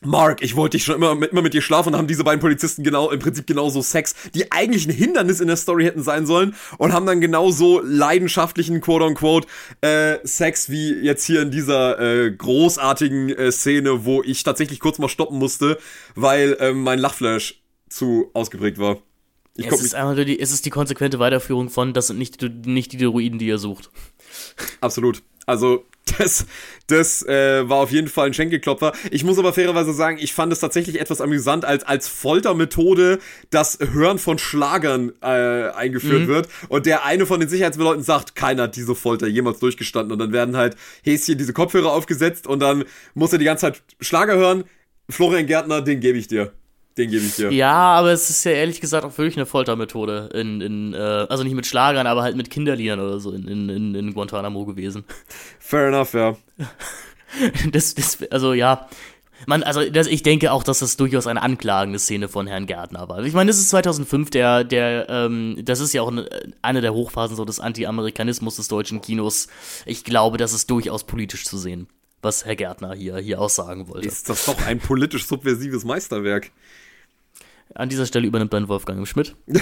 Mark, 0.00 0.42
ich 0.42 0.54
wollte 0.54 0.76
dich 0.76 0.84
schon 0.84 0.94
immer 0.94 1.14
mit, 1.14 1.32
immer 1.32 1.42
mit 1.42 1.54
dir 1.54 1.62
schlafen 1.62 1.92
und 1.92 1.98
haben 1.98 2.06
diese 2.06 2.22
beiden 2.22 2.40
Polizisten 2.40 2.84
genau 2.84 3.10
im 3.10 3.18
Prinzip 3.18 3.46
genauso 3.46 3.82
Sex, 3.82 4.14
die 4.34 4.52
eigentlich 4.52 4.86
ein 4.86 4.92
Hindernis 4.92 5.40
in 5.40 5.48
der 5.48 5.56
Story 5.56 5.84
hätten 5.84 6.02
sein 6.02 6.26
sollen 6.26 6.54
und 6.78 6.92
haben 6.92 7.06
dann 7.06 7.20
genauso 7.20 7.80
leidenschaftlichen 7.80 8.80
quote 8.80 9.04
unquote 9.04 9.48
äh, 9.80 10.18
Sex 10.24 10.70
wie 10.70 10.92
jetzt 10.92 11.24
hier 11.24 11.42
in 11.42 11.50
dieser 11.50 11.98
äh, 11.98 12.30
großartigen 12.30 13.30
äh, 13.30 13.50
Szene, 13.50 14.04
wo 14.04 14.22
ich 14.22 14.44
tatsächlich 14.44 14.78
kurz 14.78 14.98
mal 14.98 15.08
stoppen 15.08 15.38
musste, 15.38 15.78
weil 16.14 16.56
äh, 16.60 16.72
mein 16.72 16.98
Lachflash 16.98 17.60
zu 17.88 18.30
ausgeprägt 18.34 18.78
war. 18.78 18.98
Ich 19.56 19.66
es, 19.66 19.82
ist 19.82 19.94
einfach 19.96 20.24
die, 20.24 20.38
es 20.38 20.52
ist 20.52 20.64
die 20.66 20.70
konsequente 20.70 21.18
Weiterführung 21.18 21.68
von, 21.68 21.92
das 21.92 22.06
sind 22.06 22.18
nicht, 22.18 22.40
nicht 22.64 22.92
die 22.92 22.98
Druiden, 22.98 23.40
die 23.40 23.46
ihr 23.46 23.58
sucht. 23.58 23.90
Absolut. 24.80 25.24
Also 25.46 25.84
das, 26.18 26.46
das 26.86 27.26
äh, 27.26 27.68
war 27.68 27.78
auf 27.78 27.90
jeden 27.90 28.08
Fall 28.08 28.28
ein 28.28 28.34
Schenkelklopfer. 28.34 28.92
Ich 29.10 29.24
muss 29.24 29.38
aber 29.38 29.52
fairerweise 29.52 29.92
sagen, 29.92 30.18
ich 30.20 30.32
fand 30.32 30.52
es 30.52 30.60
tatsächlich 30.60 31.00
etwas 31.00 31.20
amüsant, 31.20 31.64
als 31.64 31.84
als 31.84 32.08
Foltermethode 32.08 33.18
das 33.50 33.78
Hören 33.92 34.18
von 34.18 34.38
Schlagern 34.38 35.12
äh, 35.22 35.26
eingeführt 35.70 36.22
mhm. 36.22 36.28
wird. 36.28 36.48
Und 36.68 36.86
der 36.86 37.04
eine 37.04 37.26
von 37.26 37.40
den 37.40 37.48
Sicherheitsbeleuten 37.48 38.02
sagt, 38.02 38.34
keiner 38.34 38.64
hat 38.64 38.76
diese 38.76 38.94
Folter 38.94 39.26
jemals 39.26 39.58
durchgestanden. 39.58 40.12
Und 40.12 40.18
dann 40.18 40.32
werden 40.32 40.56
halt 40.56 40.76
Häschen 41.02 41.38
diese 41.38 41.52
Kopfhörer 41.52 41.92
aufgesetzt 41.92 42.46
und 42.46 42.60
dann 42.60 42.84
muss 43.14 43.32
er 43.32 43.38
die 43.38 43.44
ganze 43.44 43.62
Zeit 43.62 43.82
Schlager 44.00 44.36
hören. 44.36 44.64
Florian 45.10 45.46
Gärtner, 45.46 45.80
den 45.80 46.00
gebe 46.00 46.18
ich 46.18 46.28
dir. 46.28 46.52
Den 46.98 47.10
gebe 47.10 47.24
ich 47.24 47.36
dir. 47.36 47.52
Ja, 47.52 47.74
aber 47.74 48.10
es 48.10 48.28
ist 48.28 48.44
ja 48.44 48.50
ehrlich 48.50 48.80
gesagt 48.80 49.04
auch 49.04 49.16
wirklich 49.16 49.36
eine 49.36 49.46
Foltermethode. 49.46 50.30
In, 50.34 50.60
in, 50.60 50.94
äh, 50.94 50.96
also 50.96 51.44
nicht 51.44 51.54
mit 51.54 51.64
Schlagern, 51.64 52.08
aber 52.08 52.22
halt 52.22 52.36
mit 52.36 52.50
Kinderliedern 52.50 52.98
oder 52.98 53.20
so 53.20 53.30
in, 53.30 53.68
in, 53.68 53.94
in 53.94 54.14
Guantanamo 54.14 54.64
gewesen. 54.64 55.04
Fair 55.60 55.88
enough, 55.88 56.12
ja. 56.12 56.36
das, 57.72 57.94
das, 57.94 58.18
also 58.30 58.52
ja. 58.52 58.88
Man, 59.46 59.62
also 59.62 59.88
das, 59.88 60.08
ich 60.08 60.24
denke 60.24 60.50
auch, 60.50 60.64
dass 60.64 60.80
das 60.80 60.96
durchaus 60.96 61.28
eine 61.28 61.40
anklagende 61.40 62.00
Szene 62.00 62.26
von 62.26 62.48
Herrn 62.48 62.66
Gärtner 62.66 63.08
war. 63.08 63.24
Ich 63.24 63.34
meine, 63.34 63.48
das 63.48 63.58
ist 63.58 63.68
2005, 63.68 64.30
der, 64.30 64.64
der, 64.64 65.08
ähm, 65.08 65.56
das 65.62 65.78
ist 65.78 65.92
ja 65.92 66.02
auch 66.02 66.10
eine, 66.10 66.28
eine 66.62 66.80
der 66.80 66.92
Hochphasen 66.92 67.36
so 67.36 67.44
des 67.44 67.60
Anti-Amerikanismus 67.60 68.56
des 68.56 68.66
deutschen 68.66 69.00
Kinos. 69.00 69.46
Ich 69.86 70.02
glaube, 70.02 70.38
das 70.38 70.52
ist 70.52 70.68
durchaus 70.68 71.04
politisch 71.04 71.44
zu 71.44 71.56
sehen, 71.56 71.86
was 72.20 72.44
Herr 72.44 72.56
Gärtner 72.56 72.94
hier, 72.94 73.18
hier 73.18 73.40
aussagen 73.40 73.86
wollte. 73.86 74.08
Ist 74.08 74.28
das 74.28 74.46
doch 74.46 74.60
ein 74.66 74.80
politisch 74.80 75.24
subversives 75.24 75.84
Meisterwerk? 75.84 76.50
An 77.74 77.88
dieser 77.88 78.06
Stelle 78.06 78.26
übernimmt 78.26 78.52
dann 78.52 78.68
Wolfgang 78.68 79.06
Schmidt. 79.06 79.34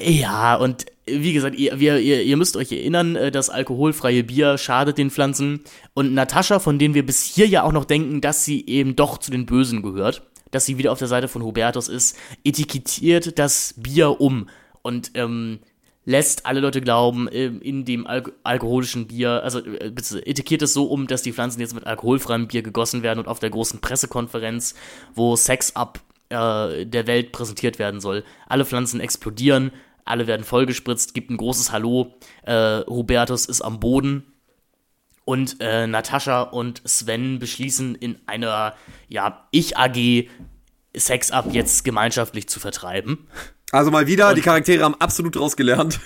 Ja, 0.00 0.54
und 0.54 0.86
wie 1.06 1.32
gesagt, 1.32 1.56
ihr, 1.56 1.74
ihr, 1.76 1.98
ihr 1.98 2.36
müsst 2.36 2.56
euch 2.56 2.70
erinnern, 2.70 3.16
äh, 3.16 3.30
das 3.30 3.50
alkoholfreie 3.50 4.22
Bier 4.22 4.58
schadet 4.58 4.98
den 4.98 5.10
Pflanzen. 5.10 5.60
Und 5.94 6.14
Natascha, 6.14 6.58
von 6.58 6.78
denen 6.78 6.94
wir 6.94 7.04
bis 7.04 7.22
hier 7.24 7.46
ja 7.46 7.62
auch 7.62 7.72
noch 7.72 7.84
denken, 7.84 8.20
dass 8.20 8.44
sie 8.44 8.64
eben 8.66 8.94
doch 8.94 9.18
zu 9.18 9.30
den 9.30 9.46
Bösen 9.46 9.82
gehört, 9.82 10.22
dass 10.50 10.66
sie 10.66 10.78
wieder 10.78 10.92
auf 10.92 10.98
der 10.98 11.08
Seite 11.08 11.28
von 11.28 11.42
Hubertus 11.42 11.88
ist, 11.88 12.16
etikettiert 12.44 13.38
das 13.38 13.74
Bier 13.76 14.20
um 14.20 14.48
und 14.82 15.10
ähm, 15.14 15.58
lässt 16.08 16.46
alle 16.46 16.60
Leute 16.60 16.80
glauben, 16.80 17.28
ähm, 17.30 17.60
in 17.60 17.84
dem 17.84 18.06
Al 18.06 18.22
alkoholischen 18.42 19.08
Bier, 19.08 19.42
also 19.44 19.58
äh, 19.58 19.88
etikettiert 19.88 20.62
es 20.62 20.72
so 20.72 20.86
um, 20.86 21.06
dass 21.06 21.20
die 21.20 21.34
Pflanzen 21.34 21.60
jetzt 21.60 21.74
mit 21.74 21.86
alkoholfreiem 21.86 22.48
Bier 22.48 22.62
gegossen 22.62 23.02
werden 23.02 23.18
und 23.18 23.28
auf 23.28 23.40
der 23.40 23.50
großen 23.50 23.82
Pressekonferenz, 23.82 24.74
wo 25.14 25.36
Sex 25.36 25.76
ab 25.76 26.00
äh, 26.30 26.86
der 26.86 27.06
Welt 27.06 27.32
präsentiert 27.32 27.78
werden 27.78 28.00
soll, 28.00 28.24
alle 28.46 28.64
Pflanzen 28.64 29.00
explodieren, 29.00 29.70
alle 30.06 30.26
werden 30.26 30.44
vollgespritzt, 30.44 31.12
gibt 31.12 31.30
ein 31.30 31.36
großes 31.36 31.72
Hallo, 31.72 32.14
äh, 32.44 32.80
Hubertus 32.86 33.44
ist 33.44 33.60
am 33.60 33.78
Boden. 33.78 34.32
Und 35.26 35.56
äh, 35.60 35.86
Natascha 35.86 36.40
und 36.40 36.80
Sven 36.88 37.38
beschließen 37.38 37.94
in 37.94 38.18
einer, 38.24 38.74
ja, 39.08 39.46
Ich-AG 39.50 40.30
Sex 40.96 41.30
ab 41.32 41.48
jetzt 41.52 41.84
gemeinschaftlich 41.84 42.48
zu 42.48 42.60
vertreiben. 42.60 43.28
Also 43.70 43.90
mal 43.90 44.06
wieder, 44.06 44.30
und, 44.30 44.36
die 44.36 44.42
Charaktere 44.42 44.84
haben 44.84 44.94
absolut 44.98 45.36
daraus 45.36 45.56
gelernt. 45.56 46.00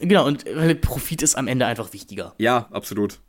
Genau, 0.00 0.26
und 0.26 0.44
Profit 0.80 1.22
ist 1.22 1.36
am 1.36 1.46
Ende 1.46 1.66
einfach 1.66 1.92
wichtiger. 1.92 2.34
Ja, 2.38 2.68
absolut 2.72 3.20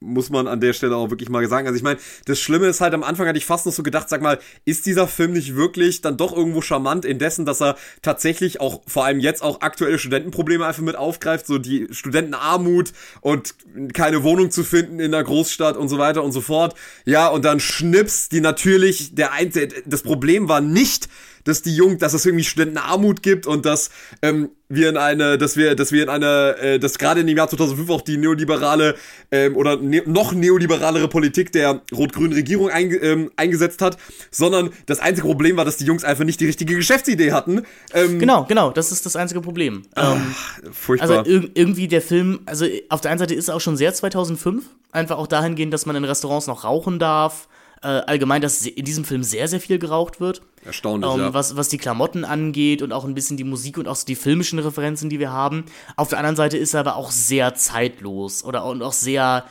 muss 0.00 0.28
man 0.28 0.46
an 0.46 0.60
der 0.60 0.72
Stelle 0.72 0.96
auch 0.96 1.10
wirklich 1.10 1.30
mal 1.30 1.46
sagen. 1.48 1.66
Also 1.66 1.76
ich 1.76 1.82
meine, 1.82 1.98
das 2.26 2.38
Schlimme 2.38 2.66
ist 2.66 2.80
halt, 2.80 2.92
am 2.92 3.02
Anfang 3.02 3.26
hatte 3.26 3.38
ich 3.38 3.46
fast 3.46 3.64
noch 3.64 3.72
so 3.72 3.82
gedacht, 3.82 4.08
sag 4.08 4.20
mal, 4.20 4.38
ist 4.64 4.86
dieser 4.86 5.08
Film 5.08 5.32
nicht 5.32 5.56
wirklich 5.56 6.02
dann 6.02 6.16
doch 6.16 6.36
irgendwo 6.36 6.60
charmant 6.60 7.04
indessen, 7.04 7.46
dass 7.46 7.62
er 7.62 7.76
tatsächlich 8.02 8.60
auch, 8.60 8.82
vor 8.86 9.04
allem 9.04 9.20
jetzt 9.20 9.42
auch 9.42 9.62
aktuelle 9.62 9.98
Studentenprobleme 9.98 10.66
einfach 10.66 10.82
mit 10.82 10.96
aufgreift, 10.96 11.46
so 11.46 11.58
die 11.58 11.88
Studentenarmut 11.90 12.92
und 13.22 13.54
keine 13.94 14.22
Wohnung 14.22 14.50
zu 14.50 14.64
finden 14.64 15.00
in 15.00 15.12
der 15.12 15.24
Großstadt 15.24 15.76
und 15.76 15.88
so 15.88 15.98
weiter 15.98 16.22
und 16.22 16.32
so 16.32 16.42
fort. 16.42 16.74
Ja, 17.06 17.28
und 17.28 17.44
dann 17.44 17.58
Schnips, 17.58 18.28
die 18.28 18.40
natürlich, 18.40 19.14
der 19.14 19.32
einzige, 19.32 19.82
das 19.86 20.02
Problem 20.02 20.48
war 20.48 20.60
nicht, 20.60 21.08
dass 21.46 21.62
die 21.62 21.74
Jungen, 21.74 21.98
dass 21.98 22.12
es 22.12 22.26
irgendwie 22.26 22.44
Studentenarmut 22.44 23.22
gibt 23.22 23.46
und 23.46 23.64
dass 23.64 23.90
ähm, 24.20 24.50
wir 24.68 24.88
in 24.88 24.96
eine, 24.96 25.38
dass 25.38 25.56
wir, 25.56 25.76
dass 25.76 25.92
wir 25.92 26.02
in 26.02 26.08
eine, 26.08 26.56
äh, 26.58 26.78
dass 26.78 26.98
gerade 26.98 27.20
in 27.20 27.26
dem 27.26 27.36
Jahr 27.36 27.48
2005 27.48 27.88
auch 27.88 28.00
die 28.00 28.16
neoliberale 28.16 28.96
ähm, 29.30 29.56
oder 29.56 29.76
ne 29.76 30.02
noch 30.06 30.32
neoliberalere 30.32 31.08
Politik 31.08 31.52
der 31.52 31.82
rot-grünen 31.94 32.32
Regierung 32.32 32.68
einge 32.68 32.96
ähm, 32.96 33.30
eingesetzt 33.36 33.80
hat, 33.80 33.96
sondern 34.30 34.70
das 34.86 34.98
einzige 34.98 35.26
Problem 35.26 35.56
war, 35.56 35.64
dass 35.64 35.76
die 35.76 35.84
Jungs 35.84 36.04
einfach 36.04 36.24
nicht 36.24 36.40
die 36.40 36.46
richtige 36.46 36.74
Geschäftsidee 36.74 37.32
hatten. 37.32 37.62
Ähm, 37.94 38.18
genau, 38.18 38.44
genau, 38.44 38.70
das 38.70 38.90
ist 38.90 39.06
das 39.06 39.14
einzige 39.14 39.40
Problem. 39.40 39.82
Ach, 39.94 40.16
ähm, 40.16 40.72
furchtbar. 40.72 41.18
Also 41.18 41.30
ir 41.30 41.48
irgendwie 41.54 41.86
der 41.86 42.02
Film, 42.02 42.40
also 42.46 42.66
auf 42.88 43.00
der 43.00 43.12
einen 43.12 43.18
Seite 43.18 43.34
ist 43.34 43.48
er 43.48 43.54
auch 43.54 43.60
schon 43.60 43.76
sehr 43.76 43.94
2005, 43.94 44.64
einfach 44.90 45.16
auch 45.16 45.28
dahingehend, 45.28 45.72
dass 45.72 45.86
man 45.86 45.94
in 45.94 46.04
Restaurants 46.04 46.48
noch 46.48 46.64
rauchen 46.64 46.98
darf 46.98 47.48
äh, 47.82 47.88
allgemein, 47.88 48.42
dass 48.42 48.66
in 48.66 48.84
diesem 48.84 49.04
Film 49.04 49.22
sehr, 49.22 49.48
sehr 49.48 49.60
viel 49.60 49.78
geraucht 49.78 50.20
wird. 50.20 50.42
Erstaunlich, 50.66 51.10
ähm, 51.10 51.20
ja. 51.20 51.34
Was, 51.34 51.56
was 51.56 51.68
die 51.68 51.78
Klamotten 51.78 52.24
angeht 52.24 52.82
und 52.82 52.92
auch 52.92 53.04
ein 53.04 53.14
bisschen 53.14 53.36
die 53.36 53.44
Musik 53.44 53.78
und 53.78 53.86
auch 53.86 53.94
so 53.94 54.04
die 54.04 54.16
filmischen 54.16 54.58
Referenzen, 54.58 55.08
die 55.08 55.20
wir 55.20 55.30
haben. 55.30 55.64
Auf 55.96 56.08
der 56.08 56.18
anderen 56.18 56.36
Seite 56.36 56.58
ist 56.58 56.74
er 56.74 56.80
aber 56.80 56.96
auch 56.96 57.12
sehr 57.12 57.54
zeitlos 57.54 58.44
oder 58.44 58.64
und 58.64 58.82
auch 58.82 58.92
sehr, 58.92 59.44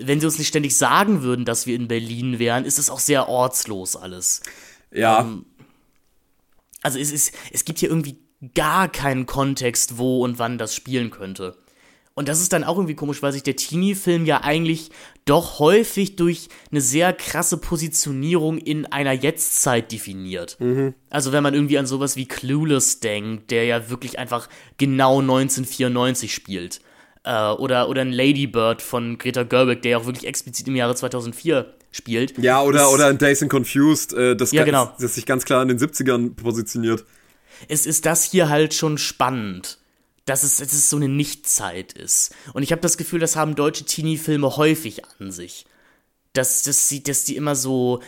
wenn 0.00 0.20
sie 0.20 0.26
uns 0.26 0.38
nicht 0.38 0.48
ständig 0.48 0.76
sagen 0.76 1.22
würden, 1.22 1.44
dass 1.44 1.66
wir 1.66 1.76
in 1.76 1.86
Berlin 1.86 2.38
wären, 2.38 2.64
ist 2.64 2.78
es 2.78 2.88
auch 2.88 2.98
sehr 2.98 3.28
ortslos 3.28 3.94
alles. 3.94 4.42
Ja. 4.90 5.20
Ähm, 5.20 5.44
also 6.82 6.98
es 6.98 7.12
ist, 7.12 7.34
es 7.52 7.66
gibt 7.66 7.78
hier 7.78 7.90
irgendwie 7.90 8.18
gar 8.54 8.88
keinen 8.88 9.26
Kontext, 9.26 9.98
wo 9.98 10.24
und 10.24 10.38
wann 10.38 10.56
das 10.56 10.74
spielen 10.74 11.10
könnte. 11.10 11.56
Und 12.14 12.28
das 12.28 12.40
ist 12.40 12.52
dann 12.52 12.64
auch 12.64 12.76
irgendwie 12.76 12.94
komisch, 12.94 13.22
weil 13.22 13.32
sich 13.32 13.42
der 13.42 13.56
Teenie-Film 13.56 14.24
ja 14.24 14.42
eigentlich 14.42 14.90
doch 15.24 15.58
häufig 15.58 16.16
durch 16.16 16.48
eine 16.70 16.80
sehr 16.80 17.12
krasse 17.12 17.56
Positionierung 17.56 18.58
in 18.58 18.86
einer 18.86 19.12
Jetztzeit 19.12 19.90
definiert. 19.90 20.56
Mhm. 20.60 20.94
Also 21.08 21.32
wenn 21.32 21.42
man 21.42 21.54
irgendwie 21.54 21.78
an 21.78 21.86
sowas 21.86 22.16
wie 22.16 22.26
Clueless 22.26 23.00
denkt, 23.00 23.50
der 23.50 23.64
ja 23.64 23.88
wirklich 23.88 24.18
einfach 24.18 24.48
genau 24.76 25.20
1994 25.20 26.34
spielt. 26.34 26.80
Äh, 27.24 27.52
oder, 27.52 27.88
oder 27.88 28.02
ein 28.02 28.12
Ladybird 28.12 28.82
von 28.82 29.16
Greta 29.16 29.44
Gerwig, 29.44 29.80
der 29.82 29.92
ja 29.92 29.98
auch 29.98 30.06
wirklich 30.06 30.26
explizit 30.26 30.68
im 30.68 30.76
Jahre 30.76 30.94
2004 30.94 31.74
spielt. 31.90 32.36
Ja, 32.38 32.60
oder, 32.62 32.80
das, 32.80 32.92
oder 32.92 33.06
ein 33.06 33.16
Days 33.16 33.40
and 33.40 33.50
Confused, 33.50 34.12
äh, 34.12 34.36
das, 34.36 34.52
ja, 34.52 34.64
genau. 34.64 34.92
das 35.00 35.14
sich 35.14 35.24
ganz 35.24 35.46
klar 35.46 35.62
in 35.62 35.68
den 35.68 35.78
70ern 35.78 36.34
positioniert. 36.34 37.04
Es 37.68 37.86
ist 37.86 38.04
das 38.04 38.24
hier 38.24 38.50
halt 38.50 38.74
schon 38.74 38.98
spannend 38.98 39.78
dass 40.24 40.42
es, 40.42 40.56
dass 40.56 40.72
es 40.72 40.90
so 40.90 40.96
eine 40.96 41.08
Nichtzeit 41.08 41.92
ist. 41.92 42.34
Und 42.52 42.62
ich 42.62 42.72
habe 42.72 42.80
das 42.80 42.96
Gefühl, 42.96 43.20
das 43.20 43.36
haben 43.36 43.54
deutsche 43.54 43.84
Teenie-Filme 43.84 44.56
häufig 44.56 45.02
an 45.18 45.30
sich. 45.30 45.66
Dass, 46.32 46.62
dass, 46.62 46.88
sie, 46.88 47.02
dass 47.02 47.24
die 47.24 47.36
immer 47.36 47.54
so 47.54 48.00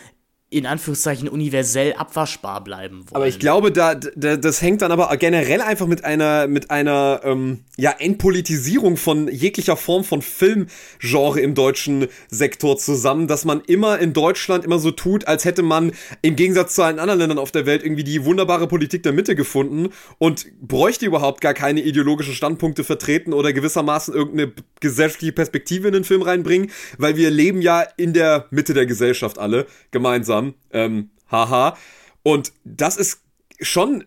in 0.49 0.65
Anführungszeichen 0.65 1.27
universell 1.27 1.93
abwaschbar 1.93 2.63
bleiben 2.63 2.99
wollen. 3.01 3.15
Aber 3.15 3.27
ich 3.27 3.37
glaube, 3.37 3.69
da, 3.69 3.95
da 3.95 4.37
das 4.37 4.61
hängt 4.61 4.81
dann 4.81 4.93
aber 4.93 5.15
generell 5.17 5.59
einfach 5.59 5.87
mit 5.87 6.05
einer 6.05 6.47
mit 6.47 6.71
einer 6.71 7.19
ähm, 7.25 7.65
ja 7.75 7.91
Entpolitisierung 7.91 8.95
von 8.95 9.27
jeglicher 9.27 9.75
Form 9.75 10.05
von 10.05 10.21
Filmgenre 10.21 11.41
im 11.41 11.53
deutschen 11.53 12.07
Sektor 12.29 12.77
zusammen, 12.77 13.27
dass 13.27 13.43
man 13.43 13.59
immer 13.59 13.99
in 13.99 14.13
Deutschland 14.13 14.63
immer 14.63 14.79
so 14.79 14.91
tut, 14.91 15.27
als 15.27 15.43
hätte 15.43 15.63
man 15.63 15.91
im 16.21 16.37
Gegensatz 16.37 16.75
zu 16.75 16.83
allen 16.83 16.99
anderen 16.99 17.19
Ländern 17.19 17.39
auf 17.39 17.51
der 17.51 17.65
Welt 17.65 17.83
irgendwie 17.83 18.05
die 18.05 18.23
wunderbare 18.23 18.67
Politik 18.67 19.03
der 19.03 19.11
Mitte 19.11 19.35
gefunden 19.35 19.89
und 20.17 20.45
bräuchte 20.65 21.05
überhaupt 21.05 21.41
gar 21.41 21.53
keine 21.53 21.81
ideologischen 21.81 22.33
Standpunkte 22.33 22.85
vertreten 22.85 23.33
oder 23.33 23.51
gewissermaßen 23.51 24.13
irgendeine 24.13 24.53
gesellschaftliche 24.79 25.33
Perspektive 25.33 25.87
in 25.87 25.93
den 25.93 26.03
Film 26.05 26.21
reinbringen, 26.21 26.71
weil 26.97 27.17
wir 27.17 27.31
leben 27.31 27.61
ja 27.61 27.83
in 27.97 28.13
der 28.13 28.45
Mitte 28.49 28.73
der 28.73 28.85
Gesellschaft 28.85 29.39
alle 29.39 29.67
gemeinsam 29.91 30.36
haben. 30.37 30.55
Ähm, 30.71 31.09
haha. 31.31 31.77
Und 32.23 32.53
das 32.63 32.97
ist 32.97 33.21
schon 33.59 34.05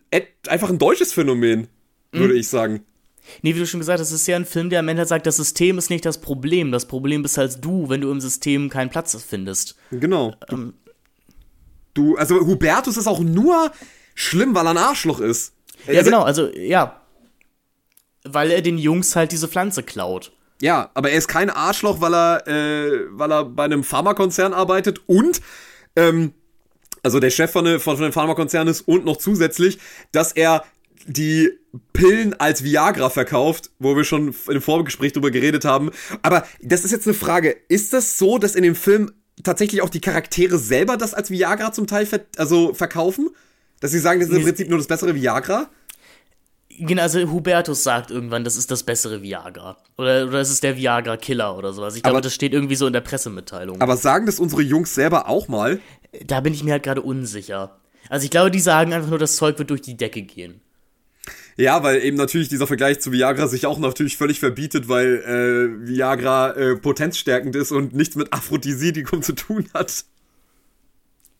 einfach 0.49 0.71
ein 0.71 0.79
deutsches 0.79 1.13
Phänomen, 1.13 1.69
würde 2.13 2.35
mhm. 2.35 2.41
ich 2.41 2.49
sagen. 2.49 2.85
Nee, 3.43 3.55
wie 3.55 3.59
du 3.61 3.67
schon 3.67 3.81
gesagt 3.81 4.01
hast, 4.01 4.09
es 4.09 4.23
ist 4.23 4.27
ja 4.27 4.37
ein 4.37 4.47
Film, 4.47 4.71
der 4.71 4.81
am 4.81 4.89
Ende 4.89 5.05
sagt, 5.07 5.27
das 5.27 5.37
System 5.37 5.79
ist 5.79 5.91
nicht 5.91 6.05
das 6.05 6.21
Problem. 6.21 6.73
Das 6.73 6.87
Problem 6.87 7.23
bist 7.23 7.39
halt 7.39 7.65
du, 7.65 7.89
wenn 7.89 8.01
du 8.01 8.11
im 8.11 8.21
System 8.21 8.69
keinen 8.69 8.91
Platz 8.91 9.17
findest. 9.23 9.77
Genau. 9.91 10.35
Ähm, 10.49 10.75
du, 11.95 12.17
also 12.17 12.41
Hubertus 12.41 12.97
ist 12.97 13.07
auch 13.07 13.21
nur 13.21 13.71
schlimm, 14.15 14.55
weil 14.55 14.67
er 14.67 14.71
ein 14.71 14.79
Arschloch 14.79 15.21
ist. 15.21 15.55
Ja, 15.87 15.99
also, 15.99 16.11
genau, 16.11 16.23
also 16.23 16.49
ja. 16.55 17.01
Weil 18.25 18.51
er 18.51 18.63
den 18.63 18.79
Jungs 18.79 19.17
halt 19.17 19.33
diese 19.33 19.49
Pflanze 19.49 19.83
klaut. 19.83 20.33
Ja, 20.61 20.91
aber 20.93 21.11
er 21.11 21.17
ist 21.17 21.29
kein 21.29 21.49
Arschloch, 21.49 22.01
weil 22.03 22.15
er, 22.15 22.47
äh, 22.47 23.07
weil 23.13 23.33
er 23.33 23.45
bei 23.45 23.65
einem 23.65 23.83
Pharmakonzern 23.83 24.53
arbeitet 24.53 25.01
und 25.07 25.41
ähm, 25.97 26.33
also 27.03 27.21
der 27.21 27.31
Chef 27.31 27.51
von, 27.51 27.67
von, 27.81 27.97
von 27.97 28.03
dem 28.03 28.13
Pharmakonzern 28.13 28.69
ist 28.69 28.83
und 28.83 29.05
noch 29.05 29.17
zusätzlich, 29.17 29.79
dass 30.13 30.33
er 30.33 30.65
die 31.07 31.51
Pillen 31.93 32.39
als 32.39 32.63
Viagra 32.63 33.11
verkauft, 33.11 33.71
wo 33.79 33.97
wir 33.97 34.05
schon 34.05 34.35
im 34.49 34.61
Vorgespräch 34.61 35.13
drüber 35.13 35.31
geredet 35.31 35.65
haben. 35.65 35.91
Aber 36.23 36.47
das 36.61 36.85
ist 36.85 36.91
jetzt 36.91 37.07
eine 37.07 37.15
Frage. 37.15 37.57
Ist 37.69 37.93
das 37.93 38.19
so, 38.19 38.39
dass 38.39 38.55
in 38.55 38.63
dem 38.63 38.75
Film 38.75 39.13
tatsächlich 39.43 39.83
auch 39.83 39.89
die 39.89 40.01
Charaktere 40.01 40.59
selber 40.59 40.97
das 40.97 41.15
als 41.15 41.31
Viagra 41.31 41.73
zum 41.73 41.87
Teil 41.87 42.07
ver 42.07 42.21
also 42.37 42.75
verkaufen? 42.75 43.31
Dass 43.81 43.93
sie 43.93 43.99
sagen, 43.99 44.21
das 44.21 44.29
ist 44.29 44.37
im 44.37 44.43
Prinzip 44.43 44.69
nur 44.69 44.79
das 44.79 44.89
bessere 44.89 45.15
Viagra? 45.15 45.71
Genau, 46.83 47.03
also 47.03 47.21
Hubertus 47.21 47.83
sagt 47.83 48.11
irgendwann, 48.11 48.43
das 48.43 48.57
ist 48.57 48.71
das 48.71 48.83
bessere 48.83 49.23
Viagra. 49.23 49.77
Oder, 49.99 50.27
oder 50.27 50.41
es 50.41 50.51
ist 50.51 50.63
der 50.63 50.77
Viagra-Killer 50.77 51.57
oder 51.57 51.75
sowas. 51.75 51.95
Ich 51.95 52.03
glaube, 52.03 52.23
das 52.23 52.35
steht 52.35 52.55
irgendwie 52.55 52.75
so 52.75 52.87
in 52.87 52.95
der 52.95 53.03
Pressemitteilung. 53.03 53.81
Aber 53.83 53.99
sagen 53.99 54.25
das 54.25 54.41
unsere 54.41 54.63
Jungs 54.63 54.95
selber 54.95 55.29
auch 55.29 55.49
mal? 55.49 55.79
Da 56.25 56.41
bin 56.41 56.55
ich 56.55 56.65
mir 56.65 56.73
halt 56.73 56.83
gerade 56.83 57.03
unsicher. 57.03 57.79
Also 58.09 58.25
ich 58.25 58.31
glaube, 58.31 58.51
die 58.51 58.61
sagen 58.61 58.95
einfach 58.95 59.11
nur, 59.11 59.19
das 59.19 59.37
Zeug 59.37 59.59
wird 59.59 59.69
durch 59.69 59.83
die 59.83 59.97
Decke 59.97 60.23
gehen. 60.23 60.63
Ja, 61.57 61.83
weil 61.83 62.03
eben 62.03 62.17
natürlich 62.17 62.49
dieser 62.49 62.67
Vergleich 62.67 63.01
zu 63.01 63.13
Viagra 63.13 63.47
sich 63.47 63.67
auch 63.67 63.79
natürlich 63.79 64.17
völlig 64.17 64.41
verbietet, 64.41 64.89
weil 64.89 65.17
äh, 65.85 65.89
Viagra 65.89 66.53
äh, 66.53 66.77
potenzstärkend 66.77 67.55
ist 67.55 67.73
und 67.73 67.95
nichts 67.95 68.17
mit 68.17 68.33
Aphrodisidikum 68.33 69.23
zu 69.23 69.35
tun 69.35 69.69
hat. 69.75 70.05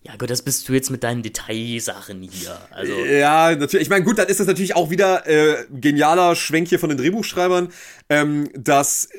Ja, 0.03 0.17
gut, 0.17 0.31
das 0.31 0.41
bist 0.43 0.67
du 0.69 0.73
jetzt 0.73 0.91
mit 0.91 1.05
deinen 1.05 1.23
Detailsachen 1.23 2.23
hier. 2.23 2.59
Also. 2.71 2.93
Ja, 2.93 3.55
natürlich. 3.55 3.83
Ich 3.83 3.91
meine, 3.91 4.05
gut, 4.05 4.19
dann 4.19 4.29
ist 4.29 4.41
das 4.41 4.47
natürlich 4.47 4.75
auch 4.75 4.89
wieder 4.89 5.27
äh, 5.27 5.67
genialer 5.71 6.35
Schwenk 6.35 6.69
hier 6.69 6.79
von 6.79 6.89
den 6.89 6.97
Drehbuchschreibern, 6.97 7.69
ähm, 8.09 8.49
dass 8.55 9.07
äh, 9.07 9.19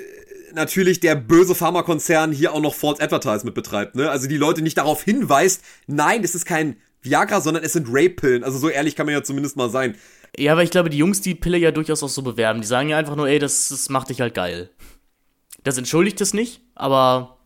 natürlich 0.54 1.00
der 1.00 1.16
böse 1.16 1.54
Pharmakonzern 1.54 2.32
hier 2.32 2.54
auch 2.54 2.62
noch 2.62 2.74
False 2.74 3.02
Advertisement 3.02 3.54
betreibt. 3.54 3.96
Ne? 3.96 4.10
Also 4.10 4.28
die 4.28 4.38
Leute 4.38 4.64
nicht 4.64 4.78
darauf 4.78 5.04
hinweist, 5.04 5.62
nein, 5.86 6.24
es 6.24 6.34
ist 6.34 6.46
kein 6.46 6.78
Viagra, 7.04 7.42
sondern 7.42 7.64
es 7.64 7.74
sind 7.74 7.88
Rape-Pillen. 7.88 8.44
Also 8.44 8.58
so 8.58 8.68
ehrlich 8.68 8.96
kann 8.96 9.06
man 9.06 9.14
ja 9.14 9.24
zumindest 9.24 9.58
mal 9.58 9.70
sein. 9.70 9.96
Ja, 10.36 10.54
aber 10.54 10.64
ich 10.64 10.72
glaube, 10.72 10.90
die 10.90 10.98
Jungs 10.98 11.22
die 11.22 11.36
Pille 11.36 11.58
ja 11.58 11.72
durchaus 11.72 12.02
auch 12.02 12.10
so 12.10 12.24
bewerben. 12.24 12.62
Die 12.62 12.68
sagen 12.68 12.90
ja 12.90 12.98
einfach 12.98 13.16
nur, 13.16 13.28
ey, 13.28 13.38
das, 13.38 13.70
das 13.70 13.90
macht 13.90 14.10
dich 14.10 14.22
halt 14.22 14.34
geil. 14.34 14.70
Das 15.64 15.78
entschuldigt 15.78 16.22
es 16.22 16.34
nicht, 16.34 16.62
aber 16.74 17.38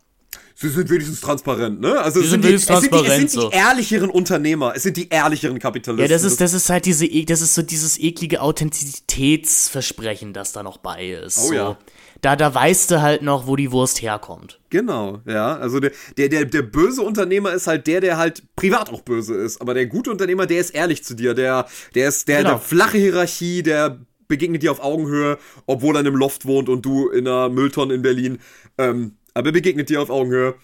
sie 0.56 0.70
sind 0.70 0.90
wenigstens 0.90 1.22
transparent, 1.22 1.82
ne? 1.82 2.00
Also 2.00 2.20
Sie 2.20 2.26
es 2.26 2.32
sind 2.32 2.44
die, 2.46 2.54
es 2.54 2.66
sind 2.66 2.92
die, 2.92 2.96
es 2.98 3.16
sind 3.16 3.32
die 3.34 3.36
so. 3.36 3.52
ehrlicheren 3.52 4.10
Unternehmer, 4.10 4.74
es 4.76 4.84
sind 4.84 4.98
die 4.98 5.10
ehrlicheren 5.10 5.60
Kapitalisten. 5.60 6.10
Ja, 6.10 6.14
das 6.16 6.24
ist, 6.24 6.40
das 6.42 6.54
ist 6.54 6.70
halt 6.70 6.86
diese, 6.86 7.06
e- 7.06 7.26
das 7.26 7.42
ist 7.42 7.54
so 7.56 7.62
dieses 7.62 8.00
eklige 8.00 8.42
Authentizitätsversprechen, 8.42 10.34
das 10.34 10.52
da 10.52 10.64
noch 10.64 10.78
bei 10.78 11.10
ist. 11.10 11.38
Oh 11.40 11.48
so. 11.48 11.54
ja. 11.54 11.78
Da, 12.22 12.36
da 12.36 12.54
weißt 12.56 12.90
du 12.92 13.02
halt 13.02 13.22
noch, 13.22 13.46
wo 13.46 13.56
die 13.56 13.72
Wurst 13.72 14.02
herkommt. 14.02 14.60
Genau, 14.70 15.20
ja. 15.28 15.58
Also 15.58 15.80
der, 15.80 15.92
der, 16.18 16.30
der, 16.30 16.46
der 16.46 16.62
böse 16.64 17.02
Unternehmer 17.02 17.54
ist 17.54 17.68
halt 17.68 17.86
der, 17.88 18.02
der 18.02 18.18
halt 18.18 18.44
privat 18.56 18.90
auch 18.90 19.02
böse 19.02 19.36
ist. 19.36 19.62
Aber 19.62 19.74
der 19.74 19.86
gute 19.86 20.10
Unternehmer, 20.12 20.46
der 20.48 20.60
ist 20.62 20.72
ehrlich 20.72 21.04
zu 21.04 21.14
dir. 21.14 21.34
Der, 21.34 21.68
der 21.94 22.08
ist 22.08 22.28
der, 22.28 22.38
Genau. 22.40 22.50
der 22.52 22.60
flache 22.60 22.98
Hierarchie, 22.98 23.62
der 23.62 24.00
begegnet 24.28 24.64
dir 24.64 24.72
auf 24.72 24.82
Augenhöhe, 24.82 25.38
obwohl 25.68 25.96
er 25.98 26.00
in 26.00 26.08
einem 26.08 26.16
Loft 26.16 26.46
wohnt 26.46 26.68
und 26.70 26.84
du 26.84 27.10
in 27.10 27.28
einer 27.28 27.50
Mülltonne 27.50 27.94
in 27.94 28.02
Berlin. 28.02 28.40
Ähm, 28.80 29.18
aber 29.36 29.50
er 29.50 29.52
begegnet 29.52 29.90
dir 29.90 30.02
auf 30.02 30.10
Augenhöhe. 30.10 30.56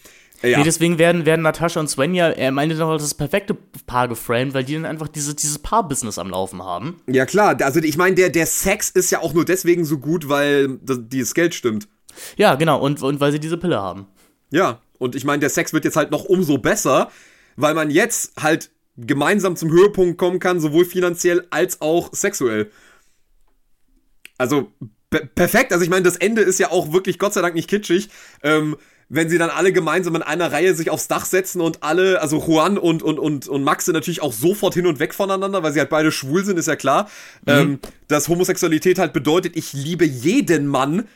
Äh, 0.41 0.51
ja. 0.51 0.57
Nee, 0.57 0.63
deswegen 0.63 0.97
werden, 0.97 1.25
werden 1.25 1.43
Natascha 1.43 1.79
und 1.79 1.87
Svenja, 1.87 2.29
er 2.29 2.51
meinte 2.51 2.75
doch 2.75 2.97
das 2.97 3.13
perfekte 3.13 3.55
Paar 3.85 4.07
geframed, 4.07 4.55
weil 4.55 4.63
die 4.63 4.73
dann 4.73 4.85
einfach 4.85 5.07
diese, 5.07 5.35
dieses 5.35 5.59
Paar-Business 5.59 6.17
am 6.17 6.29
Laufen 6.29 6.63
haben. 6.63 6.99
ja, 7.05 7.25
klar. 7.25 7.55
Also 7.61 7.79
ich 7.79 7.97
meine, 7.97 8.15
der, 8.15 8.29
der 8.29 8.47
Sex 8.47 8.89
ist 8.89 9.11
ja 9.11 9.19
auch 9.19 9.33
nur 9.33 9.45
deswegen 9.45 9.85
so 9.85 9.99
gut, 9.99 10.29
weil 10.29 10.79
das, 10.81 10.99
dieses 11.03 11.35
Geld 11.35 11.53
stimmt. 11.53 11.87
Ja, 12.37 12.55
genau, 12.55 12.79
und, 12.79 13.03
und 13.03 13.19
weil 13.19 13.31
sie 13.31 13.39
diese 13.39 13.57
Pille 13.57 13.79
haben. 13.79 14.07
Ja, 14.49 14.81
und 14.97 15.15
ich 15.15 15.25
meine, 15.25 15.39
der 15.39 15.49
Sex 15.49 15.73
wird 15.73 15.85
jetzt 15.85 15.95
halt 15.95 16.11
noch 16.11 16.25
umso 16.25 16.57
besser, 16.57 17.11
weil 17.55 17.73
man 17.73 17.89
jetzt 17.91 18.41
halt 18.41 18.71
gemeinsam 18.97 19.55
zum 19.55 19.71
Höhepunkt 19.71 20.17
kommen 20.17 20.39
kann, 20.39 20.59
sowohl 20.59 20.85
finanziell 20.85 21.47
als 21.51 21.81
auch 21.81 22.09
sexuell. 22.13 22.71
Also 24.37 24.71
perfekt. 25.35 25.73
Also 25.73 25.83
ich 25.83 25.89
meine, 25.89 26.03
das 26.03 26.15
Ende 26.15 26.41
ist 26.41 26.59
ja 26.59 26.71
auch 26.71 26.93
wirklich 26.93 27.19
Gott 27.19 27.33
sei 27.33 27.41
Dank 27.41 27.55
nicht 27.55 27.69
kitschig. 27.69 28.09
Ähm, 28.43 28.77
wenn 29.13 29.29
sie 29.29 29.37
dann 29.37 29.49
alle 29.49 29.73
gemeinsam 29.73 30.15
in 30.15 30.21
einer 30.21 30.53
Reihe 30.53 30.73
sich 30.73 30.89
aufs 30.89 31.09
Dach 31.09 31.25
setzen 31.25 31.59
und 31.59 31.83
alle, 31.83 32.21
also 32.21 32.41
Juan 32.47 32.77
und, 32.77 33.03
und, 33.03 33.19
und, 33.19 33.45
und 33.45 33.63
Max 33.63 33.83
sind 33.83 33.93
natürlich 33.93 34.21
auch 34.21 34.31
sofort 34.31 34.73
hin 34.73 34.87
und 34.87 34.99
weg 34.99 35.13
voneinander, 35.13 35.61
weil 35.63 35.73
sie 35.73 35.79
halt 35.79 35.89
beide 35.89 36.13
schwul 36.13 36.45
sind, 36.45 36.57
ist 36.57 36.69
ja 36.69 36.77
klar. 36.77 37.09
Ähm, 37.45 37.79
dass 38.07 38.29
Homosexualität 38.29 38.99
halt 38.99 39.11
bedeutet, 39.11 39.57
ich 39.57 39.73
liebe 39.73 40.05
jeden 40.05 40.65
Mann, 40.65 41.09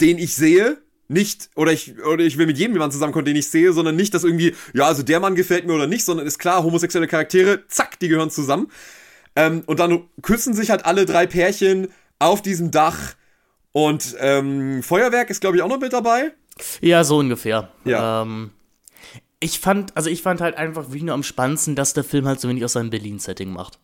den 0.00 0.16
ich 0.16 0.34
sehe, 0.34 0.78
nicht, 1.08 1.50
oder 1.54 1.70
ich, 1.70 2.02
oder 2.02 2.24
ich 2.24 2.38
will 2.38 2.46
mit 2.46 2.56
jedem 2.56 2.78
Mann 2.78 2.90
zusammenkommen, 2.90 3.26
den 3.26 3.36
ich 3.36 3.48
sehe, 3.48 3.74
sondern 3.74 3.94
nicht, 3.94 4.14
dass 4.14 4.24
irgendwie, 4.24 4.54
ja, 4.72 4.86
also 4.86 5.02
der 5.02 5.20
Mann 5.20 5.34
gefällt 5.34 5.66
mir 5.66 5.74
oder 5.74 5.86
nicht, 5.86 6.06
sondern 6.06 6.26
ist 6.26 6.38
klar, 6.38 6.64
homosexuelle 6.64 7.08
Charaktere, 7.08 7.66
zack, 7.68 8.00
die 8.00 8.08
gehören 8.08 8.30
zusammen. 8.30 8.68
Ähm, 9.36 9.64
und 9.66 9.80
dann 9.80 10.08
küssen 10.22 10.54
sich 10.54 10.70
halt 10.70 10.86
alle 10.86 11.04
drei 11.04 11.26
Pärchen 11.26 11.88
auf 12.18 12.40
diesem 12.40 12.70
Dach. 12.70 13.16
Und 13.76 14.14
ähm, 14.20 14.84
Feuerwerk 14.84 15.30
ist, 15.30 15.40
glaube 15.40 15.56
ich, 15.56 15.62
auch 15.62 15.68
noch 15.68 15.80
mit 15.80 15.92
dabei. 15.92 16.32
Ja, 16.80 17.02
so 17.02 17.18
ungefähr. 17.18 17.70
Ja. 17.84 18.22
Ähm, 18.22 18.50
ich 19.40 19.58
fand, 19.58 19.96
also 19.96 20.08
ich 20.08 20.22
fand 20.22 20.40
halt 20.40 20.56
einfach 20.56 20.84
wirklich 20.84 21.02
nur 21.02 21.12
am 21.14 21.24
spannendsten, 21.24 21.74
dass 21.74 21.92
der 21.92 22.04
Film 22.04 22.26
halt 22.28 22.40
so 22.40 22.48
wenig 22.48 22.64
aus 22.64 22.74
seinem 22.74 22.90
Berlin-Setting 22.90 23.52
macht. 23.52 23.80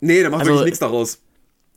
Nee, 0.00 0.22
da 0.22 0.30
macht 0.30 0.40
Also- 0.40 0.52
wirklich 0.52 0.64
nichts 0.64 0.78
daraus. 0.78 1.20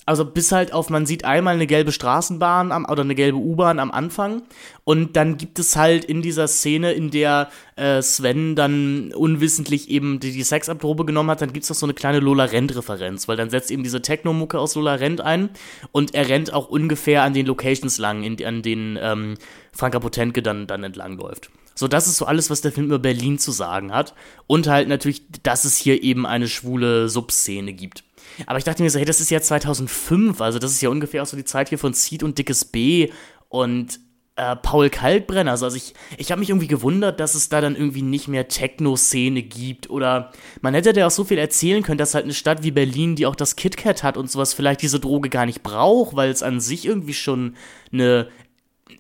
Also 0.08 0.24
bis 0.24 0.54
halt 0.54 0.72
auf, 0.72 0.90
man 0.90 1.06
sieht 1.06 1.26
einmal 1.26 1.56
eine 1.56 1.68
gelbe 1.68 1.92
Straßenbahn 1.92 2.72
am, 2.72 2.86
oder 2.86 3.02
eine 3.02 3.14
gelbe 3.14 3.38
U-Bahn 3.38 3.78
am 3.78 3.92
Anfang 3.92 4.44
und 4.86 5.18
dann 5.18 5.36
gibt 5.36 5.60
es 5.60 5.76
halt 5.76 6.06
in 6.06 6.22
dieser 6.22 6.48
Szene, 6.48 6.94
in 6.94 7.12
der 7.12 7.50
äh, 7.76 8.02
Sven 8.02 8.56
dann 8.56 9.12
unwissentlich 9.14 9.90
eben 9.90 10.22
die, 10.22 10.32
die 10.32 10.44
Sexabprobe 10.44 11.04
genommen 11.04 11.30
hat, 11.30 11.42
dann 11.42 11.52
gibt 11.52 11.66
es 11.66 11.70
noch 11.70 11.76
so 11.76 11.86
eine 11.86 11.94
kleine 11.94 12.22
Lola 12.22 12.46
Rent-Referenz, 12.46 13.28
weil 13.28 13.36
dann 13.36 13.50
setzt 13.50 13.70
eben 13.70 13.84
diese 13.84 14.02
Techno-Mucke 14.02 14.58
aus 14.58 14.76
Lola 14.76 14.94
Rent 14.94 15.20
ein 15.20 15.50
und 15.92 16.16
er 16.16 16.30
rennt 16.30 16.54
auch 16.54 16.70
ungefähr 16.70 17.24
an 17.24 17.34
den 17.34 17.46
Locations 17.46 17.98
lang, 17.98 18.24
in, 18.24 18.42
an 18.46 18.62
denen 18.62 18.98
ähm, 19.02 19.34
Franka 19.74 20.00
Potentke 20.00 20.42
dann, 20.42 20.68
dann 20.68 20.86
entlang 20.86 21.18
läuft. 21.18 21.50
So, 21.76 21.90
das 21.90 22.08
ist 22.08 22.16
so 22.16 22.26
alles, 22.26 22.50
was 22.50 22.62
der 22.62 22.72
Film 22.72 22.88
über 22.88 22.98
Berlin 22.98 23.40
zu 23.40 23.52
sagen 23.52 23.94
hat. 23.94 24.16
Und 24.48 24.68
halt 24.68 24.88
natürlich, 24.88 25.22
dass 25.44 25.64
es 25.64 25.78
hier 25.78 26.02
eben 26.02 26.26
eine 26.26 26.48
schwule 26.48 27.08
Subszene 27.08 27.74
gibt. 27.74 28.04
Aber 28.46 28.60
ich 28.60 28.64
dachte 28.64 28.84
mir 28.84 28.90
so, 28.90 29.00
hey, 29.00 29.06
das 29.06 29.20
ist 29.22 29.32
ja 29.32 29.42
2005, 29.42 30.42
also 30.42 30.60
das 30.60 30.72
ist 30.72 30.82
ja 30.82 30.90
ungefähr 30.90 31.24
auch 31.24 31.28
so 31.28 31.38
die 31.38 31.46
Zeit 31.46 31.70
hier 31.70 31.80
von 31.80 31.94
Seed 31.94 32.24
und 32.24 32.38
Dickes 32.38 32.66
B 32.66 33.10
und 33.50 34.00
äh, 34.38 34.56
Paul 34.56 34.90
Kalkbrenner. 34.90 35.52
Also, 35.52 35.66
also 35.66 35.78
ich, 35.78 35.94
ich 36.18 36.32
habe 36.32 36.40
mich 36.40 36.50
irgendwie 36.50 36.68
gewundert, 36.68 37.20
dass 37.20 37.36
es 37.36 37.50
da 37.50 37.60
dann 37.60 37.76
irgendwie 37.76 38.04
nicht 38.04 38.28
mehr 38.28 38.48
Techno-Szene 38.48 39.42
gibt 39.42 39.90
oder 39.90 40.32
man 40.62 40.74
hätte 40.74 40.98
ja 40.98 41.08
auch 41.08 41.12
so 41.12 41.24
viel 41.24 41.38
erzählen 41.40 41.84
können, 41.84 41.98
dass 41.98 42.14
halt 42.14 42.26
eine 42.26 42.34
Stadt 42.34 42.64
wie 42.64 42.72
Berlin, 42.72 43.16
die 43.16 43.26
auch 43.26 43.36
das 43.36 43.56
KitKat 43.56 44.04
hat 44.04 44.16
und 44.16 44.32
sowas, 44.32 44.54
vielleicht 44.54 44.82
diese 44.82 45.00
Droge 45.00 45.30
gar 45.30 45.46
nicht 45.46 45.64
braucht, 45.64 46.16
weil 46.16 46.30
es 46.30 46.44
an 46.44 46.60
sich 46.60 46.86
irgendwie 46.86 47.16
schon 47.16 47.56
eine 47.92 48.28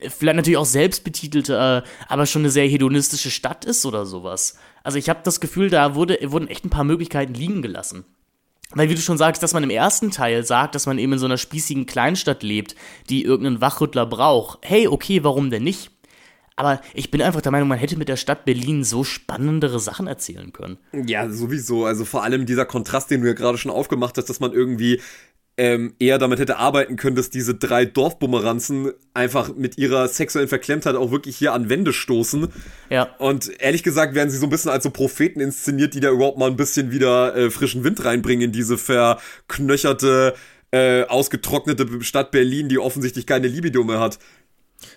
vielleicht 0.01 0.35
natürlich 0.35 0.57
auch 0.57 0.65
selbstbetitelte, 0.65 1.83
äh, 1.85 1.89
aber 2.07 2.25
schon 2.25 2.41
eine 2.41 2.49
sehr 2.49 2.67
hedonistische 2.67 3.31
Stadt 3.31 3.65
ist 3.65 3.85
oder 3.85 4.05
sowas. 4.05 4.57
Also 4.83 4.97
ich 4.97 5.09
habe 5.09 5.21
das 5.23 5.39
Gefühl, 5.39 5.69
da 5.69 5.95
wurde, 5.95 6.19
wurden 6.25 6.47
echt 6.47 6.65
ein 6.65 6.69
paar 6.69 6.83
Möglichkeiten 6.83 7.33
liegen 7.33 7.61
gelassen. 7.61 8.05
Weil, 8.71 8.89
wie 8.89 8.95
du 8.95 9.01
schon 9.01 9.17
sagst, 9.17 9.41
dass 9.41 9.53
man 9.53 9.63
im 9.63 9.69
ersten 9.69 10.11
Teil 10.11 10.43
sagt, 10.45 10.75
dass 10.75 10.85
man 10.85 10.97
eben 10.97 11.13
in 11.13 11.19
so 11.19 11.25
einer 11.25 11.37
spießigen 11.37 11.85
Kleinstadt 11.85 12.43
lebt, 12.43 12.75
die 13.09 13.23
irgendeinen 13.23 13.61
Wachrüttler 13.61 14.05
braucht. 14.05 14.59
Hey, 14.61 14.87
okay, 14.87 15.23
warum 15.23 15.49
denn 15.49 15.63
nicht? 15.63 15.91
Aber 16.59 16.81
ich 16.95 17.11
bin 17.11 17.21
einfach 17.21 17.41
der 17.41 17.51
Meinung, 17.51 17.67
man 17.67 17.77
hätte 17.77 17.97
mit 17.97 18.09
der 18.09 18.17
Stadt 18.17 18.43
Berlin 18.43 18.83
so 18.83 19.03
spannendere 19.03 19.79
Sachen 19.79 20.07
erzählen 20.07 20.51
können. 20.51 20.79
Ja, 20.91 21.29
sowieso. 21.29 21.85
Also 21.85 22.03
vor 22.03 22.23
allem 22.23 22.47
dieser 22.47 22.65
Kontrast, 22.65 23.11
den 23.11 23.21
du 23.21 23.27
ja 23.27 23.33
gerade 23.33 23.59
schon 23.59 23.71
aufgemacht 23.71 24.17
hast, 24.17 24.25
dass 24.25 24.39
man 24.39 24.53
irgendwie 24.53 24.99
ähm, 25.57 25.95
eher 25.99 26.19
damit 26.19 26.39
hätte 26.39 26.57
arbeiten 26.57 26.95
können, 26.97 27.15
dass 27.15 27.31
diese 27.31 27.55
drei 27.55 27.85
Dorfbumeranzen 27.85 28.93
einfach 29.15 29.55
mit 29.55 29.77
ihrer 29.77 30.07
sexuellen 30.07 30.47
Verklemmtheit 30.47 30.95
auch 30.95 31.11
wirklich 31.11 31.35
hier 31.35 31.53
an 31.53 31.67
Wände 31.69 31.93
stoßen. 31.93 32.49
Ja. 32.91 33.15
Und 33.17 33.49
ehrlich 33.59 33.81
gesagt 33.81 34.13
werden 34.13 34.29
sie 34.29 34.37
so 34.37 34.45
ein 34.45 34.51
bisschen 34.51 34.69
als 34.69 34.83
so 34.83 34.91
Propheten 34.91 35.39
inszeniert, 35.39 35.95
die 35.95 35.99
da 35.99 36.11
überhaupt 36.11 36.37
mal 36.37 36.49
ein 36.49 36.57
bisschen 36.57 36.91
wieder 36.91 37.35
äh, 37.35 37.49
frischen 37.49 37.83
Wind 37.83 38.05
reinbringen 38.05 38.45
in 38.45 38.51
diese 38.51 38.77
verknöcherte, 38.77 40.35
äh, 40.71 41.03
ausgetrocknete 41.03 42.03
Stadt 42.03 42.29
Berlin, 42.29 42.69
die 42.69 42.77
offensichtlich 42.77 43.25
keine 43.25 43.47
Libido 43.47 43.83
mehr 43.83 43.99
hat. 43.99 44.19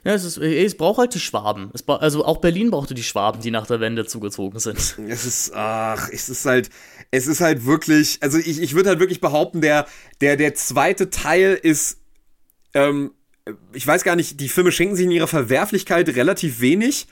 Ja, 0.04 0.12
es, 0.12 0.24
ist, 0.24 0.36
es 0.36 0.76
braucht 0.76 0.98
halt 0.98 1.14
die 1.14 1.20
Schwaben. 1.20 1.70
Also 1.86 2.24
auch 2.24 2.38
Berlin 2.38 2.70
brauchte 2.70 2.94
die 2.94 3.02
Schwaben, 3.02 3.40
die 3.40 3.50
nach 3.50 3.66
der 3.66 3.80
Wende 3.80 4.04
zugezogen 4.04 4.58
sind. 4.58 4.98
Es 5.08 5.24
ist, 5.24 5.52
ach, 5.54 6.08
es 6.12 6.28
ist 6.28 6.44
halt, 6.44 6.68
es 7.10 7.26
ist 7.26 7.40
halt 7.40 7.66
wirklich, 7.66 8.18
also 8.20 8.38
ich, 8.38 8.60
ich 8.60 8.74
würde 8.74 8.88
halt 8.90 9.00
wirklich 9.00 9.20
behaupten, 9.20 9.60
der, 9.60 9.86
der, 10.20 10.36
der 10.36 10.54
zweite 10.54 11.10
Teil 11.10 11.58
ist, 11.60 11.98
ähm, 12.74 13.12
ich 13.72 13.86
weiß 13.86 14.04
gar 14.04 14.16
nicht, 14.16 14.40
die 14.40 14.48
Filme 14.48 14.70
schenken 14.70 14.94
sich 14.96 15.06
in 15.06 15.10
ihrer 15.10 15.26
Verwerflichkeit 15.26 16.08
relativ 16.10 16.60
wenig. 16.60 17.08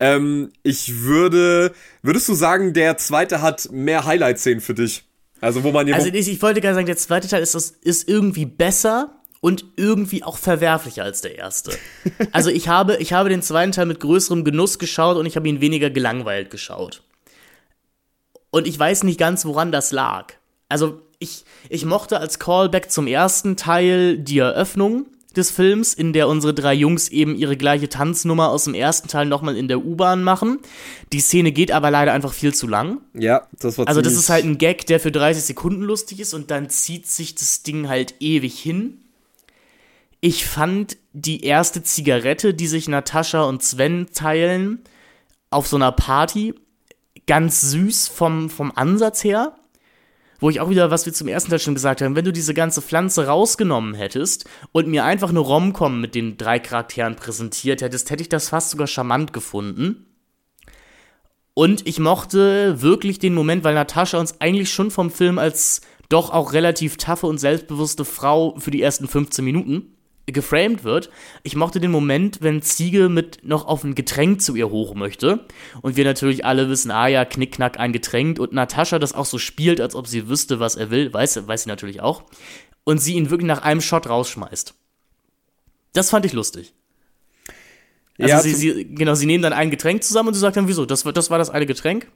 Ähm, 0.00 0.50
ich 0.62 1.00
würde, 1.02 1.72
würdest 2.02 2.28
du 2.28 2.34
sagen, 2.34 2.72
der 2.74 2.96
zweite 2.98 3.40
hat 3.40 3.70
mehr 3.72 4.04
Highlight-Szenen 4.04 4.60
für 4.60 4.74
dich? 4.74 5.04
Also, 5.40 5.64
wo 5.64 5.72
man 5.72 5.90
Also 5.92 6.08
ich, 6.08 6.28
ich 6.28 6.42
wollte 6.42 6.60
gerade 6.60 6.74
sagen, 6.74 6.86
der 6.86 6.96
zweite 6.96 7.28
Teil 7.28 7.42
ist, 7.42 7.54
das- 7.54 7.70
ist 7.82 8.08
irgendwie 8.08 8.44
besser 8.46 9.18
und 9.40 9.64
irgendwie 9.76 10.22
auch 10.22 10.36
verwerflicher 10.38 11.04
als 11.04 11.20
der 11.20 11.36
erste. 11.36 11.72
Also 12.32 12.50
ich 12.50 12.68
habe, 12.68 12.96
ich 12.98 13.12
habe 13.12 13.28
den 13.28 13.42
zweiten 13.42 13.72
Teil 13.72 13.86
mit 13.86 13.98
größerem 14.00 14.44
Genuss 14.44 14.78
geschaut 14.78 15.16
und 15.16 15.26
ich 15.26 15.36
habe 15.36 15.48
ihn 15.48 15.60
weniger 15.60 15.90
gelangweilt 15.90 16.50
geschaut. 16.50 17.02
Und 18.52 18.68
ich 18.68 18.78
weiß 18.78 19.02
nicht 19.02 19.18
ganz, 19.18 19.44
woran 19.44 19.72
das 19.72 19.90
lag. 19.90 20.34
Also 20.68 21.00
ich, 21.18 21.44
ich 21.68 21.84
mochte 21.84 22.20
als 22.20 22.38
Callback 22.38 22.90
zum 22.90 23.06
ersten 23.06 23.56
Teil 23.56 24.18
die 24.18 24.38
Eröffnung 24.38 25.06
des 25.34 25.50
Films, 25.50 25.94
in 25.94 26.12
der 26.12 26.28
unsere 26.28 26.52
drei 26.52 26.74
Jungs 26.74 27.08
eben 27.08 27.34
ihre 27.34 27.56
gleiche 27.56 27.88
Tanznummer 27.88 28.50
aus 28.50 28.64
dem 28.64 28.74
ersten 28.74 29.08
Teil 29.08 29.24
nochmal 29.24 29.56
in 29.56 29.68
der 29.68 29.82
U-Bahn 29.82 30.22
machen. 30.22 30.58
Die 31.14 31.20
Szene 31.20 31.50
geht 31.52 31.72
aber 31.72 31.90
leider 31.90 32.12
einfach 32.12 32.34
viel 32.34 32.52
zu 32.52 32.68
lang. 32.68 33.00
ja, 33.14 33.48
das 33.58 33.78
war 33.78 33.88
Also 33.88 34.02
das 34.02 34.12
ist 34.12 34.28
halt 34.28 34.44
ein 34.44 34.58
Gag, 34.58 34.84
der 34.86 35.00
für 35.00 35.10
30 35.10 35.42
Sekunden 35.42 35.82
lustig 35.82 36.20
ist 36.20 36.34
und 36.34 36.50
dann 36.50 36.68
zieht 36.68 37.06
sich 37.06 37.34
das 37.34 37.62
Ding 37.62 37.88
halt 37.88 38.16
ewig 38.20 38.58
hin. 38.58 38.98
Ich 40.20 40.44
fand 40.44 40.98
die 41.14 41.44
erste 41.44 41.82
Zigarette, 41.82 42.52
die 42.52 42.68
sich 42.68 42.86
Natascha 42.86 43.42
und 43.44 43.62
Sven 43.62 44.08
teilen, 44.12 44.82
auf 45.50 45.66
so 45.66 45.76
einer 45.76 45.92
Party, 45.92 46.54
ganz 47.32 47.62
süß 47.62 48.08
vom, 48.08 48.50
vom 48.50 48.72
Ansatz 48.74 49.24
her. 49.24 49.56
Wo 50.38 50.50
ich 50.50 50.60
auch 50.60 50.68
wieder, 50.68 50.90
was 50.90 51.06
wir 51.06 51.14
zum 51.14 51.28
ersten 51.28 51.48
Teil 51.48 51.60
schon 51.60 51.72
gesagt 51.74 52.02
haben, 52.02 52.14
wenn 52.14 52.26
du 52.26 52.32
diese 52.32 52.52
ganze 52.52 52.82
Pflanze 52.82 53.26
rausgenommen 53.26 53.94
hättest 53.94 54.44
und 54.72 54.86
mir 54.86 55.06
einfach 55.06 55.30
eine 55.30 55.38
Rom-Com 55.38 55.98
mit 55.98 56.14
den 56.14 56.36
drei 56.36 56.58
Charakteren 56.58 57.16
präsentiert 57.16 57.80
hättest, 57.80 58.10
hätte 58.10 58.20
ich 58.20 58.28
das 58.28 58.50
fast 58.50 58.68
sogar 58.68 58.86
charmant 58.86 59.32
gefunden. 59.32 60.04
Und 61.54 61.86
ich 61.86 61.98
mochte 61.98 62.82
wirklich 62.82 63.18
den 63.18 63.32
Moment, 63.32 63.64
weil 63.64 63.76
Natascha 63.76 64.20
uns 64.20 64.38
eigentlich 64.42 64.70
schon 64.70 64.90
vom 64.90 65.10
Film 65.10 65.38
als 65.38 65.80
doch 66.10 66.28
auch 66.28 66.52
relativ 66.52 66.98
taffe 66.98 67.28
und 67.28 67.38
selbstbewusste 67.38 68.04
Frau 68.04 68.58
für 68.58 68.70
die 68.70 68.82
ersten 68.82 69.08
15 69.08 69.42
Minuten 69.42 69.96
geframed 70.26 70.84
wird. 70.84 71.10
Ich 71.42 71.56
mochte 71.56 71.80
den 71.80 71.90
Moment, 71.90 72.38
wenn 72.40 72.62
Ziege 72.62 73.08
mit 73.08 73.40
noch 73.42 73.66
auf 73.66 73.84
ein 73.84 73.94
Getränk 73.94 74.40
zu 74.40 74.54
ihr 74.54 74.70
hoch 74.70 74.94
möchte. 74.94 75.46
Und 75.80 75.96
wir 75.96 76.04
natürlich 76.04 76.44
alle 76.44 76.68
wissen, 76.68 76.90
ah 76.90 77.08
ja, 77.08 77.24
knickknack 77.24 77.78
ein 77.78 77.92
Getränk. 77.92 78.38
Und 78.38 78.52
Natascha 78.52 78.98
das 78.98 79.14
auch 79.14 79.26
so 79.26 79.38
spielt, 79.38 79.80
als 79.80 79.94
ob 79.94 80.06
sie 80.06 80.28
wüsste, 80.28 80.60
was 80.60 80.76
er 80.76 80.90
will. 80.90 81.12
Weiß, 81.12 81.46
weiß 81.46 81.64
sie 81.64 81.68
natürlich 81.68 82.00
auch. 82.00 82.24
Und 82.84 82.98
sie 82.98 83.14
ihn 83.14 83.30
wirklich 83.30 83.48
nach 83.48 83.62
einem 83.62 83.80
Shot 83.80 84.08
rausschmeißt. 84.08 84.74
Das 85.92 86.10
fand 86.10 86.24
ich 86.24 86.32
lustig. 86.32 86.72
Also 88.18 88.30
Ja, 88.30 88.40
sie, 88.40 88.54
sie, 88.54 88.94
genau, 88.94 89.14
sie 89.14 89.26
nehmen 89.26 89.42
dann 89.42 89.52
ein 89.52 89.70
Getränk 89.70 90.02
zusammen 90.04 90.28
und 90.28 90.34
sie 90.34 90.40
sagt 90.40 90.56
dann, 90.56 90.68
wieso? 90.68 90.86
Das, 90.86 91.02
das 91.02 91.30
war 91.30 91.38
das 91.38 91.50
eine 91.50 91.66
Getränk 91.66 92.06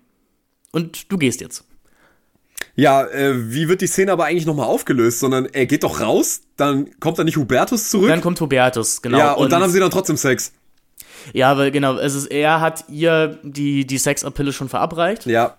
und 0.72 1.10
du 1.10 1.18
gehst 1.18 1.40
jetzt. 1.40 1.64
Ja, 2.74 3.04
äh, 3.06 3.50
wie 3.52 3.68
wird 3.68 3.80
die 3.80 3.86
Szene 3.86 4.12
aber 4.12 4.26
eigentlich 4.26 4.46
nochmal 4.46 4.66
aufgelöst? 4.66 5.20
Sondern 5.20 5.46
er 5.46 5.66
geht 5.66 5.82
doch 5.82 6.00
raus, 6.00 6.42
dann 6.56 6.88
kommt 7.00 7.18
dann 7.18 7.24
nicht 7.26 7.36
Hubertus 7.36 7.88
zurück. 7.90 8.08
Dann 8.08 8.20
kommt 8.20 8.40
Hubertus, 8.40 9.00
genau. 9.02 9.18
ja, 9.18 9.32
und, 9.32 9.50
dann 9.52 9.62
haben 9.62 9.70
sie 9.70 9.80
dann 9.80 9.90
trotzdem 9.90 10.16
Sex. 10.16 10.52
Ja, 11.32 11.56
weil 11.56 11.70
genau, 11.70 11.96
es 11.96 12.14
ist, 12.14 12.26
er 12.26 12.60
hat 12.60 12.84
ihr 12.88 13.38
die, 13.42 13.86
die 13.86 13.98
Sexapille 13.98 14.52
schon 14.52 14.68
verabreicht. 14.68 15.26
Ja. 15.26 15.56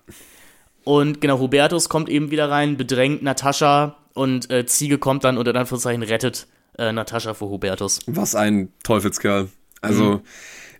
Und 0.83 1.19
genau, 1.19 1.39
Hubertus 1.39 1.89
kommt 1.89 2.07
eben 2.07 2.31
wieder 2.31 2.49
rein, 2.49 2.77
bedrängt 2.77 3.21
Natascha 3.23 3.97
und 4.13 4.49
äh, 4.49 4.65
Ziege 4.65 4.97
kommt 4.97 5.23
dann 5.23 5.37
unter 5.37 5.53
Anführungszeichen 5.55 6.03
rettet 6.03 6.47
äh, 6.77 6.91
Natascha 6.91 7.33
vor 7.33 7.49
Hubertus. 7.49 7.99
Was 8.07 8.35
ein 8.35 8.71
Teufelskerl. 8.83 9.49
Also, 9.81 10.03
Mhm. 10.03 10.21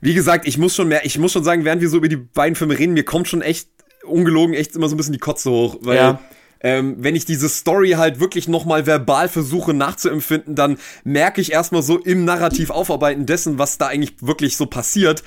wie 0.01 0.13
gesagt, 0.13 0.47
ich 0.47 0.57
muss 0.57 0.75
schon 0.75 0.87
mehr, 0.87 1.05
ich 1.05 1.17
muss 1.19 1.33
schon 1.33 1.43
sagen, 1.43 1.65
während 1.65 1.81
wir 1.81 1.89
so 1.89 1.97
über 1.97 2.07
die 2.07 2.15
beiden 2.15 2.55
Filme 2.55 2.77
reden, 2.79 2.93
mir 2.93 3.03
kommt 3.03 3.27
schon 3.27 3.41
echt, 3.41 3.67
ungelogen, 4.07 4.53
echt 4.55 4.75
immer 4.75 4.87
so 4.89 4.95
ein 4.95 4.97
bisschen 4.97 5.13
die 5.13 5.19
Kotze 5.19 5.49
hoch. 5.51 5.77
Weil, 5.81 5.95
Ja. 5.97 6.19
ähm, 6.61 6.95
wenn 6.99 7.15
ich 7.15 7.25
diese 7.25 7.49
Story 7.49 7.91
halt 7.91 8.19
wirklich 8.19 8.47
nochmal 8.47 8.85
verbal 8.87 9.29
versuche 9.29 9.73
nachzuempfinden, 9.73 10.55
dann 10.55 10.77
merke 11.03 11.39
ich 11.41 11.51
erstmal 11.51 11.83
so 11.83 11.99
im 11.99 12.25
Narrativ 12.25 12.69
aufarbeiten 12.71 13.25
dessen, 13.25 13.59
was 13.59 13.77
da 13.77 13.87
eigentlich 13.87 14.13
wirklich 14.21 14.57
so 14.57 14.65
passiert. 14.65 15.23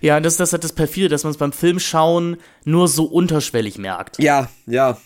Ja, 0.00 0.16
und 0.16 0.22
das, 0.24 0.36
das 0.38 0.52
hat 0.52 0.64
das 0.64 0.72
perfide, 0.72 1.08
dass 1.08 1.24
man 1.24 1.32
es 1.32 1.36
beim 1.36 1.52
Filmschauen 1.52 2.38
nur 2.64 2.88
so 2.88 3.04
unterschwellig 3.04 3.76
merkt. 3.78 4.18
Ja, 4.22 4.48
ja, 4.66 4.96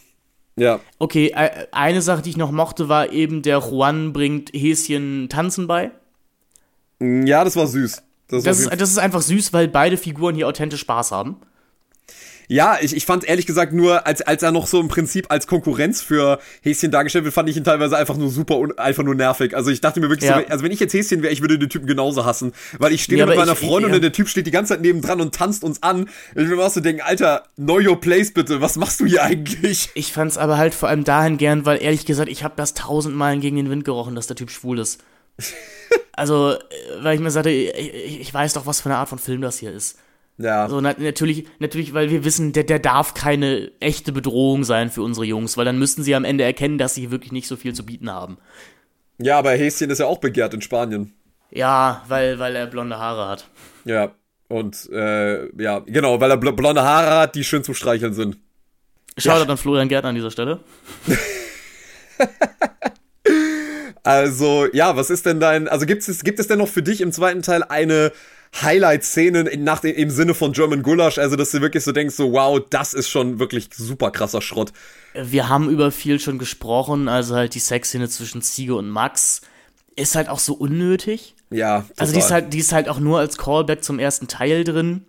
ja. 0.56 0.78
Okay, 1.00 1.32
äh, 1.34 1.66
eine 1.72 2.00
Sache, 2.02 2.22
die 2.22 2.30
ich 2.30 2.36
noch 2.36 2.52
mochte, 2.52 2.88
war 2.88 3.10
eben, 3.12 3.42
der 3.42 3.58
Juan 3.58 4.12
bringt 4.12 4.50
Häschen 4.54 5.28
tanzen 5.28 5.66
bei. 5.66 5.90
Ja, 7.00 7.42
das 7.42 7.56
war 7.56 7.66
süß. 7.66 8.02
Das, 8.28 8.44
Das 8.44 8.60
ist, 8.60 8.80
das 8.80 8.90
ist 8.90 8.98
einfach 8.98 9.20
süß, 9.22 9.52
weil 9.52 9.68
beide 9.68 9.96
Figuren 9.96 10.34
hier 10.34 10.48
authentisch 10.48 10.80
Spaß 10.80 11.10
haben. 11.12 11.36
Ja, 12.48 12.76
ich, 12.80 12.94
ich 12.94 13.06
fand 13.06 13.24
ehrlich 13.24 13.46
gesagt 13.46 13.72
nur, 13.72 14.06
als, 14.06 14.20
als 14.22 14.42
er 14.42 14.52
noch 14.52 14.66
so 14.66 14.78
im 14.80 14.88
Prinzip 14.88 15.30
als 15.30 15.46
Konkurrenz 15.46 16.02
für 16.02 16.38
Häschen 16.62 16.90
dargestellt 16.90 17.24
wird, 17.24 17.32
fand 17.34 17.48
ich 17.48 17.56
ihn 17.56 17.64
teilweise 17.64 17.96
einfach 17.96 18.16
nur 18.16 18.30
super 18.30 18.58
und 18.58 18.78
einfach 18.78 19.02
nur 19.02 19.14
nervig. 19.14 19.56
Also 19.56 19.70
ich 19.70 19.80
dachte 19.80 20.00
mir 20.00 20.08
wirklich 20.10 20.28
Ja. 20.28 20.40
so, 20.40 20.46
also 20.48 20.64
wenn 20.64 20.72
ich 20.72 20.80
jetzt 20.80 20.92
Häschen 20.92 21.22
wäre, 21.22 21.32
ich 21.32 21.40
würde 21.40 21.58
den 21.58 21.70
Typen 21.70 21.86
genauso 21.86 22.24
hassen. 22.24 22.52
Weil 22.78 22.92
ich 22.92 23.02
stehe 23.04 23.18
Ja, 23.18 23.26
mit 23.26 23.36
meiner 23.36 23.52
ich- 23.52 23.58
Freundin 23.58 23.90
ja. 23.90 23.96
und 23.96 24.02
der 24.02 24.12
Typ 24.12 24.28
steht 24.28 24.46
die 24.46 24.50
ganze 24.50 24.74
Zeit 24.74 24.82
nebendran 24.82 25.20
und 25.20 25.34
tanzt 25.34 25.64
uns 25.64 25.82
an. 25.82 26.08
Ich 26.32 26.36
will 26.48 26.56
mir 26.56 26.62
auch 26.64 26.70
so 26.70 26.80
denken, 26.80 27.02
Alter, 27.02 27.44
know 27.56 27.80
your 27.80 28.00
place 28.00 28.32
bitte, 28.32 28.60
was 28.60 28.76
machst 28.76 29.00
du 29.00 29.06
hier 29.06 29.22
eigentlich? 29.22 29.88
Ich 29.94 30.12
fand's 30.12 30.36
aber 30.36 30.58
halt 30.58 30.74
vor 30.74 30.88
allem 30.88 31.04
dahin 31.04 31.38
gern, 31.38 31.64
weil 31.66 31.82
ehrlich 31.82 32.04
gesagt, 32.06 32.28
ich 32.28 32.44
habe 32.44 32.54
das 32.56 32.74
tausendmal 32.74 33.38
gegen 33.38 33.56
den 33.56 33.70
Wind 33.70 33.84
gerochen, 33.84 34.14
dass 34.14 34.26
der 34.26 34.36
Typ 34.36 34.50
schwul 34.50 34.78
ist. 34.78 35.00
Also, 36.16 36.52
äh, 36.52 36.58
weil 37.02 37.16
ich 37.16 37.20
mir 37.20 37.32
sagte, 37.32 37.50
ich 37.50 38.20
ich 38.20 38.32
weiß 38.32 38.52
doch, 38.52 38.66
was 38.66 38.80
für 38.80 38.88
eine 38.88 38.98
Art 38.98 39.08
von 39.08 39.18
Film 39.18 39.40
das 39.40 39.58
hier 39.58 39.72
ist. 39.72 39.98
Ja. 40.36 40.68
So, 40.68 40.80
na, 40.80 40.94
natürlich, 40.98 41.46
natürlich, 41.60 41.94
weil 41.94 42.10
wir 42.10 42.24
wissen, 42.24 42.52
der, 42.52 42.64
der 42.64 42.80
darf 42.80 43.14
keine 43.14 43.70
echte 43.80 44.12
Bedrohung 44.12 44.64
sein 44.64 44.90
für 44.90 45.02
unsere 45.02 45.26
Jungs, 45.26 45.56
weil 45.56 45.64
dann 45.64 45.78
müssten 45.78 46.02
sie 46.02 46.14
am 46.14 46.24
Ende 46.24 46.44
erkennen, 46.44 46.78
dass 46.78 46.94
sie 46.94 47.10
wirklich 47.10 47.32
nicht 47.32 47.46
so 47.46 47.56
viel 47.56 47.72
zu 47.72 47.86
bieten 47.86 48.10
haben. 48.10 48.38
Ja, 49.18 49.38
aber 49.38 49.52
Häschen 49.52 49.90
ist 49.90 49.98
ja 50.00 50.06
auch 50.06 50.18
begehrt 50.18 50.54
in 50.54 50.60
Spanien. 50.60 51.14
Ja, 51.50 52.02
weil, 52.08 52.40
weil 52.40 52.56
er 52.56 52.66
blonde 52.66 52.98
Haare 52.98 53.28
hat. 53.28 53.48
Ja. 53.84 54.12
Und 54.48 54.90
äh, 54.92 55.50
ja, 55.62 55.78
genau, 55.80 56.20
weil 56.20 56.30
er 56.30 56.36
bl 56.36 56.52
blonde 56.52 56.82
Haare 56.82 57.20
hat, 57.20 57.34
die 57.34 57.44
schön 57.44 57.64
zum 57.64 57.74
Streicheln 57.74 58.12
sind. 58.12 58.36
Shoutout 59.16 59.50
an 59.50 59.56
Florian 59.56 59.88
Gärtner 59.88 60.10
an 60.10 60.14
dieser 60.16 60.30
Stelle. 60.30 60.60
Also, 64.04 64.68
ja, 64.74 64.96
was 64.96 65.08
ist 65.08 65.24
denn 65.24 65.40
dein, 65.40 65.66
also 65.66 65.86
gibt 65.86 66.06
es, 66.06 66.22
gibt 66.24 66.38
es 66.38 66.46
denn 66.46 66.58
noch 66.58 66.68
für 66.68 66.82
dich 66.82 67.00
im 67.00 67.10
zweiten 67.10 67.40
Teil 67.40 67.62
eine 67.62 68.12
Highlight-Szene 68.62 69.40
in- 69.40 69.64
nach 69.64 69.80
dem, 69.80 69.94
im 69.96 70.10
Sinne 70.10 70.34
von 70.34 70.52
German 70.52 70.82
Gulasch, 70.82 71.18
also 71.18 71.36
dass 71.36 71.50
du 71.50 71.60
wirklich 71.60 71.82
so 71.84 71.92
denkst, 71.92 72.14
so 72.14 72.32
wow, 72.32 72.60
das 72.70 72.94
ist 72.94 73.08
schon 73.08 73.38
wirklich 73.38 73.68
super 73.74 74.10
krasser 74.10 74.40
Schrott. 74.40 74.72
Wir 75.14 75.48
haben 75.48 75.68
über 75.70 75.90
viel 75.90 76.20
schon 76.20 76.38
gesprochen, 76.38 77.08
also 77.08 77.34
halt 77.34 77.54
die 77.54 77.60
Sexszene 77.60 78.08
zwischen 78.08 78.42
Ziege 78.42 78.74
und 78.76 78.88
Max 78.88 79.42
ist 79.96 80.14
halt 80.16 80.28
auch 80.28 80.38
so 80.38 80.54
unnötig. 80.54 81.34
Ja, 81.50 81.80
total. 81.82 81.94
Also 81.98 82.12
die 82.12 82.18
ist 82.18 82.30
halt, 82.30 82.52
die 82.52 82.58
ist 82.58 82.72
halt 82.72 82.88
auch 82.88 82.98
nur 82.98 83.18
als 83.18 83.38
Callback 83.38 83.84
zum 83.84 83.98
ersten 83.98 84.28
Teil 84.28 84.64
drin. 84.64 85.04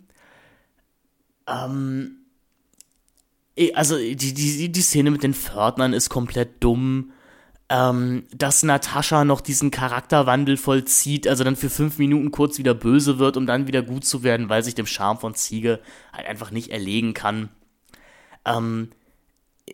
Ähm, 1.48 2.18
eh, 3.56 3.72
also 3.74 3.96
die, 3.96 4.16
die, 4.16 4.70
die 4.70 4.82
Szene 4.82 5.10
mit 5.10 5.22
den 5.22 5.34
Pförtnern 5.34 5.92
ist 5.92 6.08
komplett 6.08 6.62
dumm. 6.62 7.12
Ähm, 7.68 8.24
dass 8.32 8.62
Natascha 8.62 9.24
noch 9.24 9.40
diesen 9.40 9.72
Charakterwandel 9.72 10.56
vollzieht, 10.56 11.26
also 11.26 11.42
dann 11.42 11.56
für 11.56 11.68
fünf 11.68 11.98
Minuten 11.98 12.30
kurz 12.30 12.58
wieder 12.58 12.74
böse 12.74 13.18
wird, 13.18 13.36
um 13.36 13.44
dann 13.44 13.66
wieder 13.66 13.82
gut 13.82 14.04
zu 14.04 14.22
werden, 14.22 14.48
weil 14.48 14.62
sich 14.62 14.76
dem 14.76 14.86
Charme 14.86 15.18
von 15.18 15.34
Ziege 15.34 15.80
halt 16.12 16.28
einfach 16.28 16.52
nicht 16.52 16.70
erlegen 16.70 17.12
kann. 17.12 17.48
Ähm, 18.44 18.90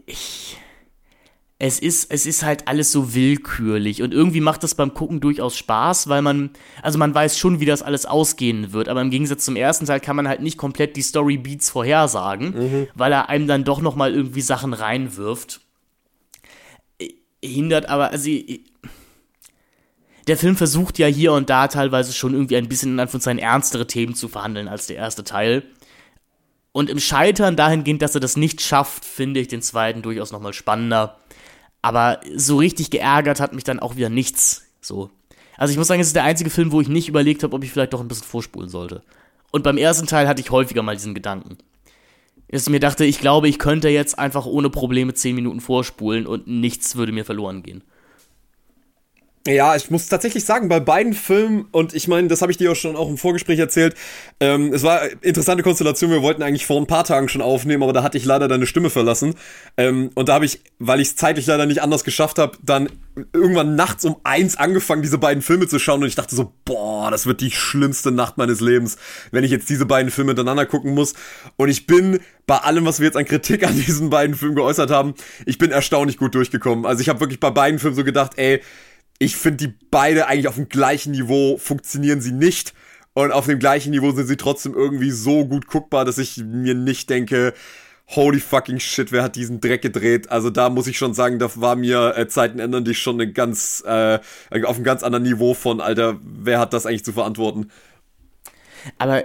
ich, 0.06 0.56
es 1.58 1.78
ist, 1.78 2.10
es 2.10 2.26
ist 2.26 2.42
halt 2.42 2.66
alles 2.66 2.90
so 2.90 3.14
willkürlich 3.14 4.02
und 4.02 4.12
irgendwie 4.12 4.40
macht 4.40 4.64
das 4.64 4.74
beim 4.74 4.94
Gucken 4.94 5.20
durchaus 5.20 5.56
Spaß, 5.56 6.08
weil 6.08 6.20
man, 6.20 6.50
also 6.82 6.98
man 6.98 7.14
weiß 7.14 7.38
schon, 7.38 7.60
wie 7.60 7.66
das 7.66 7.82
alles 7.82 8.04
ausgehen 8.04 8.72
wird, 8.72 8.88
aber 8.88 9.00
im 9.00 9.10
Gegensatz 9.10 9.44
zum 9.44 9.54
ersten 9.54 9.86
Teil 9.86 10.00
kann 10.00 10.16
man 10.16 10.26
halt 10.26 10.40
nicht 10.40 10.56
komplett 10.56 10.96
die 10.96 11.02
Storybeats 11.02 11.70
vorhersagen, 11.70 12.88
weil 12.96 13.12
er 13.12 13.28
einem 13.28 13.46
dann 13.46 13.62
doch 13.62 13.80
nochmal 13.80 14.12
irgendwie 14.12 14.40
Sachen 14.40 14.72
reinwirft. 14.72 15.60
Hindert 17.42 17.88
aber, 17.88 18.10
also 18.10 18.30
der 20.28 20.36
Film 20.36 20.56
versucht 20.56 20.98
ja 20.98 21.06
hier 21.06 21.32
und 21.32 21.50
da 21.50 21.68
teilweise 21.68 22.12
schon 22.12 22.34
irgendwie 22.34 22.56
ein 22.56 22.68
bisschen 22.68 22.92
in 22.92 23.00
Anführungszeichen 23.00 23.40
ernstere 23.40 23.86
Themen 23.86 24.14
zu 24.14 24.28
verhandeln 24.28 24.68
als 24.68 24.86
der 24.86 24.96
erste 24.96 25.24
Teil. 25.24 25.64
Und 26.70 26.88
im 26.88 27.00
Scheitern 27.00 27.56
dahingehend, 27.56 28.00
dass 28.00 28.14
er 28.14 28.20
das 28.20 28.36
nicht 28.36 28.62
schafft, 28.62 29.04
finde 29.04 29.40
ich 29.40 29.48
den 29.48 29.62
zweiten 29.62 30.02
durchaus 30.02 30.32
nochmal 30.32 30.52
spannender. 30.52 31.18
Aber 31.82 32.20
so 32.34 32.56
richtig 32.56 32.90
geärgert 32.90 33.40
hat 33.40 33.52
mich 33.52 33.64
dann 33.64 33.80
auch 33.80 33.96
wieder 33.96 34.08
nichts. 34.08 34.64
So. 34.80 35.10
Also 35.56 35.72
ich 35.72 35.78
muss 35.78 35.88
sagen, 35.88 36.00
es 36.00 36.06
ist 36.06 36.16
der 36.16 36.24
einzige 36.24 36.50
Film, 36.50 36.72
wo 36.72 36.80
ich 36.80 36.88
nicht 36.88 37.08
überlegt 37.08 37.42
habe, 37.42 37.54
ob 37.54 37.64
ich 37.64 37.72
vielleicht 37.72 37.92
doch 37.92 38.00
ein 38.00 38.08
bisschen 38.08 38.26
vorspulen 38.26 38.70
sollte. 38.70 39.02
Und 39.50 39.64
beim 39.64 39.76
ersten 39.76 40.06
Teil 40.06 40.28
hatte 40.28 40.40
ich 40.40 40.50
häufiger 40.50 40.82
mal 40.82 40.96
diesen 40.96 41.14
Gedanken. 41.14 41.58
Dass 42.52 42.64
ich 42.64 42.68
mir 42.68 42.80
dachte, 42.80 43.06
ich 43.06 43.18
glaube, 43.18 43.48
ich 43.48 43.58
könnte 43.58 43.88
jetzt 43.88 44.18
einfach 44.18 44.44
ohne 44.44 44.68
Probleme 44.68 45.14
10 45.14 45.34
Minuten 45.34 45.60
vorspulen 45.60 46.26
und 46.26 46.46
nichts 46.46 46.96
würde 46.96 47.10
mir 47.10 47.24
verloren 47.24 47.62
gehen. 47.62 47.82
Ja, 49.44 49.74
ich 49.74 49.90
muss 49.90 50.06
tatsächlich 50.06 50.44
sagen, 50.44 50.68
bei 50.68 50.78
beiden 50.78 51.14
Filmen, 51.14 51.66
und 51.72 51.94
ich 51.94 52.06
meine, 52.06 52.28
das 52.28 52.42
habe 52.42 52.52
ich 52.52 52.58
dir 52.58 52.70
auch 52.70 52.76
schon 52.76 52.94
auch 52.94 53.08
im 53.08 53.18
Vorgespräch 53.18 53.58
erzählt, 53.58 53.96
ähm, 54.38 54.72
es 54.72 54.84
war 54.84 55.00
eine 55.00 55.10
interessante 55.20 55.64
Konstellation, 55.64 56.12
wir 56.12 56.22
wollten 56.22 56.44
eigentlich 56.44 56.64
vor 56.64 56.80
ein 56.80 56.86
paar 56.86 57.02
Tagen 57.02 57.28
schon 57.28 57.42
aufnehmen, 57.42 57.82
aber 57.82 57.92
da 57.92 58.04
hatte 58.04 58.16
ich 58.16 58.24
leider 58.24 58.46
deine 58.46 58.66
Stimme 58.66 58.88
verlassen. 58.88 59.34
Ähm, 59.76 60.10
und 60.14 60.28
da 60.28 60.34
habe 60.34 60.44
ich, 60.44 60.60
weil 60.78 61.00
ich 61.00 61.08
es 61.08 61.16
zeitlich 61.16 61.46
leider 61.46 61.66
nicht 61.66 61.82
anders 61.82 62.04
geschafft 62.04 62.38
habe, 62.38 62.56
dann 62.62 62.88
irgendwann 63.32 63.74
nachts 63.74 64.04
um 64.04 64.16
eins 64.22 64.56
angefangen, 64.56 65.02
diese 65.02 65.18
beiden 65.18 65.42
Filme 65.42 65.66
zu 65.66 65.80
schauen 65.80 66.02
und 66.02 66.08
ich 66.08 66.14
dachte 66.14 66.36
so, 66.36 66.52
boah, 66.64 67.10
das 67.10 67.26
wird 67.26 67.40
die 67.40 67.50
schlimmste 67.50 68.12
Nacht 68.12 68.38
meines 68.38 68.60
Lebens, 68.60 68.96
wenn 69.32 69.42
ich 69.42 69.50
jetzt 69.50 69.68
diese 69.68 69.86
beiden 69.86 70.12
Filme 70.12 70.30
hintereinander 70.30 70.66
gucken 70.66 70.94
muss. 70.94 71.14
Und 71.56 71.68
ich 71.68 71.88
bin 71.88 72.20
bei 72.46 72.58
allem, 72.58 72.84
was 72.84 73.00
wir 73.00 73.06
jetzt 73.06 73.16
an 73.16 73.24
Kritik 73.24 73.66
an 73.66 73.74
diesen 73.74 74.08
beiden 74.08 74.36
Filmen 74.36 74.54
geäußert 74.54 74.92
haben, 74.92 75.14
ich 75.46 75.58
bin 75.58 75.72
erstaunlich 75.72 76.16
gut 76.16 76.36
durchgekommen. 76.36 76.86
Also 76.86 77.00
ich 77.00 77.08
habe 77.08 77.18
wirklich 77.18 77.40
bei 77.40 77.50
beiden 77.50 77.80
Filmen 77.80 77.96
so 77.96 78.04
gedacht, 78.04 78.34
ey, 78.36 78.60
ich 79.22 79.36
finde 79.36 79.68
die 79.68 79.74
beide 79.90 80.26
eigentlich 80.26 80.48
auf 80.48 80.56
dem 80.56 80.68
gleichen 80.68 81.12
Niveau 81.12 81.56
funktionieren 81.56 82.20
sie 82.20 82.32
nicht. 82.32 82.74
Und 83.14 83.30
auf 83.30 83.46
dem 83.46 83.58
gleichen 83.58 83.90
Niveau 83.90 84.10
sind 84.10 84.26
sie 84.26 84.36
trotzdem 84.36 84.74
irgendwie 84.74 85.10
so 85.10 85.46
gut 85.46 85.66
guckbar, 85.66 86.04
dass 86.04 86.18
ich 86.18 86.38
mir 86.38 86.74
nicht 86.74 87.10
denke, 87.10 87.52
holy 88.08 88.40
fucking 88.40 88.80
shit, 88.80 89.12
wer 89.12 89.22
hat 89.22 89.36
diesen 89.36 89.60
Dreck 89.60 89.82
gedreht? 89.82 90.30
Also 90.30 90.50
da 90.50 90.70
muss 90.70 90.86
ich 90.86 90.98
schon 90.98 91.14
sagen, 91.14 91.38
da 91.38 91.48
war 91.54 91.76
mir 91.76 92.16
äh, 92.16 92.26
Zeiten 92.26 92.58
ändern 92.58 92.84
dich 92.84 92.98
schon 92.98 93.20
eine 93.20 93.30
ganz, 93.30 93.84
äh, 93.86 94.18
auf 94.64 94.76
einem 94.76 94.84
ganz 94.84 95.02
anderen 95.02 95.22
Niveau 95.24 95.54
von, 95.54 95.80
Alter, 95.80 96.18
wer 96.22 96.58
hat 96.58 96.72
das 96.72 96.86
eigentlich 96.86 97.04
zu 97.04 97.12
verantworten? 97.12 97.70
Aber 98.98 99.24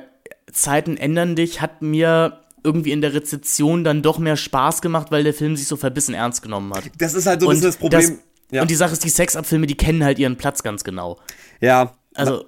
Zeiten 0.52 0.98
ändern 0.98 1.36
dich 1.36 1.62
hat 1.62 1.82
mir 1.82 2.42
irgendwie 2.64 2.92
in 2.92 3.02
der 3.02 3.14
Rezeption 3.14 3.84
dann 3.84 4.02
doch 4.02 4.20
mehr 4.20 4.36
Spaß 4.36 4.82
gemacht, 4.82 5.08
weil 5.12 5.24
der 5.24 5.34
Film 5.34 5.56
sich 5.56 5.68
so 5.68 5.78
verbissen 5.78 6.14
ernst 6.14 6.42
genommen 6.42 6.74
hat. 6.74 6.84
Das 6.98 7.14
ist 7.14 7.26
halt 7.26 7.42
so 7.42 7.48
ein 7.48 7.52
bisschen 7.52 7.70
das 7.70 7.78
Problem. 7.78 8.20
Ja. 8.52 8.62
Und 8.62 8.72
die 8.72 8.76
Sache 8.76 8.94
ist, 8.94 9.04
die 9.04 9.10
Sexabfilme, 9.10 9.68
die 9.68 9.76
kennen 9.76 10.04
halt 10.04 10.20
ihren 10.20 10.38
Platz 10.38 10.64
ganz 10.64 10.84
genau. 10.84 11.20
ja, 11.60 11.96
Also, 12.14 12.46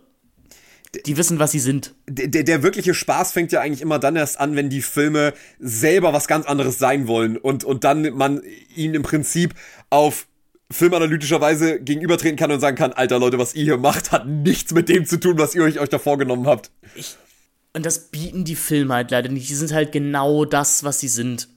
die 1.05 1.17
wissen, 1.17 1.37
was 1.37 1.51
sie 1.51 1.59
sind. 1.59 1.93
der, 2.07 2.27
der, 2.27 2.43
der 2.43 2.63
wirkliche 2.63 2.93
Spaß 2.93 3.31
fängt 3.31 3.51
ja 3.51 3.61
eigentlich 3.61 3.81
immer 3.81 3.99
dann 3.99 4.15
erst 4.15 4.39
an, 4.39 4.55
wenn 4.55 4.69
die 4.69 4.81
Filme 4.81 5.33
selber 5.59 6.13
was 6.13 6.27
ganz 6.27 6.47
anderes 6.47 6.79
sein 6.79 7.07
wollen 7.07 7.37
und, 7.37 7.63
und 7.63 7.83
dann 7.83 8.13
man 8.15 8.41
ihnen 8.75 8.95
im 8.95 9.03
Prinzip 9.03 9.53
auf 9.91 10.27
filmanalytischer 10.71 11.41
Weise 11.41 11.79
gegenübertreten 11.79 12.37
kann 12.37 12.51
und 12.51 12.59
sagen 12.59 12.77
kann, 12.77 12.93
alter 12.93 13.19
Leute, 13.19 13.39
was 13.39 13.55
ihr 13.55 13.63
hier 13.63 13.77
macht, 13.77 14.11
hat 14.11 14.27
nichts 14.27 14.73
mit 14.73 14.89
dem 14.89 15.05
zu 15.05 15.19
tun, 15.19 15.37
was 15.37 15.55
ihr 15.55 15.63
euch, 15.63 15.79
euch 15.79 15.89
da 15.89 15.99
vorgenommen 15.99 16.47
habt. 16.47 16.71
Und 17.73 17.85
das 17.85 18.09
bieten 18.09 18.45
die 18.45 18.55
Filme 18.55 18.93
halt 18.93 19.11
leider 19.11 19.29
nicht. 19.29 19.49
Die 19.49 19.55
sind 19.55 19.71
halt 19.71 19.91
genau 19.91 20.45
das, 20.45 20.83
was 20.83 20.99
sie 20.99 21.07
sind. 21.07 21.49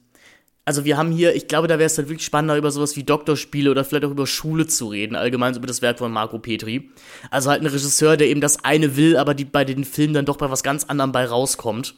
Also 0.65 0.85
wir 0.85 0.97
haben 0.97 1.11
hier, 1.11 1.35
ich 1.35 1.47
glaube, 1.47 1.67
da 1.67 1.77
wäre 1.77 1.87
es 1.87 1.95
dann 1.95 2.07
wirklich 2.07 2.25
spannender, 2.25 2.55
über 2.57 2.71
sowas 2.71 2.95
wie 2.95 3.03
Doktorspiele 3.03 3.69
oder 3.69 3.83
vielleicht 3.83 4.05
auch 4.05 4.11
über 4.11 4.27
Schule 4.27 4.65
zu 4.67 4.87
reden, 4.87 5.15
allgemein 5.15 5.55
über 5.55 5.67
das 5.67 5.81
Werk 5.81 5.99
von 5.99 6.11
Marco 6.11 6.39
Petri. 6.39 6.89
Also 7.31 7.49
halt 7.49 7.61
ein 7.61 7.67
Regisseur, 7.67 8.15
der 8.15 8.27
eben 8.27 8.39
das 8.39 8.63
eine 8.63 8.95
will, 8.95 9.17
aber 9.17 9.33
die 9.33 9.45
bei 9.45 9.65
den 9.65 9.83
Filmen 9.83 10.13
dann 10.13 10.25
doch 10.25 10.37
bei 10.37 10.49
was 10.49 10.63
ganz 10.63 10.85
anderem 10.85 11.11
bei 11.11 11.25
rauskommt. 11.25 11.95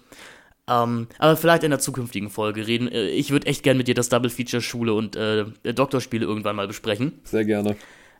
Ähm, 0.67 1.07
aber 1.19 1.37
vielleicht 1.37 1.63
in 1.63 1.69
der 1.69 1.79
zukünftigen 1.79 2.31
Folge 2.31 2.65
reden. 2.65 2.87
Äh, 2.91 3.09
ich 3.09 3.29
würde 3.29 3.45
echt 3.45 3.61
gern 3.61 3.77
mit 3.77 3.87
dir 3.87 3.93
das 3.93 4.09
Double 4.09 4.31
Feature 4.31 4.61
Schule 4.61 4.93
und 4.93 5.15
äh, 5.15 5.45
Doktorspiele 5.63 6.25
irgendwann 6.25 6.55
mal 6.55 6.67
besprechen. 6.67 7.13
Sehr 7.23 7.45
gerne. 7.45 7.75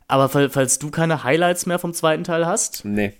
Aber 0.06 0.28
falls 0.28 0.78
du 0.78 0.92
keine 0.92 1.24
Highlights 1.24 1.66
mehr 1.66 1.80
vom 1.80 1.92
zweiten 1.92 2.22
Teil 2.22 2.46
hast. 2.46 2.84
Nee. 2.84 3.14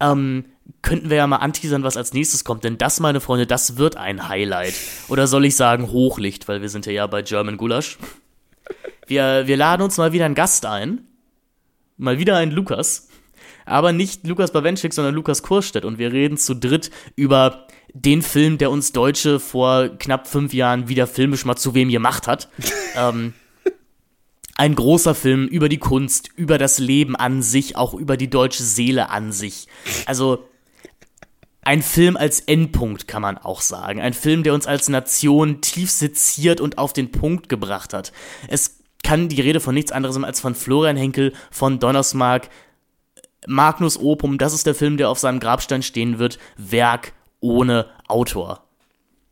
Ähm, 0.00 0.44
könnten 0.82 1.10
wir 1.10 1.16
ja 1.16 1.26
mal 1.26 1.36
anteasern, 1.36 1.82
was 1.82 1.96
als 1.96 2.12
nächstes 2.12 2.44
kommt. 2.44 2.64
Denn 2.64 2.78
das, 2.78 3.00
meine 3.00 3.20
Freunde, 3.20 3.46
das 3.46 3.78
wird 3.78 3.96
ein 3.96 4.28
Highlight. 4.28 4.74
Oder 5.08 5.26
soll 5.26 5.44
ich 5.44 5.56
sagen 5.56 5.90
Hochlicht, 5.90 6.48
weil 6.48 6.62
wir 6.62 6.68
sind 6.68 6.86
ja, 6.86 6.92
ja 6.92 7.06
bei 7.06 7.22
German 7.22 7.56
Gulasch. 7.56 7.98
Wir, 9.06 9.46
wir 9.46 9.56
laden 9.56 9.82
uns 9.82 9.96
mal 9.96 10.12
wieder 10.12 10.26
einen 10.26 10.34
Gast 10.34 10.66
ein. 10.66 11.00
Mal 11.96 12.18
wieder 12.18 12.36
einen 12.36 12.52
Lukas. 12.52 13.08
Aber 13.64 13.92
nicht 13.92 14.26
Lukas 14.26 14.52
Bawenschik, 14.52 14.92
sondern 14.92 15.14
Lukas 15.14 15.42
Kurstedt. 15.42 15.84
Und 15.84 15.98
wir 15.98 16.12
reden 16.12 16.36
zu 16.36 16.54
dritt 16.54 16.90
über 17.16 17.66
den 17.92 18.22
Film, 18.22 18.58
der 18.58 18.70
uns 18.70 18.92
Deutsche 18.92 19.40
vor 19.40 19.88
knapp 19.88 20.26
fünf 20.26 20.52
Jahren 20.52 20.88
wieder 20.88 21.06
filmisch 21.06 21.44
mal 21.44 21.56
zu 21.56 21.74
wem 21.74 21.88
gemacht 21.88 22.26
hat. 22.28 22.48
ähm, 22.96 23.32
ein 24.58 24.74
großer 24.74 25.14
Film 25.14 25.46
über 25.46 25.68
die 25.68 25.78
Kunst, 25.78 26.30
über 26.36 26.58
das 26.58 26.78
Leben 26.78 27.16
an 27.16 27.42
sich, 27.42 27.76
auch 27.76 27.94
über 27.94 28.16
die 28.16 28.28
deutsche 28.28 28.64
Seele 28.64 29.08
an 29.08 29.32
sich. 29.32 29.68
Also 30.04 30.48
ein 31.62 31.80
Film 31.80 32.16
als 32.16 32.40
Endpunkt 32.40 33.06
kann 33.06 33.22
man 33.22 33.38
auch 33.38 33.60
sagen. 33.60 34.00
Ein 34.00 34.14
Film, 34.14 34.42
der 34.42 34.54
uns 34.54 34.66
als 34.66 34.88
Nation 34.88 35.60
tief 35.60 35.90
seziert 35.92 36.60
und 36.60 36.76
auf 36.76 36.92
den 36.92 37.12
Punkt 37.12 37.48
gebracht 37.48 37.94
hat. 37.94 38.12
Es 38.48 38.80
kann 39.04 39.28
die 39.28 39.40
Rede 39.40 39.60
von 39.60 39.74
nichts 39.74 39.92
anderes 39.92 40.16
sein 40.16 40.24
als 40.24 40.40
von 40.40 40.56
Florian 40.56 40.96
Henkel, 40.96 41.32
von 41.52 41.78
Donnersmark, 41.78 42.50
Magnus 43.46 43.96
Opum. 43.96 44.38
Das 44.38 44.54
ist 44.54 44.66
der 44.66 44.74
Film, 44.74 44.96
der 44.96 45.08
auf 45.08 45.20
seinem 45.20 45.38
Grabstein 45.38 45.82
stehen 45.82 46.18
wird. 46.18 46.40
Werk 46.56 47.12
ohne 47.38 47.86
Autor. 48.08 48.64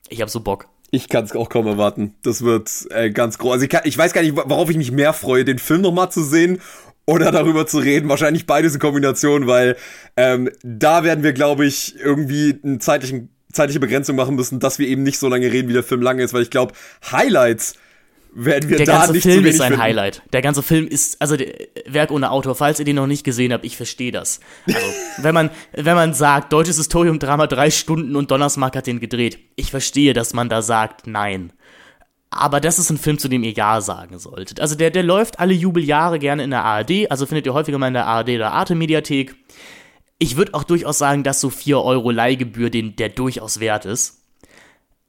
Ich 0.09 0.23
hab 0.23 0.31
so 0.31 0.39
Bock. 0.39 0.69
Ich 0.91 1.09
kann 1.09 1.25
es 1.25 1.33
auch 1.33 1.49
kaum 1.49 1.67
erwarten. 1.67 2.15
Das 2.23 2.43
wird 2.43 2.71
äh, 2.91 3.11
ganz 3.11 3.39
groß. 3.39 3.55
Also 3.55 3.65
ich, 3.65 3.71
kann, 3.71 3.83
ich 3.85 3.99
weiß 3.99 4.13
gar 4.13 4.23
nicht, 4.23 4.37
worauf 4.37 4.71
ich 4.71 4.77
mich 4.77 4.93
mehr 4.93 5.13
freue, 5.13 5.45
den 5.45 5.59
Film 5.59 5.81
nochmal 5.81 6.11
zu 6.11 6.23
sehen 6.23 6.61
oder 7.07 7.33
darüber 7.33 7.67
zu 7.67 7.79
reden. 7.79 8.09
Wahrscheinlich 8.09 8.47
beides 8.47 8.75
in 8.75 8.81
Kombination, 8.81 9.47
weil 9.47 9.77
ähm, 10.17 10.51
da 10.63 11.05
werden 11.05 11.25
wir, 11.25 11.33
glaube 11.33 11.67
ich, 11.67 11.97
irgendwie 11.99 12.59
eine 12.63 12.79
zeitlichen, 12.79 13.31
zeitliche 13.53 13.81
Begrenzung 13.81 14.17
machen 14.17 14.37
müssen, 14.37 14.61
dass 14.61 14.79
wir 14.79 14.87
eben 14.87 15.03
nicht 15.03 15.19
so 15.19 15.29
lange 15.29 15.51
reden, 15.51 15.69
wie 15.69 15.75
der 15.75 15.83
Film 15.83 16.03
lang 16.03 16.19
ist, 16.19 16.35
weil 16.35 16.43
ich 16.43 16.51
glaube, 16.51 16.75
Highlights 17.11 17.75
werden 18.37 18.69
wir 18.69 18.77
der 18.77 18.87
da 18.87 18.99
ganze 18.99 19.13
nicht 19.13 19.23
Film 19.23 19.47
ist 19.47 19.61
ein 19.61 19.69
finden. 19.69 19.83
Highlight. 19.83 20.23
Der 20.33 20.43
ganze 20.43 20.63
Film 20.63 20.87
ist, 20.87 21.21
also 21.23 21.37
der, 21.37 21.55
Werk 21.87 22.11
ohne 22.11 22.31
Autor. 22.31 22.55
Falls 22.55 22.79
ihr 22.79 22.85
den 22.85 22.97
noch 22.97 23.07
nicht 23.07 23.25
gesehen 23.25 23.53
habt, 23.53 23.65
ich 23.65 23.77
verstehe 23.77 24.13
das. 24.13 24.41
Also, 24.67 24.87
wenn 25.23 25.35
man, 25.35 25.51
wenn 25.73 25.95
man 25.95 26.13
sagt, 26.13 26.53
deutsches 26.53 26.77
Historium-Drama 26.77 27.47
drei 27.47 27.71
Stunden 27.71 28.15
und 28.15 28.31
Donnersmark 28.31 28.77
hat 28.77 28.87
den 28.87 29.01
gedreht, 29.01 29.39
ich 29.57 29.71
verstehe, 29.71 30.13
dass 30.13 30.35
man 30.35 30.49
da 30.51 30.61
sagt, 30.61 31.07
nein. 31.07 31.53
Aber 32.29 32.61
das 32.61 32.79
ist 32.79 32.91
ein 32.91 32.99
Film, 32.99 33.19
zu 33.19 33.29
dem 33.29 33.43
ihr 33.43 33.53
Ja 33.53 33.81
sagen 33.81 34.19
solltet. 34.19 34.61
Also 34.61 34.75
der, 34.75 34.91
der 34.91 35.03
läuft 35.03 35.41
alle 35.41 35.55
Jubeljahre 35.55 36.19
gerne 36.19 36.45
in 36.45 36.51
der 36.51 36.65
ARD, 36.65 37.11
also 37.11 37.25
findet 37.25 37.47
ihr 37.47 37.55
häufiger 37.55 37.79
mal 37.79 37.89
in 37.89 37.95
der 37.95 38.07
ARD 38.07 38.31
oder 38.31 38.53
Arte-Mediathek. 38.53 39.35
Ich 40.19 40.37
würde 40.37 40.53
auch 40.53 40.65
durchaus 40.65 40.99
sagen, 40.99 41.23
dass 41.23 41.41
so 41.41 41.49
4 41.49 41.81
Euro 41.81 42.11
Leihgebühr 42.11 42.69
den, 42.69 42.97
der 42.97 43.09
durchaus 43.09 43.61
wert 43.61 43.87
ist. 43.87 44.26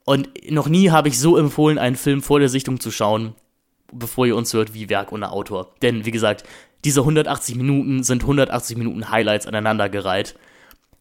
Und 0.07 0.29
noch 0.49 0.69
nie 0.69 0.89
habe 0.89 1.09
ich 1.09 1.19
so 1.19 1.35
empfohlen, 1.35 1.77
einen 1.77 1.97
Film 1.97 2.21
vor 2.21 2.39
der 2.39 2.47
Sichtung 2.47 2.79
zu 2.79 2.91
schauen, 2.91 3.35
bevor 3.91 4.25
ihr 4.25 4.37
uns 4.37 4.53
hört, 4.53 4.73
wie 4.73 4.87
Werk 4.87 5.11
ohne 5.11 5.33
Autor. 5.33 5.75
Denn, 5.81 6.05
wie 6.05 6.11
gesagt, 6.11 6.45
diese 6.85 7.01
180 7.01 7.55
Minuten 7.55 8.05
sind 8.05 8.21
180 8.21 8.77
Minuten 8.77 9.11
Highlights 9.11 9.47
aneinandergereiht. 9.47 10.35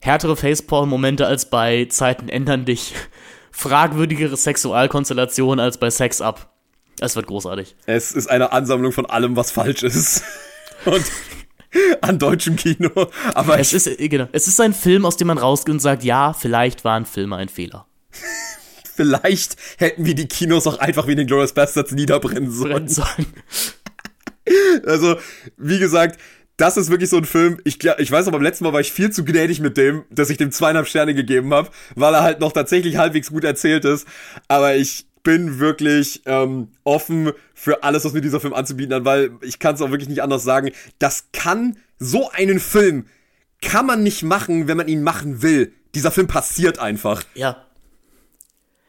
Härtere 0.01 0.35
Facepalm-Momente 0.35 1.25
als 1.25 1.49
bei 1.51 1.85
Zeiten 1.85 2.29
ändern 2.29 2.65
dich. 2.65 2.95
Fragwürdigere 3.53 4.37
Sexualkonstellationen 4.37 5.65
als 5.65 5.79
bei 5.79 5.89
Sex 5.89 6.21
Up. 6.21 6.53
Es 6.99 7.15
wird 7.15 7.29
großartig. 7.29 7.77
Es 7.87 8.11
ist 8.11 8.29
eine 8.29 8.51
Ansammlung 8.51 8.91
von 8.91 9.07
allem, 9.07 9.37
was 9.37 9.53
falsch 9.53 9.85
ist. 9.85 10.25
Und 10.85 11.05
an 12.01 12.19
deutschem 12.19 12.57
Kino. 12.57 12.91
Aber 13.35 13.61
Es 13.61 13.73
ist, 13.73 13.89
genau, 13.99 14.27
es 14.33 14.49
ist 14.49 14.61
ein 14.61 14.75
Film, 14.75 15.07
aus 15.07 15.17
dem 15.17 15.29
man 15.29 15.39
rausgeht 15.39 15.75
und 15.75 15.81
sagt, 15.81 16.03
ja, 16.03 16.33
vielleicht 16.33 16.83
waren 16.85 17.07
Filme 17.07 17.37
ein 17.37 17.49
Fehler. 17.49 17.87
vielleicht 18.97 19.57
hätten 19.79 20.05
wir 20.05 20.15
die 20.15 20.27
Kinos 20.27 20.67
auch 20.67 20.79
einfach 20.79 21.07
wie 21.07 21.13
in 21.13 21.19
den 21.19 21.27
Glorious 21.27 21.53
Bastards 21.53 21.93
niederbrennen 21.93 22.51
sollen. 22.51 22.89
Sollen. 22.89 23.27
Also, 24.87 25.17
wie 25.57 25.81
gesagt, 25.81 26.21
das 26.57 26.77
ist 26.77 26.89
wirklich 26.89 27.11
so 27.11 27.17
ein 27.17 27.25
Film. 27.25 27.59
Ich, 27.65 27.83
ich 27.83 28.11
weiß 28.13 28.27
noch, 28.27 28.33
beim 28.33 28.43
letzten 28.43 28.63
Mal 28.63 28.73
war 28.73 28.81
ich 28.81 28.93
viel 28.93 29.11
zu 29.11 29.25
gnädig 29.25 29.59
mit 29.59 29.77
dem, 29.77 30.05
dass 30.09 30.31
ich 30.31 30.37
dem 30.37 30.53
zweieinhalb 30.53 30.87
Sterne 30.87 31.15
gegeben 31.15 31.53
habe, 31.53 31.71
weil 31.97 32.15
er 32.15 32.23
halt 32.23 32.39
noch 32.39 32.53
tatsächlich 32.53 32.97
halbwegs 32.97 33.31
gut 33.31 33.43
erzählt 33.43 33.85
ist. 33.85 34.07
Aber 34.47 34.77
ich 34.77 35.07
bin 35.25 35.59
wirklich 35.59 36.23
ähm, 36.27 36.69
offen 36.85 37.33
für 37.55 37.83
alles, 37.83 38.05
was 38.05 38.13
mir 38.13 38.21
dieser 38.21 38.39
Film 38.39 38.55
anzubieten 38.55 38.95
hat, 38.95 39.05
weil 39.05 39.33
ich 39.43 39.59
kann 39.59 39.75
es 39.75 39.83
auch 39.83 39.91
wirklich 39.91 40.09
nicht 40.09 40.23
anders 40.23 40.45
sagen. 40.45 40.71
Das 41.01 41.25
kann 41.33 41.77
so 41.99 42.31
einen 42.31 42.61
Film 42.61 43.07
kann 43.61 43.87
man 43.87 44.03
nicht 44.03 44.23
machen, 44.23 44.69
wenn 44.69 44.77
man 44.77 44.89
ihn 44.89 45.03
machen 45.03 45.43
will. 45.43 45.73
Dieser 45.95 46.11
Film 46.11 46.27
passiert 46.27 46.79
einfach. 46.79 47.23
Ja. 47.35 47.66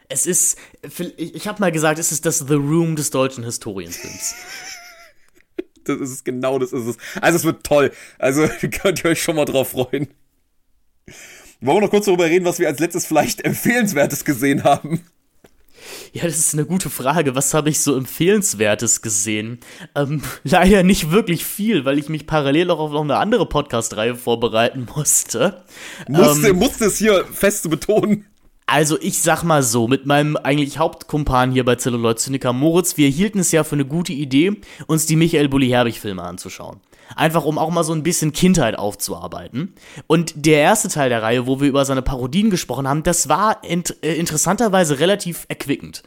Es 0.10 0.26
ist, 0.26 0.58
ich 1.18 1.48
habe 1.48 1.60
mal 1.60 1.72
gesagt, 1.72 2.00
es 2.00 2.12
ist 2.12 2.26
das 2.26 2.40
The 2.40 2.54
Room 2.54 2.96
des 2.96 3.10
deutschen 3.10 3.44
Historienfilms. 3.44 4.36
Das 5.84 6.02
ist 6.02 6.12
es, 6.12 6.24
genau 6.26 6.60
das 6.60 6.74
ist 6.74 6.86
es. 6.86 6.98
Also 7.22 7.38
es 7.38 7.44
wird 7.46 7.64
toll. 7.64 7.94
Also 8.20 8.46
könnt 8.82 9.06
ihr 9.06 9.12
euch 9.12 9.24
schon 9.24 9.38
mal 9.38 9.46
drauf 9.46 9.70
freuen. 9.70 10.10
Wollen 11.62 11.78
wir 11.78 11.82
noch 11.82 11.90
kurz 11.90 12.08
darüber 12.08 12.26
reden, 12.26 12.44
was 12.44 12.60
wir 12.60 12.68
als 12.68 12.80
letztes 12.80 13.06
vielleicht 13.06 13.46
empfehlenswertes 13.46 14.26
gesehen 14.26 14.66
haben? 14.66 15.06
Ja, 16.14 16.24
das 16.24 16.38
ist 16.38 16.54
eine 16.54 16.66
gute 16.66 16.90
Frage. 16.90 17.36
Was 17.36 17.54
habe 17.54 17.70
ich 17.70 17.80
so 17.80 17.96
empfehlenswertes 17.96 19.02
gesehen? 19.02 19.60
Ähm, 19.96 20.22
leider 20.44 20.84
nicht 20.84 21.12
wirklich 21.12 21.46
viel, 21.46 21.86
weil 21.86 21.98
ich 21.98 22.10
mich 22.10 22.28
parallel 22.28 22.70
auch 22.72 22.80
auf 22.80 22.92
noch 22.92 23.02
eine 23.02 23.18
andere 23.18 23.48
Podcast-Reihe 23.48 24.16
vorbereiten 24.16 24.88
musste. 24.96 25.64
Musste, 26.08 26.50
Ähm, 26.50 26.58
musste 26.58 26.86
es 26.86 26.98
hier 26.98 27.26
fest 27.32 27.64
zu 27.64 27.70
betonen. 27.70 28.26
Also 28.70 29.00
ich 29.00 29.22
sag 29.22 29.44
mal 29.44 29.64
so, 29.64 29.88
mit 29.88 30.06
meinem 30.06 30.36
eigentlich 30.36 30.78
Hauptkumpan 30.78 31.54
hier 31.54 31.64
bei 31.64 31.78
Celluloid 31.78 32.20
Zyniker 32.20 32.52
Moritz, 32.52 32.98
wir 32.98 33.08
hielten 33.08 33.40
es 33.40 33.54
ja 33.54 33.64
für 33.64 33.76
eine 33.76 33.86
gute 33.86 34.12
Idee, 34.12 34.60
uns 34.88 35.06
die 35.06 35.16
Michael 35.16 35.48
Bulli-Herbig-Filme 35.48 36.22
anzuschauen. 36.22 36.82
Einfach 37.16 37.46
um 37.46 37.58
auch 37.58 37.70
mal 37.70 37.86
so 37.86 37.94
ein 37.94 38.04
bisschen 38.04 38.34
Kindheit 38.34 38.78
aufzuarbeiten. 38.78 39.74
Und 40.08 40.34
der 40.36 40.60
erste 40.60 40.90
Teil 40.90 41.08
der 41.08 41.24
Reihe, 41.24 41.48
wo 41.48 41.62
wir 41.62 41.70
über 41.70 41.86
seine 41.86 42.02
Parodien 42.02 42.50
gesprochen 42.50 42.90
haben, 42.90 43.04
das 43.04 43.30
war 43.30 43.64
int 43.64 43.96
äh, 44.04 44.16
interessanterweise 44.16 45.00
relativ 45.00 45.46
erquickend. 45.48 46.04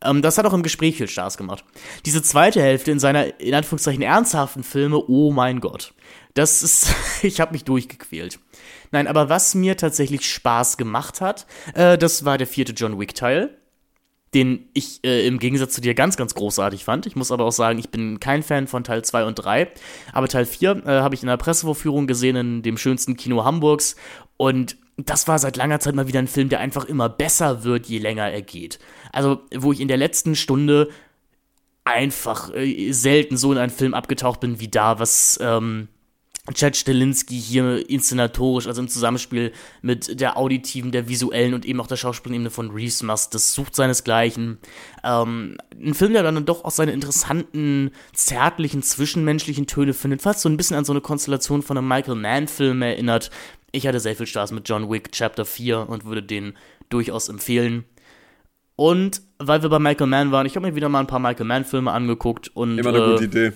Ähm, 0.00 0.22
das 0.22 0.38
hat 0.38 0.46
auch 0.46 0.52
im 0.52 0.62
Gespräch 0.62 0.96
viel 0.96 1.08
Spaß 1.08 1.36
gemacht. 1.36 1.64
Diese 2.06 2.22
zweite 2.22 2.62
Hälfte 2.62 2.92
in 2.92 3.00
seiner, 3.00 3.40
in 3.40 3.54
Anführungszeichen, 3.54 4.02
ernsthaften 4.02 4.62
Filme, 4.62 5.02
oh 5.08 5.32
mein 5.32 5.58
Gott. 5.58 5.94
Das 6.34 6.62
ist, 6.62 6.94
ich 7.22 7.40
habe 7.40 7.52
mich 7.52 7.64
durchgequält. 7.64 8.38
Nein, 8.94 9.08
aber 9.08 9.28
was 9.28 9.56
mir 9.56 9.76
tatsächlich 9.76 10.24
Spaß 10.24 10.76
gemacht 10.76 11.20
hat, 11.20 11.46
äh, 11.74 11.98
das 11.98 12.24
war 12.24 12.38
der 12.38 12.46
vierte 12.46 12.74
John 12.74 12.96
Wick-Teil, 13.00 13.58
den 14.34 14.68
ich 14.72 15.02
äh, 15.02 15.26
im 15.26 15.40
Gegensatz 15.40 15.74
zu 15.74 15.80
dir 15.80 15.94
ganz, 15.94 16.16
ganz 16.16 16.32
großartig 16.36 16.84
fand. 16.84 17.04
Ich 17.04 17.16
muss 17.16 17.32
aber 17.32 17.44
auch 17.44 17.50
sagen, 17.50 17.80
ich 17.80 17.90
bin 17.90 18.20
kein 18.20 18.44
Fan 18.44 18.68
von 18.68 18.84
Teil 18.84 19.04
2 19.04 19.24
und 19.24 19.34
3. 19.34 19.66
Aber 20.12 20.28
Teil 20.28 20.46
4 20.46 20.86
äh, 20.86 20.90
habe 21.00 21.16
ich 21.16 21.24
in 21.24 21.26
der 21.26 21.36
Pressevorführung 21.36 22.06
gesehen, 22.06 22.36
in 22.36 22.62
dem 22.62 22.76
schönsten 22.78 23.16
Kino 23.16 23.44
Hamburgs. 23.44 23.96
Und 24.36 24.76
das 24.96 25.26
war 25.26 25.40
seit 25.40 25.56
langer 25.56 25.80
Zeit 25.80 25.96
mal 25.96 26.06
wieder 26.06 26.20
ein 26.20 26.28
Film, 26.28 26.48
der 26.48 26.60
einfach 26.60 26.84
immer 26.84 27.08
besser 27.08 27.64
wird, 27.64 27.86
je 27.86 27.98
länger 27.98 28.30
er 28.30 28.42
geht. 28.42 28.78
Also, 29.12 29.40
wo 29.56 29.72
ich 29.72 29.80
in 29.80 29.88
der 29.88 29.96
letzten 29.96 30.36
Stunde 30.36 30.88
einfach 31.82 32.54
äh, 32.54 32.92
selten 32.92 33.36
so 33.36 33.50
in 33.50 33.58
einen 33.58 33.72
Film 33.72 33.92
abgetaucht 33.92 34.38
bin 34.38 34.60
wie 34.60 34.68
da, 34.68 35.00
was 35.00 35.36
ähm, 35.42 35.88
Chad 36.52 36.76
Stelinski 36.76 37.40
hier 37.40 37.88
inszenatorisch, 37.88 38.66
also 38.66 38.82
im 38.82 38.88
Zusammenspiel 38.88 39.52
mit 39.80 40.20
der 40.20 40.36
auditiven, 40.36 40.92
der 40.92 41.08
visuellen 41.08 41.54
und 41.54 41.64
eben 41.64 41.80
auch 41.80 41.86
der 41.86 41.96
Schauspielebene 41.96 42.50
von 42.50 42.70
Reeves 42.70 43.02
macht, 43.02 43.34
das 43.34 43.54
sucht 43.54 43.74
seinesgleichen. 43.74 44.58
Ähm, 45.02 45.56
ein 45.72 45.94
Film, 45.94 46.12
der 46.12 46.22
dann 46.22 46.44
doch 46.44 46.64
auch 46.64 46.70
seine 46.70 46.92
interessanten, 46.92 47.92
zärtlichen, 48.12 48.82
zwischenmenschlichen 48.82 49.66
Töne 49.66 49.94
findet, 49.94 50.20
fast 50.20 50.40
so 50.40 50.50
ein 50.50 50.58
bisschen 50.58 50.76
an 50.76 50.84
so 50.84 50.92
eine 50.92 51.00
Konstellation 51.00 51.62
von 51.62 51.78
einem 51.78 51.88
Michael 51.88 52.16
Mann-Film 52.16 52.82
erinnert. 52.82 53.30
Ich 53.72 53.86
hatte 53.86 53.98
sehr 53.98 54.14
viel 54.14 54.26
Spaß 54.26 54.52
mit 54.52 54.68
John 54.68 54.90
Wick 54.90 55.12
Chapter 55.12 55.46
4 55.46 55.88
und 55.88 56.04
würde 56.04 56.22
den 56.22 56.52
durchaus 56.90 57.30
empfehlen. 57.30 57.84
Und 58.76 59.22
weil 59.38 59.62
wir 59.62 59.70
bei 59.70 59.78
Michael 59.78 60.08
Mann 60.08 60.30
waren, 60.30 60.46
ich 60.46 60.56
habe 60.56 60.66
mir 60.66 60.74
wieder 60.76 60.90
mal 60.90 61.00
ein 61.00 61.06
paar 61.06 61.20
Michael 61.20 61.46
Mann-Filme 61.46 61.90
angeguckt 61.90 62.50
und 62.54 62.76
Immer 62.76 62.90
eine 62.90 62.98
äh, 62.98 63.10
gute 63.12 63.24
Idee. 63.24 63.52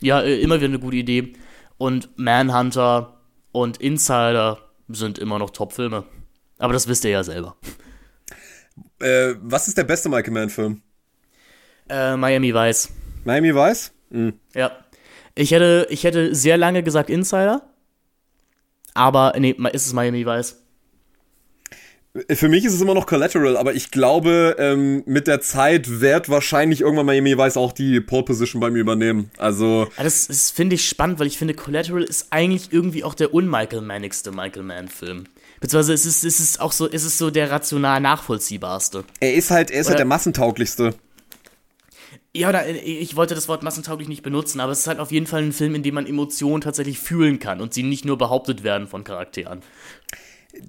ja, 0.00 0.20
äh, 0.20 0.40
immer 0.40 0.56
wieder 0.56 0.68
eine 0.68 0.78
gute 0.78 0.96
Idee. 0.96 1.32
Und 1.80 2.10
Manhunter 2.18 3.22
und 3.52 3.78
Insider 3.78 4.58
sind 4.88 5.18
immer 5.18 5.38
noch 5.38 5.48
Top-Filme. 5.48 6.04
Aber 6.58 6.74
das 6.74 6.88
wisst 6.88 7.04
ihr 7.04 7.10
ja 7.10 7.24
selber. 7.24 7.56
Äh, 8.98 9.34
was 9.40 9.66
ist 9.66 9.78
der 9.78 9.84
beste 9.84 10.10
Michael 10.10 10.32
Mann-Film? 10.32 10.82
Äh, 11.88 12.16
Miami 12.16 12.54
Vice. 12.54 12.90
Miami 13.24 13.54
Vice? 13.54 13.92
Mhm. 14.10 14.34
Ja. 14.54 14.72
Ich 15.34 15.50
hätte, 15.52 15.86
ich 15.90 16.04
hätte 16.04 16.34
sehr 16.34 16.58
lange 16.58 16.82
gesagt 16.82 17.08
Insider. 17.08 17.62
Aber, 18.92 19.32
nee, 19.38 19.56
ist 19.72 19.86
es 19.86 19.92
Miami 19.94 20.26
Vice. 20.26 20.62
Für 22.28 22.48
mich 22.48 22.64
ist 22.64 22.74
es 22.74 22.80
immer 22.80 22.94
noch 22.94 23.06
Collateral, 23.06 23.56
aber 23.56 23.72
ich 23.74 23.92
glaube, 23.92 24.56
ähm, 24.58 25.04
mit 25.06 25.28
der 25.28 25.40
Zeit 25.40 26.00
wird 26.00 26.28
wahrscheinlich 26.28 26.80
irgendwann 26.80 27.06
Miami 27.06 27.38
Vice 27.38 27.56
auch 27.56 27.72
die 27.72 28.00
Pole 28.00 28.24
Position 28.24 28.58
bei 28.60 28.68
mir 28.68 28.80
übernehmen. 28.80 29.30
Also. 29.38 29.86
Ja, 29.96 30.02
das, 30.02 30.26
das 30.26 30.50
finde 30.50 30.74
ich 30.74 30.88
spannend, 30.88 31.20
weil 31.20 31.28
ich 31.28 31.38
finde, 31.38 31.54
Collateral 31.54 32.02
ist 32.02 32.26
eigentlich 32.30 32.72
irgendwie 32.72 33.04
auch 33.04 33.14
der 33.14 33.32
un-Michael-Mannigste 33.32 34.32
Michael 34.32 34.64
Mann-Film. 34.64 35.24
Beziehungsweise 35.60 35.92
es 35.92 36.04
ist, 36.04 36.24
es 36.24 36.40
ist 36.40 36.60
auch 36.60 36.72
so, 36.72 36.90
es 36.90 37.04
ist 37.04 37.16
so 37.16 37.30
der 37.30 37.48
rational 37.52 38.00
nachvollziehbarste. 38.00 39.04
Er 39.20 39.34
ist 39.34 39.52
halt, 39.52 39.70
er 39.70 39.82
ist 39.82 39.88
halt 39.88 40.00
der 40.00 40.06
massentauglichste. 40.06 40.94
Ja, 42.32 42.48
oder 42.48 42.68
ich 42.68 43.16
wollte 43.16 43.34
das 43.34 43.48
Wort 43.48 43.64
massentauglich 43.64 44.08
nicht 44.08 44.22
benutzen, 44.22 44.60
aber 44.60 44.70
es 44.70 44.80
ist 44.80 44.86
halt 44.86 45.00
auf 45.00 45.10
jeden 45.10 45.26
Fall 45.26 45.42
ein 45.42 45.52
Film, 45.52 45.74
in 45.74 45.82
dem 45.82 45.94
man 45.94 46.06
Emotionen 46.06 46.60
tatsächlich 46.60 47.00
fühlen 47.00 47.40
kann 47.40 47.60
und 47.60 47.74
sie 47.74 47.82
nicht 47.82 48.04
nur 48.04 48.18
behauptet 48.18 48.62
werden 48.62 48.86
von 48.86 49.02
Charakteren. 49.02 49.62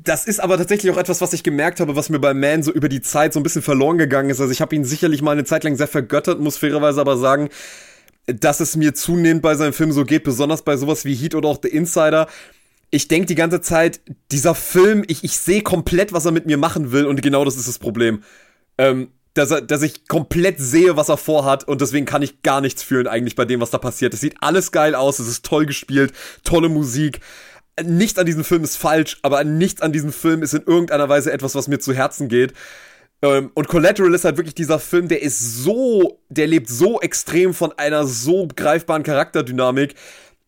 Das 0.04 0.26
ist 0.26 0.40
aber 0.40 0.58
tatsächlich 0.58 0.92
auch 0.92 0.98
etwas, 0.98 1.22
was 1.22 1.34
ich 1.34 1.44
gemerkt 1.44 1.80
habe, 1.80 1.96
was 1.96 2.10
mir 2.10 2.20
bei 2.20 2.34
Man 2.34 2.62
so 2.62 2.72
über 2.72 2.88
die 2.88 3.02
Zeit 3.02 3.34
so 3.34 3.40
ein 3.40 3.44
bisschen 3.44 3.64
verloren 3.64 3.98
gegangen 3.98 4.30
ist. 4.30 4.40
Also 4.40 4.52
ich 4.52 4.62
habe 4.62 4.76
ihn 4.76 4.86
sicherlich 4.86 5.22
mal 5.22 5.32
eine 5.32 5.44
Zeit 5.44 5.64
lang 5.64 5.76
sehr 5.76 5.88
vergöttert, 5.88 6.40
muss 6.40 6.58
fairerweise 6.58 7.02
aber 7.02 7.18
sagen, 7.18 7.50
dass 8.28 8.60
es 8.60 8.76
mir 8.76 8.94
zunehmend 8.94 9.42
bei 9.42 9.56
seinem 9.56 9.74
Film 9.74 9.92
so 9.92 10.06
geht, 10.06 10.24
besonders 10.24 10.62
bei 10.62 10.78
sowas 10.78 11.06
wie 11.06 11.16
Heat 11.16 11.34
oder 11.34 11.50
auch 11.50 11.60
The 11.62 11.70
Insider. 11.70 12.28
Ich 12.92 13.08
denke 13.08 13.26
die 13.26 13.36
ganze 13.36 13.62
Zeit, 13.62 14.02
dieser 14.32 14.54
Film, 14.54 15.04
ich, 15.08 15.24
ich 15.24 15.40
sehe 15.40 15.62
komplett, 15.62 16.14
was 16.14 16.26
er 16.26 16.32
mit 16.32 16.46
mir 16.46 16.58
machen 16.58 16.92
will 16.92 17.06
und 17.06 17.22
genau 17.22 17.44
das 17.44 17.56
ist 17.56 17.68
das 17.68 17.80
Problem. 17.80 18.24
Ähm, 18.78 19.10
dass, 19.34 19.50
er, 19.50 19.62
dass 19.62 19.82
ich 19.82 20.08
komplett 20.08 20.60
sehe, 20.60 20.98
was 20.98 21.10
er 21.10 21.18
vorhat 21.18 21.68
und 21.68 21.82
deswegen 21.82 22.06
kann 22.06 22.22
ich 22.22 22.42
gar 22.44 22.60
nichts 22.60 22.84
fühlen 22.84 23.08
eigentlich 23.08 23.36
bei 23.36 23.46
dem, 23.46 23.62
was 23.62 23.70
da 23.70 23.78
passiert. 23.78 24.14
Es 24.14 24.20
sieht 24.20 24.36
alles 24.42 24.72
geil 24.72 24.94
aus, 24.94 25.20
es 25.20 25.28
ist 25.28 25.46
toll 25.46 25.66
gespielt, 25.66 26.12
tolle 26.44 26.70
Musik 26.70 27.22
nichts 27.84 28.20
an 28.20 28.26
diesem 28.26 28.44
Film 28.44 28.64
ist 28.64 28.78
falsch, 28.78 29.18
aber 29.22 29.44
nichts 29.44 29.82
an 29.82 29.92
diesem 29.92 30.12
Film 30.12 30.44
ist 30.44 30.54
in 30.54 30.64
irgendeiner 30.64 31.10
Weise 31.10 31.32
etwas, 31.32 31.56
was 31.56 31.68
mir 31.68 31.80
zu 31.80 31.94
Herzen 31.94 32.28
geht. 32.28 32.54
Ähm, 33.22 33.52
und 33.54 33.68
Collateral 33.68 34.14
ist 34.14 34.26
halt 34.26 34.38
wirklich 34.38 34.56
dieser 34.56 34.80
Film, 34.80 35.08
der 35.08 35.22
ist 35.22 35.64
so, 35.64 36.20
der 36.30 36.48
lebt 36.48 36.70
so 36.70 37.00
extrem 37.02 37.54
von 37.54 37.72
einer 37.78 38.06
so 38.06 38.48
greifbaren 38.56 39.04
Charakterdynamik, 39.04 39.96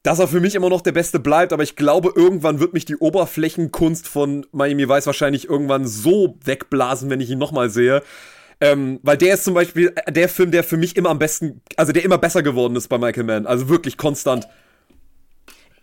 dass 0.01 0.19
er 0.19 0.27
für 0.27 0.41
mich 0.41 0.55
immer 0.55 0.69
noch 0.69 0.81
der 0.81 0.91
Beste 0.91 1.19
bleibt, 1.19 1.53
aber 1.53 1.63
ich 1.63 1.75
glaube, 1.75 2.11
irgendwann 2.15 2.59
wird 2.59 2.73
mich 2.73 2.83
die 2.83 2.97
Oberflächenkunst 2.97 4.07
von 4.07 4.45
Miami 4.51 4.89
Vice 4.89 5.05
wahrscheinlich 5.05 5.47
irgendwann 5.47 5.87
so 5.87 6.37
wegblasen, 6.43 7.09
wenn 7.09 7.21
ich 7.21 7.29
ihn 7.29 7.39
nochmal 7.39 7.69
sehe. 7.69 8.03
Ähm, 8.59 8.99
weil 9.01 9.17
der 9.17 9.35
ist 9.35 9.45
zum 9.45 9.53
Beispiel 9.53 9.93
der 10.09 10.29
Film, 10.29 10.51
der 10.51 10.63
für 10.63 10.77
mich 10.77 10.95
immer 10.95 11.09
am 11.09 11.19
besten, 11.19 11.61
also 11.77 11.91
der 11.91 12.03
immer 12.03 12.17
besser 12.17 12.43
geworden 12.43 12.75
ist 12.75 12.87
bei 12.87 12.97
Michael 12.97 13.23
Mann. 13.23 13.45
Also 13.45 13.69
wirklich 13.69 13.97
konstant 13.97 14.47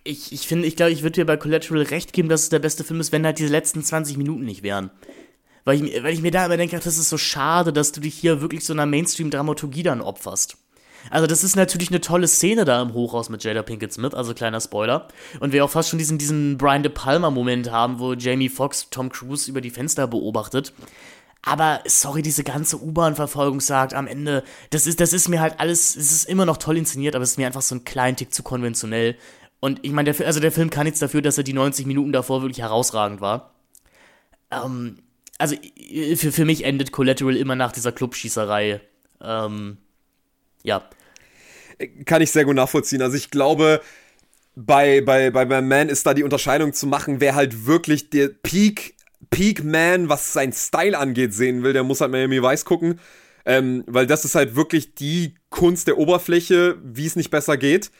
ich, 0.04 0.32
ich 0.32 0.46
finde, 0.46 0.66
ich 0.66 0.76
glaube, 0.76 0.92
ich 0.92 1.02
würde 1.02 1.14
dir 1.14 1.26
bei 1.26 1.36
Collateral 1.36 1.82
recht 1.82 2.12
geben, 2.12 2.28
dass 2.28 2.44
es 2.44 2.48
der 2.48 2.58
beste 2.58 2.84
Film 2.84 3.00
ist, 3.00 3.12
wenn 3.12 3.24
halt 3.24 3.38
diese 3.38 3.52
letzten 3.52 3.82
20 3.82 4.16
Minuten 4.16 4.44
nicht 4.44 4.62
wären. 4.62 4.90
Weil 5.64 5.84
ich, 5.84 6.02
weil 6.02 6.14
ich 6.14 6.22
mir 6.22 6.30
da 6.30 6.46
immer 6.46 6.56
denke, 6.56 6.78
das 6.78 6.98
ist 6.98 7.10
so 7.10 7.18
schade, 7.18 7.72
dass 7.72 7.92
du 7.92 8.00
dich 8.00 8.14
hier 8.14 8.40
wirklich 8.40 8.64
so 8.64 8.72
einer 8.72 8.86
Mainstream-Dramaturgie 8.86 9.82
dann 9.82 10.00
opferst. 10.00 10.56
Also, 11.08 11.26
das 11.26 11.44
ist 11.44 11.56
natürlich 11.56 11.90
eine 11.90 12.00
tolle 12.00 12.28
Szene 12.28 12.64
da 12.64 12.82
im 12.82 12.92
Hochhaus 12.92 13.30
mit 13.30 13.42
Jada 13.42 13.62
Pinkett 13.62 13.92
Smith, 13.92 14.12
also 14.12 14.34
kleiner 14.34 14.60
Spoiler. 14.60 15.08
Und 15.40 15.52
wir 15.52 15.64
auch 15.64 15.70
fast 15.70 15.88
schon 15.88 15.98
diesen, 15.98 16.18
diesen 16.18 16.58
Brian 16.58 16.82
De 16.82 16.92
Palma-Moment 16.92 17.70
haben, 17.70 17.98
wo 17.98 18.12
Jamie 18.12 18.50
Foxx 18.50 18.88
Tom 18.90 19.08
Cruise 19.08 19.50
über 19.50 19.60
die 19.60 19.70
Fenster 19.70 20.06
beobachtet. 20.06 20.74
Aber 21.42 21.80
sorry, 21.86 22.20
diese 22.20 22.44
ganze 22.44 22.82
U-Bahn-Verfolgung 22.82 23.60
sagt 23.60 23.94
am 23.94 24.06
Ende, 24.06 24.44
das 24.70 24.86
ist, 24.86 25.00
das 25.00 25.14
ist 25.14 25.28
mir 25.28 25.40
halt 25.40 25.58
alles, 25.58 25.96
es 25.96 26.12
ist 26.12 26.28
immer 26.28 26.44
noch 26.44 26.58
toll 26.58 26.76
inszeniert, 26.76 27.14
aber 27.14 27.22
es 27.22 27.32
ist 27.32 27.38
mir 27.38 27.46
einfach 27.46 27.62
so 27.62 27.74
ein 27.74 27.84
kleinen 27.84 28.16
Tick 28.16 28.34
zu 28.34 28.42
konventionell. 28.42 29.16
Und 29.60 29.80
ich 29.82 29.92
meine, 29.92 30.12
der, 30.12 30.26
also 30.26 30.40
der 30.40 30.52
Film 30.52 30.70
kann 30.70 30.84
nichts 30.84 31.00
dafür, 31.00 31.20
dass 31.22 31.38
er 31.38 31.44
die 31.44 31.52
90 31.52 31.86
Minuten 31.86 32.12
davor 32.12 32.42
wirklich 32.42 32.60
herausragend 32.60 33.20
war. 33.20 33.54
Ähm, 34.50 34.98
also 35.38 35.54
für, 36.16 36.32
für 36.32 36.44
mich 36.44 36.64
endet 36.64 36.92
Collateral 36.92 37.36
immer 37.36 37.54
nach 37.54 37.72
dieser 37.72 37.92
Clubschießerei. 37.92 38.80
Ähm, 39.20 39.76
ja. 40.62 40.88
Kann 42.06 42.22
ich 42.22 42.30
sehr 42.30 42.44
gut 42.44 42.56
nachvollziehen. 42.56 43.02
Also 43.02 43.16
ich 43.16 43.30
glaube, 43.30 43.82
bei, 44.56 45.02
bei, 45.02 45.30
bei, 45.30 45.44
bei 45.44 45.62
Man 45.62 45.88
ist 45.90 46.06
da 46.06 46.14
die 46.14 46.24
Unterscheidung 46.24 46.72
zu 46.72 46.86
machen, 46.86 47.20
wer 47.20 47.34
halt 47.34 47.66
wirklich 47.66 48.10
der 48.10 48.28
Peak, 48.28 48.94
Peak 49.30 49.62
Man, 49.62 50.08
was 50.08 50.32
sein 50.32 50.52
Style 50.52 50.98
angeht, 50.98 51.34
sehen 51.34 51.62
will, 51.62 51.74
der 51.74 51.84
muss 51.84 52.00
halt 52.00 52.10
Miami 52.10 52.42
Vice 52.42 52.64
gucken. 52.64 52.98
Ähm, 53.46 53.84
weil 53.86 54.06
das 54.06 54.24
ist 54.24 54.34
halt 54.34 54.56
wirklich 54.56 54.94
die 54.94 55.34
Kunst 55.48 55.86
der 55.86 55.96
Oberfläche, 55.96 56.76
wie 56.82 57.06
es 57.06 57.16
nicht 57.16 57.30
besser 57.30 57.56
geht 57.56 57.90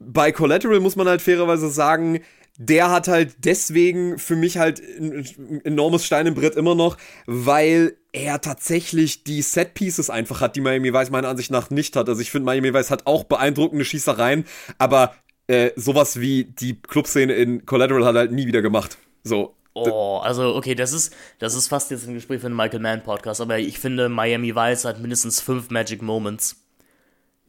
bei 0.00 0.32
Collateral 0.32 0.80
muss 0.80 0.96
man 0.96 1.06
halt 1.06 1.22
fairerweise 1.22 1.68
sagen, 1.68 2.20
der 2.58 2.90
hat 2.90 3.08
halt 3.08 3.36
deswegen 3.44 4.18
für 4.18 4.36
mich 4.36 4.58
halt 4.58 4.80
ein 4.80 5.62
enormes 5.64 6.04
Stein 6.04 6.26
im 6.26 6.34
Brett 6.34 6.56
immer 6.56 6.74
noch, 6.74 6.96
weil 7.26 7.96
er 8.12 8.40
tatsächlich 8.40 9.24
die 9.24 9.40
Set-Pieces 9.40 10.10
einfach 10.10 10.40
hat, 10.40 10.56
die 10.56 10.60
Miami 10.60 10.92
Vice 10.92 11.10
meiner 11.10 11.28
Ansicht 11.28 11.50
nach 11.50 11.70
nicht 11.70 11.96
hat. 11.96 12.08
Also 12.08 12.20
ich 12.20 12.30
finde, 12.30 12.46
Miami 12.46 12.74
Vice 12.74 12.90
hat 12.90 13.06
auch 13.06 13.24
beeindruckende 13.24 13.84
Schießereien, 13.84 14.44
aber 14.78 15.14
äh, 15.46 15.70
sowas 15.76 16.20
wie 16.20 16.44
die 16.44 16.80
Clubszene 16.80 17.32
in 17.32 17.64
Collateral 17.64 18.04
hat 18.04 18.14
er 18.14 18.20
halt 18.20 18.32
nie 18.32 18.46
wieder 18.46 18.62
gemacht. 18.62 18.98
So. 19.22 19.54
Oh, 19.72 20.20
also 20.22 20.54
okay, 20.56 20.74
das 20.74 20.92
ist, 20.92 21.14
das 21.38 21.54
ist 21.54 21.68
fast 21.68 21.90
jetzt 21.90 22.06
ein 22.06 22.14
Gespräch 22.14 22.40
für 22.40 22.48
den 22.48 22.56
Michael 22.56 22.80
Mann 22.80 23.02
Podcast, 23.02 23.40
aber 23.40 23.58
ich 23.58 23.78
finde, 23.78 24.08
Miami 24.08 24.54
Vice 24.54 24.84
hat 24.84 25.00
mindestens 25.00 25.40
fünf 25.40 25.70
Magic 25.70 26.02
Moments 26.02 26.56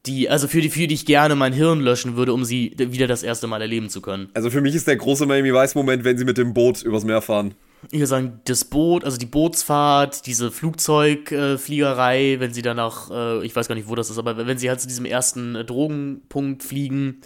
die, 0.05 0.29
also 0.29 0.47
für 0.47 0.61
die, 0.61 0.69
für 0.69 0.87
die 0.87 0.95
ich 0.95 1.05
gerne 1.05 1.35
mein 1.35 1.53
Hirn 1.53 1.79
löschen 1.79 2.15
würde, 2.15 2.33
um 2.33 2.43
sie 2.43 2.73
wieder 2.77 3.07
das 3.07 3.23
erste 3.23 3.47
Mal 3.47 3.61
erleben 3.61 3.89
zu 3.89 4.01
können. 4.01 4.29
Also 4.33 4.49
für 4.49 4.61
mich 4.61 4.73
ist 4.73 4.87
der 4.87 4.95
große 4.95 5.25
Miami 5.25 5.53
Vice-Moment, 5.53 6.03
wenn 6.03 6.17
sie 6.17 6.25
mit 6.25 6.37
dem 6.37 6.53
Boot 6.53 6.81
übers 6.81 7.03
Meer 7.03 7.21
fahren. 7.21 7.53
Ich 7.87 7.93
würde 7.93 8.07
sagen, 8.07 8.41
das 8.45 8.65
Boot, 8.65 9.03
also 9.03 9.17
die 9.17 9.25
Bootsfahrt, 9.25 10.27
diese 10.27 10.51
Flugzeugfliegerei, 10.51 12.33
äh, 12.33 12.39
wenn 12.39 12.53
sie 12.53 12.61
danach, 12.61 13.09
äh, 13.09 13.45
ich 13.45 13.55
weiß 13.55 13.67
gar 13.67 13.75
nicht, 13.75 13.87
wo 13.87 13.95
das 13.95 14.09
ist, 14.11 14.19
aber 14.19 14.45
wenn 14.45 14.57
sie 14.57 14.69
halt 14.69 14.81
zu 14.81 14.87
diesem 14.87 15.05
ersten 15.05 15.55
äh, 15.55 15.65
Drogenpunkt 15.65 16.63
fliegen, 16.63 17.21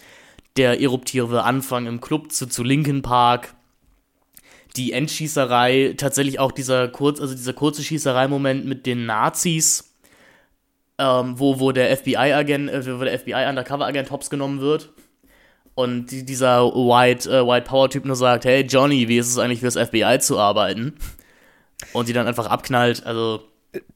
der 0.55 0.81
eruptive 0.81 1.43
Anfang 1.43 1.87
im 1.87 1.99
Club 1.99 2.31
zu, 2.31 2.47
zu 2.47 2.63
Linkin 2.63 3.01
Park, 3.01 3.53
die 4.77 4.93
Endschießerei, 4.93 5.95
tatsächlich 5.97 6.39
auch 6.39 6.51
dieser 6.51 6.87
kurz, 6.87 7.19
also 7.19 7.33
dieser 7.33 7.53
kurze 7.53 7.83
Schießerei-Moment 7.83 8.65
mit 8.65 8.85
den 8.85 9.05
Nazis, 9.05 9.94
ähm, 10.97 11.39
wo, 11.39 11.59
wo 11.59 11.71
der 11.71 11.95
FBI-Agent, 11.95 12.69
äh, 12.69 12.99
wo 12.99 13.03
der 13.03 13.19
FBI-Undercover-Agent 13.19 14.11
hops 14.11 14.29
genommen 14.29 14.61
wird. 14.61 14.93
Und 15.73 16.11
die, 16.11 16.23
dieser 16.23 16.63
White, 16.73 17.29
äh, 17.29 17.45
White 17.45 17.67
Power-Typ 17.67 18.05
nur 18.05 18.15
sagt, 18.15 18.45
hey 18.45 18.61
Johnny, 18.61 19.07
wie 19.09 19.17
ist 19.17 19.27
es 19.27 19.37
eigentlich 19.37 19.59
fürs 19.59 19.75
FBI 19.75 20.19
zu 20.19 20.39
arbeiten? 20.39 20.93
Und 21.91 22.07
die 22.07 22.13
dann 22.13 22.27
einfach 22.27 22.47
abknallt, 22.47 23.05
also. 23.05 23.41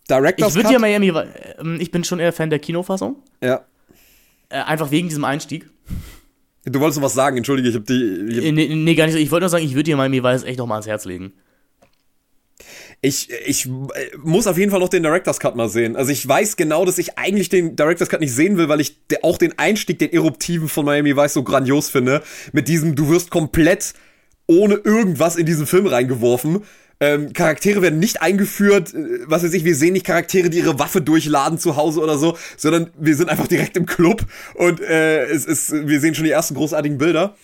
Director's 0.09 0.49
ich 0.49 0.55
würde 0.55 0.73
ja 0.73 0.79
Miami, 0.79 1.09
äh, 1.09 1.77
ich 1.77 1.91
bin 1.91 2.03
schon 2.03 2.19
eher 2.19 2.33
Fan 2.33 2.49
der 2.49 2.59
Kinofassung. 2.59 3.23
Ja. 3.41 3.61
Äh, 4.49 4.57
einfach 4.57 4.91
wegen 4.91 5.07
diesem 5.07 5.23
Einstieg. 5.23 5.69
Du 6.65 6.81
wolltest 6.81 6.99
noch 6.99 7.05
was 7.05 7.13
sagen, 7.13 7.37
entschuldige, 7.37 7.69
ich 7.69 7.75
hab 7.75 7.85
die. 7.85 8.27
Ich 8.29 8.37
hab 8.37 8.53
nee, 8.53 8.75
nee, 8.75 8.95
gar 8.95 9.05
nicht 9.05 9.13
so. 9.13 9.19
Ich 9.19 9.31
wollte 9.31 9.43
nur 9.43 9.49
sagen, 9.49 9.63
ich 9.63 9.71
würde 9.71 9.83
dir 9.83 9.95
Miami 9.95 10.21
Vice 10.21 10.43
echt 10.43 10.59
noch 10.59 10.67
mal 10.67 10.75
ans 10.75 10.87
Herz 10.87 11.05
legen 11.05 11.31
ich, 13.01 13.29
ich 13.45 13.65
äh, 13.65 13.69
muss 14.21 14.47
auf 14.47 14.57
jeden 14.57 14.71
Fall 14.71 14.79
noch 14.79 14.89
den 14.89 15.03
Director's 15.03 15.39
Cut 15.39 15.55
mal 15.55 15.69
sehen. 15.69 15.95
Also 15.95 16.11
ich 16.11 16.27
weiß 16.27 16.57
genau, 16.57 16.83
dass 16.85 16.97
ich 16.97 17.17
eigentlich 17.17 17.49
den 17.49 17.75
Director's 17.75 18.09
Cut 18.09 18.19
nicht 18.19 18.33
sehen 18.33 18.57
will, 18.57 18.67
weil 18.67 18.81
ich 18.81 18.97
auch 19.21 19.37
den 19.37 19.57
Einstieg, 19.57 19.99
den 19.99 20.11
Eruptiven 20.11 20.67
von 20.67 20.85
Miami 20.85 21.15
Vice 21.15 21.33
so 21.33 21.43
grandios 21.43 21.89
finde. 21.89 22.21
Mit 22.51 22.67
diesem, 22.67 22.95
du 22.95 23.09
wirst 23.09 23.31
komplett 23.31 23.93
ohne 24.47 24.75
irgendwas 24.75 25.35
in 25.37 25.45
diesen 25.45 25.65
Film 25.65 25.87
reingeworfen. 25.87 26.63
Ähm, 27.01 27.31
Charaktere 27.31 27.81
werden 27.81 27.99
nicht 27.99 28.21
eingeführt, 28.21 28.93
äh, 28.93 29.19
was 29.25 29.43
weiß 29.43 29.53
ich, 29.53 29.63
wir 29.63 29.75
sehen 29.75 29.93
nicht 29.93 30.05
Charaktere, 30.05 30.49
die 30.49 30.57
ihre 30.57 30.79
Waffe 30.79 31.01
durchladen 31.01 31.57
zu 31.57 31.77
Hause 31.77 32.01
oder 32.01 32.17
so, 32.17 32.37
sondern 32.57 32.89
wir 32.99 33.15
sind 33.15 33.29
einfach 33.29 33.47
direkt 33.47 33.77
im 33.77 33.85
Club 33.85 34.25
und 34.55 34.81
äh, 34.81 35.23
es 35.25 35.45
ist, 35.45 35.71
wir 35.71 36.01
sehen 36.01 36.13
schon 36.13 36.25
die 36.25 36.31
ersten 36.31 36.55
großartigen 36.55 36.97
Bilder. 36.97 37.37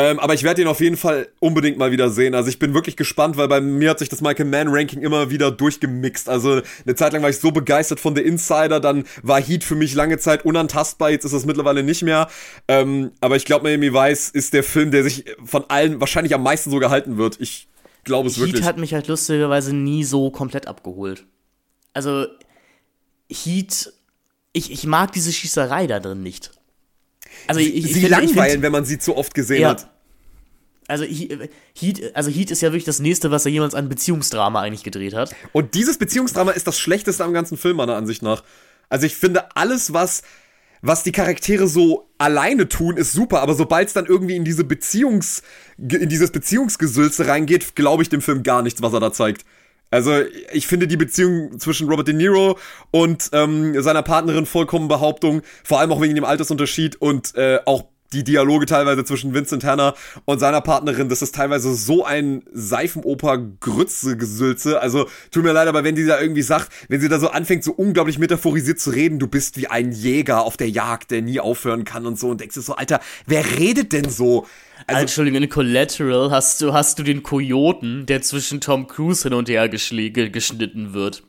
Ähm, 0.00 0.20
aber 0.20 0.34
ich 0.34 0.44
werde 0.44 0.62
ihn 0.62 0.68
auf 0.68 0.78
jeden 0.78 0.96
Fall 0.96 1.28
unbedingt 1.40 1.76
mal 1.76 1.90
wieder 1.90 2.08
sehen. 2.08 2.36
Also 2.36 2.48
ich 2.48 2.60
bin 2.60 2.72
wirklich 2.72 2.96
gespannt, 2.96 3.36
weil 3.36 3.48
bei 3.48 3.60
mir 3.60 3.90
hat 3.90 3.98
sich 3.98 4.08
das 4.08 4.20
Michael 4.20 4.46
Mann 4.46 4.68
Ranking 4.68 5.02
immer 5.02 5.28
wieder 5.30 5.50
durchgemixt. 5.50 6.28
Also 6.28 6.60
eine 6.84 6.94
Zeit 6.94 7.12
lang 7.12 7.22
war 7.22 7.30
ich 7.30 7.40
so 7.40 7.50
begeistert 7.50 7.98
von 7.98 8.14
The 8.14 8.22
Insider, 8.22 8.78
dann 8.78 9.06
war 9.24 9.42
Heat 9.42 9.64
für 9.64 9.74
mich 9.74 9.94
lange 9.94 10.18
Zeit 10.18 10.44
unantastbar, 10.44 11.10
jetzt 11.10 11.24
ist 11.24 11.32
es 11.32 11.46
mittlerweile 11.46 11.82
nicht 11.82 12.04
mehr. 12.04 12.28
Ähm, 12.68 13.10
aber 13.20 13.34
ich 13.34 13.44
glaube, 13.44 13.64
Miami 13.64 13.92
Vice 13.92 14.30
ist 14.30 14.54
der 14.54 14.62
Film, 14.62 14.92
der 14.92 15.02
sich 15.02 15.24
von 15.44 15.64
allen 15.68 16.00
wahrscheinlich 16.00 16.32
am 16.32 16.44
meisten 16.44 16.70
so 16.70 16.78
gehalten 16.78 17.16
wird. 17.16 17.40
Ich 17.40 17.66
glaube 18.04 18.28
es 18.28 18.36
Heat 18.36 18.44
wirklich. 18.44 18.60
Heat 18.60 18.68
hat 18.68 18.78
mich 18.78 18.94
halt 18.94 19.08
lustigerweise 19.08 19.74
nie 19.74 20.04
so 20.04 20.30
komplett 20.30 20.68
abgeholt. 20.68 21.26
Also 21.92 22.26
Heat, 23.28 23.92
ich, 24.52 24.70
ich 24.70 24.86
mag 24.86 25.10
diese 25.10 25.32
Schießerei 25.32 25.88
da 25.88 25.98
drin 25.98 26.22
nicht. 26.22 26.52
Also 27.46 27.60
ich, 27.60 27.92
sie 27.92 28.04
ich 28.04 28.08
langweilen, 28.08 28.52
find, 28.52 28.62
wenn 28.62 28.72
man 28.72 28.84
sie 28.84 28.98
zu 28.98 29.16
oft 29.16 29.34
gesehen 29.34 29.62
ja. 29.62 29.70
hat. 29.70 29.90
Also 30.88 31.04
Heat, 31.04 32.16
also 32.16 32.30
Heat 32.30 32.50
ist 32.50 32.62
ja 32.62 32.70
wirklich 32.70 32.84
das 32.84 32.98
nächste, 32.98 33.30
was 33.30 33.44
er 33.44 33.52
jemals 33.52 33.74
an 33.74 33.90
Beziehungsdrama 33.90 34.62
eigentlich 34.62 34.84
gedreht 34.84 35.14
hat. 35.14 35.34
Und 35.52 35.74
dieses 35.74 35.98
Beziehungsdrama 35.98 36.52
ist 36.52 36.66
das 36.66 36.78
schlechteste 36.78 37.24
am 37.24 37.34
ganzen 37.34 37.58
Film, 37.58 37.76
meiner 37.76 37.94
Ansicht 37.94 38.22
nach. 38.22 38.42
Also 38.88 39.04
ich 39.04 39.14
finde 39.14 39.54
alles, 39.54 39.92
was 39.92 40.22
was 40.82 41.02
die 41.02 41.12
Charaktere 41.12 41.66
so 41.66 42.08
alleine 42.18 42.68
tun, 42.68 42.96
ist 42.96 43.12
super, 43.12 43.40
aber 43.40 43.54
sobald 43.54 43.88
es 43.88 43.94
dann 43.94 44.06
irgendwie 44.06 44.36
in 44.36 44.44
diese 44.44 44.64
Beziehungs, 44.64 45.42
in 45.76 46.08
dieses 46.08 46.30
Beziehungsgesülze 46.30 47.26
reingeht, 47.26 47.74
glaube 47.74 48.02
ich 48.02 48.08
dem 48.08 48.22
Film 48.22 48.42
gar 48.42 48.62
nichts, 48.62 48.82
was 48.82 48.92
er 48.92 49.00
da 49.00 49.12
zeigt. 49.12 49.44
Also 49.90 50.12
ich 50.52 50.66
finde 50.66 50.86
die 50.86 50.96
Beziehung 50.96 51.58
zwischen 51.58 51.88
Robert 51.88 52.08
De 52.08 52.14
Niro 52.14 52.58
und 52.90 53.30
ähm, 53.32 53.80
seiner 53.82 54.02
Partnerin 54.02 54.46
vollkommen 54.46 54.88
Behauptung, 54.88 55.42
vor 55.64 55.80
allem 55.80 55.92
auch 55.92 56.00
wegen 56.00 56.14
dem 56.14 56.24
Altersunterschied 56.24 56.96
und 56.96 57.34
äh, 57.36 57.60
auch 57.64 57.84
die 58.12 58.24
Dialoge 58.24 58.66
teilweise 58.66 59.04
zwischen 59.04 59.32
Vincent 59.34 59.62
Hanna 59.64 59.94
und 60.24 60.38
seiner 60.38 60.62
Partnerin, 60.62 61.08
das 61.08 61.22
ist 61.22 61.34
teilweise 61.34 61.74
so 61.74 62.04
ein 62.04 62.42
Seifenoper-Grütze-Gesülze. 62.52 64.80
Also, 64.80 65.08
tut 65.30 65.44
mir 65.44 65.52
leid, 65.52 65.68
aber 65.68 65.84
wenn 65.84 65.94
die 65.94 66.04
da 66.06 66.20
irgendwie 66.20 66.42
sagt, 66.42 66.72
wenn 66.88 67.00
sie 67.00 67.08
da 67.08 67.20
so 67.20 67.28
anfängt, 67.28 67.64
so 67.64 67.72
unglaublich 67.72 68.18
metaphorisiert 68.18 68.80
zu 68.80 68.90
reden, 68.90 69.18
du 69.18 69.26
bist 69.26 69.56
wie 69.58 69.68
ein 69.68 69.92
Jäger 69.92 70.42
auf 70.42 70.56
der 70.56 70.70
Jagd, 70.70 71.10
der 71.10 71.20
nie 71.22 71.40
aufhören 71.40 71.84
kann 71.84 72.06
und 72.06 72.18
so, 72.18 72.30
und 72.30 72.40
denkst 72.40 72.54
du 72.54 72.62
so, 72.62 72.76
Alter, 72.76 73.00
wer 73.26 73.44
redet 73.58 73.92
denn 73.92 74.08
so? 74.08 74.46
Also, 74.86 75.02
Entschuldigung, 75.02 75.42
in 75.42 75.50
Collateral 75.50 76.30
hast 76.30 76.62
du, 76.62 76.72
hast 76.72 76.98
du 76.98 77.02
den 77.02 77.22
Kojoten, 77.22 78.06
der 78.06 78.22
zwischen 78.22 78.62
Tom 78.62 78.86
Cruise 78.86 79.24
hin 79.24 79.34
und 79.34 79.48
her 79.48 79.68
geschnitten 79.68 80.94
wird 80.94 81.24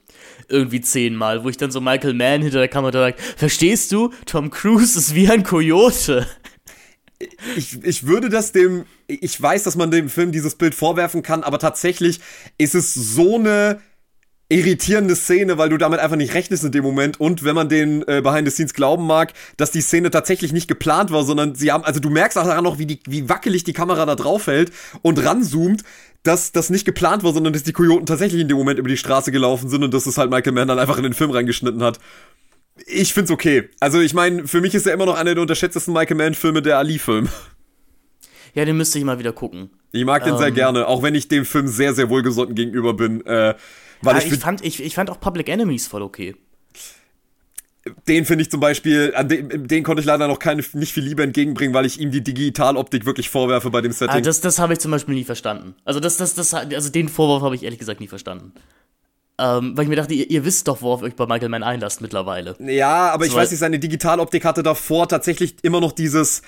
irgendwie 0.48 0.80
zehnmal, 0.82 1.44
wo 1.44 1.50
ich 1.50 1.58
dann 1.58 1.70
so 1.70 1.82
Michael 1.82 2.14
Mann 2.14 2.42
hinter 2.42 2.60
der 2.60 2.68
Kamera 2.68 2.92
sage, 2.92 3.16
verstehst 3.38 3.92
du? 3.92 4.12
Tom 4.26 4.50
Cruise 4.50 4.98
ist 4.98 5.14
wie 5.14 5.30
ein 5.30 5.44
Kojote 5.44 6.26
ich, 7.56 7.84
ich 7.84 8.08
würde 8.08 8.30
das 8.30 8.52
dem, 8.52 8.86
ich 9.08 9.40
weiß, 9.42 9.64
dass 9.64 9.76
man 9.76 9.92
dem 9.92 10.10
Film 10.10 10.32
dieses 10.32 10.56
Bild 10.56 10.74
vorwerfen 10.74 11.22
kann, 11.22 11.44
aber 11.44 11.60
tatsächlich 11.60 12.20
ist 12.58 12.76
es 12.76 12.94
so 12.94 13.36
eine 13.36 13.82
irritierende 14.52 15.16
Szene, 15.16 15.60
weil 15.60 15.70
du 15.70 15.78
damit 15.78 16.00
einfach 16.00 16.16
nicht 16.16 16.34
rechnest 16.34 16.64
in 16.64 16.72
dem 16.72 16.84
Moment. 16.84 17.20
Und 17.20 17.44
wenn 17.44 17.54
man 17.54 17.70
den 17.70 18.02
äh, 18.08 18.22
Behind 18.24 18.48
the 18.48 18.52
Scenes 18.52 18.74
glauben 18.74 19.06
mag, 19.06 19.34
dass 19.58 19.70
die 19.70 19.82
Szene 19.82 20.10
tatsächlich 20.10 20.54
nicht 20.54 20.68
geplant 20.68 21.12
war, 21.12 21.24
sondern 21.24 21.54
sie 21.54 21.72
haben, 21.72 21.84
also 21.84 22.00
du 22.00 22.10
merkst 22.10 22.36
auch 22.36 22.46
daran 22.46 22.64
noch, 22.64 22.80
wie, 22.80 22.88
die, 22.88 23.00
wie 23.06 23.30
wackelig 23.30 23.64
die 23.64 23.74
Kamera 23.74 24.08
da 24.08 24.16
drauf 24.16 24.48
hält 24.48 24.72
und 25.04 25.24
ranzoomt, 25.24 25.84
dass 26.24 26.52
das 26.52 26.72
nicht 26.72 26.84
geplant 26.84 27.24
war, 27.24 27.32
sondern 27.32 27.54
dass 27.54 27.64
die 27.64 27.74
Kojoten 27.74 28.08
tatsächlich 28.08 28.42
in 28.42 28.48
dem 28.48 28.58
Moment 28.58 28.80
über 28.80 28.90
die 28.90 28.98
Straße 28.98 29.32
gelaufen 29.32 29.70
sind 29.70 29.84
und 29.84 29.94
dass 29.94 30.08
es 30.08 30.18
halt 30.18 30.32
Michael 30.32 30.54
Mann 30.54 30.68
dann 30.68 30.80
einfach 30.80 30.98
in 30.98 31.04
den 31.04 31.14
Film 31.14 31.30
reingeschnitten 31.30 31.84
hat 31.84 32.00
ich 32.86 33.14
find's 33.14 33.32
okay. 33.32 33.70
Also 33.80 34.00
ich 34.00 34.14
meine, 34.14 34.48
für 34.48 34.62
mich 34.62 34.76
ist 34.76 34.88
er 34.88 34.94
immer 34.94 35.06
noch 35.06 35.16
einer 35.18 35.34
der 35.34 35.42
unterschätztesten 35.42 35.94
Michael 35.94 36.18
Mann-Filme 36.18 36.62
der 36.62 36.78
Ali-Film. 36.78 37.30
Ja, 38.54 38.66
den 38.66 38.78
müsste 38.78 39.00
ich 39.00 39.06
mal 39.06 39.20
wieder 39.20 39.34
gucken. 39.34 39.70
Ich 39.92 40.06
mag 40.06 40.24
den 40.24 40.34
ähm, 40.34 40.40
sehr 40.40 40.52
gerne, 40.52 40.88
auch 40.88 41.02
wenn 41.04 41.16
ich 41.16 41.28
dem 41.28 41.46
Film 41.46 41.68
sehr, 41.68 41.94
sehr 41.94 42.10
wohlgesonnen 42.10 42.56
gegenüber 42.56 42.94
bin. 42.94 43.26
Äh, 43.26 43.56
weil 44.02 44.18
ich, 44.18 44.32
ich, 44.32 44.40
fand, 44.40 44.64
ich, 44.64 44.84
ich 44.84 44.96
fand 44.96 45.10
auch 45.10 45.20
Public 45.20 45.50
Enemies 45.50 45.88
voll 45.88 46.02
okay. 46.02 46.36
Den 48.08 48.26
finde 48.26 48.44
ich 48.44 48.52
zum 48.52 48.60
Beispiel, 48.60 49.14
an 49.16 49.30
den, 49.30 49.68
den 49.68 49.84
konnte 49.84 50.02
ich 50.02 50.06
leider 50.06 50.28
noch 50.28 50.38
keine, 50.38 50.64
nicht 50.74 50.94
viel 50.94 51.04
Liebe 51.04 51.24
entgegenbringen, 51.24 51.74
weil 51.74 51.86
ich 51.86 52.00
ihm 52.00 52.12
die 52.12 52.22
Digitaloptik 52.22 53.06
wirklich 53.06 53.30
vorwerfe 53.30 53.72
bei 53.72 53.82
dem 53.82 53.92
Setting. 53.92 54.18
Ah, 54.18 54.22
das 54.22 54.42
das 54.42 54.60
habe 54.60 54.74
ich 54.74 54.80
zum 54.80 54.92
Beispiel 54.92 55.16
nie 55.16 55.24
verstanden. 55.24 55.76
Also, 55.86 56.00
das, 56.00 56.18
das, 56.18 56.36
das, 56.36 56.54
also 56.54 56.90
den 56.90 57.10
Vorwurf 57.10 57.42
habe 57.42 57.56
ich 57.56 57.64
ehrlich 57.64 57.80
gesagt 57.80 58.00
nie 58.00 58.08
verstanden. 58.08 58.54
Ähm, 59.40 59.78
weil 59.78 59.84
ich 59.84 59.90
mir 59.90 59.96
dachte, 59.96 60.14
ihr, 60.14 60.30
ihr, 60.30 60.44
wisst 60.44 60.68
doch, 60.68 60.82
worauf 60.82 61.02
euch 61.02 61.16
bei 61.16 61.26
Michael 61.26 61.48
Mann 61.48 61.64
einlasst 61.64 62.02
mittlerweile. 62.02 62.58
Ja, 62.60 63.12
aber 63.12 63.24
so, 63.24 63.32
ich 63.32 63.38
weiß 63.38 63.52
nicht, 63.52 63.60
seine 63.60 63.80
Digitaloptik 63.80 64.44
hatte 64.44 64.64
davor 64.64 65.08
tatsächlich 65.08 65.56
immer 65.62 65.80
noch 65.80 65.94
dieses, 65.94 66.42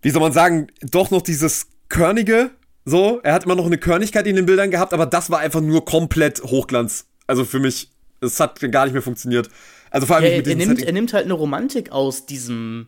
wie 0.00 0.10
soll 0.10 0.22
man 0.22 0.32
sagen, 0.32 0.68
doch 0.80 1.10
noch 1.10 1.22
dieses 1.22 1.66
Körnige. 1.88 2.50
So, 2.84 3.20
er 3.24 3.32
hat 3.32 3.44
immer 3.44 3.56
noch 3.56 3.66
eine 3.66 3.78
Körnigkeit 3.78 4.28
in 4.28 4.36
den 4.36 4.46
Bildern 4.46 4.70
gehabt, 4.70 4.92
aber 4.92 5.06
das 5.06 5.28
war 5.30 5.40
einfach 5.40 5.60
nur 5.60 5.84
komplett 5.84 6.40
Hochglanz. 6.44 7.06
Also 7.26 7.44
für 7.44 7.58
mich, 7.58 7.90
es 8.20 8.38
hat 8.38 8.60
gar 8.70 8.84
nicht 8.84 8.92
mehr 8.92 9.02
funktioniert. 9.02 9.48
Also 9.90 10.06
vor 10.06 10.16
allem 10.16 10.30
ja, 10.30 10.36
mit 10.36 10.46
er, 10.46 10.54
nimmt, 10.54 10.82
er 10.82 10.92
nimmt 10.92 11.12
halt 11.12 11.24
eine 11.24 11.34
Romantik 11.34 11.90
aus 11.90 12.26
diesem, 12.26 12.86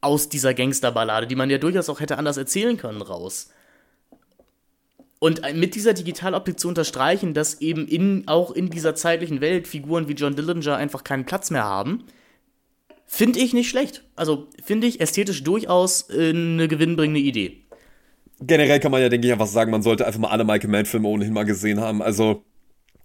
aus 0.00 0.28
dieser 0.28 0.54
Gangsterballade, 0.54 1.26
die 1.26 1.36
man 1.36 1.50
ja 1.50 1.58
durchaus 1.58 1.88
auch 1.88 1.98
hätte 1.98 2.16
anders 2.16 2.36
erzählen 2.36 2.76
können, 2.76 3.02
raus. 3.02 3.48
Und 5.20 5.42
mit 5.54 5.74
dieser 5.74 5.92
Digitaloptik 5.92 6.58
zu 6.58 6.66
unterstreichen, 6.66 7.34
dass 7.34 7.60
eben 7.60 7.86
in, 7.86 8.26
auch 8.26 8.50
in 8.50 8.70
dieser 8.70 8.94
zeitlichen 8.94 9.42
Welt 9.42 9.68
Figuren 9.68 10.08
wie 10.08 10.14
John 10.14 10.34
Dillinger 10.34 10.76
einfach 10.76 11.04
keinen 11.04 11.26
Platz 11.26 11.50
mehr 11.50 11.64
haben, 11.64 12.04
finde 13.06 13.38
ich 13.38 13.52
nicht 13.52 13.68
schlecht. 13.68 14.02
Also 14.16 14.48
finde 14.64 14.86
ich 14.86 14.98
ästhetisch 15.00 15.44
durchaus 15.44 16.08
äh, 16.08 16.30
eine 16.30 16.68
gewinnbringende 16.68 17.20
Idee. 17.20 17.58
Generell 18.40 18.80
kann 18.80 18.90
man 18.90 19.02
ja, 19.02 19.10
denke 19.10 19.26
ich, 19.26 19.32
einfach 19.32 19.46
sagen, 19.46 19.70
man 19.70 19.82
sollte 19.82 20.06
einfach 20.06 20.20
mal 20.20 20.30
alle 20.30 20.44
Michael 20.44 20.70
Mann-Filme 20.70 21.06
ohnehin 21.06 21.34
mal 21.34 21.44
gesehen 21.44 21.80
haben. 21.80 22.00
Also 22.00 22.42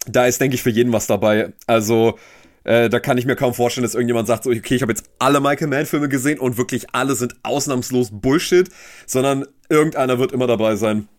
da 0.07 0.25
ist, 0.25 0.39
denke 0.39 0.55
ich, 0.55 0.63
für 0.63 0.69
jeden 0.69 0.93
was 0.93 1.07
dabei. 1.07 1.51
Also 1.67 2.17
äh, 2.63 2.87
da 2.87 3.01
kann 3.01 3.17
ich 3.17 3.25
mir 3.25 3.35
kaum 3.35 3.53
vorstellen, 3.53 3.83
dass 3.83 3.93
irgendjemand 3.93 4.27
sagt, 4.27 4.45
so, 4.45 4.51
okay, 4.51 4.75
ich 4.75 4.81
habe 4.81 4.93
jetzt 4.93 5.09
alle 5.19 5.41
Michael 5.41 5.67
Mann-Filme 5.67 6.07
gesehen 6.07 6.39
und 6.39 6.57
wirklich 6.57 6.85
alle 6.93 7.15
sind 7.15 7.35
ausnahmslos 7.43 8.09
Bullshit, 8.13 8.69
sondern 9.05 9.45
irgendeiner 9.67 10.17
wird 10.17 10.31
immer 10.31 10.47
dabei 10.47 10.77
sein. 10.77 11.09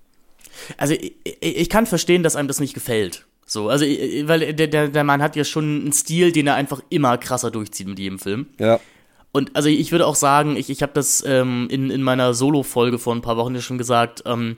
Also 0.76 0.94
ich, 0.94 1.14
ich 1.40 1.68
kann 1.68 1.86
verstehen, 1.86 2.22
dass 2.22 2.36
einem 2.36 2.48
das 2.48 2.60
nicht 2.60 2.74
gefällt. 2.74 3.26
So, 3.48 3.68
also, 3.68 3.84
weil 3.84 4.52
der, 4.54 4.66
der, 4.66 4.88
der 4.88 5.04
Mann 5.04 5.22
hat 5.22 5.36
ja 5.36 5.44
schon 5.44 5.82
einen 5.82 5.92
Stil, 5.92 6.32
den 6.32 6.48
er 6.48 6.56
einfach 6.56 6.82
immer 6.90 7.16
krasser 7.16 7.52
durchzieht 7.52 7.86
mit 7.86 7.98
jedem 7.98 8.18
Film. 8.18 8.46
Ja. 8.58 8.80
Und 9.30 9.54
also 9.54 9.68
ich 9.68 9.92
würde 9.92 10.06
auch 10.06 10.16
sagen, 10.16 10.56
ich, 10.56 10.70
ich 10.70 10.82
habe 10.82 10.92
das 10.94 11.22
ähm, 11.26 11.68
in, 11.70 11.90
in 11.90 12.02
meiner 12.02 12.34
Solo-Folge 12.34 12.98
vor 12.98 13.14
ein 13.14 13.22
paar 13.22 13.36
Wochen 13.36 13.54
ja 13.54 13.60
schon 13.60 13.78
gesagt, 13.78 14.22
ähm, 14.26 14.56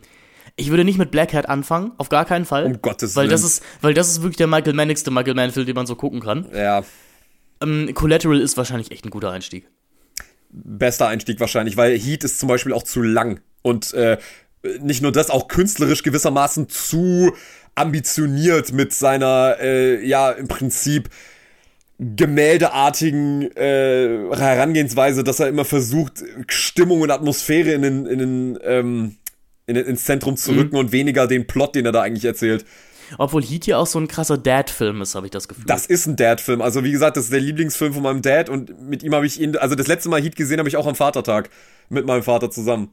ich 0.57 0.71
würde 0.71 0.85
nicht 0.85 0.99
mit 0.99 1.11
Black 1.11 1.35
Hat 1.35 1.49
anfangen, 1.49 1.93
auf 1.99 2.09
gar 2.09 2.25
keinen 2.25 2.45
Fall. 2.45 2.65
Um 2.65 2.81
Gottes 2.81 3.15
Willen. 3.15 3.25
Weil 3.25 3.29
das 3.29 3.45
ist, 3.45 3.63
weil 3.81 3.93
das 3.93 4.09
ist 4.09 4.23
wirklich 4.23 4.37
der 4.37 4.47
Michael 4.47 4.73
Mannigste 4.75 5.11
Michael 5.11 5.35
Mann-Film, 5.35 5.67
den 5.67 5.75
man 5.75 5.87
so 5.87 5.95
gucken 5.95 6.21
kann. 6.21 6.47
Ja. 6.55 6.83
Ähm, 7.61 7.91
Collateral 7.93 8.41
ist 8.41 8.57
wahrscheinlich 8.57 8.91
echt 8.91 9.05
ein 9.05 9.11
guter 9.11 9.31
Einstieg. 9.31 9.69
Bester 10.51 11.09
Einstieg 11.09 11.41
wahrscheinlich, 11.41 11.77
weil 11.77 11.99
Heat 11.99 12.25
ist 12.25 12.39
zum 12.39 12.49
Beispiel 12.49 12.73
auch 12.73 12.83
zu 12.83 13.03
lang. 13.03 13.41
Und 13.63 13.93
äh, 13.95 14.17
nicht 14.81 15.03
nur 15.03 15.13
das, 15.13 15.31
auch 15.31 15.49
künstlerisch 15.49 16.03
gewissermaßen 16.03 16.69
zu 16.69 17.33
ambitioniert 17.75 18.73
mit 18.73 18.93
seiner, 18.93 19.57
äh, 19.61 20.05
ja, 20.05 20.31
im 20.31 20.49
Prinzip 20.49 21.11
gemäldeartigen 21.99 23.51
äh, 23.57 24.29
Herangehensweise, 24.37 25.25
dass 25.25 25.41
er 25.41 25.49
immer 25.49 25.65
versucht, 25.65 26.23
Stimmung 26.49 27.01
und 27.01 27.11
Atmosphäre 27.11 27.73
in 27.73 27.83
den, 27.83 28.07
in 28.07 28.19
den, 28.19 28.59
ähm, 28.63 29.17
in, 29.67 29.77
ins 29.77 30.05
Zentrum 30.05 30.37
zu 30.37 30.53
mhm. 30.53 30.59
rücken 30.59 30.77
und 30.77 30.93
weniger 30.93 31.27
den 31.27 31.47
Plot, 31.47 31.75
den 31.75 31.87
er 31.87 31.93
da 31.93 32.03
eigentlich 32.03 32.25
erzählt. 32.25 32.65
Obwohl 33.17 33.43
Heat 33.43 33.67
ja 33.67 33.79
auch 33.79 33.87
so 33.87 33.99
ein 33.99 34.07
krasser 34.07 34.37
Dad-Film 34.37 35.01
ist, 35.01 35.15
habe 35.15 35.27
ich 35.27 35.31
das 35.31 35.49
Gefühl. 35.49 35.65
Das 35.67 35.87
ist 35.87 36.07
ein 36.07 36.17
Dad-Film. 36.17 36.61
Also 36.61 36.85
wie 36.85 36.93
gesagt, 36.93 37.17
das 37.17 37.25
ist 37.25 37.33
der 37.33 37.41
Lieblingsfilm 37.41 37.95
von 37.95 38.03
meinem 38.03 38.23
Dad 38.23 38.49
und 38.49 38.81
mit 38.83 39.03
ihm 39.03 39.15
habe 39.15 39.27
ich 39.27 39.41
ihn, 39.41 39.57
also 39.57 39.75
das 39.75 39.87
letzte 39.87 40.09
Mal 40.09 40.21
Heat 40.21 40.37
gesehen 40.37 40.59
habe 40.59 40.69
ich 40.69 40.77
auch 40.77 40.87
am 40.87 40.95
Vatertag 40.95 41.49
mit 41.89 42.07
meinem 42.07 42.23
Vater 42.23 42.51
zusammen. 42.51 42.93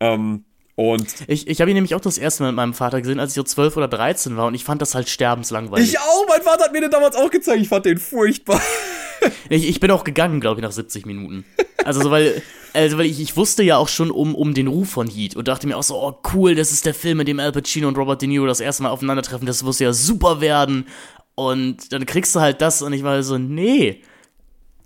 Ähm, 0.00 0.44
und 0.74 1.06
ich, 1.26 1.46
ich 1.48 1.60
habe 1.60 1.70
ihn 1.70 1.74
nämlich 1.74 1.94
auch 1.94 2.00
das 2.00 2.18
erste 2.18 2.42
Mal 2.42 2.50
mit 2.50 2.56
meinem 2.56 2.74
Vater 2.74 3.00
gesehen, 3.00 3.20
als 3.20 3.32
ich 3.32 3.36
so 3.36 3.42
12 3.42 3.76
oder 3.76 3.88
13 3.88 4.36
war 4.36 4.46
und 4.46 4.54
ich 4.54 4.64
fand 4.64 4.80
das 4.80 4.94
halt 4.94 5.08
sterbenslangweilig. 5.08 5.90
Ich 5.90 5.98
auch, 5.98 6.26
mein 6.28 6.42
Vater 6.42 6.64
hat 6.64 6.72
mir 6.72 6.80
den 6.80 6.90
damals 6.90 7.16
auch 7.16 7.30
gezeigt, 7.30 7.60
ich 7.60 7.68
fand 7.68 7.86
den 7.86 7.98
furchtbar. 7.98 8.60
Ich, 9.50 9.68
ich 9.68 9.80
bin 9.80 9.90
auch 9.90 10.02
gegangen, 10.04 10.40
glaube 10.40 10.60
ich, 10.60 10.62
nach 10.62 10.72
70 10.72 11.04
Minuten. 11.04 11.44
Also, 11.84 12.00
so, 12.00 12.10
weil, 12.10 12.42
also, 12.72 12.96
weil 12.96 13.04
ich, 13.04 13.20
ich 13.20 13.36
wusste 13.36 13.62
ja 13.62 13.76
auch 13.76 13.88
schon 13.88 14.10
um, 14.10 14.34
um 14.34 14.54
den 14.54 14.66
Ruf 14.66 14.88
von 14.90 15.08
Heat 15.08 15.36
und 15.36 15.46
dachte 15.46 15.66
mir 15.66 15.76
auch 15.76 15.82
so, 15.82 15.96
oh 15.96 16.18
cool, 16.32 16.54
das 16.54 16.72
ist 16.72 16.86
der 16.86 16.94
Film, 16.94 17.20
in 17.20 17.26
dem 17.26 17.38
Al 17.38 17.52
Pacino 17.52 17.88
und 17.88 17.98
Robert 17.98 18.22
De 18.22 18.28
Niro 18.28 18.46
das 18.46 18.60
erste 18.60 18.82
Mal 18.82 18.88
aufeinandertreffen, 18.88 19.46
das 19.46 19.62
muss 19.62 19.78
ja 19.78 19.92
super 19.92 20.40
werden. 20.40 20.86
Und 21.34 21.92
dann 21.92 22.06
kriegst 22.06 22.34
du 22.34 22.40
halt 22.40 22.60
das 22.60 22.82
und 22.82 22.92
ich 22.92 23.02
war 23.02 23.22
so, 23.22 23.38
nee, 23.38 24.02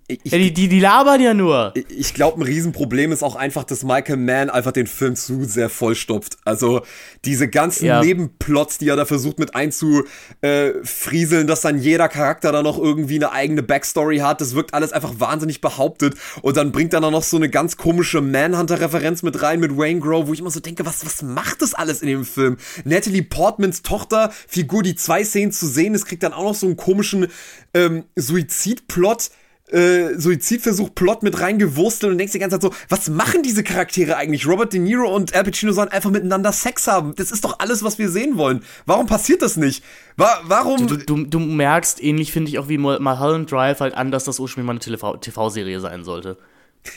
ich, 0.07 0.21
ja, 0.25 0.37
die, 0.37 0.53
die, 0.53 0.69
die 0.69 0.81
labern 0.81 1.19
ja 1.19 1.33
nur. 1.33 1.73
Ich 1.89 2.13
glaube, 2.13 2.39
ein 2.39 2.43
Riesenproblem 2.43 3.11
ist 3.11 3.23
auch 3.23 3.37
einfach, 3.37 3.65
dass 3.65 3.85
Michael 3.85 4.19
Mann 4.19 4.51
einfach 4.51 4.73
den 4.73 4.87
Film 4.87 5.17
zu 5.17 5.45
sehr 5.45 5.71
vollstopft. 5.71 6.37
Also 6.45 6.83
diese 7.25 7.49
ganzen 7.49 7.87
ja. 7.87 8.03
Nebenplots, 8.03 8.77
die 8.77 8.89
er 8.89 8.97
da 8.97 9.07
versucht 9.07 9.39
mit 9.39 9.55
einzufrieseln, 9.55 11.47
dass 11.47 11.63
dann 11.63 11.79
jeder 11.79 12.09
Charakter 12.09 12.53
da 12.53 12.63
noch 12.63 12.79
irgendwie 12.79 13.15
eine 13.15 13.33
eigene 13.33 13.63
Backstory 13.63 14.19
hat, 14.19 14.43
das 14.43 14.55
wirkt 14.55 14.75
alles 14.75 14.93
einfach 14.93 15.15
wahnsinnig 15.21 15.63
behauptet. 15.63 16.17
Und 16.43 16.59
dann 16.59 16.71
bringt 16.71 16.93
er 16.93 17.01
dann 17.01 17.13
noch 17.13 17.23
so 17.23 17.39
eine 17.39 17.49
ganz 17.49 17.79
komische 17.79 18.21
Manhunter-Referenz 18.21 19.23
mit 19.23 19.41
rein 19.41 19.59
mit 19.59 19.75
Wayne 19.79 20.01
Grove, 20.01 20.29
wo 20.29 20.35
ich 20.35 20.41
immer 20.41 20.51
so 20.51 20.61
denke, 20.61 20.85
was, 20.85 21.07
was 21.07 21.23
macht 21.23 21.63
das 21.63 21.73
alles 21.73 22.03
in 22.03 22.09
dem 22.09 22.27
Film? 22.27 22.59
Natalie 22.85 23.23
Portmans 23.23 23.81
Tochter, 23.81 24.31
Figur, 24.47 24.83
die 24.83 24.97
zwei 24.97 25.25
Szenen 25.25 25.53
zu 25.53 25.67
sehen 25.67 25.95
ist, 25.95 26.05
kriegt 26.05 26.23
dann 26.23 26.35
auch 26.35 26.45
noch 26.45 26.55
so 26.55 26.67
einen 26.67 26.77
komischen 26.77 27.29
ähm, 27.73 28.05
Suizidplot 28.17 29.31
äh, 29.71 30.19
Suizidversuch-Plot 30.19 31.23
mit 31.23 31.41
reingewurstelt 31.41 32.13
und 32.13 32.19
denkst 32.19 32.33
die 32.33 32.39
ganze 32.39 32.59
Zeit 32.59 32.73
so, 32.73 32.79
was 32.89 33.09
machen 33.09 33.43
diese 33.43 33.63
Charaktere 33.63 34.17
eigentlich? 34.17 34.47
Robert 34.47 34.73
De 34.73 34.81
Niro 34.81 35.15
und 35.15 35.35
Al 35.35 35.45
Pacino 35.45 35.73
sollen 35.73 35.89
einfach 35.89 36.11
miteinander 36.11 36.53
Sex 36.53 36.87
haben. 36.87 37.15
Das 37.17 37.31
ist 37.31 37.45
doch 37.45 37.59
alles, 37.59 37.83
was 37.83 37.99
wir 37.99 38.11
sehen 38.11 38.37
wollen. 38.37 38.63
Warum 38.87 39.07
passiert 39.07 39.43
das 39.43 39.57
nicht? 39.57 39.83
Wa 40.17 40.41
warum? 40.45 40.87
Du, 40.87 40.97
du, 40.97 41.25
du 41.25 41.39
merkst, 41.39 42.03
ähnlich 42.03 42.33
finde 42.33 42.51
ich 42.51 42.59
auch 42.59 42.69
wie 42.69 42.79
Mulholland 42.79 43.51
Drive 43.51 43.81
halt 43.81 43.95
an, 43.95 44.11
dass 44.11 44.25
das 44.25 44.39
ursprünglich 44.39 44.67
mal 44.67 44.99
eine 45.01 45.21
TV-Serie 45.21 45.81
sein 45.81 46.05
sollte. 46.05 46.37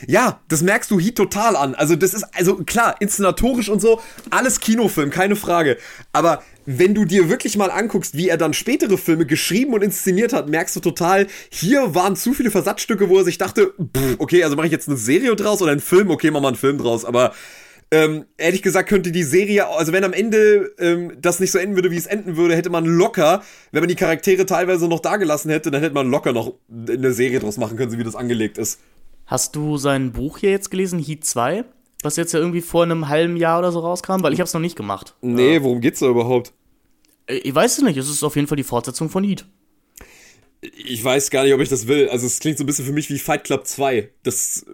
Ja, 0.06 0.40
das 0.48 0.62
merkst 0.62 0.90
du 0.90 1.00
Heat 1.00 1.16
total 1.16 1.56
an. 1.56 1.74
Also 1.74 1.96
das 1.96 2.12
ist, 2.12 2.26
also 2.34 2.56
klar, 2.56 2.96
inszenatorisch 3.00 3.70
und 3.70 3.80
so, 3.80 4.00
alles 4.30 4.60
Kinofilm, 4.60 5.10
keine 5.10 5.34
Frage. 5.34 5.78
Aber 6.12 6.42
wenn 6.70 6.94
du 6.94 7.06
dir 7.06 7.30
wirklich 7.30 7.56
mal 7.56 7.70
anguckst, 7.70 8.14
wie 8.14 8.28
er 8.28 8.36
dann 8.36 8.52
spätere 8.52 8.98
Filme 8.98 9.24
geschrieben 9.24 9.72
und 9.72 9.82
inszeniert 9.82 10.34
hat, 10.34 10.50
merkst 10.50 10.76
du 10.76 10.80
total, 10.80 11.26
hier 11.48 11.94
waren 11.94 12.14
zu 12.14 12.34
viele 12.34 12.50
Versatzstücke, 12.50 13.08
wo 13.08 13.16
er 13.16 13.24
sich 13.24 13.38
dachte, 13.38 13.72
pff, 13.78 14.16
okay, 14.18 14.44
also 14.44 14.54
mache 14.54 14.66
ich 14.66 14.72
jetzt 14.72 14.86
eine 14.86 14.98
Serie 14.98 15.34
draus 15.34 15.62
oder 15.62 15.72
einen 15.72 15.80
Film, 15.80 16.10
okay, 16.10 16.30
mach 16.30 16.42
mal 16.42 16.48
einen 16.48 16.58
Film 16.58 16.76
draus, 16.76 17.06
aber 17.06 17.32
ähm, 17.90 18.26
ehrlich 18.36 18.60
gesagt 18.60 18.90
könnte 18.90 19.12
die 19.12 19.22
Serie, 19.22 19.66
also 19.66 19.94
wenn 19.94 20.04
am 20.04 20.12
Ende 20.12 20.74
ähm, 20.78 21.16
das 21.18 21.40
nicht 21.40 21.52
so 21.52 21.58
enden 21.58 21.74
würde, 21.74 21.90
wie 21.90 21.96
es 21.96 22.04
enden 22.04 22.36
würde, 22.36 22.54
hätte 22.54 22.68
man 22.68 22.84
locker, 22.84 23.42
wenn 23.72 23.80
man 23.80 23.88
die 23.88 23.94
Charaktere 23.94 24.44
teilweise 24.44 24.88
noch 24.88 25.00
dagelassen 25.00 25.50
hätte, 25.50 25.70
dann 25.70 25.80
hätte 25.80 25.94
man 25.94 26.10
locker 26.10 26.34
noch 26.34 26.52
eine 26.70 27.12
Serie 27.12 27.40
draus 27.40 27.56
machen 27.56 27.78
können, 27.78 27.90
so 27.90 27.96
wie 27.96 28.04
das 28.04 28.14
angelegt 28.14 28.58
ist. 28.58 28.78
Hast 29.24 29.56
du 29.56 29.78
sein 29.78 30.12
Buch 30.12 30.36
hier 30.36 30.50
jetzt 30.50 30.70
gelesen, 30.70 30.98
Heat 30.98 31.24
2? 31.24 31.64
Was 32.02 32.16
jetzt 32.16 32.32
ja 32.32 32.38
irgendwie 32.38 32.60
vor 32.60 32.84
einem 32.84 33.08
halben 33.08 33.36
Jahr 33.36 33.58
oder 33.58 33.72
so 33.72 33.80
rauskam? 33.80 34.22
Weil 34.22 34.32
ich 34.32 34.40
hab's 34.40 34.54
noch 34.54 34.60
nicht 34.60 34.76
gemacht. 34.76 35.14
Nee, 35.20 35.62
worum 35.62 35.80
geht's 35.80 36.00
da 36.00 36.06
überhaupt? 36.06 36.52
Äh, 37.26 37.36
Ich 37.38 37.54
weiß 37.54 37.78
es 37.78 37.84
nicht, 37.84 37.96
es 37.96 38.08
ist 38.08 38.22
auf 38.22 38.36
jeden 38.36 38.46
Fall 38.48 38.56
die 38.56 38.62
Fortsetzung 38.64 39.08
von 39.10 39.24
Heat. 39.24 39.44
Ich 40.60 41.02
weiß 41.04 41.30
gar 41.30 41.44
nicht, 41.44 41.54
ob 41.54 41.60
ich 41.60 41.68
das 41.68 41.86
will. 41.86 42.08
Also 42.08 42.26
es 42.26 42.40
klingt 42.40 42.58
so 42.58 42.64
ein 42.64 42.66
bisschen 42.66 42.84
für 42.84 42.92
mich 42.92 43.08
wie 43.10 43.18
Fight 43.18 43.44
Club 43.44 43.66
2. 43.66 44.10
Das 44.24 44.66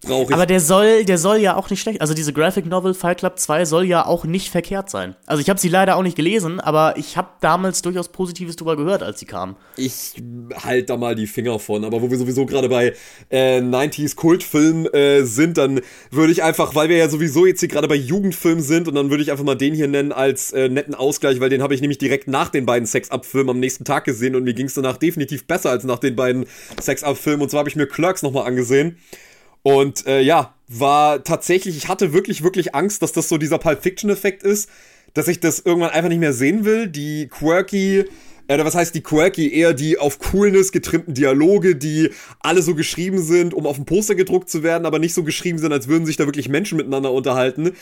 brauche 0.00 0.30
ich. 0.30 0.34
Aber 0.34 0.46
der 0.46 0.60
soll, 0.60 1.04
der 1.04 1.18
soll 1.18 1.38
ja 1.38 1.56
auch 1.56 1.70
nicht 1.70 1.80
schlecht. 1.80 2.00
Also 2.00 2.14
diese 2.14 2.32
Graphic 2.32 2.66
Novel 2.66 2.94
Fight 2.94 3.18
Club 3.18 3.38
2 3.38 3.64
soll 3.64 3.84
ja 3.84 4.06
auch 4.06 4.24
nicht 4.24 4.50
verkehrt 4.50 4.90
sein. 4.90 5.16
Also 5.26 5.40
ich 5.40 5.48
habe 5.48 5.58
sie 5.58 5.68
leider 5.68 5.96
auch 5.96 6.02
nicht 6.02 6.16
gelesen, 6.16 6.60
aber 6.60 6.96
ich 6.96 7.16
habe 7.16 7.28
damals 7.40 7.82
durchaus 7.82 8.08
Positives 8.08 8.56
drüber 8.56 8.76
gehört, 8.76 9.02
als 9.02 9.20
sie 9.20 9.26
kam. 9.26 9.56
ich 9.76 10.22
halt 10.54 10.90
da 10.90 10.96
mal 10.96 11.14
die 11.14 11.26
Finger 11.26 11.58
von. 11.58 11.84
Aber 11.84 12.02
wo 12.02 12.10
wir 12.10 12.18
sowieso 12.18 12.46
gerade 12.46 12.68
bei 12.68 12.94
äh, 13.30 13.60
90s 13.60 14.16
Kultfilmen 14.16 14.86
äh, 14.92 15.24
sind, 15.24 15.58
dann 15.58 15.80
würde 16.10 16.32
ich 16.32 16.42
einfach, 16.42 16.74
weil 16.74 16.88
wir 16.88 16.96
ja 16.96 17.08
sowieso 17.08 17.46
jetzt 17.46 17.60
hier 17.60 17.68
gerade 17.68 17.88
bei 17.88 17.94
Jugendfilmen 17.94 18.62
sind, 18.62 18.88
und 18.88 18.94
dann 18.94 19.10
würde 19.10 19.22
ich 19.22 19.30
einfach 19.30 19.44
mal 19.44 19.54
den 19.54 19.74
hier 19.74 19.88
nennen 19.88 20.12
als 20.12 20.52
äh, 20.52 20.68
netten 20.68 20.94
Ausgleich, 20.94 21.40
weil 21.40 21.50
den 21.50 21.62
habe 21.62 21.74
ich 21.74 21.80
nämlich 21.80 21.98
direkt 21.98 22.28
nach 22.28 22.48
den 22.48 22.66
beiden 22.66 22.86
Sex-Up-Filmen 22.86 23.50
am 23.50 23.60
nächsten 23.60 23.84
Tag 23.84 24.04
gesehen 24.04 24.34
und 24.36 24.44
mir 24.44 24.54
ging 24.54 24.66
es 24.66 24.74
danach 24.74 24.96
definitiv 24.96 25.46
besser 25.46 25.70
als 25.70 25.84
nach 25.84 25.98
den 25.98 26.16
beiden 26.16 26.46
Sex-Up-Filmen. 26.80 27.42
Und 27.42 27.50
zwar 27.50 27.60
habe 27.60 27.68
ich 27.68 27.76
mir 27.76 27.86
Clerks 27.86 28.22
nochmal 28.22 28.46
angesehen. 28.46 28.98
Und 29.76 30.06
äh, 30.06 30.20
ja, 30.20 30.54
war 30.68 31.22
tatsächlich, 31.24 31.76
ich 31.76 31.88
hatte 31.88 32.12
wirklich, 32.12 32.42
wirklich 32.42 32.74
Angst, 32.74 33.02
dass 33.02 33.12
das 33.12 33.28
so 33.28 33.36
dieser 33.38 33.58
Pulp 33.58 33.82
Fiction-Effekt 33.82 34.42
ist, 34.42 34.70
dass 35.14 35.28
ich 35.28 35.40
das 35.40 35.60
irgendwann 35.60 35.90
einfach 35.90 36.08
nicht 36.08 36.20
mehr 36.20 36.32
sehen 36.32 36.64
will. 36.64 36.86
Die 36.86 37.28
quirky, 37.28 38.04
äh, 38.48 38.54
oder 38.54 38.64
was 38.64 38.74
heißt 38.74 38.94
die 38.94 39.02
quirky, 39.02 39.52
eher 39.52 39.74
die 39.74 39.98
auf 39.98 40.18
Coolness 40.18 40.72
getrimmten 40.72 41.12
Dialoge, 41.14 41.76
die 41.76 42.10
alle 42.40 42.62
so 42.62 42.74
geschrieben 42.74 43.18
sind, 43.22 43.52
um 43.52 43.66
auf 43.66 43.76
dem 43.76 43.84
Poster 43.84 44.14
gedruckt 44.14 44.48
zu 44.48 44.62
werden, 44.62 44.86
aber 44.86 44.98
nicht 44.98 45.14
so 45.14 45.22
geschrieben 45.22 45.58
sind, 45.58 45.72
als 45.72 45.86
würden 45.88 46.06
sich 46.06 46.16
da 46.16 46.24
wirklich 46.26 46.48
Menschen 46.48 46.76
miteinander 46.76 47.12
unterhalten. 47.12 47.72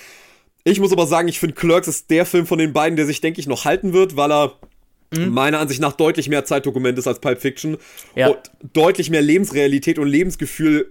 Ich 0.65 0.81
muss 0.81 0.93
aber 0.93 1.07
sagen, 1.07 1.29
ich 1.29 1.39
finde 1.39 1.55
Clerks 1.55 1.87
ist 1.87 2.11
der 2.11 2.27
Film 2.27 2.47
von 2.47 2.59
den 2.59 2.73
beiden, 2.73 2.97
der 2.97 3.07
sich, 3.07 3.21
denke 3.21 3.39
ich, 3.41 3.47
noch 3.47 3.65
halten 3.65 3.93
wird, 3.93 4.17
weil 4.17 4.33
er 4.33 4.55
meiner 5.13 5.61
Ansicht 5.61 5.81
nach 5.81 5.93
deutlich 5.93 6.29
mehr 6.29 6.45
Zeitdokument 6.45 6.99
ist 6.99 7.07
als 7.07 7.21
Pulp 7.21 7.41
Fiction 7.41 7.77
Ja. 8.17 8.29
und 8.29 8.39
deutlich 8.73 9.09
mehr 9.09 9.23
Lebensrealität 9.23 10.01
und 10.01 10.09
Lebensgefühl 10.09 10.91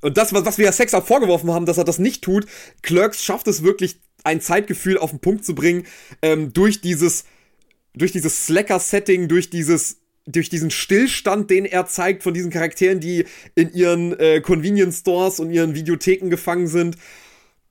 und 0.00 0.16
das, 0.16 0.32
was, 0.32 0.58
wir 0.58 0.66
ja 0.66 0.72
Sex 0.72 0.94
Up 0.94 1.06
vorgeworfen 1.06 1.50
haben, 1.50 1.66
dass 1.66 1.78
er 1.78 1.84
das 1.84 1.98
nicht 1.98 2.22
tut, 2.22 2.46
Clerks 2.82 3.24
schafft 3.24 3.48
es 3.48 3.62
wirklich, 3.62 4.00
ein 4.24 4.40
Zeitgefühl 4.40 4.98
auf 4.98 5.10
den 5.10 5.20
Punkt 5.20 5.44
zu 5.44 5.54
bringen, 5.54 5.86
ähm, 6.22 6.52
durch 6.52 6.80
dieses, 6.80 7.24
durch 7.94 8.12
dieses 8.12 8.46
Slacker-Setting, 8.46 9.28
durch 9.28 9.50
dieses, 9.50 9.98
durch 10.26 10.48
diesen 10.48 10.70
Stillstand, 10.70 11.50
den 11.50 11.64
er 11.64 11.86
zeigt 11.86 12.22
von 12.22 12.34
diesen 12.34 12.50
Charakteren, 12.50 13.00
die 13.00 13.24
in 13.54 13.72
ihren 13.72 14.18
äh, 14.18 14.40
Convenience 14.40 15.00
Stores 15.00 15.40
und 15.40 15.50
ihren 15.50 15.74
Videotheken 15.74 16.28
gefangen 16.28 16.68
sind. 16.68 16.96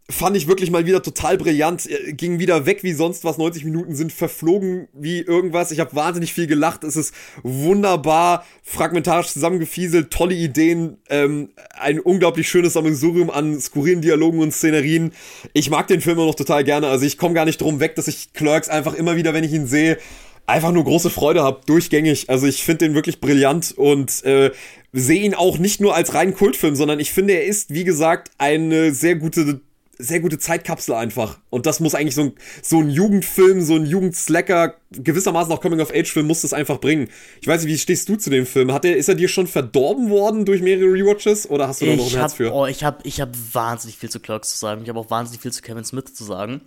Fand 0.10 0.38
ich 0.38 0.48
wirklich 0.48 0.72
mal 0.72 0.86
wieder 0.86 1.04
total 1.04 1.38
brillant. 1.38 1.90
Ging 2.12 2.40
wieder 2.40 2.66
weg 2.66 2.82
wie 2.82 2.94
sonst 2.94 3.26
was. 3.26 3.38
90 3.38 3.66
Minuten 3.66 3.94
sind 3.94 4.14
verflogen 4.14 4.88
wie 4.94 5.20
irgendwas. 5.20 5.72
Ich 5.72 5.82
habe 5.82 5.94
wahnsinnig 5.98 6.34
viel 6.34 6.48
gelacht. 6.48 6.86
Es 6.86 6.96
ist 6.96 7.14
wunderbar 7.44 8.46
fragmentarisch 8.64 9.28
zusammengefieselt, 9.28 10.10
tolle 10.10 10.34
Ideen, 10.34 10.98
ähm, 11.10 11.50
ein 11.78 12.00
unglaublich 12.00 12.48
schönes 12.48 12.74
Sammelsurium 12.74 13.30
an 13.30 13.60
skurrilen 13.60 14.02
Dialogen 14.02 14.40
und 14.40 14.54
Szenerien. 14.54 15.12
Ich 15.52 15.70
mag 15.70 15.88
den 15.88 16.00
Film 16.00 16.18
immer 16.18 16.28
noch 16.28 16.36
total 16.36 16.64
gerne. 16.64 16.88
Also 16.88 17.06
ich 17.06 17.18
komme 17.18 17.34
gar 17.34 17.46
nicht 17.46 17.60
drum 17.60 17.82
weg, 17.82 17.96
dass 17.96 18.08
ich 18.08 18.32
Clerks 18.32 18.70
einfach 18.70 18.94
immer 18.94 19.18
wieder, 19.18 19.34
wenn 19.34 19.44
ich 19.44 19.52
ihn 19.52 19.68
sehe, 19.68 19.98
einfach 20.46 20.72
nur 20.72 20.86
große 20.86 21.10
Freude 21.10 21.44
habe, 21.44 21.60
durchgängig. 21.66 22.30
Also 22.30 22.48
ich 22.48 22.64
finde 22.64 22.86
den 22.86 22.96
wirklich 22.96 23.20
brillant 23.20 23.74
und 23.78 24.24
äh, 24.24 24.52
sehe 24.94 25.22
ihn 25.22 25.34
auch 25.34 25.58
nicht 25.58 25.82
nur 25.82 25.96
als 25.96 26.14
reinen 26.14 26.34
Kultfilm, 26.34 26.76
sondern 26.76 27.02
ich 27.02 27.12
finde, 27.12 27.34
er 27.34 27.44
ist, 27.44 27.74
wie 27.74 27.84
gesagt, 27.84 28.32
eine 28.38 28.94
sehr 28.94 29.16
gute 29.16 29.60
sehr 29.98 30.20
gute 30.20 30.38
Zeitkapsel 30.38 30.96
einfach. 30.96 31.40
Und 31.50 31.66
das 31.66 31.80
muss 31.80 31.96
eigentlich 31.96 32.16
so 32.16 32.22
ein, 32.22 32.34
so 32.62 32.80
ein 32.80 32.90
Jugendfilm, 32.90 33.62
so 33.62 33.76
ein 33.76 33.86
Jugendslacker, 33.86 34.76
gewissermaßen 34.92 35.52
auch 35.52 35.62
Coming-of-Age-Film 35.62 36.28
muss 36.28 36.42
das 36.42 36.54
einfach 36.54 36.80
bringen. 36.80 37.10
Ich 37.42 37.48
weiß 37.48 37.64
nicht, 37.64 37.74
wie 37.74 37.78
stehst 37.78 38.08
du 38.10 38.16
zu 38.16 38.30
dem 38.30 38.46
Film? 38.46 38.72
Hat 38.74 38.86
er, 38.86 38.96
ist 38.96 39.10
er 39.10 39.16
dir 39.16 39.28
schon 39.28 39.48
verdorben 39.48 40.10
worden 40.10 40.46
durch 40.46 40.62
mehrere 40.62 40.92
Rewatches 40.92 41.50
oder 41.50 41.68
hast 41.68 41.82
du 41.82 41.86
da 41.86 41.96
noch 41.96 42.12
ein 42.12 42.18
Herz 42.18 42.34
für? 42.34 42.54
oh, 42.54 42.66
ich 42.66 42.84
habe 42.84 43.00
ich 43.04 43.22
hab 43.22 43.30
wahnsinnig 43.54 43.98
viel 43.98 44.10
zu 44.10 44.20
Clerks 44.20 44.52
zu 44.52 44.58
sagen. 44.58 44.84
Ich 44.84 44.90
habe 44.90 45.00
auch 45.00 45.10
wahnsinnig 45.10 45.42
viel 45.42 45.52
zu 45.52 45.62
Kevin 45.62 45.84
Smith 45.84 46.14
zu 46.14 46.24
sagen. 46.24 46.62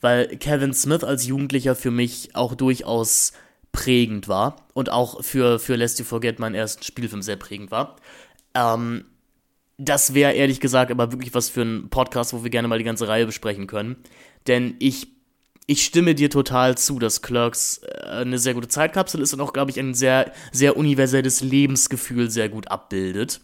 Weil 0.00 0.36
Kevin 0.36 0.74
Smith 0.74 1.02
als 1.02 1.26
Jugendlicher 1.26 1.74
für 1.74 1.90
mich 1.90 2.30
auch 2.34 2.54
durchaus 2.54 3.32
prägend 3.72 4.28
war. 4.28 4.56
Und 4.74 4.90
auch 4.90 5.24
für, 5.24 5.58
für 5.58 5.76
Lest 5.76 5.98
You 5.98 6.04
Forget, 6.04 6.38
meinen 6.38 6.54
ersten 6.54 6.82
Spielfilm, 6.82 7.22
sehr 7.22 7.36
prägend 7.36 7.70
war. 7.70 7.96
Ähm, 8.54 9.04
das 9.78 10.14
wäre 10.14 10.32
ehrlich 10.32 10.60
gesagt 10.60 10.90
aber 10.90 11.12
wirklich 11.12 11.34
was 11.34 11.48
für 11.48 11.62
einen 11.62 11.88
Podcast, 11.90 12.32
wo 12.32 12.44
wir 12.44 12.50
gerne 12.50 12.68
mal 12.68 12.78
die 12.78 12.84
ganze 12.84 13.08
Reihe 13.08 13.26
besprechen 13.26 13.66
können. 13.66 13.96
Denn 14.46 14.76
ich, 14.78 15.08
ich 15.66 15.84
stimme 15.84 16.14
dir 16.14 16.30
total 16.30 16.76
zu, 16.76 16.98
dass 16.98 17.22
Clerks 17.22 17.78
äh, 17.78 18.06
eine 18.06 18.38
sehr 18.38 18.54
gute 18.54 18.68
Zeitkapsel 18.68 19.20
ist 19.20 19.32
und 19.34 19.40
auch, 19.40 19.52
glaube 19.52 19.70
ich, 19.70 19.78
ein 19.78 19.94
sehr, 19.94 20.32
sehr 20.52 20.76
universelles 20.76 21.40
Lebensgefühl 21.40 22.30
sehr 22.30 22.48
gut 22.48 22.70
abbildet. 22.70 23.40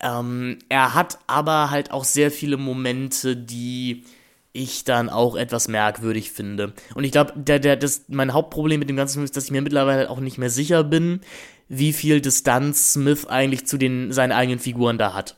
Ähm, 0.00 0.58
er 0.68 0.94
hat 0.94 1.18
aber 1.26 1.70
halt 1.70 1.90
auch 1.90 2.04
sehr 2.04 2.30
viele 2.30 2.56
Momente, 2.56 3.36
die 3.36 4.04
ich 4.52 4.84
dann 4.84 5.10
auch 5.10 5.36
etwas 5.36 5.68
merkwürdig 5.68 6.30
finde. 6.30 6.72
Und 6.94 7.04
ich 7.04 7.12
glaube, 7.12 7.34
der, 7.36 7.58
der, 7.58 7.78
mein 8.08 8.32
Hauptproblem 8.32 8.78
mit 8.78 8.88
dem 8.88 8.96
ganzen 8.96 9.14
Film 9.14 9.24
ist, 9.24 9.36
dass 9.36 9.44
ich 9.44 9.50
mir 9.50 9.60
mittlerweile 9.60 10.08
auch 10.08 10.20
nicht 10.20 10.38
mehr 10.38 10.50
sicher 10.50 10.82
bin, 10.82 11.20
wie 11.68 11.92
viel 11.92 12.20
Distanz 12.20 12.92
Smith 12.92 13.26
eigentlich 13.26 13.66
zu 13.66 13.76
den, 13.76 14.12
seinen 14.12 14.32
eigenen 14.32 14.58
Figuren 14.58 14.98
da 14.98 15.14
hat. 15.14 15.36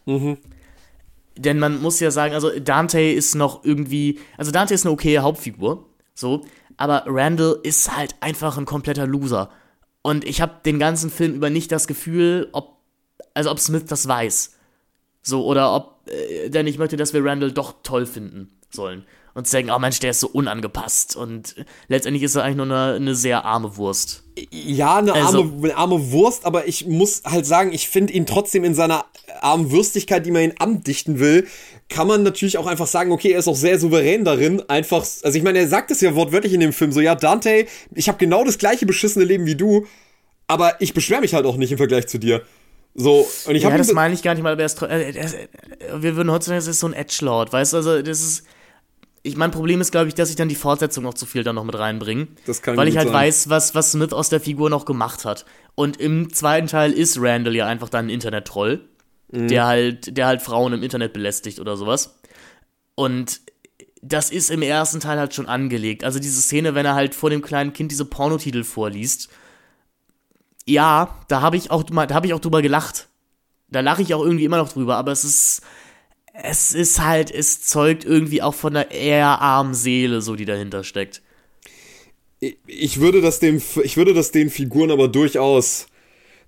Denn 1.37 1.59
man 1.59 1.81
muss 1.81 2.01
ja 2.01 2.11
sagen, 2.11 2.35
also 2.35 2.51
Dante 2.59 3.01
ist 3.01 3.35
noch 3.35 3.65
irgendwie, 3.65 4.19
also 4.37 4.51
Dante 4.51 4.75
ist 4.75 4.85
eine 4.85 4.93
okaye 4.93 5.21
Hauptfigur, 5.21 5.87
so, 6.15 6.45
aber 6.77 7.05
Randall 7.07 7.59
ist 7.63 7.97
halt 7.97 8.17
einfach 8.21 8.59
ein 8.59 8.65
kompletter 8.65 9.07
Loser. 9.07 9.51
Und 10.03 10.25
ich 10.25 10.41
habe 10.41 10.55
den 10.65 10.79
ganzen 10.79 11.11
Film 11.11 11.35
über 11.35 11.51
nicht 11.51 11.71
das 11.73 11.87
Gefühl, 11.87 12.49
ob, 12.53 12.79
also 13.35 13.51
ob 13.51 13.59
Smith 13.59 13.85
das 13.87 14.07
weiß. 14.09 14.57
So, 15.23 15.45
oder 15.45 15.75
ob 15.75 16.09
äh, 16.09 16.51
der 16.51 16.63
nicht 16.63 16.79
möchte, 16.79 16.97
dass 16.97 17.13
wir 17.13 17.25
Randall 17.25 17.53
doch 17.53 17.83
toll 17.83 18.07
finden 18.07 18.51
sollen. 18.71 19.05
Und 19.39 19.47
sagen, 19.47 19.71
oh 19.71 19.79
Mensch, 19.79 20.01
der 20.01 20.11
ist 20.11 20.19
so 20.19 20.27
unangepasst. 20.27 21.15
Und 21.15 21.55
letztendlich 21.87 22.25
ist 22.25 22.35
er 22.35 22.43
eigentlich 22.43 22.57
nur 22.57 22.67
eine, 22.67 22.95
eine 22.97 23.15
sehr 23.15 23.45
arme 23.45 23.77
Wurst. 23.77 24.25
Ja, 24.51 24.97
eine 24.97 25.13
Also- 25.13 25.43
arme, 25.45 25.53
eine 25.63 25.77
arme 25.77 26.11
Wurst, 26.11 26.45
aber 26.45 26.67
ich 26.67 26.87
muss 26.89 27.23
halt 27.25 27.47
sagen, 27.47 27.73
ich 27.73 27.89
finde 27.89 28.13
ihn 28.15 28.27
trotzdem 28.27 28.65
in 28.65 28.75
seiner 28.75 29.05
armen 29.41 29.71
Würstigkeit, 29.71 30.27
die 30.27 30.33
man 30.33 30.43
ihn 30.43 30.55
andichten 30.59 31.21
will, 31.21 31.47
kann 31.89 32.09
man 32.09 32.25
natürlich 32.25 32.59
auch 32.59 32.67
einfach 32.67 32.89
sagen, 32.89 33.13
okay, 33.13 33.31
er 33.31 33.39
ist 33.39 33.47
auch 33.47 33.55
sehr 33.55 33.79
souverän 33.79 34.25
darin, 34.25 34.61
einfach, 34.69 35.03
also 35.23 35.39
ich 35.39 35.45
meine, 35.45 35.61
er 35.61 35.69
sagt 35.69 35.93
es 35.93 36.01
ja 36.01 36.17
wortwörtlich 36.17 36.53
in 36.53 36.59
dem 36.59 36.73
Film, 36.73 36.91
so, 36.91 36.99
ja, 37.01 37.15
Dante, 37.15 37.67
ich 37.95 38.09
habe 38.09 38.19
genau 38.19 38.43
das 38.43 38.59
gleiche 38.59 38.87
beschissene 38.87 39.25
Leben 39.25 39.47
wie 39.47 39.55
du, 39.55 39.87
aber 40.49 40.81
ich 40.81 40.95
beschwere 40.95 41.21
mich 41.21 41.33
halt 41.33 41.47
auch 41.47 41.57
nicht 41.57 41.71
im 41.71 41.79
Vergleich 41.79 42.09
zu 42.09 42.19
dir. 42.19 42.43
So, 42.97 43.29
und 43.47 43.55
ich 43.55 43.63
Ja, 43.63 43.69
habe 43.69 43.79
das 43.79 43.93
meine 43.93 44.15
ich 44.15 44.23
gar 44.23 44.35
nicht 44.35 44.43
mal, 44.43 44.51
aber 44.55 44.63
er 44.63 44.67
ist, 44.67 44.83
äh, 44.83 45.13
er 45.13 45.25
ist, 45.25 45.35
äh, 45.35 45.47
wir 46.01 46.17
würden 46.17 46.33
heutzutage, 46.33 46.59
das 46.59 46.67
ist 46.67 46.81
so 46.81 46.89
ein 46.89 46.93
Edgelord, 46.93 47.53
weißt 47.53 47.73
du, 47.75 47.77
also 47.77 48.03
das 48.03 48.21
ist, 48.21 48.43
ich, 49.23 49.37
mein 49.37 49.51
Problem 49.51 49.81
ist, 49.81 49.91
glaube 49.91 50.09
ich, 50.09 50.15
dass 50.15 50.31
ich 50.31 50.37
dann 50.37 50.49
die 50.49 50.55
Fortsetzung 50.55 51.05
noch 51.05 51.15
zu 51.15 51.27
viel 51.27 51.43
dann 51.45 51.57
noch 51.57 51.65
mit 51.65 51.79
reinbringe. 51.79 52.29
Das 52.47 52.63
kann 52.63 52.77
Weil 52.77 52.89
ich 52.89 52.97
halt 52.97 53.09
sein. 53.09 53.15
weiß, 53.17 53.49
was, 53.49 53.75
was 53.75 53.93
Smith 53.93 54.13
aus 54.13 54.29
der 54.29 54.41
Figur 54.41 54.71
noch 54.71 54.85
gemacht 54.85 55.25
hat. 55.25 55.45
Und 55.75 55.99
im 55.99 56.33
zweiten 56.33 56.67
Teil 56.67 56.93
ist 56.93 57.19
Randall 57.21 57.55
ja 57.57 57.67
einfach 57.67 57.89
dann 57.89 58.07
ein 58.07 58.11
Internet-Troll, 58.11 58.81
Mhm. 59.31 59.49
der 59.49 59.67
halt, 59.67 60.17
der 60.17 60.27
halt 60.27 60.41
Frauen 60.41 60.73
im 60.73 60.83
Internet 60.83 61.13
belästigt 61.13 61.61
oder 61.61 61.77
sowas. 61.77 62.19
Und 62.95 63.41
das 64.01 64.31
ist 64.31 64.51
im 64.51 64.63
ersten 64.63 65.01
Teil 65.01 65.19
halt 65.19 65.35
schon 65.35 65.47
angelegt. 65.47 66.03
Also 66.05 66.19
diese 66.19 66.41
Szene, 66.41 66.75
wenn 66.75 66.87
er 66.87 66.95
halt 66.95 67.15
vor 67.15 67.29
dem 67.31 67.43
kleinen 67.43 67.73
Kind 67.75 67.91
diese 67.91 68.05
Pornotitel 68.07 68.65
vorliest. 68.65 69.29
Ja, 70.67 71.17
da 71.29 71.41
habe 71.41 71.57
ich 71.57 71.71
auch 71.71 71.89
mal- 71.91 72.07
da 72.07 72.15
habe 72.15 72.27
ich 72.27 72.35
auch 72.35 72.41
drüber 72.41 72.63
gelacht. 72.63 73.09
Da 73.69 73.81
lache 73.81 74.03
ich 74.03 74.15
auch 74.15 74.23
irgendwie 74.23 74.45
immer 74.45 74.57
noch 74.59 74.73
drüber, 74.73 74.97
aber 74.97 75.13
es 75.13 75.25
ist 75.25 75.63
es 76.43 76.75
ist 76.75 77.05
halt 77.05 77.31
es 77.31 77.63
zeugt 77.63 78.05
irgendwie 78.05 78.43
auch 78.43 78.55
von 78.55 78.77
einer 78.77 78.91
eher 78.91 79.41
armen 79.41 79.75
Seele, 79.75 80.21
so 80.21 80.37
die 80.37 80.45
dahinter 80.45 80.85
steckt. 80.85 81.23
ich 82.41 83.01
würde 83.01 83.21
das 83.21 83.41
dem, 83.41 83.61
ich 83.83 83.97
würde 83.97 84.15
das 84.15 84.31
den 84.31 84.51
Figuren 84.51 84.91
aber 84.91 85.09
durchaus 85.09 85.87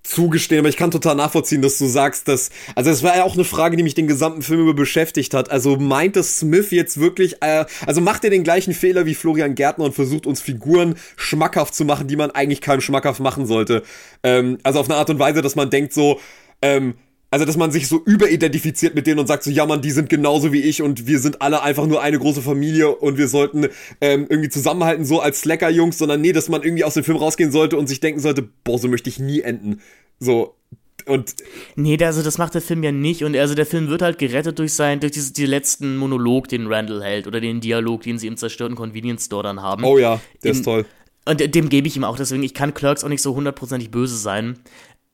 zugestehen, 0.03 0.61
aber 0.61 0.69
ich 0.69 0.79
kann 0.79 0.91
total 0.91 1.15
nachvollziehen, 1.15 1.61
dass 1.61 1.77
du 1.77 1.87
sagst, 1.87 2.27
dass, 2.27 2.51
also 2.75 2.89
es 2.91 3.03
war 3.03 3.17
ja 3.17 3.25
auch 3.25 3.35
eine 3.35 3.45
Frage, 3.45 3.77
die 3.77 3.83
mich 3.83 3.95
den 3.95 4.07
gesamten 4.07 4.41
Film 4.41 4.61
über 4.61 4.73
beschäftigt 4.73 5.35
hat. 5.35 5.51
Also 5.51 5.77
meint 5.77 6.17
es 6.17 6.39
Smith 6.39 6.71
jetzt 6.71 6.99
wirklich, 7.01 7.43
äh, 7.43 7.67
also 7.87 8.01
macht 8.01 8.25
er 8.25 8.31
den 8.31 8.43
gleichen 8.43 8.73
Fehler 8.73 9.05
wie 9.05 9.15
Florian 9.15 9.55
Gärtner 9.55 9.85
und 9.85 9.95
versucht 9.95 10.27
uns 10.27 10.41
Figuren 10.41 10.95
schmackhaft 11.17 11.75
zu 11.75 11.85
machen, 11.85 12.09
die 12.09 12.17
man 12.17 12.31
eigentlich 12.31 12.63
keinem 12.63 12.81
schmackhaft 12.81 13.21
machen 13.21 13.45
sollte. 13.45 13.83
Ähm, 14.23 14.59
also 14.63 14.81
auf 14.81 14.89
eine 14.89 14.97
Art 14.97 15.11
und 15.11 15.19
Weise, 15.19 15.43
dass 15.43 15.55
man 15.55 15.69
denkt 15.69 15.93
so, 15.93 16.19
ähm, 16.63 16.95
also, 17.31 17.45
dass 17.45 17.57
man 17.57 17.71
sich 17.71 17.87
so 17.87 18.03
überidentifiziert 18.05 18.95
mit 18.95 19.07
denen 19.07 19.21
und 19.21 19.27
sagt 19.27 19.45
so, 19.45 19.51
ja 19.51 19.65
man, 19.67 19.83
die 19.83 19.93
sind 19.93 20.09
genauso 20.09 20.53
wie 20.53 20.63
ich 20.63 20.83
und 20.83 21.07
wir 21.07 21.21
sind 21.21 21.43
alle 21.43 21.63
einfach 21.63 21.87
nur 21.87 22.03
eine 22.03 22.19
große 22.19 22.43
Familie 22.43 22.91
und 22.91 23.19
wir 23.19 23.29
sollten 23.29 23.69
ähm, 24.01 24.27
irgendwie 24.29 24.49
zusammenhalten, 24.49 25.05
so 25.05 25.21
als 25.21 25.41
Slacker-Jungs, 25.43 25.99
sondern 25.99 26.21
nee, 26.21 26.33
dass 26.33 26.49
man 26.49 26.63
irgendwie 26.63 26.85
aus 26.85 26.95
dem 26.95 27.05
Film 27.05 27.19
rausgehen 27.19 27.53
sollte 27.53 27.77
und 27.77 27.87
sich 27.87 28.01
denken 28.01 28.21
sollte, 28.21 28.49
boah, 28.65 28.79
so 28.79 28.89
möchte 28.89 29.09
ich 29.09 29.19
nie 29.19 29.41
enden. 29.41 29.81
So, 30.19 30.57
und 31.07 31.35
nee, 31.77 31.99
also 32.03 32.23
das 32.23 32.39
macht 32.39 32.55
der 32.55 32.63
Film 32.63 32.83
ja 32.83 32.93
nicht. 32.93 33.25
Und 33.25 33.37
also 33.37 33.55
der 33.55 33.67
Film 33.67 33.89
wird 33.89 34.03
halt 34.03 34.19
gerettet 34.19 34.59
durch 34.59 34.75
sein, 34.75 35.01
durch 35.01 35.13
diese, 35.13 35.33
die 35.33 35.47
letzten 35.47 35.97
Monolog, 35.97 36.49
den 36.49 36.67
Randall 36.67 37.03
hält, 37.03 37.27
oder 37.27 37.41
den 37.41 37.61
Dialog, 37.61 38.03
den 38.03 38.19
sie 38.19 38.27
im 38.27 38.37
zerstörten 38.37 38.77
Convenience 38.77 39.27
Store 39.27 39.43
dann 39.43 39.63
haben. 39.63 39.85
Oh 39.85 39.99
ja, 39.99 40.21
der 40.43 40.53
In, 40.53 40.57
ist 40.57 40.65
toll. 40.65 40.85
Und 41.27 41.55
dem 41.55 41.69
gebe 41.69 41.87
ich 41.87 41.97
ihm 41.97 42.05
auch, 42.05 42.17
deswegen, 42.17 42.43
ich 42.43 42.55
kann 42.55 42.75
Clerks 42.75 43.05
auch 43.05 43.09
nicht 43.09 43.23
so 43.23 43.35
hundertprozentig 43.35 43.91
böse 43.91 44.17
sein. 44.17 44.59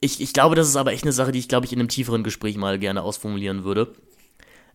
Ich, 0.07 0.21
ich 0.21 0.33
glaube, 0.33 0.55
das 0.55 0.69
ist 0.69 0.77
aber 0.77 0.93
echt 0.93 1.03
eine 1.03 1.13
Sache, 1.13 1.33
die 1.33 1.39
ich, 1.41 1.49
glaube 1.49 1.67
ich, 1.67 1.73
in 1.73 1.81
einem 1.81 1.89
tieferen 1.89 2.23
Gespräch 2.23 2.57
mal 2.57 2.79
gerne 2.79 3.03
ausformulieren 3.03 3.65
würde. 3.65 3.93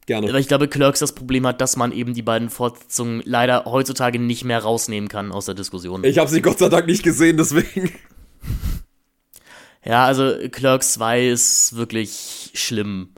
Gerne. 0.06 0.34
Weil 0.34 0.42
ich 0.42 0.48
glaube, 0.48 0.68
Clerks 0.68 1.00
das 1.00 1.14
Problem 1.14 1.48
hat, 1.48 1.62
dass 1.62 1.78
man 1.78 1.92
eben 1.94 2.14
die 2.14 2.22
beiden 2.22 2.50
Fortsetzungen 2.50 3.22
leider 3.24 3.64
heutzutage 3.66 4.20
nicht 4.20 4.44
mehr 4.44 4.60
rausnehmen 4.60 5.08
kann 5.08 5.32
aus 5.32 5.46
der 5.46 5.56
Diskussion. 5.56 6.04
Ich 6.04 6.18
habe 6.18 6.30
sie 6.30 6.42
Gott 6.42 6.60
sei 6.60 6.70
Dank 6.70 6.88
nicht 6.88 7.04
gesehen, 7.04 7.38
deswegen. 7.38 7.92
Ja, 9.86 10.06
also 10.06 10.34
Clerks 10.52 10.94
2 10.94 11.30
ist 11.30 11.76
wirklich 11.76 12.52
schlimm. 12.54 13.10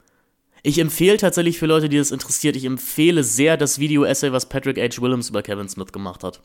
Ich 0.62 0.78
empfehle 0.80 1.18
tatsächlich 1.18 1.58
für 1.60 1.66
Leute, 1.66 1.90
die 1.90 1.98
das 1.98 2.12
interessiert, 2.12 2.56
ich 2.56 2.66
empfehle 2.66 3.24
sehr 3.24 3.58
das 3.58 3.80
Video-Essay, 3.80 4.32
was 4.32 4.48
Patrick 4.48 4.78
H. 4.78 5.02
Williams 5.02 5.30
über 5.30 5.42
Kevin 5.42 5.68
Smith 5.68 5.92
gemacht 5.92 6.24
hat. 6.24 6.42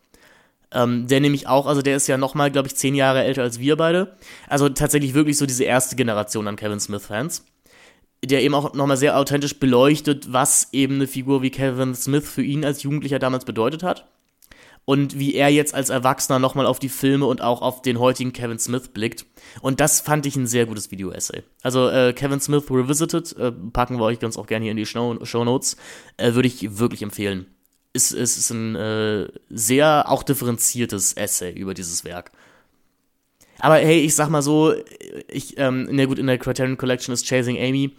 Ähm, 0.72 1.06
der 1.06 1.20
nämlich 1.20 1.46
auch, 1.46 1.66
also 1.66 1.80
der 1.80 1.96
ist 1.96 2.08
ja 2.08 2.18
nochmal, 2.18 2.50
glaube 2.50 2.68
ich, 2.68 2.76
zehn 2.76 2.94
Jahre 2.94 3.24
älter 3.24 3.42
als 3.42 3.58
wir 3.58 3.76
beide. 3.76 4.16
Also 4.48 4.68
tatsächlich 4.68 5.14
wirklich 5.14 5.38
so 5.38 5.46
diese 5.46 5.64
erste 5.64 5.96
Generation 5.96 6.46
an 6.46 6.56
Kevin 6.56 6.80
Smith-Fans. 6.80 7.44
Der 8.24 8.42
eben 8.42 8.54
auch 8.54 8.74
nochmal 8.74 8.96
sehr 8.96 9.16
authentisch 9.16 9.58
beleuchtet, 9.60 10.32
was 10.32 10.68
eben 10.72 10.96
eine 10.96 11.06
Figur 11.06 11.40
wie 11.40 11.50
Kevin 11.50 11.94
Smith 11.94 12.28
für 12.28 12.42
ihn 12.42 12.64
als 12.64 12.82
Jugendlicher 12.82 13.18
damals 13.18 13.44
bedeutet 13.44 13.82
hat. 13.82 14.08
Und 14.84 15.18
wie 15.18 15.34
er 15.34 15.50
jetzt 15.50 15.74
als 15.74 15.90
Erwachsener 15.90 16.38
nochmal 16.38 16.66
auf 16.66 16.78
die 16.78 16.88
Filme 16.88 17.26
und 17.26 17.42
auch 17.42 17.60
auf 17.60 17.82
den 17.82 17.98
heutigen 17.98 18.32
Kevin 18.32 18.58
Smith 18.58 18.88
blickt. 18.88 19.26
Und 19.60 19.80
das 19.80 20.00
fand 20.00 20.24
ich 20.26 20.34
ein 20.34 20.46
sehr 20.46 20.66
gutes 20.66 20.90
Video-Essay. 20.90 21.42
Also 21.62 21.88
äh, 21.90 22.14
Kevin 22.14 22.40
Smith 22.40 22.64
Revisited, 22.70 23.36
äh, 23.36 23.52
packen 23.52 23.98
wir 23.98 24.04
euch 24.04 24.18
ganz 24.18 24.38
auch 24.38 24.46
gerne 24.46 24.64
hier 24.64 24.72
in 24.72 24.78
die 24.78 24.86
Show, 24.86 25.18
Show 25.24 25.44
Notes, 25.44 25.76
äh, 26.16 26.32
würde 26.32 26.48
ich 26.48 26.78
wirklich 26.78 27.02
empfehlen 27.02 27.46
ist, 27.92 28.12
ist, 28.12 28.36
ist 28.36 28.50
ein 28.50 28.76
äh, 28.76 29.28
sehr 29.50 30.08
auch 30.08 30.22
differenziertes 30.22 31.14
Essay 31.14 31.52
über 31.52 31.74
dieses 31.74 32.04
Werk. 32.04 32.30
Aber 33.58 33.76
hey, 33.76 34.00
ich 34.00 34.14
sag 34.14 34.28
mal 34.28 34.42
so, 34.42 34.72
ich, 35.28 35.58
ähm, 35.58 35.88
na 35.90 36.04
gut, 36.04 36.18
in 36.18 36.26
der 36.26 36.38
Criterion 36.38 36.76
Collection 36.76 37.12
ist 37.12 37.26
Chasing 37.26 37.58
Amy, 37.58 37.96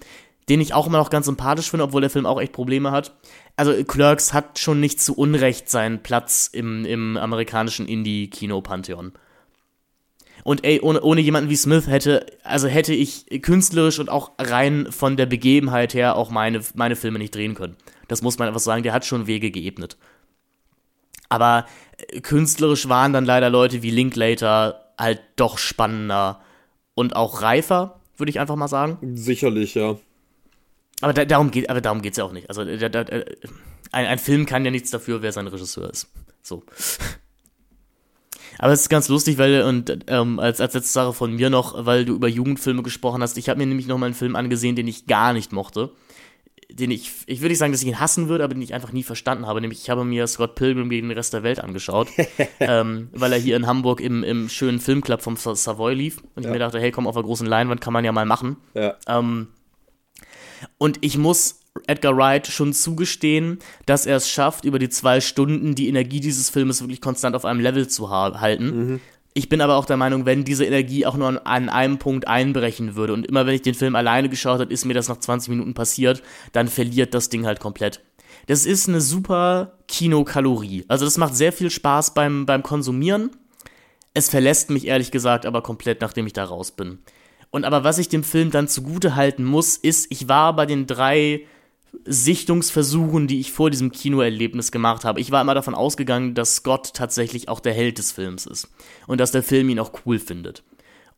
den 0.47 0.61
ich 0.61 0.73
auch 0.73 0.87
immer 0.87 0.97
noch 0.97 1.09
ganz 1.09 1.25
sympathisch 1.25 1.69
finde, 1.69 1.83
obwohl 1.83 2.01
der 2.01 2.09
Film 2.09 2.25
auch 2.25 2.39
echt 2.39 2.53
Probleme 2.53 2.91
hat. 2.91 3.15
Also 3.55 3.83
Clerks 3.83 4.33
hat 4.33 4.57
schon 4.57 4.79
nicht 4.79 5.01
zu 5.01 5.13
Unrecht 5.15 5.69
seinen 5.69 6.01
Platz 6.01 6.49
im, 6.51 6.85
im 6.85 7.17
amerikanischen 7.17 7.87
Indie-Kino-Pantheon. 7.87 9.11
Und 10.43 10.63
ey, 10.63 10.79
ohne, 10.79 11.01
ohne 11.01 11.21
jemanden 11.21 11.49
wie 11.49 11.55
Smith 11.57 11.87
hätte, 11.87 12.25
also 12.43 12.67
hätte 12.67 12.93
ich 12.93 13.25
künstlerisch 13.41 13.99
und 13.99 14.09
auch 14.09 14.31
rein 14.39 14.87
von 14.89 15.17
der 15.17 15.25
Begebenheit 15.25 15.93
her 15.93 16.15
auch 16.15 16.29
meine, 16.29 16.61
meine 16.73 16.95
Filme 16.95 17.19
nicht 17.19 17.35
drehen 17.35 17.55
können. 17.55 17.75
Das 18.09 18.21
muss 18.21 18.37
man 18.37 18.49
einfach 18.49 18.59
sagen, 18.59 18.83
der 18.83 18.91
hat 18.91 19.05
schon 19.05 19.27
Wege 19.27 19.51
geebnet. 19.51 19.97
Aber 21.29 21.65
äh, 21.97 22.19
künstlerisch 22.19 22.89
waren 22.89 23.13
dann 23.13 23.23
leider 23.23 23.49
Leute 23.49 23.81
wie 23.81 23.91
Linklater 23.91 24.93
halt 24.97 25.21
doch 25.37 25.57
spannender 25.57 26.41
und 26.95 27.15
auch 27.15 27.41
reifer, 27.41 28.01
würde 28.17 28.31
ich 28.31 28.39
einfach 28.39 28.57
mal 28.57 28.67
sagen. 28.67 28.97
Sicherlich, 29.15 29.75
ja. 29.75 29.95
Aber 31.01 31.13
da, 31.13 31.23
darum 31.23 31.51
geht, 31.51 31.69
aber 31.69 31.79
darum 31.79 32.01
geht's 32.01 32.17
ja 32.17 32.25
auch 32.25 32.33
nicht. 32.33 32.49
Also 32.49 32.65
da, 32.65 32.89
da, 32.89 33.01
ein, 33.91 34.05
ein 34.05 34.19
Film 34.19 34.45
kann 34.45 34.65
ja 34.65 34.71
nichts 34.71 34.91
dafür, 34.91 35.21
wer 35.21 35.31
sein 35.31 35.47
Regisseur 35.47 35.89
ist. 35.89 36.09
So. 36.41 36.63
Aber 38.57 38.73
es 38.73 38.81
ist 38.81 38.89
ganz 38.89 39.07
lustig, 39.07 39.37
weil, 39.37 39.61
und 39.61 40.05
ähm, 40.07 40.39
als, 40.39 40.59
als 40.59 40.73
letzte 40.73 40.91
Sache 40.91 41.13
von 41.13 41.33
mir 41.33 41.49
noch, 41.49 41.85
weil 41.85 42.03
du 42.03 42.15
über 42.15 42.27
Jugendfilme 42.27 42.83
gesprochen 42.83 43.21
hast, 43.21 43.37
ich 43.37 43.47
habe 43.47 43.59
mir 43.59 43.67
nämlich 43.67 43.87
noch 43.87 43.97
mal 43.97 44.07
einen 44.07 44.15
Film 44.15 44.35
angesehen, 44.35 44.75
den 44.75 44.87
ich 44.87 45.05
gar 45.05 45.31
nicht 45.31 45.53
mochte 45.53 45.91
den 46.71 46.91
ich, 46.91 47.11
ich 47.25 47.39
würde 47.39 47.49
nicht 47.49 47.57
sagen, 47.57 47.71
dass 47.71 47.81
ich 47.81 47.87
ihn 47.87 47.99
hassen 47.99 48.29
würde, 48.29 48.43
aber 48.43 48.53
den 48.53 48.61
ich 48.61 48.73
einfach 48.73 48.91
nie 48.91 49.03
verstanden 49.03 49.47
habe. 49.47 49.59
Nämlich, 49.59 49.81
ich 49.81 49.89
habe 49.89 50.05
mir 50.05 50.27
Scott 50.27 50.55
Pilgrim 50.55 50.89
gegen 50.89 51.09
den 51.09 51.17
Rest 51.17 51.33
der 51.33 51.43
Welt 51.43 51.59
angeschaut, 51.59 52.09
ähm, 52.59 53.09
weil 53.11 53.33
er 53.33 53.39
hier 53.39 53.55
in 53.55 53.65
Hamburg 53.65 54.01
im, 54.01 54.23
im 54.23 54.49
schönen 54.49 54.79
Filmclub 54.79 55.21
vom 55.21 55.35
Savoy 55.35 55.93
lief. 55.93 56.17
Und 56.35 56.43
ja. 56.43 56.49
ich 56.49 56.53
mir 56.53 56.59
dachte, 56.59 56.79
hey, 56.79 56.91
komm, 56.91 57.07
auf 57.07 57.15
der 57.15 57.23
großen 57.23 57.47
Leinwand 57.47 57.81
kann 57.81 57.93
man 57.93 58.05
ja 58.05 58.11
mal 58.11 58.25
machen. 58.25 58.57
Ja. 58.75 58.95
Ähm, 59.07 59.47
und 60.77 60.97
ich 61.01 61.17
muss 61.17 61.61
Edgar 61.87 62.15
Wright 62.15 62.47
schon 62.47 62.73
zugestehen, 62.73 63.59
dass 63.85 64.05
er 64.05 64.17
es 64.17 64.29
schafft, 64.29 64.65
über 64.65 64.79
die 64.79 64.89
zwei 64.89 65.21
Stunden 65.21 65.75
die 65.75 65.87
Energie 65.87 66.19
dieses 66.19 66.49
Filmes 66.49 66.81
wirklich 66.81 67.01
konstant 67.01 67.35
auf 67.35 67.45
einem 67.45 67.59
Level 67.59 67.87
zu 67.87 68.09
halten. 68.09 68.65
Mhm. 68.65 69.01
Ich 69.39 69.47
bin 69.47 69.61
aber 69.61 69.77
auch 69.77 69.85
der 69.85 69.95
Meinung, 69.95 70.25
wenn 70.25 70.43
diese 70.43 70.65
Energie 70.65 71.05
auch 71.05 71.15
nur 71.15 71.29
an, 71.29 71.37
an 71.37 71.69
einem 71.69 71.97
Punkt 71.97 72.27
einbrechen 72.27 72.97
würde 72.97 73.13
und 73.13 73.25
immer 73.25 73.45
wenn 73.45 73.55
ich 73.55 73.61
den 73.61 73.73
Film 73.73 73.95
alleine 73.95 74.27
geschaut 74.27 74.59
habe, 74.59 74.73
ist 74.73 74.83
mir 74.83 74.93
das 74.93 75.07
nach 75.07 75.15
20 75.15 75.47
Minuten 75.47 75.73
passiert, 75.73 76.21
dann 76.51 76.67
verliert 76.67 77.13
das 77.13 77.29
Ding 77.29 77.45
halt 77.45 77.61
komplett. 77.61 78.01
Das 78.47 78.65
ist 78.65 78.89
eine 78.89 78.99
super 78.99 79.77
Kinokalorie. 79.87 80.83
Also 80.89 81.05
das 81.05 81.17
macht 81.17 81.37
sehr 81.37 81.53
viel 81.53 81.69
Spaß 81.69 82.13
beim, 82.13 82.45
beim 82.45 82.63
Konsumieren. 82.63 83.29
Es 84.13 84.27
verlässt 84.27 84.71
mich 84.71 84.87
ehrlich 84.87 85.09
gesagt 85.09 85.45
aber 85.45 85.61
komplett, 85.61 86.01
nachdem 86.01 86.27
ich 86.27 86.33
da 86.33 86.43
raus 86.43 86.71
bin. 86.71 86.99
Und 87.49 87.63
aber 87.63 87.85
was 87.85 87.97
ich 87.97 88.09
dem 88.09 88.25
Film 88.25 88.51
dann 88.51 88.67
zugute 88.67 89.15
halten 89.15 89.45
muss, 89.45 89.77
ist, 89.77 90.07
ich 90.11 90.27
war 90.27 90.53
bei 90.53 90.65
den 90.65 90.85
drei 90.85 91.45
Sichtungsversuchen, 92.05 93.27
die 93.27 93.39
ich 93.39 93.51
vor 93.51 93.69
diesem 93.69 93.91
Kinoerlebnis 93.91 94.71
gemacht 94.71 95.05
habe. 95.05 95.19
Ich 95.19 95.31
war 95.31 95.41
immer 95.41 95.55
davon 95.55 95.75
ausgegangen, 95.75 96.33
dass 96.33 96.55
Scott 96.55 96.93
tatsächlich 96.93 97.49
auch 97.49 97.59
der 97.59 97.73
Held 97.73 97.97
des 97.97 98.11
Films 98.11 98.45
ist 98.45 98.67
und 99.07 99.19
dass 99.19 99.31
der 99.31 99.43
Film 99.43 99.69
ihn 99.69 99.79
auch 99.79 99.91
cool 100.05 100.19
findet. 100.19 100.63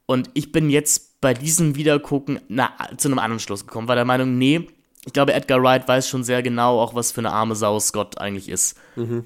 Und 0.06 0.30
ich 0.34 0.52
bin 0.52 0.70
jetzt 0.70 1.22
bei 1.22 1.34
diesem 1.34 1.76
Wiedergucken 1.76 2.40
na, 2.48 2.72
zu 2.98 3.08
einem 3.08 3.20
anderen 3.20 3.40
Schluss 3.40 3.66
gekommen, 3.66 3.88
war 3.88 3.96
der 3.96 4.06
Meinung, 4.06 4.38
nee, 4.38 4.68
ich 5.06 5.14
glaube, 5.14 5.34
Edgar 5.34 5.64
Wright 5.64 5.88
weiß 5.88 6.08
schon 6.08 6.24
sehr 6.24 6.44
genau, 6.44 6.80
auch 6.80 6.94
was 6.94 7.12
für 7.12 7.22
eine 7.22 7.32
arme 7.32 7.56
Sau 7.56 7.80
Scott 7.80 8.18
eigentlich 8.20 8.50
ist. 8.50 8.78
Mhm. 8.96 9.26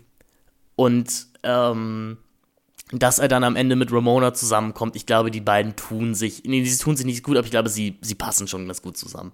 Und 0.76 1.28
ähm, 1.44 2.18
dass 2.92 3.20
er 3.20 3.28
dann 3.28 3.44
am 3.44 3.56
Ende 3.56 3.76
mit 3.76 3.92
Ramona 3.92 4.34
zusammenkommt, 4.34 4.96
ich 4.96 5.06
glaube, 5.06 5.32
die 5.32 5.42
beiden 5.42 5.76
tun 5.76 6.16
sich, 6.16 6.44
nee, 6.46 6.64
sie 6.64 6.78
tun 6.82 6.96
sich 6.96 7.06
nicht 7.06 7.24
gut, 7.24 7.36
aber 7.38 7.46
ich 7.46 7.52
glaube, 7.52 7.70
sie, 7.70 7.98
sie 8.02 8.16
passen 8.16 8.48
schon 8.48 8.68
ganz 8.68 8.82
gut 8.82 8.98
zusammen. 8.98 9.32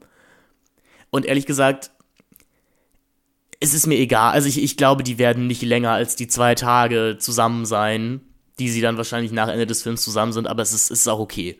Und 1.10 1.26
ehrlich 1.26 1.46
gesagt, 1.46 1.92
es 3.62 3.74
ist 3.74 3.88
mir 3.88 3.98
egal. 3.98 4.34
Also 4.34 4.50
ich, 4.50 4.62
ich 4.62 4.76
glaube, 4.76 5.04
die 5.04 5.18
werden 5.18 5.48
nicht 5.48 5.62
länger 5.62 5.92
als 5.92 6.16
die 6.18 6.28
zwei 6.28 6.56
Tage 6.56 7.18
zusammen 7.20 7.66
sein, 7.66 8.20
die 8.60 8.70
sie 8.70 8.82
dann 8.82 8.98
wahrscheinlich 8.98 9.32
nach 9.32 9.48
Ende 9.48 9.68
des 9.68 9.84
Films 9.84 10.02
zusammen 10.02 10.34
sind, 10.34 10.48
aber 10.48 10.62
es 10.62 10.74
ist, 10.74 10.92
ist 10.92 11.08
auch 11.08 11.20
okay. 11.20 11.60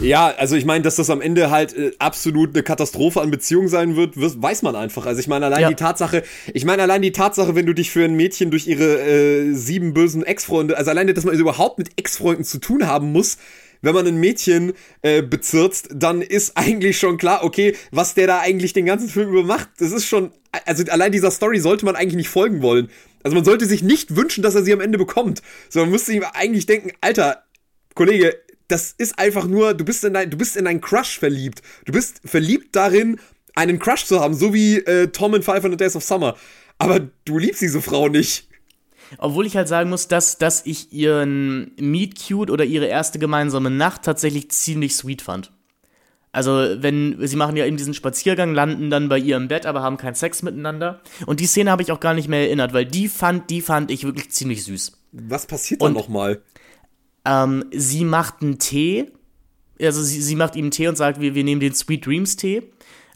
Ja, 0.00 0.34
also 0.36 0.56
ich 0.56 0.64
meine, 0.64 0.82
dass 0.82 0.96
das 0.96 1.10
am 1.10 1.20
Ende 1.20 1.50
halt 1.50 1.76
äh, 1.76 1.92
absolut 1.98 2.54
eine 2.54 2.62
Katastrophe 2.62 3.20
an 3.20 3.30
Beziehungen 3.30 3.68
sein 3.68 3.94
wird, 3.94 4.14
weiß 4.16 4.62
man 4.62 4.74
einfach. 4.74 5.06
Also 5.06 5.20
ich 5.20 5.28
meine, 5.28 5.46
allein 5.46 5.60
ja. 5.60 5.68
die 5.68 5.76
Tatsache, 5.76 6.24
ich 6.52 6.64
meine, 6.64 6.82
allein 6.82 7.02
die 7.02 7.12
Tatsache, 7.12 7.54
wenn 7.54 7.66
du 7.66 7.74
dich 7.74 7.90
für 7.90 8.04
ein 8.04 8.14
Mädchen 8.14 8.50
durch 8.50 8.66
ihre 8.66 9.00
äh, 9.00 9.52
sieben 9.52 9.92
bösen 9.92 10.24
Ex-Freunde, 10.24 10.76
also 10.76 10.90
alleine, 10.90 11.14
dass 11.14 11.24
man 11.24 11.34
überhaupt 11.34 11.78
mit 11.78 11.90
Ex-Freunden 11.96 12.44
zu 12.44 12.58
tun 12.58 12.86
haben 12.86 13.12
muss, 13.12 13.36
wenn 13.82 13.94
man 13.94 14.06
ein 14.06 14.18
Mädchen 14.18 14.72
äh, 15.02 15.22
bezirzt, 15.22 15.88
dann 15.94 16.22
ist 16.22 16.56
eigentlich 16.56 16.98
schon 16.98 17.16
klar, 17.16 17.44
okay, 17.44 17.76
was 17.90 18.14
der 18.14 18.26
da 18.26 18.40
eigentlich 18.40 18.72
den 18.72 18.86
ganzen 18.86 19.08
Film 19.08 19.30
über 19.30 19.44
macht. 19.44 19.68
Das 19.78 19.92
ist 19.92 20.06
schon, 20.06 20.32
also 20.66 20.84
allein 20.90 21.12
dieser 21.12 21.30
Story 21.30 21.60
sollte 21.60 21.84
man 21.84 21.96
eigentlich 21.96 22.16
nicht 22.16 22.28
folgen 22.28 22.62
wollen. 22.62 22.90
Also 23.22 23.34
man 23.34 23.44
sollte 23.44 23.66
sich 23.66 23.82
nicht 23.82 24.16
wünschen, 24.16 24.42
dass 24.42 24.54
er 24.54 24.62
sie 24.62 24.72
am 24.72 24.80
Ende 24.80 24.98
bekommt, 24.98 25.42
sondern 25.68 25.88
man 25.88 25.92
müsste 25.92 26.12
ihm 26.12 26.24
eigentlich 26.32 26.66
denken, 26.66 26.92
Alter, 27.00 27.44
Kollege, 27.94 28.36
das 28.68 28.94
ist 28.96 29.18
einfach 29.18 29.46
nur, 29.46 29.74
du 29.74 29.84
bist 29.84 30.04
in 30.04 30.14
dein, 30.14 30.30
du 30.30 30.36
bist 30.36 30.56
in 30.56 30.64
deinen 30.64 30.80
Crush 30.80 31.18
verliebt. 31.18 31.62
Du 31.84 31.92
bist 31.92 32.20
verliebt 32.24 32.76
darin, 32.76 33.20
einen 33.54 33.78
Crush 33.78 34.04
zu 34.04 34.20
haben, 34.20 34.34
so 34.34 34.54
wie 34.54 34.76
äh, 34.76 35.08
Tom 35.08 35.34
in 35.34 35.42
500 35.42 35.80
Days 35.80 35.96
of 35.96 36.04
Summer. 36.04 36.36
Aber 36.78 37.00
du 37.24 37.38
liebst 37.38 37.60
diese 37.60 37.82
Frau 37.82 38.08
nicht. 38.08 38.48
Obwohl 39.18 39.46
ich 39.46 39.56
halt 39.56 39.68
sagen 39.68 39.90
muss, 39.90 40.08
dass, 40.08 40.38
dass 40.38 40.64
ich 40.66 40.92
ihren 40.92 41.72
Meet 41.78 42.26
Cute 42.26 42.50
oder 42.50 42.64
ihre 42.64 42.86
erste 42.86 43.18
gemeinsame 43.18 43.70
Nacht 43.70 44.02
tatsächlich 44.02 44.50
ziemlich 44.50 44.96
sweet 44.96 45.22
fand. 45.22 45.52
Also, 46.32 46.52
wenn, 46.52 47.16
sie 47.26 47.36
machen 47.36 47.56
ja 47.56 47.66
eben 47.66 47.76
diesen 47.76 47.94
Spaziergang, 47.94 48.54
landen 48.54 48.88
dann 48.88 49.08
bei 49.08 49.18
ihr 49.18 49.36
im 49.36 49.48
Bett, 49.48 49.66
aber 49.66 49.82
haben 49.82 49.96
keinen 49.96 50.14
Sex 50.14 50.42
miteinander. 50.42 51.00
Und 51.26 51.40
die 51.40 51.46
Szene 51.46 51.72
habe 51.72 51.82
ich 51.82 51.90
auch 51.90 51.98
gar 51.98 52.14
nicht 52.14 52.28
mehr 52.28 52.42
erinnert, 52.46 52.72
weil 52.72 52.86
die 52.86 53.08
fand, 53.08 53.50
die 53.50 53.62
fand 53.62 53.90
ich 53.90 54.04
wirklich 54.04 54.30
ziemlich 54.30 54.62
süß. 54.64 54.92
Was 55.12 55.46
passiert 55.46 55.82
dann 55.82 55.92
nochmal? 55.92 56.40
Ähm, 57.24 57.64
sie 57.72 58.04
macht 58.04 58.42
einen 58.42 58.60
Tee 58.60 59.10
also 59.86 60.02
sie, 60.02 60.20
sie 60.20 60.36
macht 60.36 60.56
ihm 60.56 60.66
einen 60.66 60.70
Tee 60.70 60.88
und 60.88 60.96
sagt, 60.96 61.20
wir, 61.20 61.34
wir 61.34 61.44
nehmen 61.44 61.60
den 61.60 61.74
Sweet 61.74 62.06
Dreams 62.06 62.36
Tee. 62.36 62.62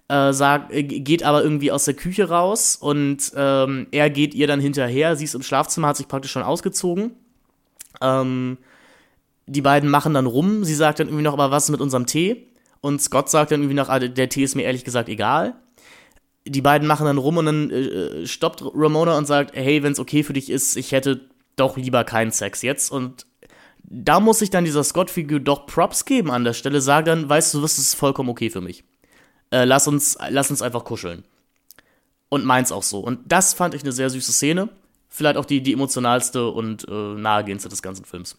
Äh, 0.08 0.34
sagt, 0.34 0.70
äh, 0.70 0.82
geht 0.82 1.22
aber 1.22 1.42
irgendwie 1.42 1.72
aus 1.72 1.86
der 1.86 1.94
Küche 1.94 2.28
raus 2.28 2.76
und 2.76 3.32
ähm, 3.36 3.86
er 3.90 4.10
geht 4.10 4.34
ihr 4.34 4.46
dann 4.46 4.60
hinterher. 4.60 5.16
Sie 5.16 5.24
ist 5.24 5.34
im 5.34 5.42
Schlafzimmer, 5.42 5.88
hat 5.88 5.96
sich 5.96 6.08
praktisch 6.08 6.32
schon 6.32 6.42
ausgezogen. 6.42 7.12
Ähm, 8.02 8.58
die 9.46 9.62
beiden 9.62 9.88
machen 9.88 10.12
dann 10.12 10.26
rum. 10.26 10.64
Sie 10.64 10.74
sagt 10.74 11.00
dann 11.00 11.08
irgendwie 11.08 11.24
noch, 11.24 11.32
aber 11.32 11.50
was 11.50 11.64
ist 11.64 11.70
mit 11.70 11.80
unserem 11.80 12.04
Tee? 12.04 12.48
Und 12.82 13.00
Scott 13.00 13.30
sagt 13.30 13.50
dann 13.50 13.60
irgendwie 13.60 13.76
noch, 13.76 13.88
ah, 13.88 13.98
der 13.98 14.28
Tee 14.28 14.42
ist 14.42 14.54
mir 14.56 14.64
ehrlich 14.64 14.84
gesagt 14.84 15.08
egal. 15.08 15.54
Die 16.46 16.60
beiden 16.60 16.86
machen 16.86 17.06
dann 17.06 17.16
rum 17.16 17.38
und 17.38 17.46
dann 17.46 17.70
äh, 17.70 18.26
stoppt 18.26 18.62
Ramona 18.74 19.16
und 19.16 19.26
sagt, 19.26 19.56
hey, 19.56 19.82
wenn 19.82 19.92
es 19.92 20.00
okay 20.00 20.22
für 20.22 20.34
dich 20.34 20.50
ist, 20.50 20.76
ich 20.76 20.92
hätte 20.92 21.30
doch 21.56 21.78
lieber 21.78 22.04
keinen 22.04 22.30
Sex 22.30 22.60
jetzt. 22.60 22.92
Und 22.92 23.26
da 23.82 24.20
muss 24.20 24.40
sich 24.40 24.50
dann 24.50 24.66
dieser 24.66 24.84
Scott-Figur 24.84 25.40
doch 25.40 25.64
Props 25.64 26.04
geben 26.04 26.30
an 26.30 26.44
der 26.44 26.52
Stelle, 26.52 26.82
sagt 26.82 27.08
dann, 27.08 27.26
weißt 27.26 27.54
du, 27.54 27.62
was 27.62 27.78
ist 27.78 27.94
vollkommen 27.94 28.28
okay 28.28 28.50
für 28.50 28.60
mich. 28.60 28.84
Äh, 29.50 29.64
lass, 29.64 29.86
uns, 29.86 30.18
lass 30.28 30.50
uns 30.50 30.62
einfach 30.62 30.84
kuscheln. 30.84 31.24
Und 32.28 32.44
meins 32.44 32.72
auch 32.72 32.82
so. 32.82 33.00
Und 33.00 33.20
das 33.26 33.54
fand 33.54 33.74
ich 33.74 33.82
eine 33.82 33.92
sehr 33.92 34.10
süße 34.10 34.32
Szene. 34.32 34.68
Vielleicht 35.08 35.36
auch 35.36 35.44
die, 35.44 35.62
die 35.62 35.72
emotionalste 35.72 36.48
und 36.48 36.88
äh, 36.88 36.92
nahegehendste 36.92 37.68
des 37.68 37.82
ganzen 37.82 38.04
Films. 38.04 38.36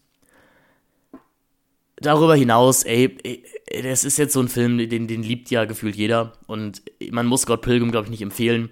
Darüber 1.97 2.35
hinaus, 2.35 2.83
ey, 2.83 3.17
ey, 3.23 3.81
das 3.81 4.03
ist 4.03 4.17
jetzt 4.17 4.33
so 4.33 4.41
ein 4.41 4.49
Film, 4.49 4.77
den, 4.77 5.07
den 5.07 5.23
liebt 5.23 5.49
ja 5.49 5.63
gefühlt 5.63 5.95
jeder. 5.95 6.33
Und 6.47 6.81
man 7.11 7.25
muss 7.25 7.43
Scott 7.43 7.61
Pilgrim, 7.61 7.91
glaube 7.91 8.07
ich, 8.07 8.11
nicht 8.11 8.21
empfehlen. 8.21 8.69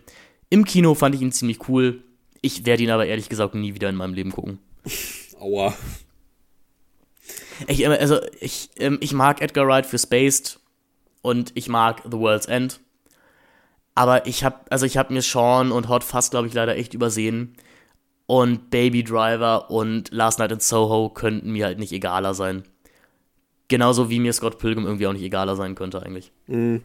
Im 0.50 0.66
Kino 0.66 0.94
fand 0.94 1.16
ich 1.16 1.22
ihn 1.22 1.32
ziemlich 1.32 1.70
cool. 1.70 2.04
Ich 2.42 2.66
werde 2.66 2.84
ihn 2.84 2.90
aber 2.90 3.06
ehrlich 3.06 3.30
gesagt 3.30 3.56
nie 3.56 3.74
wieder 3.74 3.88
in 3.88 3.96
meinem 3.96 4.14
Leben 4.14 4.32
gucken. 4.32 4.60
Aua. 5.40 5.74
Ich, 7.68 7.88
also, 7.88 8.20
ich, 8.42 8.70
ähm, 8.78 8.98
ich 9.00 9.14
mag 9.14 9.42
Edgar 9.42 9.66
Wright 9.68 9.86
für 9.86 9.98
Spaced 9.98 10.60
und 11.24 11.52
ich 11.56 11.68
mag 11.68 12.04
The 12.04 12.20
World's 12.20 12.46
End. 12.46 12.80
Aber 13.96 14.28
ich 14.28 14.44
habe 14.44 14.58
also 14.70 14.86
ich 14.86 14.98
habe 14.98 15.12
mir 15.14 15.24
Sean 15.24 15.72
und 15.72 15.90
Hot 15.90 16.04
Fuzz, 16.04 16.30
glaube 16.30 16.48
ich, 16.48 16.54
leider 16.54 16.76
echt 16.76 16.94
übersehen. 16.94 17.56
Und 18.28 18.70
Baby 18.70 19.04
Driver 19.04 19.72
und 19.72 20.12
Last 20.12 20.40
Night 20.40 20.52
in 20.52 20.60
Soho 20.60 21.10
könnten 21.10 21.52
mir 21.52 21.66
halt 21.66 21.80
nicht 21.80 21.92
egaler 21.92 22.34
sein. 22.34 22.64
Genauso 23.68 24.10
wie 24.10 24.20
mir 24.20 24.34
Scott 24.34 24.60
Pilgrim 24.60 24.86
irgendwie 24.86 25.08
auch 25.08 25.14
nicht 25.14 25.24
egaler 25.24 25.56
sein 25.56 25.76
könnte 25.76 26.02
eigentlich. 26.04 26.32
Mm. 26.48 26.78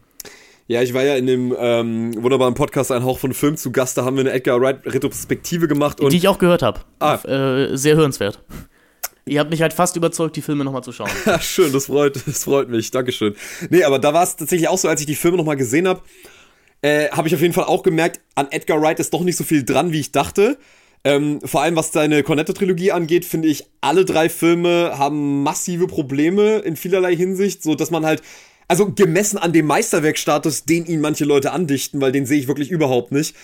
Ja, 0.67 0.81
ich 0.81 0.93
war 0.93 1.03
ja 1.03 1.15
in 1.15 1.25
dem 1.25 1.55
ähm, 1.57 2.13
wunderbaren 2.21 2.53
Podcast 2.53 2.91
Ein 2.91 3.03
Hauch 3.03 3.17
von 3.17 3.33
Film 3.33 3.57
zu 3.57 3.71
Gast, 3.71 3.97
da 3.97 4.05
haben 4.05 4.17
wir 4.17 4.21
eine 4.21 4.31
Edgar 4.31 4.61
Wright 4.61 4.85
Retrospektive 4.85 5.67
gemacht. 5.67 5.99
Und 5.99 6.13
Die 6.13 6.17
ich 6.17 6.27
auch 6.27 6.37
gehört 6.37 6.61
habe. 6.61 6.81
Ah. 6.99 7.15
Äh, 7.23 7.75
sehr 7.75 7.95
hörenswert. 7.95 8.39
Ihr 9.25 9.39
habt 9.39 9.51
mich 9.51 9.61
halt 9.61 9.73
fast 9.73 9.95
überzeugt, 9.95 10.35
die 10.35 10.41
Filme 10.41 10.63
nochmal 10.63 10.83
zu 10.83 10.91
schauen. 10.91 11.09
Ja, 11.25 11.39
schön, 11.39 11.71
das 11.71 11.85
freut, 11.85 12.15
das 12.25 12.43
freut 12.43 12.69
mich. 12.69 12.91
Dankeschön. 12.91 13.35
Nee, 13.69 13.83
aber 13.83 13.99
da 13.99 14.13
war 14.13 14.23
es 14.23 14.35
tatsächlich 14.35 14.67
auch 14.67 14.77
so, 14.77 14.87
als 14.87 15.01
ich 15.01 15.07
die 15.07 15.15
Filme 15.15 15.37
nochmal 15.37 15.57
gesehen 15.57 15.87
habe, 15.87 16.01
äh, 16.81 17.09
habe 17.09 17.27
ich 17.27 17.35
auf 17.35 17.41
jeden 17.41 17.53
Fall 17.53 17.65
auch 17.65 17.83
gemerkt, 17.83 18.21
an 18.35 18.47
Edgar 18.51 18.81
Wright 18.81 18.99
ist 18.99 19.13
doch 19.13 19.21
nicht 19.21 19.35
so 19.35 19.43
viel 19.43 19.63
dran, 19.63 19.91
wie 19.91 19.99
ich 19.99 20.11
dachte. 20.11 20.57
Ähm, 21.03 21.39
vor 21.43 21.61
allem 21.61 21.75
was 21.75 21.91
seine 21.91 22.23
Cornetto-Trilogie 22.23 22.91
angeht, 22.91 23.23
finde 23.23 23.47
ich, 23.47 23.65
alle 23.81 24.03
drei 24.03 24.27
Filme 24.27 24.93
haben 24.97 25.43
massive 25.43 25.87
Probleme 25.87 26.59
in 26.59 26.75
vielerlei 26.75 27.15
Hinsicht, 27.15 27.63
so 27.63 27.75
dass 27.75 27.89
man 27.89 28.05
halt, 28.05 28.21
also 28.67 28.91
gemessen 28.91 29.37
an 29.37 29.53
dem 29.53 29.65
Meisterwerkstatus, 29.65 30.65
den 30.65 30.85
ihnen 30.85 31.01
manche 31.01 31.25
Leute 31.25 31.51
andichten, 31.51 32.01
weil 32.01 32.11
den 32.11 32.25
sehe 32.25 32.39
ich 32.39 32.47
wirklich 32.47 32.69
überhaupt 32.69 33.11
nicht. 33.11 33.35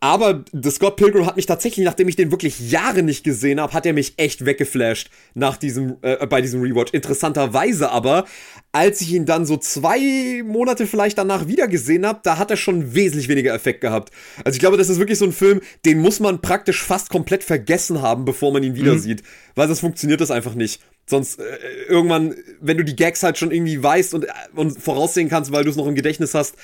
Aber 0.00 0.44
The 0.52 0.70
Scott 0.70 0.96
Pilgrim 0.96 1.26
hat 1.26 1.36
mich 1.36 1.46
tatsächlich, 1.46 1.84
nachdem 1.84 2.08
ich 2.08 2.16
den 2.16 2.30
wirklich 2.30 2.70
Jahre 2.70 3.02
nicht 3.02 3.24
gesehen 3.24 3.60
habe, 3.60 3.72
hat 3.72 3.86
er 3.86 3.92
mich 3.92 4.14
echt 4.18 4.44
weggeflasht 4.44 5.10
nach 5.34 5.56
diesem, 5.56 5.96
äh, 6.02 6.26
bei 6.26 6.40
diesem 6.40 6.60
Rewatch. 6.60 6.92
Interessanterweise 6.92 7.90
aber, 7.90 8.24
als 8.72 9.00
ich 9.00 9.12
ihn 9.12 9.24
dann 9.24 9.46
so 9.46 9.56
zwei 9.56 10.42
Monate 10.44 10.86
vielleicht 10.86 11.18
danach 11.18 11.48
wieder 11.48 11.66
gesehen 11.66 12.06
habe, 12.06 12.20
da 12.22 12.38
hat 12.38 12.50
er 12.50 12.56
schon 12.56 12.94
wesentlich 12.94 13.28
weniger 13.28 13.54
Effekt 13.54 13.80
gehabt. 13.80 14.12
Also 14.44 14.56
ich 14.56 14.60
glaube, 14.60 14.76
das 14.76 14.88
ist 14.88 14.98
wirklich 14.98 15.18
so 15.18 15.24
ein 15.24 15.32
Film, 15.32 15.60
den 15.84 16.00
muss 16.00 16.20
man 16.20 16.42
praktisch 16.42 16.82
fast 16.82 17.08
komplett 17.08 17.42
vergessen 17.42 18.02
haben, 18.02 18.24
bevor 18.24 18.52
man 18.52 18.62
ihn 18.62 18.76
wieder 18.76 18.94
mhm. 18.94 18.98
sieht. 18.98 19.22
Weil 19.54 19.68
sonst 19.68 19.80
funktioniert 19.80 20.20
das 20.20 20.30
einfach 20.30 20.54
nicht. 20.54 20.82
Sonst 21.08 21.38
äh, 21.38 21.44
irgendwann, 21.88 22.34
wenn 22.60 22.76
du 22.76 22.84
die 22.84 22.96
Gags 22.96 23.22
halt 23.22 23.38
schon 23.38 23.50
irgendwie 23.50 23.82
weißt 23.82 24.12
und, 24.12 24.26
und 24.54 24.82
voraussehen 24.82 25.28
kannst, 25.28 25.52
weil 25.52 25.64
du 25.64 25.70
es 25.70 25.76
noch 25.76 25.86
im 25.86 25.94
Gedächtnis 25.94 26.34
hast, 26.34 26.56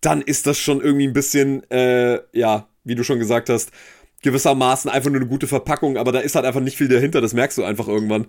dann 0.00 0.22
ist 0.22 0.46
das 0.46 0.58
schon 0.58 0.80
irgendwie 0.80 1.06
ein 1.06 1.14
bisschen, 1.14 1.68
äh, 1.70 2.20
ja, 2.32 2.68
wie 2.86 2.94
du 2.94 3.04
schon 3.04 3.18
gesagt 3.18 3.50
hast, 3.50 3.70
gewissermaßen 4.22 4.90
einfach 4.90 5.10
nur 5.10 5.20
eine 5.20 5.28
gute 5.28 5.46
Verpackung, 5.46 5.98
aber 5.98 6.12
da 6.12 6.20
ist 6.20 6.34
halt 6.34 6.46
einfach 6.46 6.60
nicht 6.60 6.76
viel 6.76 6.88
dahinter, 6.88 7.20
das 7.20 7.34
merkst 7.34 7.58
du 7.58 7.64
einfach 7.64 7.88
irgendwann. 7.88 8.26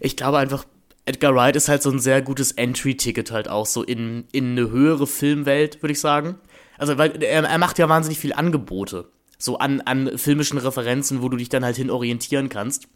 Ich 0.00 0.16
glaube 0.16 0.38
einfach, 0.38 0.64
Edgar 1.04 1.34
Wright 1.34 1.56
ist 1.56 1.68
halt 1.68 1.82
so 1.82 1.90
ein 1.90 1.98
sehr 1.98 2.22
gutes 2.22 2.52
Entry-Ticket 2.52 3.30
halt 3.30 3.48
auch 3.48 3.66
so 3.66 3.82
in, 3.82 4.24
in 4.32 4.52
eine 4.52 4.70
höhere 4.70 5.06
Filmwelt, 5.06 5.82
würde 5.82 5.92
ich 5.92 6.00
sagen. 6.00 6.36
Also, 6.78 6.98
weil 6.98 7.22
er, 7.22 7.44
er 7.44 7.58
macht 7.58 7.78
ja 7.78 7.88
wahnsinnig 7.88 8.18
viel 8.18 8.32
Angebote. 8.32 9.06
So 9.38 9.58
an, 9.58 9.80
an 9.80 10.16
filmischen 10.16 10.58
Referenzen, 10.58 11.22
wo 11.22 11.28
du 11.28 11.36
dich 11.36 11.48
dann 11.48 11.64
halt 11.64 11.76
hin 11.76 11.90
orientieren 11.90 12.48
kannst. 12.48 12.86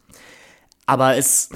Aber 0.85 1.17
es, 1.17 1.49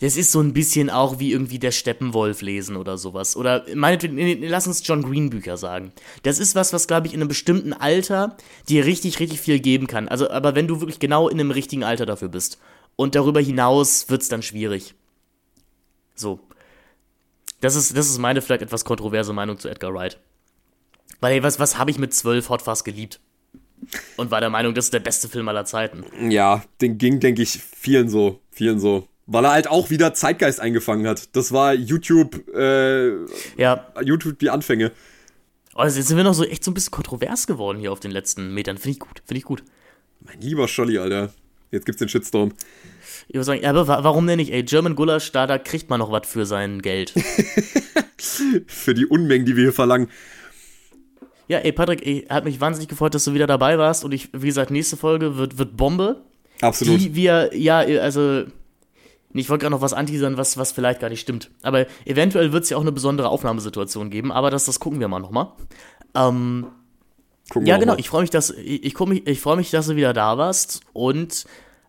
das 0.00 0.16
ist 0.16 0.32
so 0.32 0.40
ein 0.40 0.52
bisschen 0.52 0.90
auch 0.90 1.18
wie 1.18 1.32
irgendwie 1.32 1.58
der 1.58 1.70
Steppenwolf 1.70 2.42
lesen 2.42 2.76
oder 2.76 2.98
sowas. 2.98 3.36
Oder 3.36 3.64
meinetwegen, 3.74 4.42
lass 4.42 4.66
uns 4.66 4.86
John 4.86 5.02
Green 5.02 5.30
Bücher 5.30 5.56
sagen. 5.56 5.92
Das 6.22 6.38
ist 6.38 6.54
was, 6.54 6.72
was, 6.72 6.86
glaube 6.86 7.06
ich, 7.06 7.14
in 7.14 7.20
einem 7.20 7.28
bestimmten 7.28 7.72
Alter 7.72 8.36
dir 8.68 8.84
richtig, 8.84 9.20
richtig 9.20 9.40
viel 9.40 9.58
geben 9.60 9.86
kann. 9.86 10.08
Also, 10.08 10.30
aber 10.30 10.54
wenn 10.54 10.68
du 10.68 10.80
wirklich 10.80 10.98
genau 10.98 11.28
in 11.28 11.40
einem 11.40 11.50
richtigen 11.50 11.84
Alter 11.84 12.06
dafür 12.06 12.28
bist. 12.28 12.58
Und 12.96 13.14
darüber 13.14 13.40
hinaus 13.40 14.08
wird 14.08 14.22
es 14.22 14.28
dann 14.28 14.42
schwierig. 14.42 14.94
So. 16.14 16.40
Das 17.60 17.76
ist, 17.76 17.96
das 17.96 18.08
ist 18.08 18.18
meine 18.18 18.42
vielleicht 18.42 18.62
etwas 18.62 18.84
kontroverse 18.84 19.32
Meinung 19.32 19.58
zu 19.58 19.68
Edgar 19.68 19.92
Wright. 19.94 20.18
Weil, 21.20 21.34
ey, 21.34 21.42
was, 21.42 21.58
was 21.58 21.78
habe 21.78 21.90
ich 21.90 21.98
mit 21.98 22.12
zwölf 22.14 22.48
Hot 22.48 22.62
Fuzz 22.62 22.84
geliebt? 22.84 23.20
Und 24.16 24.30
war 24.30 24.40
der 24.40 24.50
Meinung, 24.50 24.74
das 24.74 24.86
ist 24.86 24.94
der 24.94 25.00
beste 25.00 25.28
Film 25.28 25.48
aller 25.48 25.64
Zeiten. 25.64 26.04
Ja, 26.30 26.64
den 26.80 26.98
ging, 26.98 27.20
denke 27.20 27.42
ich, 27.42 27.50
vielen 27.50 28.08
so. 28.08 28.40
Vielen 28.50 28.80
so. 28.80 29.06
Weil 29.26 29.44
er 29.44 29.52
halt 29.52 29.68
auch 29.68 29.90
wieder 29.90 30.14
Zeitgeist 30.14 30.60
eingefangen 30.60 31.06
hat. 31.06 31.34
Das 31.34 31.50
war 31.52 31.74
YouTube, 31.74 32.48
äh, 32.54 33.24
ja. 33.56 33.86
YouTube 34.02 34.38
die 34.38 34.50
Anfänge. 34.50 34.92
Oh, 35.74 35.82
jetzt 35.82 35.94
sind 35.94 36.16
wir 36.16 36.24
noch 36.24 36.34
so 36.34 36.44
echt 36.44 36.64
so 36.64 36.70
ein 36.70 36.74
bisschen 36.74 36.92
kontrovers 36.92 37.46
geworden 37.46 37.78
hier 37.78 37.92
auf 37.92 38.00
den 38.00 38.12
letzten 38.12 38.54
Metern. 38.54 38.78
Finde 38.78 38.92
ich 38.92 38.98
gut, 39.00 39.22
finde 39.26 39.38
ich 39.38 39.44
gut. 39.44 39.62
Mein 40.20 40.40
lieber 40.40 40.68
Scholli, 40.68 40.98
Alter. 40.98 41.30
Jetzt 41.70 41.84
gibt's 41.84 41.98
den 41.98 42.08
Shitstorm. 42.08 42.52
Ich 43.28 43.34
würde 43.34 43.44
sagen, 43.44 43.66
aber 43.66 43.86
warum 43.86 44.26
denn 44.26 44.36
nicht, 44.36 44.52
ey? 44.52 44.62
German 44.62 44.94
Gulasch, 44.94 45.32
da, 45.32 45.46
da 45.46 45.58
kriegt 45.58 45.90
man 45.90 45.98
noch 45.98 46.12
was 46.12 46.28
für 46.28 46.46
sein 46.46 46.80
Geld. 46.80 47.12
für 48.66 48.94
die 48.94 49.06
Unmengen, 49.06 49.44
die 49.44 49.56
wir 49.56 49.64
hier 49.64 49.72
verlangen. 49.72 50.08
Ja, 51.48 51.58
ey, 51.58 51.72
Patrick, 51.72 52.06
ey, 52.06 52.26
hat 52.28 52.44
mich 52.44 52.60
wahnsinnig 52.60 52.88
gefreut, 52.88 53.14
dass 53.14 53.24
du 53.24 53.34
wieder 53.34 53.46
dabei 53.46 53.78
warst. 53.78 54.04
Und 54.04 54.12
ich, 54.14 54.30
wie 54.32 54.46
gesagt, 54.46 54.70
nächste 54.70 54.96
Folge 54.96 55.36
wird, 55.36 55.58
wird 55.58 55.76
Bombe. 55.76 56.22
Absolut. 56.60 57.00
Die 57.00 57.14
wir, 57.14 57.50
ja, 57.54 57.78
also 57.78 58.44
ich 59.38 59.50
wollte 59.50 59.62
gerade 59.62 59.74
noch 59.74 59.80
was 59.80 59.92
anteasern, 59.92 60.36
was, 60.36 60.56
was 60.56 60.72
vielleicht 60.72 61.00
gar 61.00 61.08
nicht 61.08 61.20
stimmt. 61.20 61.50
Aber 61.62 61.86
eventuell 62.04 62.52
wird 62.52 62.64
es 62.64 62.70
ja 62.70 62.76
auch 62.76 62.82
eine 62.82 62.92
besondere 62.92 63.28
Aufnahmesituation 63.28 64.10
geben, 64.10 64.32
aber 64.32 64.50
das, 64.50 64.64
das 64.64 64.80
gucken 64.80 65.00
wir 65.00 65.08
mal 65.08 65.20
nochmal. 65.20 65.48
Ähm, 66.14 66.66
ja, 67.54 67.78
genau. 67.78 67.92
Mal. 67.92 68.00
Ich 68.00 68.08
freue 68.08 68.22
mich, 68.22 68.30
dass 68.30 68.50
ich, 68.50 68.84
ich, 68.84 68.98
mich, 69.00 69.26
ich 69.26 69.40
freue 69.40 69.56
mich, 69.56 69.70
dass 69.70 69.86
du 69.86 69.96
wieder 69.96 70.12
da 70.12 70.38
warst 70.38 70.80
und 70.92 71.46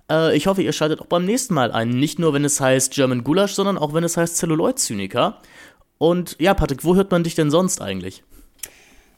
äh, 0.10 0.36
ich 0.36 0.48
hoffe, 0.48 0.62
ihr 0.62 0.74
schaltet 0.74 1.02
auch 1.02 1.08
beim 1.08 1.26
nächsten 1.26 1.54
Mal 1.54 1.72
ein. 1.72 1.90
Nicht 1.90 2.20
nur, 2.20 2.34
wenn 2.34 2.46
es 2.46 2.60
heißt 2.60 2.94
German 2.94 3.24
Gulasch, 3.24 3.54
sondern 3.54 3.78
auch, 3.78 3.94
wenn 3.94 4.04
es 4.04 4.18
heißt 4.18 4.38
Celluloid-Zyniker. 4.38 5.42
Und 5.98 6.36
ja, 6.40 6.54
Patrick, 6.54 6.84
wo 6.84 6.96
hört 6.96 7.12
man 7.12 7.24
dich 7.24 7.36
denn 7.36 7.50
sonst 7.50 7.82
eigentlich? 7.82 8.24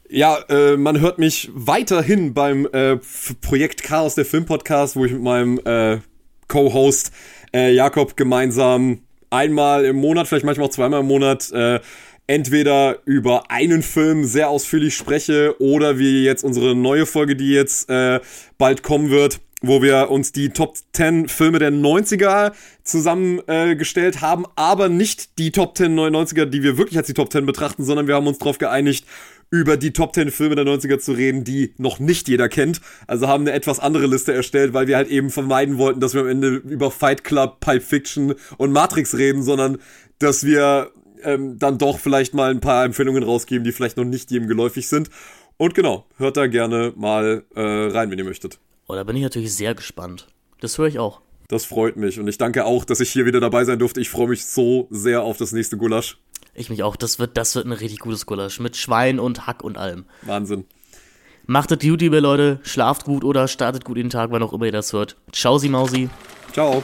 Ja, 0.10 0.40
äh, 0.50 0.76
man 0.76 1.00
hört 1.00 1.20
mich 1.20 1.52
weiterhin 1.54 2.34
beim 2.34 2.68
äh, 2.72 2.98
Projekt 3.42 3.84
Chaos, 3.84 4.16
der 4.16 4.26
Filmpodcast, 4.26 4.96
wo 4.96 5.06
ich 5.06 5.12
mit 5.12 5.22
meinem 5.22 5.60
äh, 5.66 6.00
Co-Host 6.48 7.12
äh, 7.54 7.74
Jakob 7.74 8.16
gemeinsam 8.18 9.00
einmal 9.30 9.86
im 9.86 9.98
Monat, 9.98 10.28
vielleicht 10.28 10.46
manchmal 10.46 10.68
auch 10.68 10.72
zweimal 10.72 11.02
im 11.02 11.08
Monat, 11.08 11.52
äh, 11.52 11.80
entweder 12.28 13.00
über 13.06 13.50
einen 13.50 13.82
Film 13.82 14.24
sehr 14.24 14.50
ausführlich 14.50 14.96
spreche 14.96 15.60
oder 15.60 15.98
wie 15.98 16.24
jetzt 16.24 16.44
unsere 16.44 16.76
neue 16.76 17.06
Folge, 17.06 17.36
die 17.36 17.52
jetzt 17.52 17.90
äh, 17.90 18.20
bald 18.60 18.84
kommen 18.84 19.10
wird, 19.10 19.40
wo 19.62 19.82
wir 19.82 20.12
uns 20.12 20.32
die 20.32 20.50
Top 20.50 20.78
10 20.94 21.28
Filme 21.28 21.60
der 21.60 21.72
90er 21.72 22.52
zusammengestellt 22.84 24.18
äh, 24.18 24.20
haben, 24.20 24.46
aber 24.56 24.90
nicht 24.90 25.40
die 25.40 25.52
Top 25.52 25.76
10 25.76 25.98
99er, 25.98 26.46
die 26.46 26.62
wir 26.62 26.78
wirklich 26.78 26.98
als 26.98 27.08
die 27.08 27.14
Top 27.14 27.32
10 27.32 27.46
betrachten, 27.46 27.84
sondern 27.84 28.08
wir 28.08 28.16
haben 28.16 28.28
uns 28.28 28.38
darauf 28.38 28.60
geeinigt, 28.60 29.06
über 29.52 29.78
die 29.78 29.94
Top 29.94 30.14
10 30.14 30.32
Filme 30.32 30.56
der 30.56 30.66
90er 30.66 31.00
zu 31.00 31.14
reden, 31.14 31.44
die 31.44 31.74
noch 31.78 32.00
nicht 32.00 32.28
jeder 32.28 32.50
kennt. 32.50 32.82
Also 33.08 33.28
haben 33.28 33.44
eine 33.44 33.54
etwas 33.54 33.80
andere 33.80 34.06
Liste 34.06 34.34
erstellt, 34.34 34.74
weil 34.74 34.88
wir 34.88 34.98
halt 34.98 35.10
eben 35.10 35.30
vermeiden 35.30 35.78
wollten, 35.78 36.00
dass 36.00 36.14
wir 36.14 36.22
am 36.22 36.28
Ende 36.28 36.50
über 36.56 36.92
Fight 36.92 37.24
Club, 37.24 37.60
Pulp 37.60 37.84
Fiction 37.84 38.36
und 38.58 38.72
Matrix 38.72 39.18
reden, 39.18 39.42
sondern 39.42 39.80
dass 40.20 40.46
wir 40.46 40.92
ähm, 41.24 41.58
dann 41.58 41.78
doch 41.78 42.00
vielleicht 42.00 42.34
mal 42.34 42.52
ein 42.52 42.60
paar 42.60 42.86
Empfehlungen 42.86 43.24
rausgeben, 43.24 43.64
die 43.64 43.72
vielleicht 43.72 43.98
noch 43.98 44.06
nicht 44.06 44.32
jedem 44.32 44.48
geläufig 44.48 44.88
sind. 44.88 45.10
Und 45.58 45.76
genau, 45.76 46.06
hört 46.18 46.38
da 46.38 46.48
gerne 46.48 46.94
mal 46.96 47.44
äh, 47.56 47.62
rein, 47.62 48.12
wenn 48.12 48.18
ihr 48.18 48.26
möchtet. 48.26 48.60
Oh, 48.88 48.94
da 48.94 49.04
bin 49.04 49.16
ich 49.16 49.24
natürlich 49.24 49.54
sehr 49.54 49.76
gespannt. 49.76 50.28
Das 50.62 50.78
höre 50.78 50.88
ich 50.88 51.00
auch. 51.00 51.22
Das 51.48 51.66
freut 51.66 51.98
mich 51.98 52.20
und 52.20 52.28
ich 52.28 52.38
danke 52.38 52.66
auch, 52.66 52.86
dass 52.86 53.00
ich 53.00 53.10
hier 53.10 53.26
wieder 53.26 53.40
dabei 53.40 53.66
sein 53.66 53.80
durfte. 53.80 54.00
Ich 54.00 54.10
freue 54.10 54.28
mich 54.28 54.46
so 54.46 54.88
sehr 54.92 55.24
auf 55.24 55.38
das 55.38 55.52
nächste 55.52 55.78
Gulasch. 55.78 56.20
Ich 56.60 56.70
mich 56.70 56.84
auch. 56.84 56.98
Das 56.98 57.20
wird, 57.20 57.38
das 57.38 57.56
wird 57.56 57.66
ein 57.66 57.72
richtig 57.72 58.00
gutes 58.00 58.26
Gulasch. 58.26 58.60
Mit 58.60 58.76
Schwein 58.76 59.18
und 59.18 59.48
Hack 59.48 59.64
und 59.64 59.78
allem. 59.78 60.04
Wahnsinn. 60.24 60.66
Macht 61.46 61.72
es 61.72 61.80
gut, 61.80 62.02
liebe 62.02 62.20
Leute. 62.20 62.60
Schlaft 62.64 63.06
gut 63.06 63.24
oder 63.24 63.48
startet 63.48 63.86
gut 63.86 63.96
in 63.96 64.08
den 64.08 64.10
Tag, 64.10 64.32
wann 64.32 64.44
auch 64.44 64.52
immer 64.52 64.66
ihr 64.66 64.74
das 64.74 64.92
hört. 64.92 65.16
Ciao, 65.32 65.58
Sie 65.58 65.70
Mausi. 65.70 66.10
Ciao. 66.52 66.84